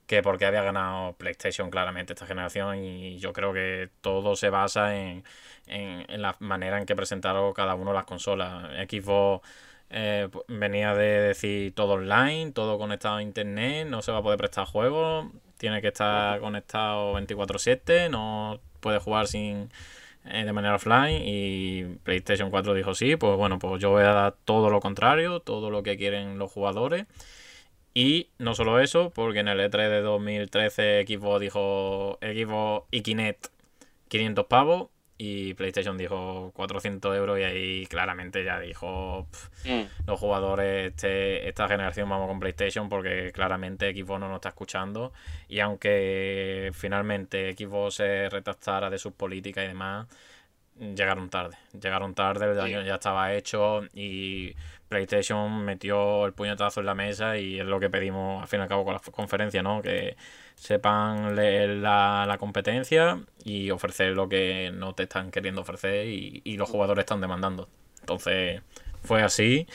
que 0.08 0.22
por 0.24 0.38
qué 0.40 0.46
había 0.46 0.64
ganado 0.64 1.14
PlayStation 1.18 1.70
claramente 1.72 2.14
esta 2.14 2.28
generación 2.28 2.78
y 2.84 3.20
yo 3.20 3.34
creo 3.34 3.54
que 3.54 3.90
todo 4.02 4.36
se 4.36 4.50
basa 4.50 4.96
en, 4.98 5.24
en, 5.68 6.22
la 6.22 6.36
manera 6.40 6.80
en 6.80 6.86
que 6.86 6.96
presentaron 6.96 7.54
cada 7.54 7.76
uno 7.76 7.94
las 7.94 8.06
consolas. 8.06 8.66
Xbox 8.90 9.48
eh, 9.90 10.28
pu- 10.32 10.44
venía 10.48 10.94
de 10.96 11.06
decir 11.22 11.74
todo 11.76 11.94
online, 11.94 12.52
todo 12.52 12.78
conectado 12.78 13.18
a 13.18 13.22
internet, 13.24 13.88
no 13.88 14.02
se 14.02 14.12
va 14.12 14.20
a 14.20 14.24
poder 14.24 14.38
prestar 14.38 14.66
juegos, 14.68 15.28
tiene 15.58 15.82
que 15.82 15.90
estar 15.90 16.40
conectado 16.40 17.14
24/7, 17.14 18.10
no 18.10 18.60
puede 18.80 19.00
jugar 19.00 19.28
sin 19.28 19.70
eh, 20.26 20.44
de 20.46 20.54
manera 20.54 20.76
offline 20.76 21.22
y 21.26 21.84
PlayStation 22.04 22.50
4 22.50 22.74
dijo 22.74 22.94
sí, 22.94 23.16
pues 23.16 23.36
bueno, 23.38 23.60
pues 23.60 23.82
yo 23.82 23.90
voy 23.90 24.04
a 24.04 24.14
dar 24.14 24.36
todo 24.46 24.70
lo 24.70 24.80
contrario, 24.80 25.40
todo 25.40 25.70
lo 25.70 25.84
que 25.84 25.98
quieren 25.98 26.38
los 26.38 26.52
jugadores. 26.52 27.06
Y 27.94 28.30
no 28.38 28.56
solo 28.56 28.80
eso, 28.80 29.10
porque 29.10 29.40
en 29.40 29.50
el 29.50 29.60
E3 29.60 29.90
de 29.90 30.02
2013 30.02 31.06
Xbox 31.06 31.42
dijo 31.42 32.20
Xbox 32.22 32.88
y 32.92 33.02
Kinect 33.02 33.48
500 34.08 34.46
pavos 34.46 34.90
y 35.24 35.54
PlayStation 35.54 35.98
dijo 36.00 36.52
400 36.56 37.16
euros 37.16 37.38
y 37.40 37.44
ahí 37.44 37.86
claramente 37.86 38.44
ya 38.44 38.60
dijo 38.60 39.28
"Pff, 39.30 39.66
Mm. 39.68 39.82
los 40.08 40.20
jugadores 40.20 40.88
este, 40.92 41.48
esta 41.48 41.68
generación 41.68 42.10
vamos 42.10 42.28
con 42.28 42.40
PlayStation 42.40 42.90
porque 42.90 43.32
claramente 43.32 43.94
Xbox 43.94 44.20
no 44.20 44.28
nos 44.30 44.38
está 44.38 44.50
escuchando 44.50 45.14
y 45.48 45.60
aunque 45.60 46.72
finalmente 46.74 47.54
Xbox 47.56 47.96
se 47.96 48.30
retractara 48.30 48.90
de 48.90 48.98
sus 48.98 49.14
políticas 49.14 49.64
y 49.66 49.68
demás 49.68 50.08
llegaron 50.80 51.30
tarde 51.30 51.56
llegaron 51.80 52.16
tarde 52.16 52.46
el 52.50 52.56
daño 52.56 52.82
ya 52.82 52.96
estaba 52.96 53.34
hecho 53.36 53.82
y 53.94 54.56
PlayStation 54.90 55.64
metió 55.64 56.26
el 56.26 56.34
puñetazo 56.34 56.80
en 56.80 56.86
la 56.88 56.96
mesa 56.96 57.38
y 57.38 57.60
es 57.60 57.66
lo 57.66 57.80
que 57.80 57.90
pedimos 57.90 58.42
al 58.42 58.48
fin 58.48 58.60
y 58.60 58.64
al 58.64 58.70
cabo 58.70 58.84
con 58.86 58.94
la 58.96 59.00
conferencia 59.00 59.62
no 59.62 59.82
que 59.84 60.16
sepan 60.56 61.36
leer 61.36 61.70
la, 61.70 62.26
la 62.28 62.38
competencia 62.38 63.22
y 63.44 63.72
ofrecer 63.72 64.14
lo 64.14 64.30
que 64.30 64.72
no 64.74 64.94
te 64.94 65.04
están 65.04 65.32
queriendo 65.32 65.62
ofrecer 65.62 66.08
y, 66.08 66.42
y 66.44 66.58
los 66.58 66.70
jugadores 66.70 67.04
están 67.04 67.22
demandando 67.22 67.68
entonces 68.02 68.62
fue 69.04 69.24
así 69.24 69.68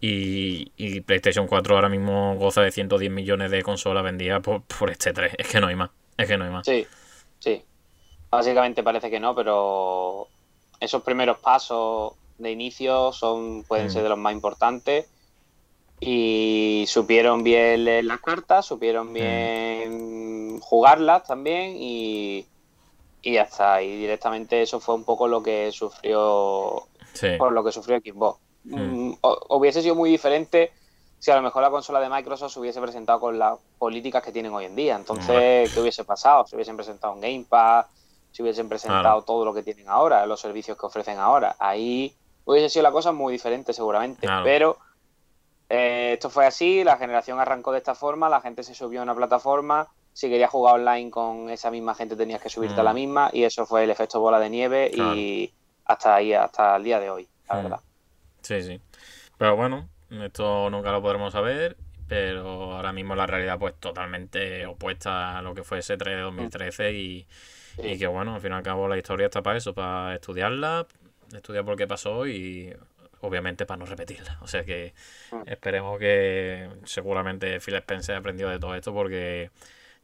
y, 0.00 0.72
y 0.76 1.00
PlayStation 1.00 1.46
4 1.46 1.74
ahora 1.74 1.88
mismo 1.88 2.34
goza 2.36 2.60
de 2.62 2.70
110 2.72 3.10
millones 3.10 3.50
de 3.50 3.62
consolas 3.62 4.04
vendidas 4.04 4.42
por, 4.42 4.62
por 4.64 4.90
este 4.90 5.12
3. 5.12 5.34
Es 5.38 5.48
que 5.48 5.60
no 5.60 5.68
hay 5.68 5.76
más. 5.76 5.90
Es 6.18 6.28
que 6.28 6.36
no 6.36 6.44
hay 6.44 6.50
más. 6.50 6.66
Sí, 6.66 6.86
sí. 7.38 7.64
Básicamente 8.30 8.82
parece 8.82 9.10
que 9.10 9.20
no, 9.20 9.34
pero 9.34 10.28
esos 10.80 11.02
primeros 11.02 11.38
pasos 11.38 12.14
de 12.38 12.50
inicio 12.50 13.12
son 13.12 13.64
pueden 13.64 13.88
Mm. 13.88 13.90
ser 13.90 14.02
de 14.02 14.08
los 14.08 14.18
más 14.18 14.32
importantes 14.32 15.06
y 16.06 16.84
supieron 16.86 17.42
bien 17.42 17.84
leer 17.84 18.04
las 18.04 18.20
cartas, 18.20 18.66
supieron 18.66 19.12
bien 19.12 20.60
jugarlas 20.60 21.24
también 21.24 21.76
y, 21.78 22.46
y 23.22 23.32
ya 23.34 23.42
está. 23.42 23.82
Y 23.82 23.96
directamente 23.96 24.62
eso 24.62 24.80
fue 24.80 24.94
un 24.94 25.04
poco 25.04 25.28
lo 25.28 25.42
que 25.42 25.70
sufrió 25.72 26.84
Sí. 27.14 27.28
por 27.38 27.52
lo 27.52 27.62
que 27.62 27.70
sufrió 27.72 27.98
Xbox. 27.98 28.40
Mm. 28.64 29.12
Hubiese 29.50 29.82
sido 29.82 29.94
muy 29.94 30.10
diferente 30.10 30.72
si 31.20 31.30
a 31.30 31.36
lo 31.36 31.42
mejor 31.42 31.62
la 31.62 31.70
consola 31.70 32.00
de 32.00 32.08
Microsoft 32.08 32.52
se 32.52 32.60
hubiese 32.60 32.80
presentado 32.80 33.20
con 33.20 33.38
las 33.38 33.56
políticas 33.78 34.22
que 34.22 34.32
tienen 34.32 34.52
hoy 34.52 34.64
en 34.64 34.74
día. 34.74 34.96
Entonces, 34.96 35.72
¿qué 35.72 35.80
hubiese 35.80 36.04
pasado? 36.04 36.44
Si 36.46 36.54
hubiesen 36.56 36.76
presentado 36.76 37.14
un 37.14 37.20
Game 37.20 37.46
Pass, 37.48 37.86
si 38.32 38.42
hubiesen 38.42 38.68
presentado 38.68 39.02
Claro. 39.02 39.22
todo 39.22 39.44
lo 39.44 39.54
que 39.54 39.62
tienen 39.62 39.88
ahora, 39.88 40.26
los 40.26 40.40
servicios 40.40 40.76
que 40.76 40.86
ofrecen 40.86 41.18
ahora. 41.18 41.54
Ahí 41.60 42.12
hubiese 42.44 42.68
sido 42.68 42.82
la 42.82 42.90
cosa 42.92 43.12
muy 43.12 43.32
diferente 43.32 43.72
seguramente. 43.72 44.26
Claro. 44.26 44.44
Pero 44.44 44.76
eh, 45.68 46.12
esto 46.14 46.30
fue 46.30 46.46
así, 46.46 46.84
la 46.84 46.96
generación 46.96 47.40
arrancó 47.40 47.72
de 47.72 47.78
esta 47.78 47.94
forma, 47.94 48.28
la 48.28 48.40
gente 48.40 48.62
se 48.62 48.74
subió 48.74 49.00
a 49.00 49.02
una 49.04 49.14
plataforma. 49.14 49.88
Si 50.12 50.28
querías 50.28 50.50
jugar 50.50 50.76
online 50.76 51.10
con 51.10 51.50
esa 51.50 51.70
misma 51.70 51.94
gente 51.94 52.14
tenías 52.16 52.40
que 52.40 52.48
subirte 52.48 52.80
a 52.80 52.84
la 52.84 52.92
Mm. 52.92 52.96
misma 52.96 53.30
y 53.32 53.42
eso 53.44 53.66
fue 53.66 53.84
el 53.84 53.90
efecto 53.90 54.20
bola 54.20 54.38
de 54.38 54.50
nieve 54.50 54.90
Claro. 54.92 55.14
y, 55.16 55.52
hasta 55.86 56.14
ahí, 56.14 56.32
hasta 56.32 56.76
el 56.76 56.84
día 56.84 57.00
de 57.00 57.10
hoy, 57.10 57.28
la 57.48 57.56
Mm. 57.56 57.62
verdad. 57.62 57.80
Sí, 58.42 58.62
sí. 58.62 58.80
Pero 59.38 59.56
bueno, 59.56 59.88
esto 60.10 60.70
nunca 60.70 60.92
lo 60.92 61.02
podremos 61.02 61.32
saber, 61.32 61.76
pero 62.06 62.74
ahora 62.74 62.92
mismo 62.92 63.14
la 63.16 63.26
realidad 63.26 63.58
pues 63.58 63.74
totalmente 63.80 64.66
opuesta 64.66 65.38
a 65.38 65.42
lo 65.42 65.54
que 65.54 65.64
fue 65.64 65.78
ese 65.78 65.96
3 65.96 66.16
de 66.16 66.22
2013 66.22 66.92
y, 66.92 67.26
y 67.82 67.94
Sí. 67.94 67.98
que 67.98 68.06
bueno, 68.06 68.34
al 68.36 68.40
fin 68.40 68.52
y 68.52 68.54
al 68.54 68.62
cabo 68.62 68.86
la 68.86 68.96
historia 68.96 69.26
está 69.26 69.42
para 69.42 69.58
eso, 69.58 69.74
para 69.74 70.14
estudiarla, 70.14 70.86
estudiar 71.32 71.64
por 71.64 71.76
qué 71.76 71.86
pasó 71.88 72.26
y 72.26 72.72
obviamente 73.24 73.66
para 73.66 73.78
no 73.78 73.86
repetirla. 73.86 74.38
O 74.40 74.46
sea 74.46 74.64
que 74.64 74.94
Mm. 75.32 75.42
esperemos 75.46 75.98
que 75.98 76.68
seguramente 76.84 77.58
Phil 77.60 77.74
Spencer 77.76 78.16
aprendió 78.16 78.48
de 78.48 78.58
todo 78.58 78.74
esto 78.74 78.92
porque 78.92 79.50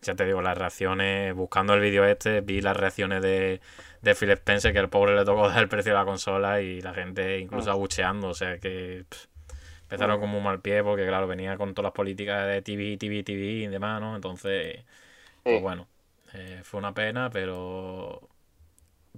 ya 0.03 0.15
te 0.15 0.25
digo, 0.25 0.41
las 0.43 0.57
reacciones, 0.57 1.35
buscando 1.35 1.75
el 1.75 1.81
vídeo 1.81 2.05
este, 2.07 2.41
vi 2.41 2.61
las 2.63 2.77
reacciones 2.77 3.21
de, 3.23 3.61
de 4.01 4.15
Phil 4.15 4.31
Spencer, 4.31 4.73
que 4.73 4.79
el 4.79 4.89
pobre 4.89 5.15
le 5.15 5.25
tocó 5.27 5.47
dar 5.49 5.59
el 5.59 5.69
precio 5.69 5.93
de 5.93 5.99
la 5.99 6.05
consola 6.07 6.61
y 6.63 6.81
la 6.81 6.95
gente 6.95 7.39
incluso 7.39 7.69
Mm. 7.71 7.73
abucheando, 7.75 8.29
o 8.29 8.35
sea 8.35 8.59
que 8.59 9.05
pff, 9.09 9.27
empezaron 9.83 10.17
Mm. 10.19 10.21
como 10.21 10.39
un 10.39 10.45
mal 10.45 10.61
pie 10.61 10.83
porque 10.83 11.07
claro, 11.07 11.27
venía 11.27 11.57
con 11.59 11.75
todas 11.75 11.89
las 11.89 11.93
políticas 11.95 12.47
de 12.47 12.63
TV, 12.63 12.97
TV, 12.97 13.23
TV 13.23 13.45
y 13.45 13.67
demás, 13.67 14.01
¿no? 14.01 14.15
Entonces, 14.17 14.85
pues 15.43 15.61
bueno, 15.61 15.87
eh, 16.33 16.61
fue 16.65 16.79
una 16.79 16.95
pena, 16.95 17.29
pero 17.31 18.30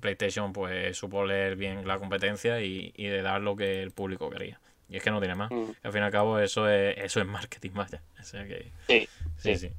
PlayStation 0.03 0.53
pues 0.53 0.95
supo 0.99 1.25
leer 1.25 1.57
bien 1.57 1.87
la 1.89 1.99
competencia 1.99 2.61
y, 2.61 2.93
y 2.95 3.07
de 3.07 3.23
dar 3.23 3.41
lo 3.41 3.57
que 3.57 3.83
el 3.83 3.93
público 3.93 4.29
quería. 4.29 4.61
Y 4.91 4.97
es 4.99 5.03
que 5.03 5.11
no 5.11 5.21
tiene 5.21 5.35
más. 5.35 5.51
Mm. 5.51 5.71
Al 5.83 5.93
fin 5.93 6.03
y 6.03 6.05
al 6.05 6.11
cabo 6.11 6.39
eso 6.39 6.69
es, 6.69 6.99
eso 6.99 7.21
es 7.21 7.27
marketing, 7.27 7.71
vaya. 7.73 8.03
O 8.21 8.25
sea 8.25 8.47
que, 8.47 8.71
Sí, 8.87 9.09
sí, 9.39 9.57
sí. 9.57 9.69
sí. 9.69 9.75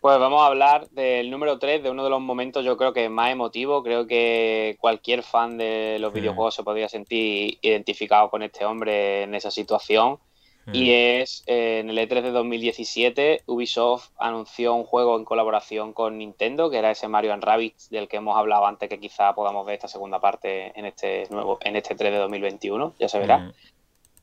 Pues 0.00 0.18
vamos 0.18 0.42
a 0.42 0.46
hablar 0.46 0.88
del 0.90 1.30
número 1.30 1.58
3, 1.58 1.82
de 1.82 1.90
uno 1.90 2.04
de 2.04 2.10
los 2.10 2.20
momentos 2.20 2.62
yo 2.62 2.76
creo 2.76 2.92
que 2.92 3.08
más 3.08 3.30
emotivo. 3.30 3.82
Creo 3.82 4.06
que 4.06 4.76
cualquier 4.78 5.22
fan 5.22 5.56
de 5.56 5.96
los 5.98 6.12
videojuegos 6.12 6.54
se 6.54 6.62
podría 6.62 6.90
sentir 6.90 7.58
identificado 7.62 8.28
con 8.28 8.42
este 8.42 8.66
hombre 8.66 9.22
en 9.22 9.34
esa 9.34 9.50
situación. 9.50 10.18
Y 10.72 10.84
Mm. 10.88 11.20
es 11.22 11.42
eh, 11.46 11.80
en 11.80 11.90
el 11.90 11.98
E3 11.98 12.22
de 12.22 12.30
2017, 12.30 13.42
Ubisoft 13.46 14.10
anunció 14.18 14.74
un 14.74 14.84
juego 14.84 15.16
en 15.18 15.24
colaboración 15.24 15.92
con 15.92 16.16
Nintendo, 16.18 16.70
que 16.70 16.78
era 16.78 16.90
ese 16.90 17.06
Mario 17.08 17.32
and 17.34 17.44
Rabbids 17.44 17.90
del 17.90 18.08
que 18.08 18.16
hemos 18.16 18.36
hablado 18.36 18.66
antes, 18.66 18.88
que 18.88 18.98
quizá 18.98 19.34
podamos 19.34 19.66
ver 19.66 19.74
esta 19.74 19.88
segunda 19.88 20.20
parte 20.20 20.72
en 20.78 20.86
este 20.86 21.26
nuevo, 21.30 21.58
en 21.60 21.76
este 21.76 21.94
3 21.94 22.12
de 22.12 22.18
2021, 22.18 22.94
ya 22.98 23.08
se 23.08 23.18
verá. 23.18 23.38
Mm. 23.38 23.52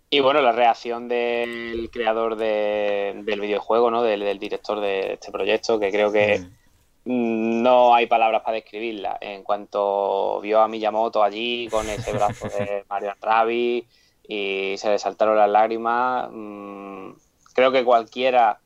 Y 0.10 0.20
bueno, 0.20 0.42
la 0.42 0.52
reacción 0.52 1.08
del 1.08 1.90
creador 1.92 2.36
de- 2.36 3.22
del 3.24 3.40
videojuego, 3.40 3.92
¿no? 3.92 4.02
Del, 4.04 4.22
del 4.22 4.40
director 4.40 4.80
de 4.82 5.14
este 5.14 5.32
proyecto, 5.32 5.80
que 5.80 5.90
creo 5.92 6.12
que 6.12 6.40
mm, 7.06 7.62
no 7.62 7.96
hay 7.96 8.08
palabras 8.08 8.42
para 8.42 8.56
describirla. 8.56 9.18
En 9.22 9.44
cuanto 9.44 10.42
vio 10.42 10.60
a 10.60 10.68
Miyamoto 10.68 11.24
allí 11.24 11.68
con 11.70 11.88
ese 11.90 12.12
brazo 12.14 12.48
de 12.50 12.84
Mario 12.90 13.14
Rabbids 13.22 13.88
y 14.32 14.78
se 14.78 14.90
le 14.90 14.98
saltaron 14.98 15.36
las 15.36 15.50
lágrimas, 15.50 16.30
mm, 16.32 17.12
creo 17.54 17.72
que 17.74 17.84
cualquiera 17.84 18.62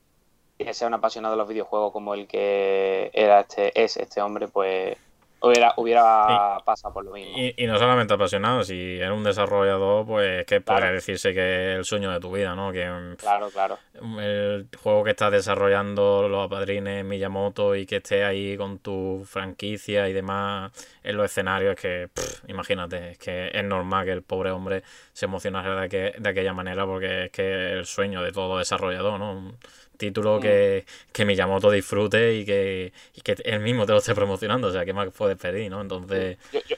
que 0.59 0.73
sea 0.75 0.87
un 0.87 0.93
apasionado 0.93 1.33
de 1.33 1.39
los 1.39 1.49
videojuegos 1.49 1.91
como 1.91 2.13
el 2.13 2.27
que 2.27 3.09
era 3.13 3.39
este 3.39 3.83
es 3.83 3.97
este 3.97 4.21
hombre, 4.21 4.47
pues 4.47 4.95
hubiera, 5.41 5.73
hubiera 5.77 6.57
pasado 6.65 6.93
por 6.93 7.05
lo 7.05 7.11
mismo. 7.11 7.37
Y, 7.37 7.53
y 7.63 7.67
no 7.67 7.77
solamente 7.77 8.13
apasionado, 8.13 8.63
si 8.63 8.97
eres 8.97 9.11
un 9.11 9.23
desarrollador, 9.23 10.05
pues 10.05 10.45
que 10.45 10.61
podría 10.61 10.81
Claro. 10.83 10.95
decirse 10.95 11.33
que 11.33 11.73
es 11.73 11.77
el 11.79 11.85
sueño 11.85 12.11
de 12.11 12.19
tu 12.19 12.31
vida, 12.31 12.55
¿no? 12.55 12.71
Que 12.71 12.89
mm, 12.89 13.15
Claro, 13.17 13.49
claro. 13.49 13.77
el 14.19 14.67
juego 14.81 15.03
que 15.03 15.11
estás 15.11 15.31
desarrollando 15.31 16.27
los 16.27 16.45
apadrines 16.45 17.05
Miyamoto 17.05 17.75
y 17.75 17.85
que 17.85 17.97
esté 17.97 18.23
ahí 18.23 18.57
con 18.57 18.79
tu 18.79 19.23
franquicia 19.25 20.09
y 20.09 20.13
demás 20.13 20.71
en 21.03 21.17
los 21.17 21.25
escenarios, 21.25 21.75
es 21.75 21.81
que 21.81 22.09
pff, 22.13 22.49
imagínate, 22.49 23.11
es 23.11 23.17
que 23.17 23.49
es 23.53 23.63
normal 23.63 24.05
que 24.05 24.11
el 24.11 24.23
pobre 24.23 24.51
hombre 24.51 24.83
se 25.13 25.25
emocionara 25.25 25.81
de, 25.81 25.89
que- 25.89 26.13
de 26.17 26.29
aquella 26.29 26.53
manera 26.53 26.85
porque 26.85 27.25
es 27.25 27.31
que 27.31 27.43
es 27.67 27.71
el 27.79 27.85
sueño 27.85 28.21
de 28.23 28.31
todo 28.31 28.57
desarrollador, 28.57 29.19
¿no? 29.19 29.53
Título 29.97 30.37
Mm. 30.37 30.41
que, 30.41 30.85
que 31.13 31.25
Miyamoto 31.25 31.71
disfrute 31.71 32.35
y 32.35 32.45
que, 32.45 32.93
y 33.13 33.21
que 33.21 33.35
él 33.45 33.59
mismo 33.61 33.85
te 33.85 33.93
lo 33.93 33.99
esté 33.99 34.15
promocionando, 34.15 34.67
o 34.67 34.71
sea, 34.71 34.85
¿qué 34.85 34.93
más 34.93 35.09
puedes 35.11 35.37
pedir, 35.37 35.69
¿no? 35.71 35.81
Entonces, 35.81 36.37
Yo- 36.51 36.59
yo- 36.67 36.75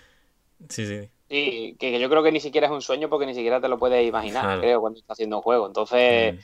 sí, 0.70 0.86
sí. 0.88 1.10
Sí, 1.30 1.76
que, 1.78 2.00
yo 2.00 2.10
creo 2.10 2.24
que 2.24 2.32
ni 2.32 2.40
siquiera 2.40 2.68
es 2.68 2.74
un 2.74 2.82
sueño 2.82 3.10
porque 3.10 3.26
ni 3.26 3.34
siquiera 3.36 3.60
te 3.60 3.68
lo 3.68 3.78
puedes 3.78 4.08
imaginar, 4.08 4.44
Claro. 4.44 4.62
creo, 4.62 4.80
cuando 4.80 5.00
estás 5.00 5.16
haciendo 5.16 5.38
un 5.38 5.42
juego. 5.44 5.68
Entonces, 5.68 6.36
Mm. 6.36 6.40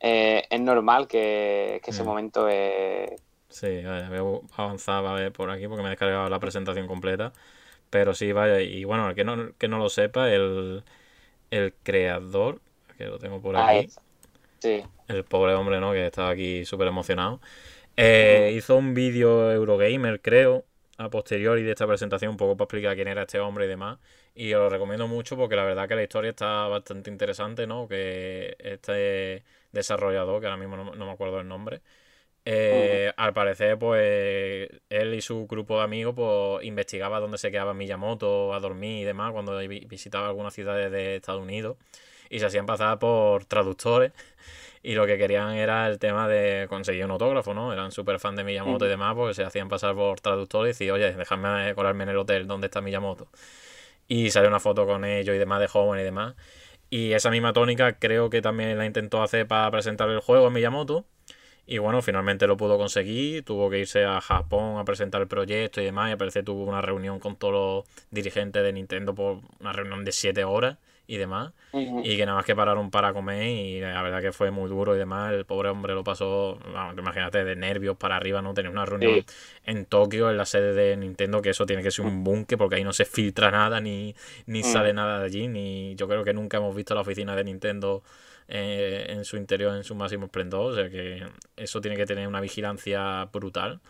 eh, 0.00 0.44
es 0.50 0.60
normal 0.60 1.08
que, 1.08 1.80
que 1.84 1.90
ese 1.90 2.02
Mm. 2.02 2.06
momento 2.06 2.48
es... 2.48 3.10
Sí, 3.48 3.82
vaya, 3.84 4.08
voy 4.22 4.40
a 4.56 4.62
avanzar 4.62 5.04
a 5.04 5.12
ver 5.12 5.32
por 5.32 5.50
aquí 5.50 5.68
porque 5.68 5.82
me 5.82 5.88
he 5.88 5.90
descargado 5.90 6.28
la 6.30 6.40
presentación 6.40 6.86
completa. 6.86 7.32
Pero 7.90 8.14
sí, 8.14 8.32
vaya, 8.32 8.60
y 8.60 8.84
bueno, 8.84 9.08
el 9.10 9.14
que 9.16 9.24
no, 9.24 9.56
que 9.58 9.68
no 9.68 9.78
lo 9.78 9.88
sepa, 9.90 10.30
el, 10.32 10.84
el 11.50 11.74
creador, 11.82 12.60
que 12.98 13.06
lo 13.06 13.18
tengo 13.18 13.40
por 13.42 13.56
Ahí 13.56 13.78
aquí, 13.78 13.86
está. 13.86 14.01
Sí, 14.62 14.84
el 15.08 15.24
pobre 15.24 15.54
hombre, 15.54 15.80
¿no? 15.80 15.92
Que 15.92 16.06
estaba 16.06 16.30
aquí 16.30 16.64
súper 16.64 16.86
emocionado. 16.88 17.40
eh, 17.96 18.52
hizo 18.56 18.76
un 18.76 18.94
vídeo 18.94 19.52
Eurogamer, 19.52 20.20
creo, 20.22 20.66
a 20.98 21.10
posteriori 21.10 21.62
de 21.62 21.72
esta 21.72 21.86
presentación, 21.86 22.32
un 22.32 22.36
poco 22.38 22.56
para 22.56 22.66
explicar 22.66 22.96
quién 22.96 23.08
era 23.08 23.22
este 23.22 23.40
hombre 23.40 23.66
y 23.66 23.68
demás. 23.68 23.98
Y 24.34 24.52
os 24.54 24.60
lo 24.62 24.70
recomiendo 24.70 25.08
mucho 25.08 25.36
porque 25.38 25.56
la 25.56 25.64
verdad 25.64 25.88
que 25.88 25.96
la 25.96 26.02
historia 26.04 26.30
está 26.32 26.68
bastante 26.68 27.10
interesante, 27.10 27.66
¿no? 27.66 27.88
Que 27.88 28.56
este 28.60 29.44
desarrollador, 29.72 30.40
que 30.42 30.46
ahora 30.48 30.58
mismo 30.58 30.76
no, 30.76 30.94
no 30.94 31.06
me 31.06 31.12
acuerdo 31.12 31.40
el 31.40 31.48
nombre, 31.48 31.82
eh, 32.44 33.12
al 33.16 33.32
parecer, 33.34 33.78
pues 33.78 34.68
él 34.90 35.14
y 35.14 35.20
su 35.22 35.46
grupo 35.46 35.78
de 35.78 35.84
amigos, 35.84 36.14
pues 36.16 36.64
investigaba 36.66 37.20
dónde 37.20 37.38
se 37.38 37.50
quedaba 37.52 37.74
Miyamoto 37.74 38.54
a 38.54 38.60
dormir 38.60 39.02
y 39.02 39.04
demás 39.04 39.32
cuando 39.32 39.56
vi- 39.58 39.86
visitaba 39.86 40.28
algunas 40.28 40.54
ciudades 40.54 40.90
de 40.92 41.16
Estados 41.16 41.42
Unidos 41.42 41.76
y 42.32 42.38
se 42.38 42.46
hacían 42.46 42.64
pasar 42.64 42.98
por 42.98 43.44
traductores 43.44 44.12
y 44.82 44.94
lo 44.94 45.06
que 45.06 45.18
querían 45.18 45.52
era 45.52 45.86
el 45.86 45.98
tema 45.98 46.26
de 46.26 46.66
conseguir 46.68 47.04
un 47.04 47.12
autógrafo, 47.12 47.52
¿no? 47.52 47.72
Eran 47.72 47.92
súper 47.92 48.18
fan 48.18 48.34
de 48.34 48.42
Miyamoto 48.42 48.86
y 48.86 48.88
demás, 48.88 49.14
porque 49.14 49.34
se 49.34 49.44
hacían 49.44 49.68
pasar 49.68 49.94
por 49.94 50.18
traductores 50.20 50.80
y 50.80 50.86
decir, 50.86 50.92
oye, 50.92 51.12
déjame 51.14 51.74
colarme 51.74 52.04
en 52.04 52.08
el 52.08 52.16
hotel 52.16 52.48
donde 52.48 52.66
está 52.66 52.80
Miyamoto. 52.80 53.28
Y 54.08 54.30
sale 54.30 54.48
una 54.48 54.60
foto 54.60 54.86
con 54.86 55.04
ellos 55.04 55.36
y 55.36 55.38
demás 55.38 55.60
de 55.60 55.68
joven 55.68 56.00
y 56.00 56.04
demás. 56.04 56.34
Y 56.90 57.12
esa 57.12 57.30
misma 57.30 57.52
tónica 57.52 57.98
creo 57.98 58.30
que 58.30 58.42
también 58.42 58.76
la 58.78 58.86
intentó 58.86 59.22
hacer 59.22 59.46
para 59.46 59.70
presentar 59.70 60.08
el 60.08 60.20
juego 60.20 60.46
a 60.46 60.50
Miyamoto. 60.50 61.04
Y 61.66 61.78
bueno, 61.78 62.02
finalmente 62.02 62.46
lo 62.46 62.56
pudo 62.56 62.78
conseguir. 62.78 63.44
Tuvo 63.44 63.70
que 63.70 63.78
irse 63.78 64.04
a 64.04 64.20
Japón 64.20 64.78
a 64.78 64.84
presentar 64.84 65.20
el 65.20 65.28
proyecto 65.28 65.80
y 65.80 65.84
demás. 65.84 66.10
Y 66.10 66.12
aparece 66.14 66.42
tuvo 66.42 66.64
una 66.64 66.82
reunión 66.82 67.20
con 67.20 67.36
todos 67.36 67.52
los 67.52 68.06
dirigentes 68.10 68.62
de 68.62 68.72
Nintendo 68.72 69.14
por 69.14 69.40
una 69.60 69.72
reunión 69.72 70.04
de 70.04 70.12
7 70.12 70.44
horas 70.44 70.78
y 71.06 71.16
demás. 71.16 71.52
Y 72.04 72.16
que 72.16 72.24
nada 72.26 72.36
más 72.36 72.44
que 72.44 72.54
pararon 72.54 72.90
para 72.90 73.12
comer. 73.12 73.46
Y 73.46 73.80
la 73.80 74.00
verdad 74.02 74.20
que 74.20 74.32
fue 74.32 74.50
muy 74.50 74.68
duro 74.68 74.94
y 74.94 74.98
demás. 74.98 75.32
El 75.32 75.44
pobre 75.44 75.68
hombre 75.68 75.94
lo 75.94 76.04
pasó, 76.04 76.58
vamos, 76.72 76.96
imagínate, 76.98 77.44
de 77.44 77.56
nervios 77.56 77.96
para 77.96 78.16
arriba, 78.16 78.40
¿no? 78.42 78.54
Tener 78.54 78.70
una 78.70 78.84
reunión 78.86 79.12
Sí. 79.14 79.24
en 79.64 79.84
Tokio, 79.86 80.30
en 80.30 80.36
la 80.36 80.44
sede 80.46 80.72
de 80.74 80.96
Nintendo, 80.96 81.42
que 81.42 81.50
eso 81.50 81.66
tiene 81.66 81.82
que 81.82 81.90
ser 81.90 82.04
un 82.06 82.24
búnker 82.24 82.56
porque 82.58 82.76
ahí 82.76 82.84
no 82.84 82.92
se 82.92 83.04
filtra 83.04 83.50
nada 83.50 83.80
ni, 83.80 84.14
ni 84.46 84.62
sale 84.62 84.92
nada 84.92 85.18
de 85.20 85.26
allí. 85.26 85.48
Ni 85.48 85.94
yo 85.96 86.08
creo 86.08 86.24
que 86.24 86.32
nunca 86.34 86.58
hemos 86.58 86.74
visto 86.74 86.94
la 86.94 87.00
oficina 87.02 87.34
de 87.36 87.44
Nintendo 87.44 88.02
eh, 88.48 89.06
en 89.08 89.24
su 89.24 89.36
interior 89.36 89.74
en 89.76 89.84
su 89.84 89.94
máximo 89.94 90.26
esplendor. 90.26 90.72
O 90.72 90.74
sea 90.74 90.88
que 90.90 91.22
eso 91.56 91.80
tiene 91.80 91.96
que 91.96 92.06
tener 92.06 92.26
una 92.28 92.40
vigilancia 92.40 93.24
brutal. 93.32 93.80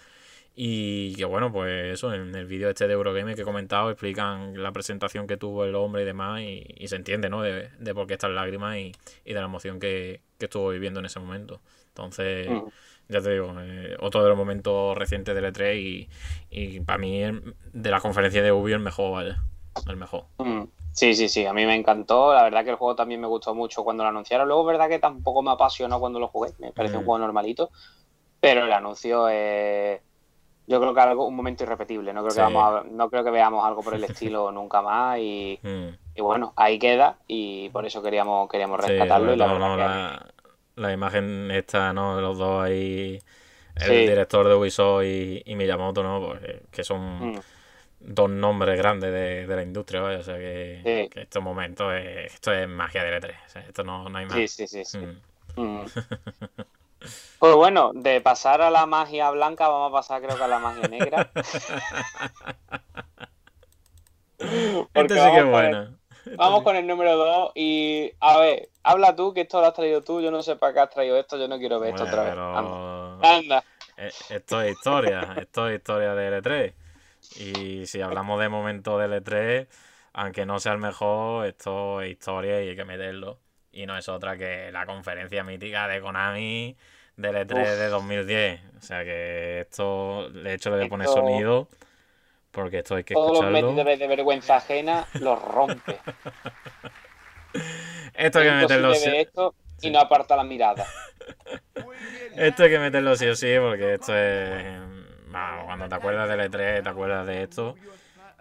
Y 0.54 1.14
que 1.16 1.24
bueno, 1.24 1.50
pues 1.52 1.94
eso, 1.94 2.12
en 2.12 2.34
el 2.34 2.46
vídeo 2.46 2.68
este 2.68 2.86
de 2.86 2.92
Eurogamer 2.92 3.34
que 3.34 3.42
he 3.42 3.44
comentado, 3.44 3.90
explican 3.90 4.62
la 4.62 4.70
presentación 4.72 5.26
que 5.26 5.38
tuvo 5.38 5.64
el 5.64 5.74
hombre 5.74 6.02
y 6.02 6.04
demás, 6.04 6.42
y, 6.42 6.64
y 6.76 6.88
se 6.88 6.96
entiende, 6.96 7.30
¿no? 7.30 7.42
De, 7.42 7.70
de 7.78 7.94
por 7.94 8.06
qué 8.06 8.14
estas 8.14 8.32
lágrimas 8.32 8.76
y, 8.76 8.92
y 9.24 9.32
de 9.32 9.40
la 9.40 9.46
emoción 9.46 9.80
que, 9.80 10.20
que 10.38 10.46
estuvo 10.46 10.68
viviendo 10.68 11.00
en 11.00 11.06
ese 11.06 11.20
momento. 11.20 11.60
Entonces, 11.88 12.48
Ujú. 12.48 12.70
ya 13.08 13.20
te 13.22 13.30
digo, 13.32 13.54
eh, 13.60 13.96
otro 14.00 14.22
de 14.22 14.28
los 14.28 14.36
momentos 14.38 14.96
recientes 14.98 15.34
del 15.34 15.46
E3 15.46 15.76
y, 15.76 16.08
y 16.50 16.80
para 16.80 16.98
mí 16.98 17.22
el- 17.22 17.54
de 17.72 17.90
la 17.90 18.00
conferencia 18.00 18.42
de 18.42 18.52
Ubi 18.52 18.72
el 18.72 18.80
mejor, 18.80 19.12
vaya, 19.12 19.42
el 19.88 19.96
mejor. 19.96 20.24
Mm, 20.38 20.64
Sí, 20.94 21.14
sí, 21.14 21.26
sí, 21.30 21.46
a 21.46 21.54
mí 21.54 21.64
me 21.64 21.74
encantó. 21.74 22.34
La 22.34 22.42
verdad 22.42 22.64
que 22.64 22.70
el 22.70 22.76
juego 22.76 22.94
también 22.94 23.18
me 23.20 23.26
gustó 23.26 23.54
mucho 23.54 23.82
cuando 23.82 24.02
lo 24.02 24.10
anunciaron. 24.10 24.46
Luego, 24.46 24.62
es 24.70 24.74
verdad 24.76 24.90
que 24.90 24.98
tampoco 24.98 25.42
me 25.42 25.50
apasionó 25.50 25.98
cuando 25.98 26.20
lo 26.20 26.28
jugué. 26.28 26.50
Me 26.58 26.72
pareció 26.72 26.98
un 26.98 27.04
Mm. 27.04 27.06
juego 27.06 27.18
normalito. 27.20 27.70
Pero 28.40 28.64
el 28.64 28.72
anuncio 28.72 29.28
es. 29.28 30.00
Yo 30.66 30.80
creo 30.80 30.94
que 30.94 31.00
algo, 31.00 31.26
un 31.26 31.34
momento 31.34 31.64
irrepetible. 31.64 32.12
No 32.12 32.20
creo 32.22 32.28
que, 32.34 32.34
Sí. 32.34 32.54
vamos 32.54 32.64
a- 32.84 32.84
no 32.88 33.10
creo 33.10 33.24
que 33.24 33.30
veamos 33.30 33.64
algo 33.64 33.82
por 33.82 33.94
el 33.94 34.04
estilo 34.30 34.50
nunca 34.52 34.80
más. 34.82 35.18
Y, 35.18 35.58
Mm. 35.62 35.88
y 36.14 36.20
bueno, 36.20 36.52
ahí 36.56 36.78
queda. 36.78 37.18
Y 37.26 37.68
por 37.70 37.84
eso 37.84 38.02
queríamos, 38.02 38.48
queríamos 38.48 38.80
Sí, 38.84 38.88
rescatarlo. 38.90 39.26
sobre 39.26 39.36
y 39.36 39.38
la 39.38 39.58
¿no? 39.58 39.76
que- 39.76 39.82
la, 39.82 40.26
la 40.76 40.92
imagen 40.92 41.50
esta, 41.50 41.92
¿no? 41.92 42.16
De 42.16 42.22
los 42.22 42.38
dos 42.38 42.62
ahí, 42.64 43.18
el 43.76 43.82
Sí. 43.82 43.94
director 44.06 44.46
de 44.48 44.54
Ubisoft 44.54 45.04
y, 45.04 45.42
y 45.44 45.56
Miyamoto, 45.56 46.02
¿no? 46.02 46.24
Pues, 46.26 46.42
eh, 46.44 46.62
que 46.70 46.84
son 46.84 47.32
Mm, 47.32 47.40
dos 48.00 48.30
nombres 48.30 48.76
grandes 48.78 49.12
de, 49.12 49.46
de 49.46 49.56
la 49.56 49.62
industria, 49.62 50.00
vaya, 50.00 50.18
o 50.18 50.22
sea 50.22 50.36
que, 50.36 50.80
Sí. 50.84 51.08
que 51.10 51.22
estos 51.22 51.42
momentos, 51.42 51.92
es- 51.94 52.34
esto 52.34 52.52
es 52.52 52.68
magia 52.68 53.02
del 53.04 53.14
E3, 53.22 53.34
o 53.46 53.48
sea, 53.48 53.62
esto 53.62 53.82
no, 53.84 54.08
no 54.08 54.18
hay 54.18 54.26
más. 54.26 54.34
sí, 54.34 54.46
sí, 54.48 54.66
sí. 54.66 54.84
sí. 54.84 54.98
Mm. 55.56 55.80
Pues 57.38 57.54
bueno, 57.54 57.90
de 57.94 58.20
pasar 58.20 58.62
a 58.62 58.70
la 58.70 58.86
magia 58.86 59.30
blanca, 59.30 59.68
vamos 59.68 59.90
a 59.90 59.92
pasar 59.92 60.22
creo 60.22 60.36
que 60.36 60.44
a 60.44 60.48
la 60.48 60.58
magia 60.58 60.88
negra. 60.88 61.30
Este 64.94 65.14
sí 65.14 65.30
que 65.30 65.38
es 65.38 65.46
buena. 65.46 65.96
Vamos 66.36 66.62
con 66.62 66.76
el 66.76 66.86
número 66.86 67.16
2 67.16 67.52
y 67.54 68.12
a 68.20 68.38
ver, 68.38 68.68
habla 68.82 69.14
tú, 69.16 69.34
que 69.34 69.42
esto 69.42 69.60
lo 69.60 69.66
has 69.66 69.74
traído 69.74 70.02
tú, 70.02 70.20
yo 70.20 70.30
no 70.30 70.42
sé 70.42 70.56
para 70.56 70.72
qué 70.72 70.80
has 70.80 70.90
traído 70.90 71.16
esto, 71.16 71.36
yo 71.36 71.48
no 71.48 71.58
quiero 71.58 71.80
ver 71.80 71.90
esto 71.90 72.04
otra 72.04 72.24
vez. 72.24 72.34
Anda. 72.36 73.64
Eh, 73.96 74.10
esto 74.30 74.62
es 74.62 74.72
historia, 74.72 75.34
esto 75.40 75.68
es 75.68 75.78
historia 75.78 76.14
de 76.14 76.40
L3. 76.40 76.74
Y 77.40 77.86
si 77.86 78.00
hablamos 78.00 78.40
de 78.40 78.48
momento 78.48 78.98
de 78.98 79.08
L3, 79.08 79.68
aunque 80.12 80.46
no 80.46 80.60
sea 80.60 80.72
el 80.72 80.78
mejor, 80.78 81.46
esto 81.46 82.00
es 82.00 82.10
historia 82.10 82.62
y 82.62 82.68
hay 82.68 82.76
que 82.76 82.84
meterlo. 82.84 83.38
Y 83.72 83.86
no 83.86 83.96
es 83.96 84.08
otra 84.08 84.36
que 84.36 84.70
la 84.70 84.86
conferencia 84.86 85.42
mítica 85.44 85.88
de 85.88 86.00
Konami 86.00 86.76
del 87.16 87.36
E3 87.36 87.76
de 87.76 87.88
2010. 87.88 88.60
O 88.78 88.82
sea 88.82 89.04
que 89.04 89.60
esto, 89.60 90.30
de 90.30 90.54
hecho, 90.54 90.70
le 90.70 90.76
voy 90.76 90.86
a 90.86 90.88
poner 90.88 91.08
sonido 91.08 91.68
porque 92.52 92.80
esto 92.80 92.96
hay 92.96 93.04
que 93.04 93.14
Todos 93.14 93.32
escucharlo. 93.32 93.60
los 93.60 93.74
métodos 93.74 93.98
de 93.98 94.06
vergüenza 94.06 94.56
ajena 94.56 95.06
los 95.14 95.42
rompe. 95.42 95.98
esto 98.14 98.38
hay 98.38 98.48
que 98.48 98.54
meterlo 98.54 98.94
sí. 98.94 99.10
esto 99.14 99.54
y 99.80 99.90
no 99.90 99.98
aparta 99.98 100.36
la 100.36 100.44
mirada. 100.44 100.86
esto 102.36 102.64
hay 102.64 102.70
que 102.70 102.78
meterlo 102.78 103.16
sí 103.16 103.26
o 103.26 103.34
sí 103.34 103.54
porque 103.58 103.94
esto 103.94 104.16
es... 104.16 104.64
Vamos, 105.28 105.64
cuando 105.64 105.88
te 105.88 105.94
acuerdas 105.94 106.28
del 106.28 106.40
E3, 106.40 106.82
te 106.82 106.88
acuerdas 106.88 107.26
de 107.26 107.42
esto. 107.42 107.74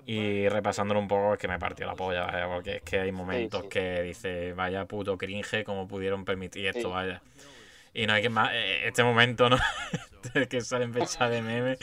Y 0.05 0.49
repasándolo 0.49 0.99
un 0.99 1.07
poco 1.07 1.33
es 1.33 1.39
que 1.39 1.47
me 1.47 1.59
partió 1.59 1.85
la 1.85 1.95
polla, 1.95 2.25
vaya, 2.25 2.47
porque 2.47 2.77
es 2.77 2.81
que 2.81 2.99
hay 2.99 3.11
momentos 3.11 3.61
Sí, 3.61 3.65
sí. 3.65 3.69
que 3.69 4.01
dice, 4.01 4.53
vaya 4.53 4.85
puto 4.85 5.17
cringe, 5.17 5.63
como 5.63 5.87
pudieron 5.87 6.25
permitir 6.25 6.67
esto, 6.67 6.89
vaya. 6.89 7.21
Y 7.93 8.07
no 8.07 8.13
hay 8.13 8.21
que 8.21 8.29
más, 8.29 8.51
eh, 8.53 8.87
este 8.87 9.03
momento, 9.03 9.49
¿no? 9.49 9.57
Este 10.23 10.47
que 10.47 10.61
salen 10.61 10.93
fecha 10.93 11.27
de 11.29 11.41
meme, 11.41 11.77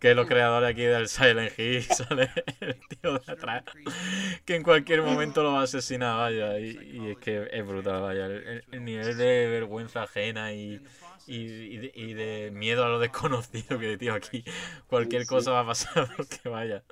que 0.00 0.12
los 0.14 0.26
creadores 0.26 0.68
aquí 0.68 0.82
del 0.82 1.08
Silent 1.08 1.56
Hill 1.58 1.82
sale 1.84 2.28
el 2.60 2.76
tío 2.88 3.18
de 3.20 3.32
atrás, 3.32 3.62
que 4.44 4.56
en 4.56 4.62
cualquier 4.64 5.02
momento 5.02 5.42
lo 5.44 5.52
va 5.52 5.60
a 5.60 5.64
asesinar, 5.64 6.16
vaya. 6.18 6.58
Y, 6.58 6.76
y 6.92 7.10
es 7.12 7.18
que 7.18 7.48
es 7.52 7.64
brutal, 7.66 8.02
vaya. 8.02 8.26
El, 8.26 8.32
el- 8.48 8.64
el 8.72 8.84
nivel 8.84 9.16
de 9.16 9.46
vergüenza 9.46 10.02
ajena 10.02 10.52
y, 10.52 10.80
y, 11.26 11.36
y 11.36 11.76
de, 11.78 11.92
y 11.94 12.14
de 12.14 12.50
miedo 12.52 12.84
a 12.84 12.88
lo 12.88 12.98
desconocido 12.98 13.78
que, 13.78 13.96
tío, 13.96 14.14
aquí 14.14 14.42
cualquier 14.88 15.22
Sí, 15.22 15.28
sí. 15.28 15.34
cosa 15.36 15.52
va 15.52 15.60
a 15.60 15.66
pasar, 15.66 16.08
porque 16.16 16.48
vaya. 16.48 16.82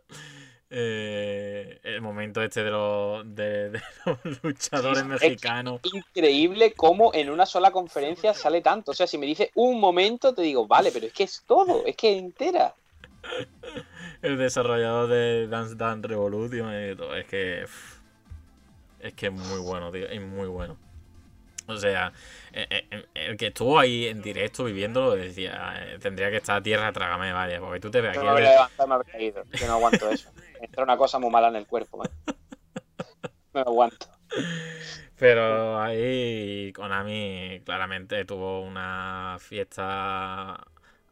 Eh, 0.68 1.78
el 1.84 2.01
momento 2.01 2.43
este 2.43 2.64
de 2.64 2.70
los, 2.70 3.34
de, 3.36 3.70
de 3.70 3.82
los 4.24 4.43
luchadores 4.43 4.98
Sí, 4.98 5.05
es- 5.05 5.09
mexicanos. 5.22 5.80
Increíble 5.84 6.72
cómo 6.72 7.12
en 7.14 7.30
una 7.30 7.47
sola 7.47 7.70
conferencia 7.70 8.34
sale 8.34 8.60
tanto. 8.62 8.90
O 8.90 8.94
sea, 8.94 9.06
si 9.06 9.16
me 9.18 9.26
dice 9.26 9.51
un 9.55 9.78
momento, 9.78 10.34
te 10.34 10.43
digo, 10.43 10.66
vale, 10.66 10.90
pero 10.93 11.06
es 11.06 11.12
que 11.12 11.24
es 11.24 11.43
todo, 11.47 11.84
es 11.86 11.97
que 11.97 12.12
es 12.12 12.18
entera. 12.18 12.74
El 14.22 14.38
desarrollador 14.38 15.09
de 15.09 15.47
Dance 15.48 15.74
Dance 15.76 16.09
Revolution 16.09 16.72
y 16.93 16.97
todo, 16.97 17.14
es 17.16 17.26
que. 17.26 17.66
Es 19.01 19.12
que 19.14 19.26
es 19.26 19.32
muy 19.32 19.60
bueno, 19.60 19.93
tío. 19.93 20.09
Es 20.09 20.20
muy 20.20 20.48
bueno. 20.48 20.76
O 21.68 21.76
sea, 21.76 22.12
eh, 22.52 22.66
eh, 22.90 23.05
el 23.14 23.36
que 23.36 23.48
estuvo 23.48 23.78
ahí 23.78 24.06
en 24.06 24.22
directo 24.22 24.64
viviéndolo 24.64 25.16
decía, 25.16 25.74
eh, 25.78 25.98
tendría 25.98 26.30
que 26.30 26.36
estar 26.36 26.56
a 26.59 26.62
tierra, 26.62 26.93
trágame, 26.93 27.32
vaya, 27.32 27.59
porque 27.60 27.80
tú 27.80 27.90
te 27.90 28.01
ves 28.01 28.14
Yo 28.14 28.20
aquí. 28.20 28.26
me 28.28 28.32
voy 28.32 28.43
el- 28.43 28.48
a 28.48 29.05
caído. 29.05 29.43
Yo 29.52 29.66
no 29.66 29.72
aguanto 29.74 30.10
eso. 30.10 30.28
Me 30.61 30.66
entra 30.66 30.83
una 30.85 30.97
cosa 30.99 31.19
muy 31.19 31.31
mala 31.31 31.49
en 31.49 31.57
el 31.57 31.66
cuerpo, 31.66 31.97
man. 31.99 32.09
No 33.55 33.61
lo 33.62 33.69
aguanto. 33.70 34.07
Pero 35.19 35.81
ahí 35.81 36.73
Konami 36.74 37.61
claramente 37.65 38.24
tuvo 38.24 38.61
una 38.61 39.37
fiesta 39.41 40.62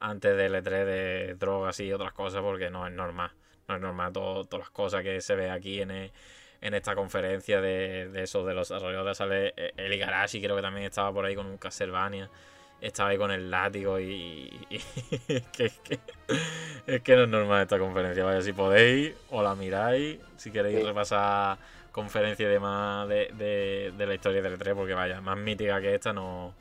antes 0.01 0.37
del 0.37 0.55
E3 0.55 0.85
de 0.85 1.35
drogas 1.37 1.81
y 1.81 1.93
otras 1.93 2.13
cosas 2.13 2.43
porque 2.43 2.71
no 2.71 2.87
es 2.87 2.93
normal. 2.93 3.33
No 3.69 3.77
es 3.77 3.81
normal 3.81 4.13
todo- 4.13 4.45
todas 4.45 4.67
las 4.67 4.71
cosas 4.71 5.03
que 5.03 5.21
se 5.21 5.35
ve 5.35 5.51
aquí 5.51 5.81
en, 5.81 5.91
e- 5.91 6.13
en 6.61 6.75
esta 6.75 6.95
conferencia 6.95 7.61
de, 7.61 8.09
de 8.11 8.23
eso, 8.25 8.45
de 8.45 8.55
los 8.55 8.69
desarrolladores. 8.69 9.17
Sale 9.19 9.55
eh, 9.57 9.73
el 9.77 9.93
Igarashi, 9.95 10.41
creo 10.43 10.57
que 10.57 10.63
también 10.63 10.85
estaba 10.87 11.13
por 11.13 11.25
ahí 11.25 11.35
con 11.35 11.47
un 11.47 11.57
Castlevania. 11.59 12.31
Estaba 12.81 13.11
ahí 13.11 13.17
con 13.19 13.31
el 13.31 13.51
látigo 13.51 13.99
y, 13.99 14.51
y- 14.71 14.77
es, 14.77 15.43
que, 15.53 15.65
es, 15.67 15.81
que, 15.81 15.99
es 16.87 17.01
que 17.03 17.17
no 17.17 17.23
es 17.25 17.29
normal 17.29 17.63
esta 17.63 17.79
conferencia. 17.79 18.25
Vaya, 18.25 18.43
si 18.43 18.53
podéis, 18.53 19.15
o 19.31 19.43
la 19.43 19.55
miráis, 19.55 20.19
si 20.37 20.51
queréis 20.51 20.79
Sí. 20.79 20.85
repasar 20.85 21.59
conferencia 21.93 22.47
y 22.47 22.51
demás 22.51 23.09
de, 23.09 23.31
de, 23.39 23.93
de 23.97 24.07
la 24.07 24.15
historia 24.15 24.43
del 24.43 24.59
E3, 24.59 24.75
porque 24.75 24.95
vaya, 24.95 25.21
más 25.21 25.39
mítica 25.39 25.81
que 25.81 25.95
esta 25.95 26.13
no, 26.13 26.53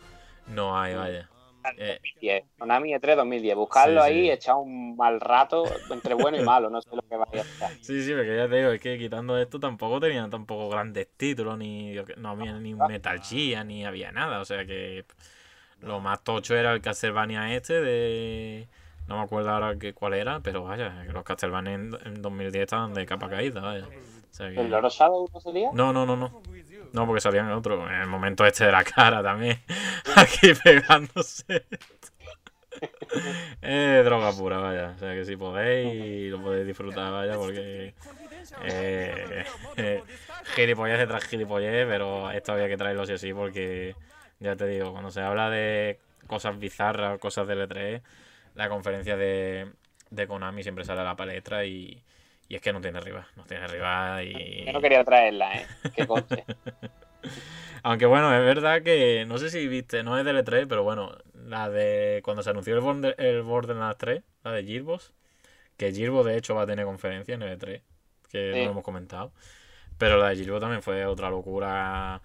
no 0.48 0.80
hay, 0.80 0.96
vaya. 0.96 1.30
Eh, 1.78 1.98
2010. 2.02 2.44
Konami 2.60 2.94
E3 2.94 3.16
2010. 3.16 3.56
Buscarlo 3.56 4.02
Sí, 4.02 4.10
ahí, 4.12 4.26
sí. 4.26 4.32
echar 4.32 4.56
un 4.56 4.96
mal 4.96 5.20
rato 5.20 5.64
entre 5.90 6.14
bueno 6.14 6.38
y 6.38 6.44
malo. 6.44 6.70
No 6.70 6.82
sé 6.82 6.90
lo 6.96 7.02
que 7.02 7.16
vaya 7.16 7.42
a 7.42 7.42
estar. 7.42 7.72
Sí, 7.82 8.04
sí, 8.04 8.12
porque 8.12 8.36
ya 8.36 8.48
te 8.48 8.56
digo, 8.58 8.70
es 8.72 8.82
que 8.82 8.98
quitando 8.98 9.38
esto 9.38 9.60
tampoco 9.60 10.00
tenían 10.00 10.30
tampoco 10.30 10.70
grandes 10.70 11.08
títulos, 11.18 11.58
ni 11.58 11.96
no 12.18 12.30
había 12.30 12.54
ni 12.60 12.74
un 12.74 12.86
Metal 12.88 13.20
Gear, 13.22 13.66
ni 13.66 13.86
había 13.86 14.12
nada, 14.12 14.40
o 14.40 14.46
sea 14.46 14.66
que 14.66 15.06
lo 15.84 16.00
más 16.00 16.24
tocho 16.24 16.56
era 16.56 16.74
el 16.74 16.82
Castlevania 16.82 17.54
este 17.56 17.82
de... 17.82 18.68
No 19.08 19.18
me 19.18 19.24
acuerdo 19.24 19.50
ahora 19.50 19.78
que, 19.78 19.94
cuál 19.94 20.14
era, 20.14 20.40
pero 20.40 20.64
vaya, 20.64 21.04
los 21.12 21.24
Castlevania 21.24 21.74
en, 21.74 21.98
en 22.06 22.22
2010 22.22 22.64
estaban 22.64 22.94
de 22.94 23.06
capa 23.06 23.30
caída, 23.30 23.62
vaya. 23.62 23.86
O 23.86 24.34
sea 24.34 24.50
que- 24.50 24.62
¿El 24.62 24.72
Loro 24.72 24.90
Shadow 24.90 25.30
no 25.34 25.40
sería? 25.42 25.70
No, 25.74 25.92
no, 25.92 26.06
no, 26.06 26.16
no. 26.16 26.42
No, 26.94 27.06
porque 27.08 27.22
salían 27.22 27.48
en 27.48 27.54
otro. 27.54 27.88
En 27.90 28.02
el 28.02 28.08
momento 28.08 28.46
este 28.46 28.66
de 28.66 28.72
la 28.72 28.84
cara 28.84 29.22
también. 29.22 29.60
Aquí 30.16 30.54
pegándose. 30.64 31.66
Es 33.62 34.06
droga 34.06 34.32
pura, 34.32 34.58
vaya. 34.60 34.94
O 34.96 35.00
sea 35.00 35.14
que 35.14 35.26
si 35.26 35.36
podéis, 35.36 36.32
lo 36.32 36.42
podéis 36.42 36.68
disfrutar, 36.68 37.12
vaya, 37.12 37.36
porque. 37.36 37.94
Eh, 38.64 39.46
eh, 39.78 40.04
gilipollez 40.56 41.00
detrás 41.00 41.24
gilipollez, 41.26 41.88
pero 41.88 42.30
esto 42.32 42.54
había 42.54 42.68
que 42.68 42.78
traerlo 42.78 43.06
sí 43.06 43.14
o 43.14 43.18
sí, 43.18 43.34
porque. 43.34 43.96
Ya 44.44 44.56
te 44.56 44.68
digo, 44.68 44.92
cuando 44.92 45.10
se 45.10 45.22
habla 45.22 45.50
de 45.50 46.00
cosas 46.28 46.60
bizarras, 46.60 47.18
cosas 47.20 47.48
de 47.48 47.54
L3, 47.56 48.02
la 48.56 48.70
conferencia 48.70 49.16
de, 49.18 49.72
de 50.10 50.28
Konami 50.28 50.64
siempre 50.64 50.84
sale 50.86 51.02
a 51.02 51.06
la 51.06 51.16
palestra 51.16 51.66
y. 51.66 52.04
Y 52.50 52.56
es 52.56 52.62
que 52.62 52.74
no 52.74 52.82
tiene 52.82 53.00
rival, 53.00 53.26
no 53.38 53.46
tiene 53.46 53.66
rival 53.68 54.28
y... 54.28 54.66
Yo 54.66 54.74
no 54.74 54.82
quería 54.82 55.04
traerla, 55.04 55.54
¿eh? 55.56 55.66
Que 55.96 56.06
conste. 56.06 56.44
Aunque 57.84 58.06
bueno, 58.06 58.34
es 58.38 58.44
verdad 58.44 58.84
que 58.84 59.26
no 59.26 59.38
sé 59.38 59.50
si 59.50 59.68
viste, 59.68 60.04
no 60.04 60.18
es 60.20 60.26
del 60.26 60.38
E3, 60.38 60.68
pero 60.68 60.84
bueno, 60.84 61.18
la 61.34 61.70
de 61.70 62.22
cuando 62.24 62.44
se 62.44 62.50
anunció 62.50 62.76
el, 62.76 62.82
Border- 62.82 63.16
el 63.18 63.42
Borderlands 63.44 63.98
3, 63.98 64.24
la 64.44 64.52
de 64.52 64.64
Gearbox, 64.66 65.14
que 65.78 65.94
Gearbox 65.94 66.26
de 66.28 66.38
hecho 66.38 66.56
va 66.56 66.64
a 66.64 66.68
tener 66.68 66.86
conferencia 66.86 67.34
en 67.36 67.44
el 67.44 67.58
E3, 67.60 67.82
que 68.30 68.52
no 68.52 68.66
lo 68.66 68.72
hemos 68.72 68.84
comentado. 68.84 69.32
Pero 69.98 70.18
la 70.18 70.30
de 70.30 70.36
Gearbox 70.38 70.62
también 70.62 70.82
fue 70.84 71.06
otra 71.06 71.30
locura 71.30 72.22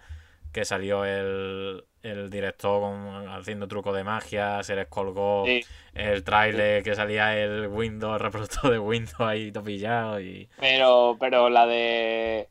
que 0.52 0.64
salió 0.64 1.04
el, 1.04 1.84
el 2.02 2.30
director 2.30 2.80
con- 2.80 3.28
haciendo 3.28 3.66
trucos 3.68 3.94
de 3.94 4.04
magia, 4.04 4.62
se 4.62 4.76
les 4.76 4.86
colgó 4.86 5.44
Sí, 5.46 5.60
el 5.94 6.22
trailer 6.24 6.82
que 6.82 6.94
salía 6.94 7.36
el 7.38 7.66
Windows, 7.68 8.14
el 8.14 8.20
reproductor 8.20 8.70
de 8.70 8.78
Windows 8.78 9.20
ahí 9.20 9.50
topillado 9.52 10.20
y... 10.20 10.48
pero, 10.58 11.16
pero 11.18 11.48
la 11.50 11.66
de. 11.66 12.48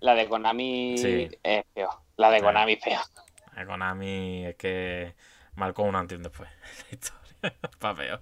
La 0.00 0.14
de 0.14 0.28
Konami 0.28 0.98
Sí. 0.98 1.28
es 1.42 1.64
peor. 1.74 1.90
La 2.16 2.30
de. 2.30 2.40
Konami 2.40 2.72
es 2.74 2.84
peor. 2.84 3.00
A 3.54 3.64
Konami 3.66 4.46
es 4.46 4.56
que 4.56 5.14
marcó 5.54 5.82
un 5.84 5.94
antes 5.96 6.16
y 6.16 6.16
un 6.16 6.22
después. 6.24 6.48
La 6.90 6.94
historia. 6.96 7.58
Pa' 7.78 7.94
peor. 7.94 8.18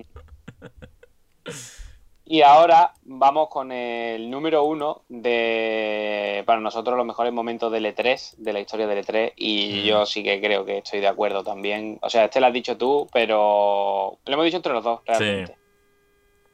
Y 2.32 2.42
ahora 2.42 2.92
vamos 3.02 3.48
con 3.48 3.72
el 3.72 4.30
número 4.30 4.62
uno 4.62 5.02
de, 5.08 6.44
para 6.46 6.60
nosotros, 6.60 6.96
los 6.96 7.04
mejores 7.04 7.32
momentos 7.32 7.72
del 7.72 7.84
E3, 7.86 8.36
de 8.36 8.52
la 8.52 8.60
historia 8.60 8.86
del 8.86 9.04
E3. 9.04 9.32
Y 9.34 9.80
Mm. 9.82 9.84
yo 9.86 10.06
sí 10.06 10.22
que 10.22 10.40
creo 10.40 10.64
que 10.64 10.78
estoy 10.78 11.00
de 11.00 11.08
acuerdo 11.08 11.42
también. 11.42 11.98
O 12.02 12.08
sea, 12.08 12.26
este 12.26 12.38
lo 12.38 12.46
has 12.46 12.52
dicho 12.52 12.76
tú, 12.76 13.08
pero 13.12 14.16
lo 14.24 14.32
hemos 14.32 14.44
dicho 14.44 14.58
entre 14.58 14.72
los 14.74 14.84
dos, 14.84 15.00
realmente. 15.04 15.56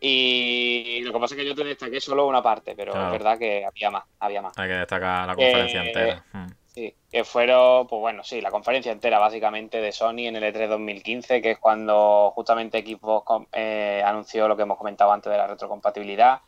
Y 0.01 1.01
lo 1.03 1.13
que 1.13 1.19
pasa 1.19 1.35
es 1.35 1.41
que 1.43 1.47
yo 1.47 1.55
te 1.55 1.65
destaqué 1.65 2.01
solo 2.01 2.27
una 2.27 2.43
parte, 2.43 2.75
pero 2.75 2.93
Claro. 2.93 3.09
es 3.09 3.13
verdad 3.13 3.39
que 3.39 3.67
había 3.67 3.91
más, 3.91 4.05
había 4.19 4.41
más. 4.41 4.57
Hay 4.59 4.69
que 4.69 4.75
destacar 4.77 5.27
la 5.27 5.35
conferencia 5.37 5.83
Eh, 5.83 5.87
entera. 5.89 6.25
Mm. 6.33 6.47
Sí, 6.77 6.95
que 7.11 7.25
fueron, 7.25 7.87
pues 7.87 8.01
bueno, 8.01 8.23
sí, 8.23 8.43
la 8.43 8.51
conferencia 8.51 8.93
entera 8.93 9.19
básicamente 9.19 9.81
de 9.81 9.93
Sony 9.93 10.27
en 10.29 10.37
el 10.37 10.43
E3 10.45 10.69
2015, 10.69 11.41
que 11.41 11.53
es 11.53 11.59
cuando 11.59 12.33
justamente 12.35 12.83
Xbox 12.83 13.47
eh, 13.53 14.03
anunció 14.05 14.47
lo 14.47 14.57
que 14.59 14.65
hemos 14.65 14.77
comentado 14.77 15.11
antes 15.11 15.33
de 15.33 15.39
la 15.39 15.47
retrocompatibilidad. 15.47 16.41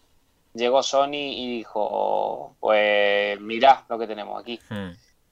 Llegó 0.53 0.83
Sony 0.83 1.15
y 1.15 1.57
dijo, 1.57 2.57
pues 2.61 3.41
mirad 3.41 3.79
lo 3.89 3.99
que 3.99 4.07
tenemos 4.07 4.39
aquí. 4.39 4.61
Mm. 4.69 4.91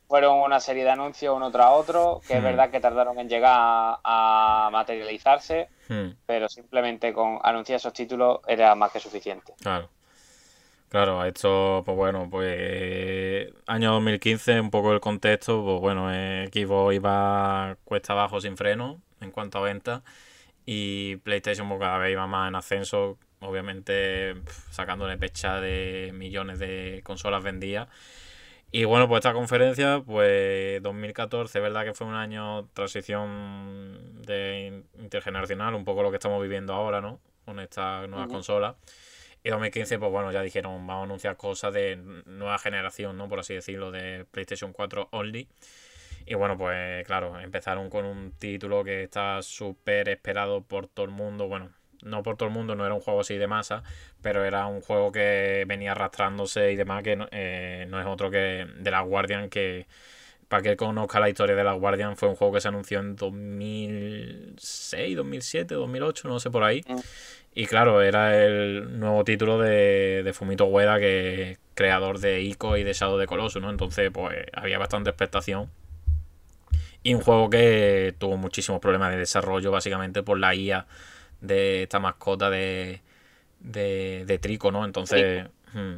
Fueron 0.09 0.39
una 0.39 0.61
serie 0.61 0.85
de 0.85 0.91
anuncios 0.91 1.37
uno 1.37 1.51
tras 1.51 1.73
otro, 1.73 2.23
que 2.27 2.35
es 2.35 2.41
Hmm. 2.41 2.45
verdad 2.45 2.71
que 2.71 2.81
tardaron 2.81 3.19
en 3.19 3.29
llegar 3.29 3.53
a, 3.55 4.67
a 4.67 4.71
materializarse, 4.71 5.69
Mm. 5.91 6.11
pero 6.25 6.49
simplemente 6.49 7.13
con 7.13 7.39
anunciar 7.43 7.77
esos 7.77 7.93
títulos 7.93 8.41
era 8.47 8.75
más 8.75 8.91
que 8.93 9.01
suficiente. 9.01 9.53
Claro. 9.61 9.91
Claro, 10.89 11.25
esto, 11.25 11.83
pues 11.85 11.97
bueno, 11.97 12.29
pues 12.31 13.53
año 13.67 13.93
2015, 13.93 14.61
un 14.61 14.71
poco 14.71 14.93
el 14.93 15.01
contexto, 15.01 15.63
pues 15.65 15.81
bueno, 15.81 16.13
eh, 16.15 16.49
Xbox 16.53 16.95
iba 16.95 17.77
cuesta 17.85 18.13
abajo 18.13 18.41
sin 18.41 18.57
freno 18.57 19.01
en 19.21 19.31
cuanto 19.33 19.59
a 19.59 19.63
ventas 19.63 20.03
y 20.65 21.17
PlayStation 21.17 21.69
pues, 21.69 21.81
cada 21.81 21.99
vez 21.99 22.13
iba 22.13 22.27
más 22.27 22.49
en 22.49 22.55
ascenso 22.55 23.19
obviamente 23.41 24.35
sacándole 24.71 25.19
pecha 25.19 25.61
de 25.61 26.13
millones 26.15 26.59
de 26.59 27.01
consolas 27.05 27.43
vendidas. 27.43 27.89
Y 28.73 28.85
bueno, 28.85 29.09
pues 29.09 29.21
esta 29.21 29.33
conferencia, 29.33 30.03
pues 30.05 30.83
2014, 30.83 31.61
verdad 31.61 31.85
que 31.85 31.95
fue 31.95 32.07
un 32.07 32.15
año 32.15 32.67
transición 32.75 34.23
de 34.23 34.83
intergeneracional, 34.99 35.75
un 35.75 35.85
poco 35.85 36.03
lo 36.03 36.11
que 36.11 36.17
estamos 36.17 36.43
viviendo 36.43 36.75
ahora, 36.75 37.01
¿no? 37.01 37.21
Con 37.45 37.61
esta 37.61 38.07
nueva 38.07 38.27
consola. 38.27 38.77
Y 39.47 39.49
2015, 39.49 40.01
pues 40.01 40.11
bueno, 40.11 40.33
ya 40.33 40.43
dijeron, 40.43 40.85
vamos 40.89 41.03
a 41.03 41.05
anunciar 41.05 41.37
cosas 41.37 41.73
de 41.73 41.95
nueva 42.27 42.59
generación, 42.59 43.17
¿no? 43.17 43.29
Por 43.29 43.39
así 43.39 43.55
decirlo, 43.55 43.93
de 43.93 44.25
PlayStation 44.33 44.73
4 44.73 45.11
Only. 45.13 45.49
Y 46.27 46.35
bueno, 46.35 46.59
pues 46.59 47.07
claro, 47.07 47.39
empezaron 47.39 47.89
con 47.89 48.07
un 48.07 48.33
título 48.33 48.83
que 48.83 49.05
está 49.05 49.41
súper 49.43 50.09
esperado 50.09 50.63
por 50.63 50.89
todo 50.89 51.07
el 51.07 51.13
mundo. 51.13 51.47
Bueno, 51.47 51.71
no 52.03 52.25
por 52.25 52.37
todo 52.37 52.49
el 52.49 52.55
mundo, 52.57 52.75
no 52.75 52.85
era 52.87 52.97
un 52.97 53.01
juego 53.01 53.21
así 53.21 53.37
de 53.37 53.47
masa, 53.47 53.85
pero 54.21 54.45
era 54.45 54.67
un 54.67 54.81
juego 54.81 55.13
que 55.13 55.65
venía 55.69 55.93
arrastrándose 55.93 56.73
y 56.73 56.75
demás, 56.75 57.05
que 57.05 57.15
no, 57.15 57.29
eh, 57.31 57.87
no 57.89 58.01
es 58.01 58.07
otro 58.09 58.33
que 58.33 58.67
de 58.81 58.91
la 58.91 59.03
Guardian, 59.03 59.49
que 59.49 59.87
para 60.49 60.63
que 60.63 60.77
conozca 60.77 61.21
la 61.21 61.29
historia 61.29 61.57
de 61.57 61.65
la 61.65 61.73
Guardian, 61.73 62.17
fue 62.17 62.29
un 62.29 62.37
juego 62.37 62.55
que 62.55 62.61
se 62.61 62.69
anunció 62.69 63.01
en 63.01 63.17
2006, 63.17 65.17
2007, 65.17 65.75
2008, 65.75 66.29
no 66.29 66.39
sé 66.39 66.51
por 66.51 66.63
ahí. 66.63 66.83
Mm. 66.87 66.97
Y 67.55 67.67
claro, 67.67 68.03
era 68.03 68.45
el 68.45 69.01
nuevo 69.01 69.25
título 69.25 69.59
de, 69.59 70.23
de 70.23 70.33
Fumito 70.35 70.67
Ueda, 70.67 70.99
que 70.99 71.53
es 71.53 71.59
creador 71.75 72.19
de 72.19 72.43
Ico 72.43 72.77
y 72.77 72.85
de 72.85 72.93
Shadow 72.93 73.19
de 73.19 73.27
Colossus, 73.27 73.63
¿no? 73.63 73.71
Entonces, 73.71 74.11
pues 74.13 74.37
había 74.53 74.79
bastante 74.79 75.11
expectación. 75.11 75.71
Y 77.03 77.15
un 77.15 77.23
juego 77.23 77.49
que 77.49 78.15
tuvo 78.19 78.37
muchísimos 78.37 78.81
problemas 78.81 79.13
de 79.13 79.19
desarrollo, 79.19 79.71
básicamente 79.71 80.23
por 80.23 80.39
la 80.39 80.55
IA 80.55 80.87
de 81.41 81.85
esta 81.85 81.99
mascota 81.99 82.51
de, 82.51 83.01
de, 83.61 84.39
Trico, 84.41 84.71
¿no? 84.71 84.85
Entonces, 84.85 85.47
hmm. 85.73 85.95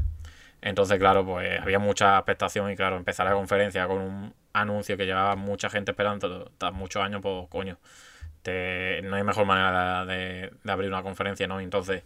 entonces, 0.62 0.98
claro, 0.98 1.24
pues 1.24 1.60
había 1.60 1.78
mucha 1.78 2.16
expectación 2.18 2.70
y 2.70 2.76
claro, 2.76 2.96
empezar 2.96 3.26
la 3.26 3.32
conferencia 3.32 3.86
con 3.86 3.98
un 3.98 4.34
anuncio 4.60 4.96
que 4.96 5.06
llevaba 5.06 5.36
mucha 5.36 5.70
gente 5.70 5.92
esperando 5.92 6.50
muchos 6.72 7.02
años, 7.02 7.20
pues 7.22 7.48
coño, 7.48 7.78
no 9.02 9.16
hay 9.16 9.22
mejor 9.22 9.46
manera 9.46 10.04
de, 10.06 10.52
abrir 10.66 10.88
una 10.90 11.02
conferencia, 11.02 11.46
¿no? 11.46 11.60
Entonces, 11.60 12.02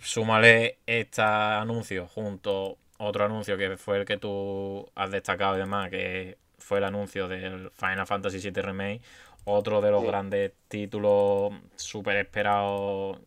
súmale 0.00 0.78
este 0.86 1.22
anuncio 1.22 2.06
junto 2.08 2.78
otro 2.98 3.24
anuncio 3.24 3.56
que 3.56 3.76
fue 3.76 3.98
el 3.98 4.04
que 4.04 4.16
tú 4.16 4.88
has 4.94 5.10
destacado 5.10 5.56
y 5.56 5.58
demás, 5.58 5.90
que 5.90 6.38
fue 6.58 6.78
el 6.78 6.84
anuncio 6.84 7.26
del 7.26 7.70
Final 7.70 8.06
Fantasy 8.06 8.38
VII 8.38 8.62
Remake, 8.62 9.00
otro 9.44 9.80
de 9.80 9.90
los 9.90 10.04
grandes 10.04 10.52
títulos 10.68 11.52
súper 11.74 12.16
esperados. 12.18 13.18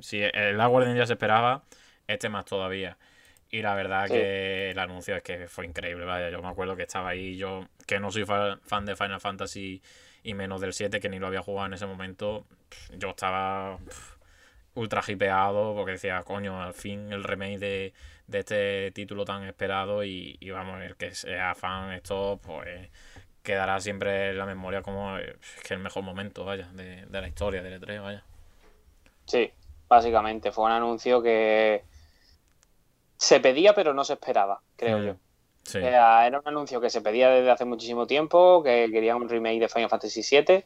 Si 0.00 0.20
el 0.20 0.56
Guardian 0.56 0.96
ya 0.96 1.06
se 1.06 1.14
esperaba, 1.14 1.62
este 2.06 2.28
más 2.28 2.44
todavía. 2.44 2.98
Y 3.52 3.60
la 3.60 3.74
verdad 3.74 4.08
que 4.08 4.70
el 4.70 4.78
anuncio 4.78 5.14
es 5.14 5.22
que 5.22 5.46
fue 5.46 5.66
increíble, 5.66 6.06
vaya. 6.06 6.30
Yo 6.30 6.40
me 6.40 6.48
acuerdo 6.48 6.74
que 6.74 6.84
estaba 6.84 7.10
ahí, 7.10 7.36
yo 7.36 7.68
que 7.86 8.00
no 8.00 8.10
soy 8.10 8.24
fan 8.24 8.86
de 8.86 8.96
Final 8.96 9.20
Fantasy 9.20 9.82
y 10.22 10.32
menos 10.32 10.62
del 10.62 10.72
7, 10.72 11.00
que 11.00 11.10
ni 11.10 11.18
lo 11.18 11.26
había 11.26 11.42
jugado 11.42 11.66
en 11.66 11.74
ese 11.74 11.84
momento, 11.84 12.46
yo 12.96 13.10
estaba 13.10 13.78
ultra 14.74 15.02
hipeado 15.06 15.74
porque 15.74 15.92
decía, 15.92 16.22
coño, 16.22 16.62
al 16.62 16.72
fin 16.72 17.12
el 17.12 17.24
remake 17.24 17.58
de, 17.58 17.92
este 18.32 18.90
título 18.92 19.26
tan 19.26 19.44
esperado 19.44 20.02
y, 20.02 20.38
y, 20.40 20.48
vamos, 20.48 20.80
el 20.80 20.96
que 20.96 21.14
sea 21.14 21.54
fan 21.54 21.92
esto, 21.92 22.40
pues 22.42 22.88
quedará 23.42 23.80
siempre 23.80 24.30
en 24.30 24.38
la 24.38 24.46
memoria 24.46 24.80
como 24.80 25.18
eh, 25.18 25.36
que 25.66 25.74
el 25.74 25.80
mejor 25.80 26.04
momento, 26.04 26.46
vaya, 26.46 26.68
de, 26.72 27.06
la 27.10 27.28
historia 27.28 27.62
del 27.62 27.78
E3, 27.78 28.02
vaya. 28.02 28.24
Sí, 29.26 29.52
básicamente, 29.88 30.52
fue 30.52 30.64
un 30.64 30.72
anuncio 30.72 31.22
que 31.22 31.84
se 33.16 33.40
pedía 33.40 33.74
pero 33.74 33.94
no 33.94 34.04
se 34.04 34.14
esperaba, 34.14 34.60
creo 34.76 34.98
mm, 34.98 35.04
yo. 35.04 35.14
Era, 35.74 36.26
era, 36.26 36.40
un 36.40 36.48
anuncio 36.48 36.80
que 36.80 36.90
se 36.90 37.00
pedía 37.00 37.30
desde 37.30 37.50
hace 37.50 37.64
muchísimo 37.64 38.06
tiempo, 38.06 38.64
que 38.64 38.88
querían 38.90 39.18
un 39.18 39.28
remake 39.28 39.60
de 39.60 39.68
Final 39.68 39.88
Fantasy 39.88 40.22
VII 40.28 40.64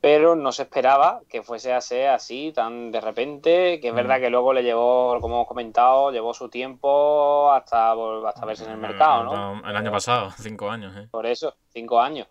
pero 0.00 0.36
no 0.36 0.52
se 0.52 0.62
esperaba 0.62 1.22
que 1.28 1.42
fuese 1.42 1.72
a 1.72 1.80
ser 1.80 2.10
así 2.10 2.52
tan 2.54 2.92
de 2.92 3.00
repente, 3.00 3.80
que 3.80 3.88
es 3.88 3.94
verdad 3.94 4.18
mm. 4.18 4.22
que 4.22 4.30
luego 4.30 4.52
le 4.52 4.62
llevó, 4.62 5.18
como 5.20 5.36
hemos 5.36 5.48
comentado, 5.48 6.12
llevó 6.12 6.32
su 6.34 6.48
tiempo 6.48 7.50
hasta, 7.50 7.94
hasta 8.26 8.46
verse 8.46 8.64
en 8.64 8.72
el 8.72 8.78
mercado, 8.78 9.24
¿no? 9.24 9.68
El 9.68 9.76
año 9.76 9.90
pasado, 9.90 10.30
cinco 10.38 10.70
años. 10.70 10.96
¿eh? 10.96 11.08
Por 11.10 11.26
eso, 11.26 11.56
cinco 11.72 12.00
años. 12.00 12.28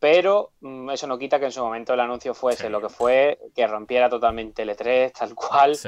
Pero 0.00 0.52
mm, 0.62 0.90
eso 0.90 1.06
no 1.06 1.18
quita 1.18 1.38
que 1.38 1.44
en 1.44 1.52
su 1.52 1.62
momento 1.62 1.92
el 1.92 2.00
anuncio 2.00 2.32
fuese 2.34 2.70
lo 2.70 2.80
que 2.80 2.88
fue, 2.88 3.38
que 3.54 3.66
rompiera 3.66 4.08
totalmente 4.08 4.62
el 4.62 4.70
E3, 4.70 5.12
tal 5.12 5.34
cual, 5.34 5.78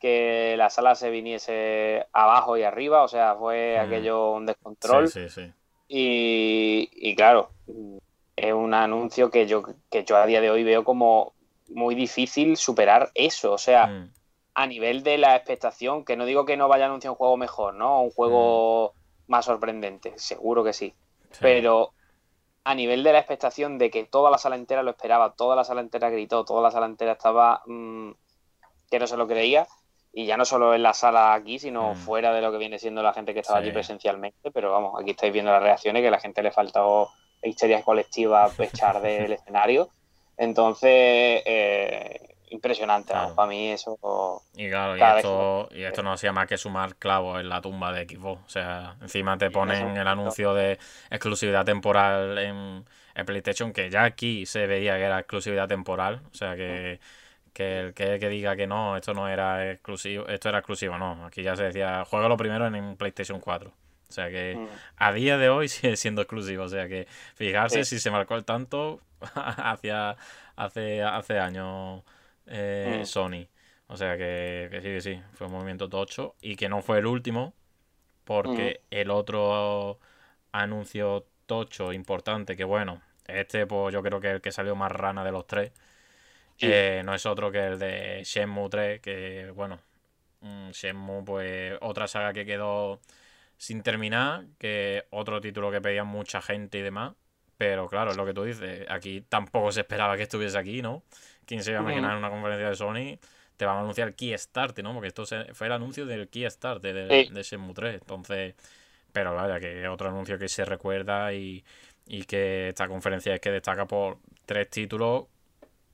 que 0.00 0.54
la 0.58 0.68
sala 0.68 0.96
se 0.96 1.08
viniese 1.08 2.04
abajo 2.12 2.56
y 2.56 2.64
arriba, 2.64 3.04
o 3.04 3.08
sea, 3.08 3.36
fue 3.36 3.76
mm. 3.78 3.80
aquello 3.80 4.32
un 4.32 4.46
descontrol. 4.46 5.08
Sí, 5.08 5.28
sí, 5.28 5.46
sí. 5.46 5.52
Y, 5.86 6.90
y 6.92 7.14
claro, 7.14 7.50
es 8.36 8.52
un 8.52 8.74
anuncio 8.74 9.30
que 9.30 9.46
yo, 9.46 9.62
que 9.90 10.04
yo 10.04 10.16
a 10.16 10.26
día 10.26 10.40
de 10.40 10.50
hoy 10.50 10.64
veo 10.64 10.82
como 10.84 11.34
muy 11.68 11.94
difícil 11.94 12.56
superar 12.56 13.10
eso. 13.14 13.52
O 13.52 13.58
sea, 13.58 13.86
mm. 13.86 14.10
a 14.54 14.66
nivel 14.66 15.02
de 15.02 15.18
la 15.18 15.36
expectación, 15.36 16.04
que 16.04 16.16
no 16.16 16.24
digo 16.24 16.44
que 16.44 16.56
no 16.56 16.68
vaya 16.68 16.84
a 16.84 16.88
anunciar 16.88 17.12
un 17.12 17.16
juego 17.16 17.36
mejor, 17.36 17.74
¿no? 17.74 18.02
Un 18.02 18.10
juego 18.10 18.94
mm. 18.94 19.30
más 19.30 19.44
sorprendente, 19.44 20.14
seguro 20.16 20.64
que 20.64 20.72
sí. 20.72 20.92
Pero 21.40 21.92
a 22.64 22.74
nivel 22.74 23.02
de 23.02 23.12
la 23.12 23.18
expectación 23.18 23.78
de 23.78 23.90
que 23.90 24.04
toda 24.04 24.30
la 24.30 24.38
sala 24.38 24.56
entera 24.56 24.82
lo 24.82 24.90
esperaba, 24.90 25.34
toda 25.34 25.56
la 25.56 25.64
sala 25.64 25.80
entera 25.80 26.10
gritó, 26.10 26.44
toda 26.44 26.62
la 26.62 26.70
sala 26.70 26.86
entera 26.86 27.12
estaba 27.12 27.62
mm, 27.66 28.10
que 28.90 28.98
no 28.98 29.06
se 29.06 29.16
lo 29.16 29.26
creía. 29.26 29.66
Y 30.12 30.26
ya 30.26 30.36
no 30.36 30.44
solo 30.44 30.74
en 30.74 30.82
la 30.82 30.92
sala 30.92 31.34
aquí, 31.34 31.60
sino 31.60 31.94
fuera 31.94 32.32
de 32.32 32.40
lo 32.42 32.50
que 32.50 32.58
viene 32.58 32.80
siendo 32.80 33.00
la 33.00 33.12
gente 33.12 33.32
que 33.32 33.40
estaba 33.40 33.60
allí 33.60 33.70
presencialmente. 33.70 34.50
Pero 34.50 34.72
vamos, 34.72 35.00
aquí 35.00 35.12
estáis 35.12 35.32
viendo 35.32 35.52
las 35.52 35.62
reacciones, 35.62 36.02
que 36.02 36.08
a 36.08 36.10
la 36.10 36.18
gente 36.18 36.42
le 36.42 36.50
faltó 36.50 37.10
historias 37.42 37.84
colectivas 37.84 38.58
echar 38.58 39.00
del 39.00 39.32
escenario. 39.32 39.88
Entonces, 40.36 41.42
eh, 41.44 42.29
impresionante, 42.50 43.14
Para 43.34 43.48
mí 43.48 43.70
eso... 43.70 44.42
Y 44.54 44.68
claro, 44.68 44.96
y 44.96 45.00
esto, 45.00 45.68
y 45.72 45.82
esto 45.82 46.02
no 46.02 46.12
hacía 46.12 46.32
más 46.32 46.46
que 46.46 46.58
sumar 46.58 46.96
clavos 46.96 47.40
en 47.40 47.48
la 47.48 47.60
tumba 47.60 47.92
de 47.92 48.04
Xbox. 48.04 48.42
O 48.44 48.48
sea, 48.48 48.96
encima 49.00 49.38
te 49.38 49.50
ponen 49.50 49.96
el 49.96 50.06
anuncio 50.06 50.52
de 50.54 50.78
exclusividad 51.10 51.64
temporal 51.64 52.38
en, 52.38 52.84
el 53.14 53.24
PlayStation, 53.24 53.72
que 53.72 53.90
ya 53.90 54.04
aquí 54.04 54.46
se 54.46 54.66
veía 54.66 54.96
que 54.96 55.04
era 55.04 55.20
exclusividad 55.20 55.68
temporal. 55.68 56.22
O 56.30 56.34
sea, 56.34 56.56
que, 56.56 57.00
que 57.52 57.80
el 57.80 57.94
que, 57.94 58.28
diga 58.28 58.56
que 58.56 58.66
no, 58.66 58.96
esto 58.96 59.14
no 59.14 59.28
era 59.28 59.70
exclusivo, 59.70 60.26
esto 60.26 60.48
era 60.48 60.58
exclusivo, 60.58 60.98
no. 60.98 61.26
Aquí 61.26 61.42
ya 61.42 61.56
se 61.56 61.64
decía, 61.64 62.04
juega 62.04 62.28
lo 62.28 62.36
primero 62.36 62.66
en 62.66 62.96
PlayStation 62.96 63.40
4. 63.40 63.70
O 63.70 64.12
sea 64.12 64.28
que 64.28 64.56
mm. 64.56 64.66
a 64.96 65.12
día 65.12 65.38
de 65.38 65.48
hoy 65.50 65.68
sigue 65.68 65.96
siendo 65.96 66.22
exclusivo. 66.22 66.64
O 66.64 66.68
sea 66.68 66.88
que 66.88 67.06
fijarse 67.34 67.84
si 67.84 68.00
se 68.00 68.10
marcó 68.10 68.34
el 68.34 68.44
tanto 68.44 69.00
hacia 69.34 70.16
hace, 70.56 71.02
hace 71.02 71.38
años 71.38 72.02
eh, 72.50 72.98
mm. 73.00 73.04
Sony. 73.06 73.48
O 73.86 73.96
sea 73.96 74.16
que, 74.16 74.68
sí, 74.72 74.82
que 74.82 75.00
sí, 75.00 75.22
fue 75.32 75.46
un 75.48 75.54
movimiento 75.54 75.88
tocho 75.88 76.36
y 76.40 76.56
que 76.56 76.68
no 76.68 76.82
fue 76.82 76.98
el 76.98 77.06
último 77.06 77.54
porque 78.24 78.82
mm. 78.82 78.94
el 78.94 79.10
otro 79.10 79.98
anuncio 80.52 81.26
tocho 81.46 81.92
importante 81.92 82.56
que 82.56 82.64
bueno, 82.64 83.02
este 83.26 83.66
pues 83.66 83.92
yo 83.92 84.02
creo 84.02 84.20
que 84.20 84.30
el 84.30 84.40
que 84.40 84.52
salió 84.52 84.76
más 84.76 84.92
rana 84.92 85.24
de 85.24 85.32
los 85.32 85.46
tres 85.46 85.72
eh, 86.60 87.02
no 87.04 87.14
es 87.14 87.26
otro 87.26 87.50
que 87.50 87.66
el 87.66 87.78
de 87.78 88.22
Shenmue 88.24 88.68
3 88.68 89.00
que 89.00 89.50
bueno, 89.54 89.80
Shenmue 90.72 91.24
pues 91.24 91.78
otra 91.80 92.06
saga 92.06 92.32
que 92.32 92.44
quedó 92.44 93.00
sin 93.56 93.82
terminar, 93.82 94.46
que 94.58 95.04
otro 95.10 95.40
título 95.40 95.70
que 95.70 95.82
pedía 95.82 96.04
mucha 96.04 96.40
gente 96.40 96.78
y 96.78 96.82
demás. 96.82 97.14
Pero 97.58 97.88
claro, 97.88 98.10
es 98.10 98.16
lo 98.16 98.24
que 98.24 98.32
tú 98.32 98.44
dices. 98.44 98.86
Aquí 98.88 99.20
tampoco 99.20 99.70
se 99.70 99.80
esperaba 99.80 100.16
que 100.16 100.22
estuviese 100.22 100.56
aquí, 100.56 100.80
¿no? 100.80 101.02
¿Quién 101.50 101.64
se 101.64 101.72
iba 101.72 101.80
a 101.80 101.82
imaginar 101.82 102.12
en 102.12 102.18
una 102.18 102.30
conferencia 102.30 102.68
de 102.68 102.76
Sony? 102.76 103.18
Te 103.56 103.66
van 103.66 103.78
a 103.78 103.80
anunciar 103.80 104.14
Key 104.14 104.38
Start, 104.38 104.78
¿no? 104.84 104.92
Porque 104.94 105.08
esto 105.08 105.24
fue 105.52 105.66
el 105.66 105.72
anuncio 105.72 106.06
del 106.06 106.28
Key 106.28 106.48
Start 106.48 106.80
de, 106.80 106.92
de, 106.92 107.42
Shenmue 107.42 107.74
3. 107.74 107.94
Entonces, 107.94 108.54
pero 109.12 109.34
vaya, 109.34 109.58
que 109.58 109.88
otro 109.88 110.10
anuncio 110.10 110.38
que 110.38 110.46
se 110.46 110.64
recuerda 110.64 111.32
y, 111.32 111.64
y 112.06 112.22
que 112.22 112.68
esta 112.68 112.86
conferencia 112.86 113.34
es 113.34 113.40
que 113.40 113.50
destaca 113.50 113.84
por 113.86 114.18
tres 114.46 114.70
títulos 114.70 115.24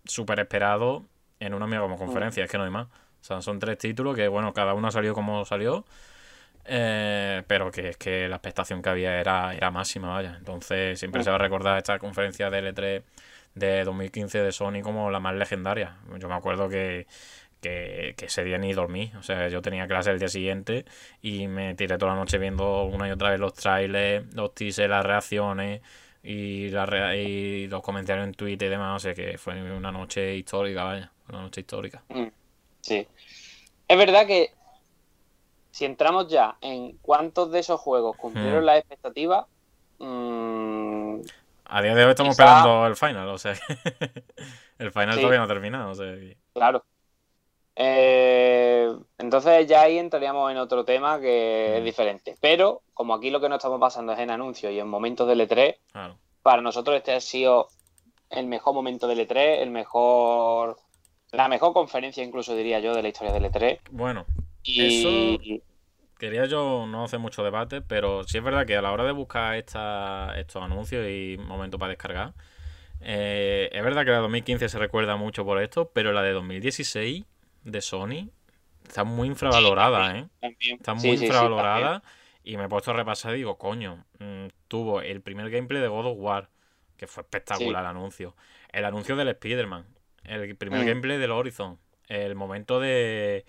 súper 0.04 0.40
esperados 0.40 1.04
en 1.40 1.54
una 1.54 1.66
misma 1.66 1.84
como 1.84 1.96
conferencia, 1.96 2.44
es 2.44 2.50
que 2.50 2.58
no 2.58 2.64
hay 2.64 2.70
más. 2.70 2.88
O 2.88 3.24
sea, 3.24 3.40
son 3.40 3.58
tres 3.58 3.78
títulos 3.78 4.14
que, 4.14 4.28
bueno, 4.28 4.52
cada 4.52 4.74
uno 4.74 4.88
ha 4.88 4.90
salido 4.90 5.14
como 5.14 5.42
salió. 5.46 5.86
Eh, 6.66 7.44
pero 7.46 7.70
que 7.70 7.88
es 7.90 7.96
que 7.96 8.28
la 8.28 8.36
expectación 8.36 8.82
que 8.82 8.90
había 8.90 9.18
era, 9.18 9.54
era 9.54 9.70
máxima, 9.70 10.10
vaya. 10.10 10.34
Entonces 10.36 10.98
siempre 10.98 11.24
se 11.24 11.30
va 11.30 11.36
a 11.36 11.38
recordar 11.38 11.78
esta 11.78 11.98
conferencia 11.98 12.50
de 12.50 12.74
L3 12.74 13.02
de 13.56 13.82
2015 13.84 14.38
de 14.42 14.52
Sony 14.52 14.82
como 14.82 15.10
la 15.10 15.18
más 15.18 15.34
legendaria. 15.34 15.96
Yo 16.18 16.28
me 16.28 16.34
acuerdo 16.34 16.68
que, 16.68 17.06
que, 17.60 18.14
ese 18.18 18.44
día 18.44 18.58
ni 18.58 18.72
dormí. 18.72 19.10
O 19.18 19.22
sea, 19.22 19.48
yo 19.48 19.62
tenía 19.62 19.88
clase 19.88 20.10
el 20.10 20.18
día 20.18 20.28
siguiente 20.28 20.84
y 21.22 21.48
me 21.48 21.74
tiré 21.74 21.98
toda 21.98 22.12
la 22.12 22.18
noche 22.18 22.38
viendo 22.38 22.84
una 22.84 23.08
y 23.08 23.10
otra 23.10 23.30
vez 23.30 23.40
los 23.40 23.54
trailers, 23.54 24.32
los 24.34 24.54
teasers, 24.54 24.90
las 24.90 25.04
reacciones 25.04 25.80
y, 26.22 26.68
la 26.68 27.16
y 27.16 27.66
los 27.66 27.82
comentarios 27.82 28.26
en 28.26 28.34
Twitter 28.34 28.68
y 28.68 28.70
demás. 28.70 28.96
O 28.96 29.00
sea, 29.00 29.14
que 29.14 29.38
fue 29.38 29.60
una 29.72 29.90
noche 29.90 30.36
histórica, 30.36 30.84
vaya. 30.84 31.10
Una 31.28 31.42
noche 31.42 31.62
histórica. 31.62 32.04
Mm, 32.10 32.28
sí. 32.82 33.06
Es 33.88 33.98
verdad 33.98 34.26
que 34.26 34.50
si 35.70 35.84
entramos 35.84 36.28
ya 36.28 36.56
en 36.60 36.96
cuántos 36.98 37.50
de 37.50 37.60
esos 37.60 37.80
juegos 37.80 38.16
cumplieron 38.16 38.62
Hmm. 38.62 38.66
las 38.66 38.78
expectativas, 38.78 39.46
mm, 39.98 40.85
A 41.68 41.82
día 41.82 41.94
de 41.94 42.04
hoy 42.04 42.10
estamos 42.10 42.36
Quizá- 42.36 42.44
esperando 42.58 42.86
el 42.86 42.96
final, 42.96 43.28
o 43.28 43.38
sea, 43.38 43.52
el 44.78 44.92
final 44.92 45.14
Sí. 45.14 45.20
todavía 45.20 45.38
no 45.38 45.44
ha 45.44 45.48
terminado, 45.48 45.90
o 45.90 45.94
sea, 45.94 46.14
claro. 46.54 46.84
Eh, 47.74 48.88
entonces 49.18 49.66
ya 49.66 49.82
ahí 49.82 49.98
entraríamos 49.98 50.50
en 50.50 50.56
otro 50.56 50.84
tema 50.84 51.20
que 51.20 51.78
es 51.78 51.84
diferente. 51.84 52.36
Pero 52.40 52.82
como 52.94 53.14
aquí 53.14 53.30
lo 53.30 53.40
que 53.40 53.48
nos 53.48 53.58
estamos 53.58 53.78
pasando 53.80 54.12
es 54.12 54.18
en 54.18 54.30
anuncios 54.30 54.72
y 54.72 54.78
en 54.78 54.88
momentos 54.88 55.28
del 55.28 55.40
E3, 55.40 55.76
claro. 55.92 56.16
para 56.42 56.62
nosotros 56.62 56.96
este 56.96 57.12
ha 57.12 57.20
sido 57.20 57.68
el 58.30 58.46
mejor 58.46 58.72
momento 58.74 59.06
del 59.06 59.20
E3, 59.28 59.58
el 59.60 59.70
mejor, 59.70 60.76
la 61.32 61.48
mejor 61.48 61.74
conferencia 61.74 62.24
incluso 62.24 62.54
diría 62.56 62.80
yo 62.80 62.94
de 62.94 63.02
la 63.02 63.08
historia 63.08 63.32
del 63.32 63.44
E3. 63.44 63.80
Bueno, 63.90 64.24
Y 64.62 65.62
quería 66.18 66.46
yo 66.46 66.86
no 66.86 67.04
hacer 67.04 67.18
mucho 67.18 67.42
debate, 67.44 67.80
pero 67.82 68.24
sí 68.24 68.38
es 68.38 68.44
verdad 68.44 68.66
que 68.66 68.76
a 68.76 68.82
la 68.82 68.92
hora 68.92 69.04
de 69.04 69.12
buscar 69.12 69.56
esta, 69.56 70.38
estos 70.38 70.62
anuncios 70.62 71.06
y 71.08 71.36
momentos 71.38 71.78
para 71.78 71.90
descargar, 71.90 72.34
eh, 73.00 73.68
es 73.72 73.82
verdad 73.84 74.04
que 74.04 74.10
la 74.10 74.16
de 74.16 74.22
2015 74.22 74.68
se 74.68 74.78
recuerda 74.78 75.16
mucho 75.16 75.44
por 75.44 75.60
esto, 75.60 75.90
pero 75.92 76.12
la 76.12 76.22
de 76.22 76.32
2016 76.32 77.24
de 77.64 77.80
Sony 77.80 78.30
está 78.86 79.04
muy 79.04 79.28
infravalorada, 79.28 80.18
¿eh? 80.18 80.28
también- 80.40 80.76
Está 80.76 80.94
muy 80.94 81.02
sí, 81.02 81.10
sí, 81.10 81.16
sí, 81.18 81.24
infravalorada 81.24 82.02
y 82.44 82.56
me 82.56 82.64
he 82.64 82.68
puesto 82.68 82.92
a 82.92 82.94
repasar 82.94 83.34
y 83.34 83.38
digo, 83.38 83.58
coño, 83.58 84.04
mm, 84.18 84.46
tuvo 84.68 85.00
el 85.02 85.20
primer 85.20 85.50
gameplay 85.50 85.82
de 85.82 85.88
God 85.88 86.06
of 86.06 86.18
War, 86.18 86.48
que 86.96 87.06
fue 87.06 87.22
espectacular 87.22 87.82
el 87.82 87.90
anuncio. 87.90 88.34
El 88.72 88.84
anuncio 88.84 89.16
del 89.16 89.28
Spider-Man, 89.28 89.84
el 90.24 90.56
primer 90.56 90.82
Mm. 90.82 90.86
gameplay 90.86 91.18
del 91.18 91.32
Horizon, 91.32 91.78
el 92.08 92.34
momento 92.36 92.80
de 92.80 93.44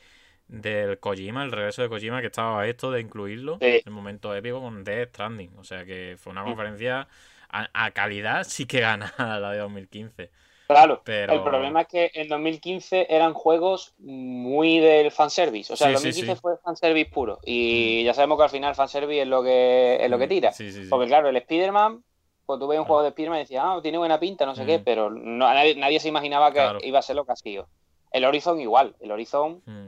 del 0.48 0.99
Kojima, 0.99 1.44
el 1.44 1.52
regreso 1.52 1.82
de 1.82 1.90
Kojima, 1.90 2.22
que 2.22 2.28
estaba 2.28 2.65
esto 2.68 2.91
de 2.91 3.02
incluirlo, 3.02 3.57
Sí. 3.61 3.82
el 3.86 3.91
momento 3.91 4.34
épico 4.36 4.61
con 4.61 4.84
Death 4.84 5.10
Stranding. 5.10 5.57
O 5.57 5.64
sea 5.64 5.86
que 5.86 6.15
fue 6.18 6.32
una 6.32 6.44
Mm. 6.44 6.45
conferencia 6.48 7.07
a, 7.49 7.69
a 7.74 7.91
calidad 7.91 8.44
sí 8.44 8.65
que 8.65 8.80
gana 8.82 9.14
la 9.18 9.52
de 9.52 9.60
2015. 9.60 10.30
Claro, 10.68 11.02
Pero- 11.06 11.32
el 11.32 11.44
problema 11.44 11.82
es 11.82 11.88
que 11.88 12.11
en 12.14 12.28
2015 12.28 13.07
eran 13.10 13.34
juegos 13.34 13.94
muy 13.99 14.80
del 14.80 15.11
fanservice. 15.11 15.72
O 15.72 15.78
sea, 15.78 15.88
Sí, 15.88 15.91
sí, 15.91 15.94
2015 16.10 16.36
sí. 16.36 16.41
fue 16.41 16.57
fanservice 16.57 17.10
puro. 17.10 17.40
Y 17.45 18.03
ya 18.03 18.14
sabemos 18.14 18.38
que 18.38 18.44
al 18.44 18.49
final 18.49 18.76
fanservice 18.76 19.22
es 19.22 19.28
lo 19.30 19.41
que, 19.44 19.98
es 20.02 20.10
lo 20.10 20.18
que 20.19 20.28
tira. 20.28 20.52
Sí, 20.52 20.72
sí, 20.74 20.84
sí. 20.84 20.90
Porque 20.90 21.07
claro, 21.07 21.30
el 21.30 21.38
Spider-Man, 21.38 22.03
pues 22.45 22.60
tú 22.60 22.68
ves 22.68 22.80
un 22.80 22.84
Ah. 22.84 22.88
juego 22.88 23.02
de 23.03 23.10
Spider-Man 23.10 23.40
decías, 23.40 23.64
ah, 23.65 23.80
tiene 23.82 23.98
buena 23.98 24.19
pinta, 24.19 24.45
no 24.45 24.56
sé 24.56 24.65
qué, 24.65 24.80
Mm. 24.80 24.84
pero 24.84 25.10
no, 25.10 25.53
nadie, 25.53 25.76
nadie 25.76 26.02
se 26.02 26.10
imaginaba 26.10 26.49
que 26.52 26.56
Claro. 26.60 26.80
iba 26.84 26.99
a 26.99 27.02
ser 27.02 27.15
lo 27.15 27.26
que 27.26 27.32
ha 27.32 27.36
sido. 27.38 27.69
El 28.11 28.26
Horizon 28.26 28.60
igual. 28.60 28.94
El 28.99 29.11
Horizon 29.11 29.61
Mm, 29.65 29.88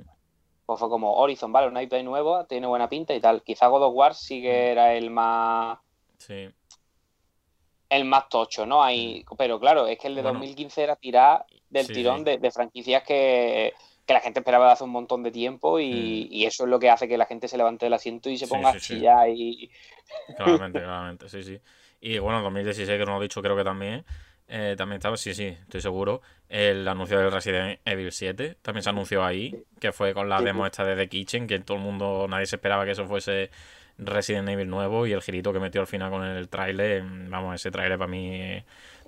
pues 0.69 0.79
fue 0.79 0.89
como 0.89 1.13
Horizon, 1.15 1.51
vale, 1.51 1.67
una 1.67 1.81
IP 1.83 2.03
nueva, 2.03 2.45
tiene 2.47 2.67
buena 2.67 2.87
pinta 2.89 3.15
y 3.15 3.19
tal. 3.21 3.41
Quizá 3.43 3.67
God 3.67 3.83
of 3.85 3.95
War 3.95 4.13
sí 4.15 4.41
que 4.41 4.71
Mm. 4.71 4.71
era 4.71 4.93
el 4.93 5.09
más 5.09 5.79
sí. 6.17 6.53
el 7.89 8.05
más 8.05 8.29
tocho, 8.29 8.65
¿no? 8.65 8.83
Hay, 8.83 9.25
pero 9.37 9.59
claro, 9.59 9.87
es 9.87 9.97
que 9.97 10.07
el 10.07 10.15
de 10.15 10.21
Bueno. 10.21 10.39
2015 10.39 10.83
era 10.83 10.95
tirar 10.95 11.45
del 11.69 11.85
Sí, 11.87 11.93
tirón 11.93 12.23
sí. 12.23 12.23
De, 12.23 12.37
de 12.37 12.51
franquicias 12.51 13.03
que, 13.03 13.73
que 14.05 14.13
la 14.13 14.19
gente 14.21 14.39
esperaba 14.39 14.67
de 14.67 14.71
hace 14.73 14.83
un 14.83 14.91
montón 14.91 15.23
de 15.23 15.31
tiempo 15.31 15.79
y, 15.79 16.27
y 16.31 16.45
eso 16.45 16.63
es 16.65 16.69
lo 16.69 16.79
que 16.79 16.89
hace 16.89 17.07
que 17.07 17.17
la 17.17 17.25
gente 17.25 17.47
se 17.47 17.57
levante 17.57 17.85
del 17.85 17.93
asiento 17.93 18.29
y 18.29 18.37
se 18.37 18.47
ponga 18.47 18.69
a 18.71 18.77
chillar 18.77 19.29
y... 19.29 19.71
Claramente, 20.35 20.79
claramente, 20.81 21.27
sí, 21.29 21.43
sí. 21.43 21.61
Y 21.99 22.17
bueno, 22.19 22.41
2016, 22.41 22.97
que 22.97 23.05
no 23.05 23.13
lo 23.13 23.19
he 23.19 23.23
dicho, 23.23 23.41
creo 23.41 23.55
que 23.57 23.63
también. 23.63 23.95
eh, 23.99 24.05
también 24.77 24.97
estaba, 24.97 25.15
sí, 25.17 25.34
sí, 25.34 25.45
estoy 25.45 25.81
seguro. 25.81 26.21
El 26.47 26.88
anuncio 26.88 27.19
del 27.19 27.31
Resident 27.31 27.80
Evil 27.85 28.11
7 28.11 28.57
también 28.61 28.84
se 28.84 28.89
anunció 28.89 29.23
ahí, 29.23 29.55
que 29.80 29.91
fue 29.91 30.13
con 30.13 30.27
la 30.27 30.41
demo 30.41 30.65
esta 30.65 30.84
de 30.84 30.95
The 30.95 31.07
Kitchen, 31.07 31.45
que 31.47 31.59
todo 31.59 31.77
el 31.77 31.84
mundo, 31.84 32.26
nadie 32.27 32.47
se 32.47 32.55
esperaba 32.55 32.85
que 32.85 32.91
eso 32.91 33.05
fuese 33.05 33.51
Resident 33.99 34.49
Evil 34.49 34.67
nuevo 34.69 35.05
y 35.05 35.11
el 35.11 35.21
girito 35.21 35.53
que 35.53 35.59
metió 35.59 35.81
al 35.81 35.88
final 35.88 36.09
con 36.09 36.23
el 36.23 36.49
tráiler, 36.49 37.03
mm, 37.03 37.30
vamos, 37.30 37.55
ese 37.55 37.69
tráiler 37.69 37.97
para 37.97 38.09
mí 38.09 38.30
eh, 38.41 38.65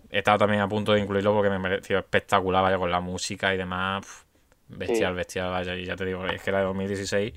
estaba 0.09 0.37
también 0.37 0.61
a 0.61 0.67
punto 0.67 0.91
de 0.93 0.99
incluirlo 0.99 1.33
porque 1.33 1.49
me 1.49 1.59
pareció 1.59 1.97
espectacular, 1.97 2.61
vaya, 2.61 2.77
con 2.77 2.91
la 2.91 2.99
música 2.99 3.53
y 3.53 3.57
demás, 3.57 4.01
pf, 4.01 4.25
bestial, 4.67 5.13
Sí. 5.13 5.17
bestial, 5.17 5.49
vaya, 5.49 5.75
y 5.75 5.85
ya 5.85 5.95
te 5.95 6.05
digo, 6.05 6.25
es 6.27 6.41
que 6.43 6.51
la 6.51 6.59
de 6.59 6.65
2016 6.65 7.33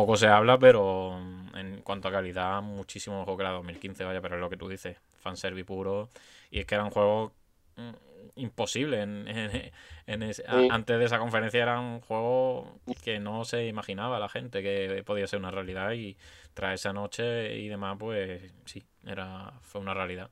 poco 0.00 0.16
se 0.16 0.26
habla, 0.28 0.58
pero 0.58 1.18
mm, 1.20 1.56
en 1.56 1.82
cuanto 1.82 2.08
a 2.08 2.12
calidad, 2.12 2.62
muchísimo 2.62 3.18
mejor 3.20 3.36
que 3.36 3.42
la 3.44 3.50
de 3.50 3.56
2015, 3.56 4.04
vaya, 4.04 4.20
pero 4.20 4.36
es 4.36 4.40
lo 4.40 4.50
que 4.50 4.56
tú 4.56 4.68
dices, 4.68 4.96
fanservice 5.20 5.64
puro, 5.64 6.08
y 6.50 6.60
es 6.60 6.66
que 6.66 6.74
eran 6.76 6.90
juegos 6.90 7.32
mm, 7.76 7.90
imposibles 8.36 9.00
en, 9.02 9.26
en- 10.06 10.22
en 10.22 10.32
a- 10.48 10.64
antes 10.68 10.98
de 10.98 11.04
esa 11.04 11.18
conferencia 11.18 11.62
eran 11.62 12.00
juegos 12.00 12.68
que 13.02 13.18
no 13.20 13.44
se 13.44 13.66
imaginaba 13.66 14.18
la 14.18 14.28
gente 14.28 14.62
que 14.62 15.02
podía 15.06 15.26
ser 15.26 15.38
una 15.40 15.50
realidad 15.50 15.92
y 15.92 16.16
tras 16.54 16.74
esa 16.80 16.92
noche 16.92 17.56
y 17.58 17.68
demás, 17.68 17.96
pues 17.98 18.52
sí, 18.66 18.84
era 19.06 19.52
fue 19.62 19.80
una 19.80 19.94
realidad. 19.94 20.30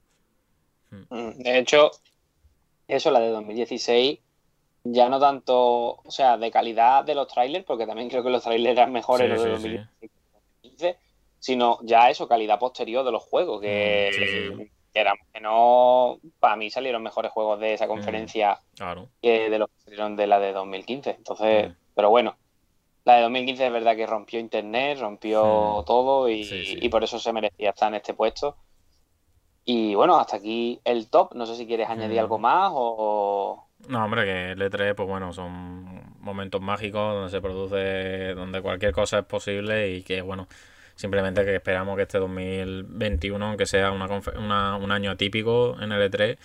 Mm, 1.11 1.33
De 1.43 1.59
hecho, 1.59 1.91
eso, 2.89 3.11
la 3.11 3.21
de 3.21 3.31
2016, 3.31 4.21
ya 4.93 5.09
no 5.09 5.19
tanto, 5.21 6.01
o 6.05 6.11
sea, 6.11 6.37
de 6.37 6.51
calidad 6.51 7.05
de 7.05 7.15
los 7.15 7.29
trailers, 7.29 7.65
porque 7.65 7.87
también 7.87 8.09
creo 8.09 8.23
que 8.23 8.31
los 8.31 8.43
trailers 8.43 8.77
eran 8.79 8.93
mejores 8.93 9.27
Sí, 9.27 9.33
los 9.35 9.43
de 9.43 9.57
sí, 9.57 9.63
sí. 9.63 9.77
2016 9.77 10.11
que 10.11 10.21
los 10.33 10.33
de 10.33 10.39
2015, 10.63 10.99
sino 11.39 11.79
ya 11.83 12.11
eso, 12.11 12.27
calidad 12.29 12.59
posterior 12.59 13.05
de 13.05 13.13
los 13.13 13.23
juegos, 13.23 13.61
que, 13.61 14.11
Mm, 14.55 14.59
que 14.93 15.01
eran, 15.01 15.17
que 15.33 15.41
no, 15.41 16.19
para 16.41 16.57
mí 16.57 16.71
salieron 16.71 17.03
mejores 17.03 17.31
juegos 17.33 17.61
de 17.61 17.71
Mm. 17.71 17.75
esa 17.75 17.87
conferencia 17.87 18.59
Claro. 18.77 19.09
que 19.21 19.51
de 19.51 19.59
los 19.59 19.69
que 19.69 19.81
salieron 19.85 20.17
de 20.17 20.27
la 20.27 20.39
de 20.41 20.53
2015. 20.53 21.11
Entonces, 21.11 21.69
Mm. 21.71 21.73
pero 21.95 22.11
bueno, 22.11 22.37
la 23.05 23.17
de 23.17 23.23
2015 23.23 23.67
es 23.67 23.73
verdad 23.73 23.95
que 23.95 24.07
rompió 24.07 24.41
internet, 24.41 24.99
rompió 24.99 25.81
Mm. 25.83 25.85
todo 25.85 26.29
y, 26.29 26.43
y 26.81 26.89
por 26.89 27.05
eso 27.05 27.19
se 27.19 27.33
merecía 27.33 27.71
estar 27.71 27.89
en 27.89 27.97
este 27.97 28.15
puesto. 28.15 28.57
Y 29.69 29.95
bueno, 29.97 30.17
hasta 30.17 30.37
aquí 30.37 30.81
el 30.85 31.09
top. 31.11 31.35
No 31.35 31.45
sé 31.45 31.57
si 31.57 31.67
quieres 31.67 31.89
añadir 31.89 32.19
Mm. 32.19 32.21
algo 32.21 32.39
más 32.39 32.71
o... 32.75 33.66
No, 33.89 34.05
hombre, 34.05 34.25
que 34.25 34.53
el 34.53 34.61
E3, 34.63 34.95
pues 34.95 35.09
bueno, 35.09 35.33
son 35.33 36.03
momentos 36.21 36.61
mágicos 36.61 37.15
donde 37.15 37.31
se 37.31 37.41
produce, 37.41 38.35
donde 38.35 38.61
cualquier 38.61 38.93
cosa 38.93 39.21
es 39.21 39.25
posible 39.27 39.91
y 39.93 40.03
que, 40.03 40.23
bueno, 40.23 40.49
simplemente 40.97 41.45
que 41.45 41.55
esperamos 41.57 41.97
que 41.97 42.03
este 42.03 42.19
2021, 42.19 43.47
aunque 43.47 43.67
sea 43.67 43.93
una, 43.93 44.07
una- 44.39 44.77
un 44.77 44.91
año 44.93 45.11
atípico 45.13 45.77
en 45.81 45.93
el 45.93 46.03
E3, 46.11 46.37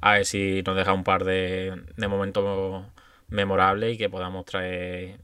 a 0.00 0.12
ver 0.14 0.24
si 0.24 0.62
nos 0.64 0.76
deja 0.76 0.92
un 0.92 1.04
par 1.04 1.24
de, 1.24 1.82
de 1.96 2.08
momentos 2.08 2.84
memorables 3.28 3.94
y 3.94 3.98
que 3.98 4.08
podamos 4.08 4.44
traer 4.44 5.18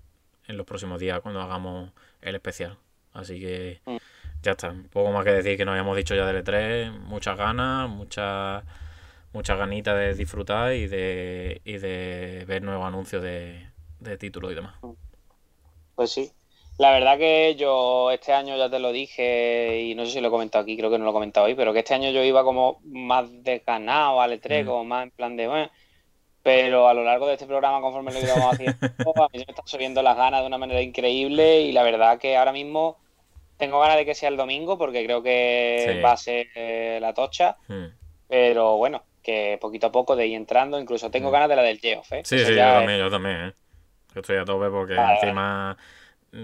en 0.46 0.56
los 0.56 0.66
próximos 0.66 1.00
días 1.00 1.20
cuando 1.20 1.40
hagamos 1.40 1.90
el 2.22 2.34
especial. 2.34 2.76
Así 3.12 3.40
que 3.40 3.80
Mm. 3.86 3.96
ya 4.42 4.52
está, 4.52 4.70
un 4.70 4.88
poco 4.88 5.10
más 5.12 5.24
que 5.24 5.30
decir 5.32 5.56
que 5.56 5.64
nos 5.64 5.72
habíamos 5.72 5.96
dicho 5.96 6.14
ya 6.14 6.26
del 6.26 6.44
E3, 6.44 6.90
muchas 7.00 7.36
ganas, 7.38 7.88
muchas 7.88 8.62
muchas 9.34 9.58
ganitas 9.58 9.94
de 9.98 10.14
disfrutar 10.14 10.72
y 10.72 10.86
de, 10.86 11.60
y 11.64 11.76
de 11.76 12.44
ver 12.46 12.62
nuevos 12.62 12.86
anuncios 12.86 13.22
de, 13.22 13.66
de 14.00 14.16
títulos 14.16 14.52
y 14.52 14.54
demás. 14.54 14.74
Pues 15.94 16.10
sí. 16.10 16.32
La 16.78 16.90
verdad 16.90 17.18
que 17.18 17.54
yo 17.56 18.10
este 18.10 18.32
año 18.32 18.56
ya 18.56 18.68
te 18.68 18.80
lo 18.80 18.90
dije 18.90 19.80
y 19.82 19.94
no 19.94 20.04
sé 20.06 20.12
si 20.12 20.20
lo 20.20 20.28
he 20.28 20.30
comentado 20.30 20.62
aquí, 20.62 20.76
creo 20.76 20.90
que 20.90 20.98
no 20.98 21.04
lo 21.04 21.10
he 21.10 21.12
comentado 21.12 21.46
hoy, 21.46 21.54
pero 21.54 21.72
que 21.72 21.80
este 21.80 21.94
año 21.94 22.10
yo 22.10 22.24
iba 22.24 22.42
como 22.42 22.80
más 22.84 23.26
desganado 23.44 24.20
al 24.20 24.32
E3, 24.32 24.64
Mm. 24.64 24.66
como 24.66 24.84
más 24.84 25.04
en 25.04 25.10
plan 25.12 25.36
de, 25.36 25.46
bueno, 25.46 25.70
pero 26.42 26.88
a 26.88 26.94
lo 26.94 27.04
largo 27.04 27.26
de 27.28 27.34
este 27.34 27.46
programa, 27.46 27.80
conforme 27.80 28.12
lo 28.12 28.18
íbamos 28.20 28.52
haciendo, 28.54 28.76
a 29.22 29.28
mí 29.32 29.38
se 29.38 29.46
me 29.46 29.52
están 29.52 29.66
subiendo 29.66 30.02
las 30.02 30.16
ganas 30.16 30.40
de 30.40 30.46
una 30.48 30.58
manera 30.58 30.82
increíble 30.82 31.60
y 31.62 31.70
la 31.72 31.84
verdad 31.84 32.18
que 32.18 32.36
ahora 32.36 32.52
mismo 32.52 32.96
tengo 33.56 33.78
ganas 33.78 33.96
de 33.96 34.04
que 34.04 34.16
sea 34.16 34.28
el 34.30 34.36
domingo 34.36 34.76
porque 34.76 35.04
creo 35.04 35.22
que 35.22 35.92
Sí. 35.94 36.00
va 36.00 36.12
a 36.12 36.16
ser 36.16 36.48
eh, 36.56 36.98
la 37.00 37.14
tocha, 37.14 37.56
Mm. 37.68 37.84
pero 38.26 38.76
bueno, 38.78 39.04
que 39.24 39.58
poquito 39.60 39.88
a 39.88 39.92
poco 39.92 40.16
de 40.16 40.26
ir 40.28 40.36
entrando, 40.36 40.78
incluso 40.80 41.10
tengo 41.10 41.30
ganas 41.32 41.48
de 41.50 41.56
la 41.56 41.62
del 41.62 41.80
Geoff, 41.80 42.12
¿eh? 42.12 42.20
Sí, 42.22 42.36
Eso 42.36 42.46
sí, 42.46 42.54
yo 42.54 42.72
es- 42.72 42.72
también, 42.72 42.98
yo 42.98 43.10
también, 43.10 43.36
¿eh? 43.48 43.54
Yo 44.14 44.20
estoy 44.22 44.36
a 44.36 44.44
tope 44.44 44.70
porque 44.70 44.94
Vale, 44.96 45.10
encima 45.10 45.76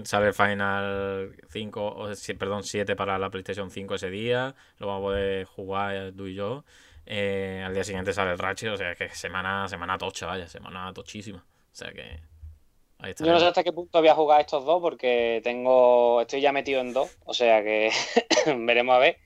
sale 0.03 0.27
el 0.27 0.33
Final 0.33 1.35
5, 1.49 1.87
o, 1.87 2.09
perdón, 2.39 2.63
7 2.63 2.95
para 2.95 3.19
la 3.19 3.29
PlayStation 3.29 3.71
5 3.71 3.95
ese 3.95 4.09
día, 4.09 4.55
lo 4.79 4.87
vamos 4.87 5.01
a 5.01 5.05
poder 5.05 5.45
jugar 5.45 6.13
tú 6.17 6.27
y 6.27 6.35
yo. 6.35 6.65
Eh, 7.05 7.63
al 7.65 7.73
día 7.73 7.83
siguiente 7.83 8.13
sale 8.13 8.31
el 8.31 8.39
Ratchet, 8.39 8.71
o 8.71 8.77
sea, 8.77 8.95
que 8.95 9.09
semana, 9.09 9.67
semana 9.67 9.97
tocha, 9.97 10.27
vaya, 10.27 10.47
semana 10.47 10.93
tochísima. 10.93 11.39
O 11.39 11.75
sea 11.75 11.91
que 11.93 12.19
ahí 12.99 13.11
está. 13.11 13.25
Yo 13.25 13.31
no 13.33 13.39
sé 13.39 13.45
hasta 13.47 13.63
qué 13.63 13.71
punto 13.73 13.99
voy 13.99 14.07
a 14.09 14.15
jugar 14.15 14.41
estos 14.41 14.65
dos 14.65 14.81
porque 14.81 15.41
tengo, 15.43 16.21
estoy 16.21 16.41
ya 16.41 16.51
metido 16.51 16.81
en 16.81 16.93
dos, 16.93 17.17
o 17.25 17.33
sea 17.33 17.63
que 17.63 17.91
veremos 18.65 18.95
a 18.95 18.99
ver. 18.99 19.17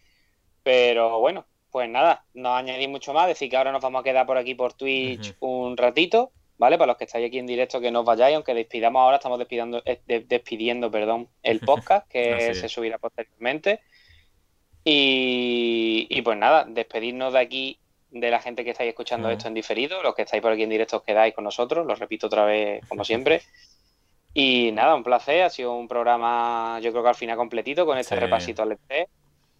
Pero 0.64 1.20
bueno, 1.20 1.46
pues 1.76 1.90
nada, 1.90 2.24
no 2.34 2.56
añadir 2.56 2.88
mucho 2.88 3.12
más, 3.12 3.28
decir 3.28 3.50
que 3.50 3.58
ahora 3.58 3.74
nos 3.74 3.82
vamos 3.82 4.00
a 4.00 4.04
quedar 4.06 4.26
por 4.26 4.38
aquí 4.38 4.56
por 4.56 4.72
Twitch 4.72 5.36
un 5.42 5.76
ratito, 5.76 6.32
¿vale? 6.58 6.78
Para 6.78 6.88
los 6.88 6.96
que 6.98 7.04
estáis 7.04 7.28
aquí 7.28 7.38
en 7.38 7.46
directo 7.48 7.82
que 7.82 7.92
no 7.92 8.00
os 8.00 8.06
vayáis, 8.06 8.34
aunque 8.34 8.54
despidamos 8.54 9.02
ahora, 9.02 9.18
estamos 9.18 9.38
despidiendo, 9.40 9.82
eh, 9.84 10.00
de- 10.08 10.22
despidiendo, 10.22 10.90
perdón, 10.90 11.28
el 11.44 11.60
podcast 11.60 12.08
que 12.08 12.54
se 12.56 12.70
subirá 12.70 12.98
posteriormente. 12.98 13.82
Y, 14.86 16.08
y 16.10 16.22
pues 16.22 16.38
nada, 16.38 16.64
despedirnos 16.66 17.34
de 17.34 17.40
aquí 17.40 17.80
de 18.10 18.32
la 18.32 18.40
gente 18.40 18.64
que 18.64 18.70
estáis 18.72 18.90
escuchando 18.90 19.30
esto 19.30 19.50
en 19.50 19.54
diferido, 19.54 20.02
los 20.02 20.16
que 20.16 20.22
estáis 20.22 20.42
por 20.42 20.54
aquí 20.54 20.64
en 20.64 20.70
directo 20.70 20.96
os 20.98 21.04
quedáis 21.04 21.34
con 21.34 21.44
nosotros, 21.44 21.86
lo 21.86 21.96
repito 21.96 22.28
otra 22.28 22.46
vez 22.46 22.88
como 22.88 23.04
siempre. 23.04 23.42
Y 24.34 24.72
nada, 24.72 24.96
un 24.96 25.04
placer. 25.04 25.44
Ha 25.44 25.50
sido 25.50 25.74
un 25.76 25.88
programa, 25.90 26.80
yo 26.82 26.92
creo 26.92 27.04
que 27.04 27.10
al 27.10 27.16
final 27.16 27.36
completito 27.36 27.86
con 27.86 27.98
este 27.98 28.16
Sí. 28.16 28.22
repasito 28.22 28.64
al 28.64 28.78
E3. 28.78 29.08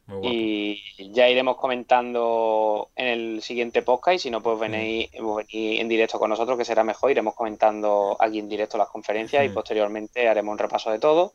Muy 0.08 0.18
guapo. 0.20 0.34
Y 0.34 1.12
ya 1.14 1.28
iremos 1.30 1.58
comentando 1.58 2.90
en 2.96 3.08
el 3.08 3.42
siguiente 3.42 3.82
podcast. 3.82 4.16
Y 4.16 4.20
si 4.20 4.30
no, 4.32 4.42
pues 4.42 4.60
venís, 4.60 5.10
Mm. 5.20 5.36
venís 5.36 5.82
en 5.82 5.88
directo 5.90 6.20
con 6.20 6.30
nosotros, 6.30 6.58
que 6.58 6.66
será 6.66 6.84
mejor. 6.84 7.12
Iremos 7.12 7.34
comentando 7.36 8.16
aquí 8.20 8.40
en 8.40 8.48
directo 8.50 8.78
las 8.78 8.90
conferencias 8.90 9.44
y 9.46 9.50
Mm. 9.50 9.54
posteriormente 9.54 10.28
haremos 10.28 10.52
un 10.52 10.58
repaso 10.60 10.92
de 10.92 11.00
todo. 11.00 11.34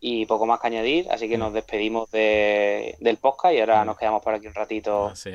Y 0.00 0.26
poco 0.26 0.46
más 0.46 0.60
que 0.60 0.68
añadir. 0.68 1.06
Así 1.10 1.28
que 1.28 1.36
Mm. 1.36 1.40
nos 1.40 1.52
despedimos 1.52 2.10
de- 2.10 2.96
del 3.00 3.16
podcast 3.18 3.54
y 3.54 3.60
ahora 3.60 3.82
Mm. 3.82 3.86
nos 3.88 3.98
quedamos 3.98 4.22
por 4.22 4.32
aquí 4.34 4.46
un 4.46 4.54
ratito 4.54 5.10
es. 5.12 5.28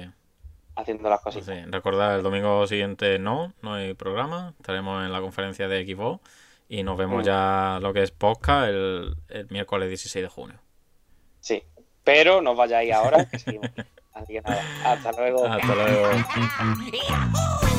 haciendo 0.75 1.07
las 1.09 1.21
cositas. 1.21 1.45
Pues 1.45 1.59
sí, 1.65 1.69
recordad, 1.69 2.15
el 2.15 2.23
domingo 2.23 2.65
siguiente 2.65 3.19
no, 3.19 3.53
no 3.61 3.75
hay 3.75 3.93
programa. 3.93 4.55
Estaremos 4.59 5.05
en 5.05 5.11
la 5.11 5.21
conferencia 5.21 5.67
de 5.67 5.85
Xbox 5.85 6.21
y 6.69 6.81
nos 6.81 6.97
vemos 6.97 7.21
Mm. 7.21 7.25
ya 7.25 7.79
lo 7.81 7.93
que 7.93 8.01
es 8.01 8.09
podcast 8.11 8.69
el, 8.69 9.13
el 9.29 9.47
miércoles 9.51 9.89
16 9.89 10.23
de 10.23 10.29
junio. 10.29 10.57
Sí. 11.41 11.61
Pero 12.03 12.41
no 12.41 12.51
os 12.51 12.57
vayáis 12.57 12.91
ahora, 12.93 13.25
que 13.29 13.39
seguimos. 13.39 13.69
Así 14.13 14.33
que 14.33 14.41
nada, 14.41 14.61
hasta 14.85 15.11
luego. 15.13 15.45
Hasta 15.45 15.75
luego. 15.75 16.09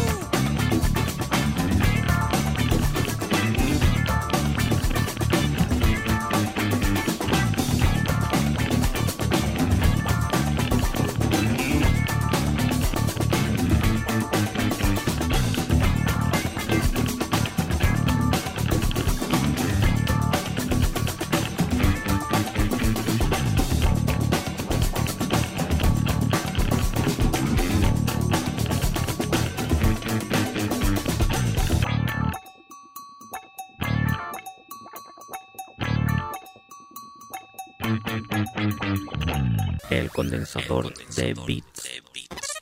condensador 40.24 40.92
de 41.16 41.34
bits. 41.46 42.53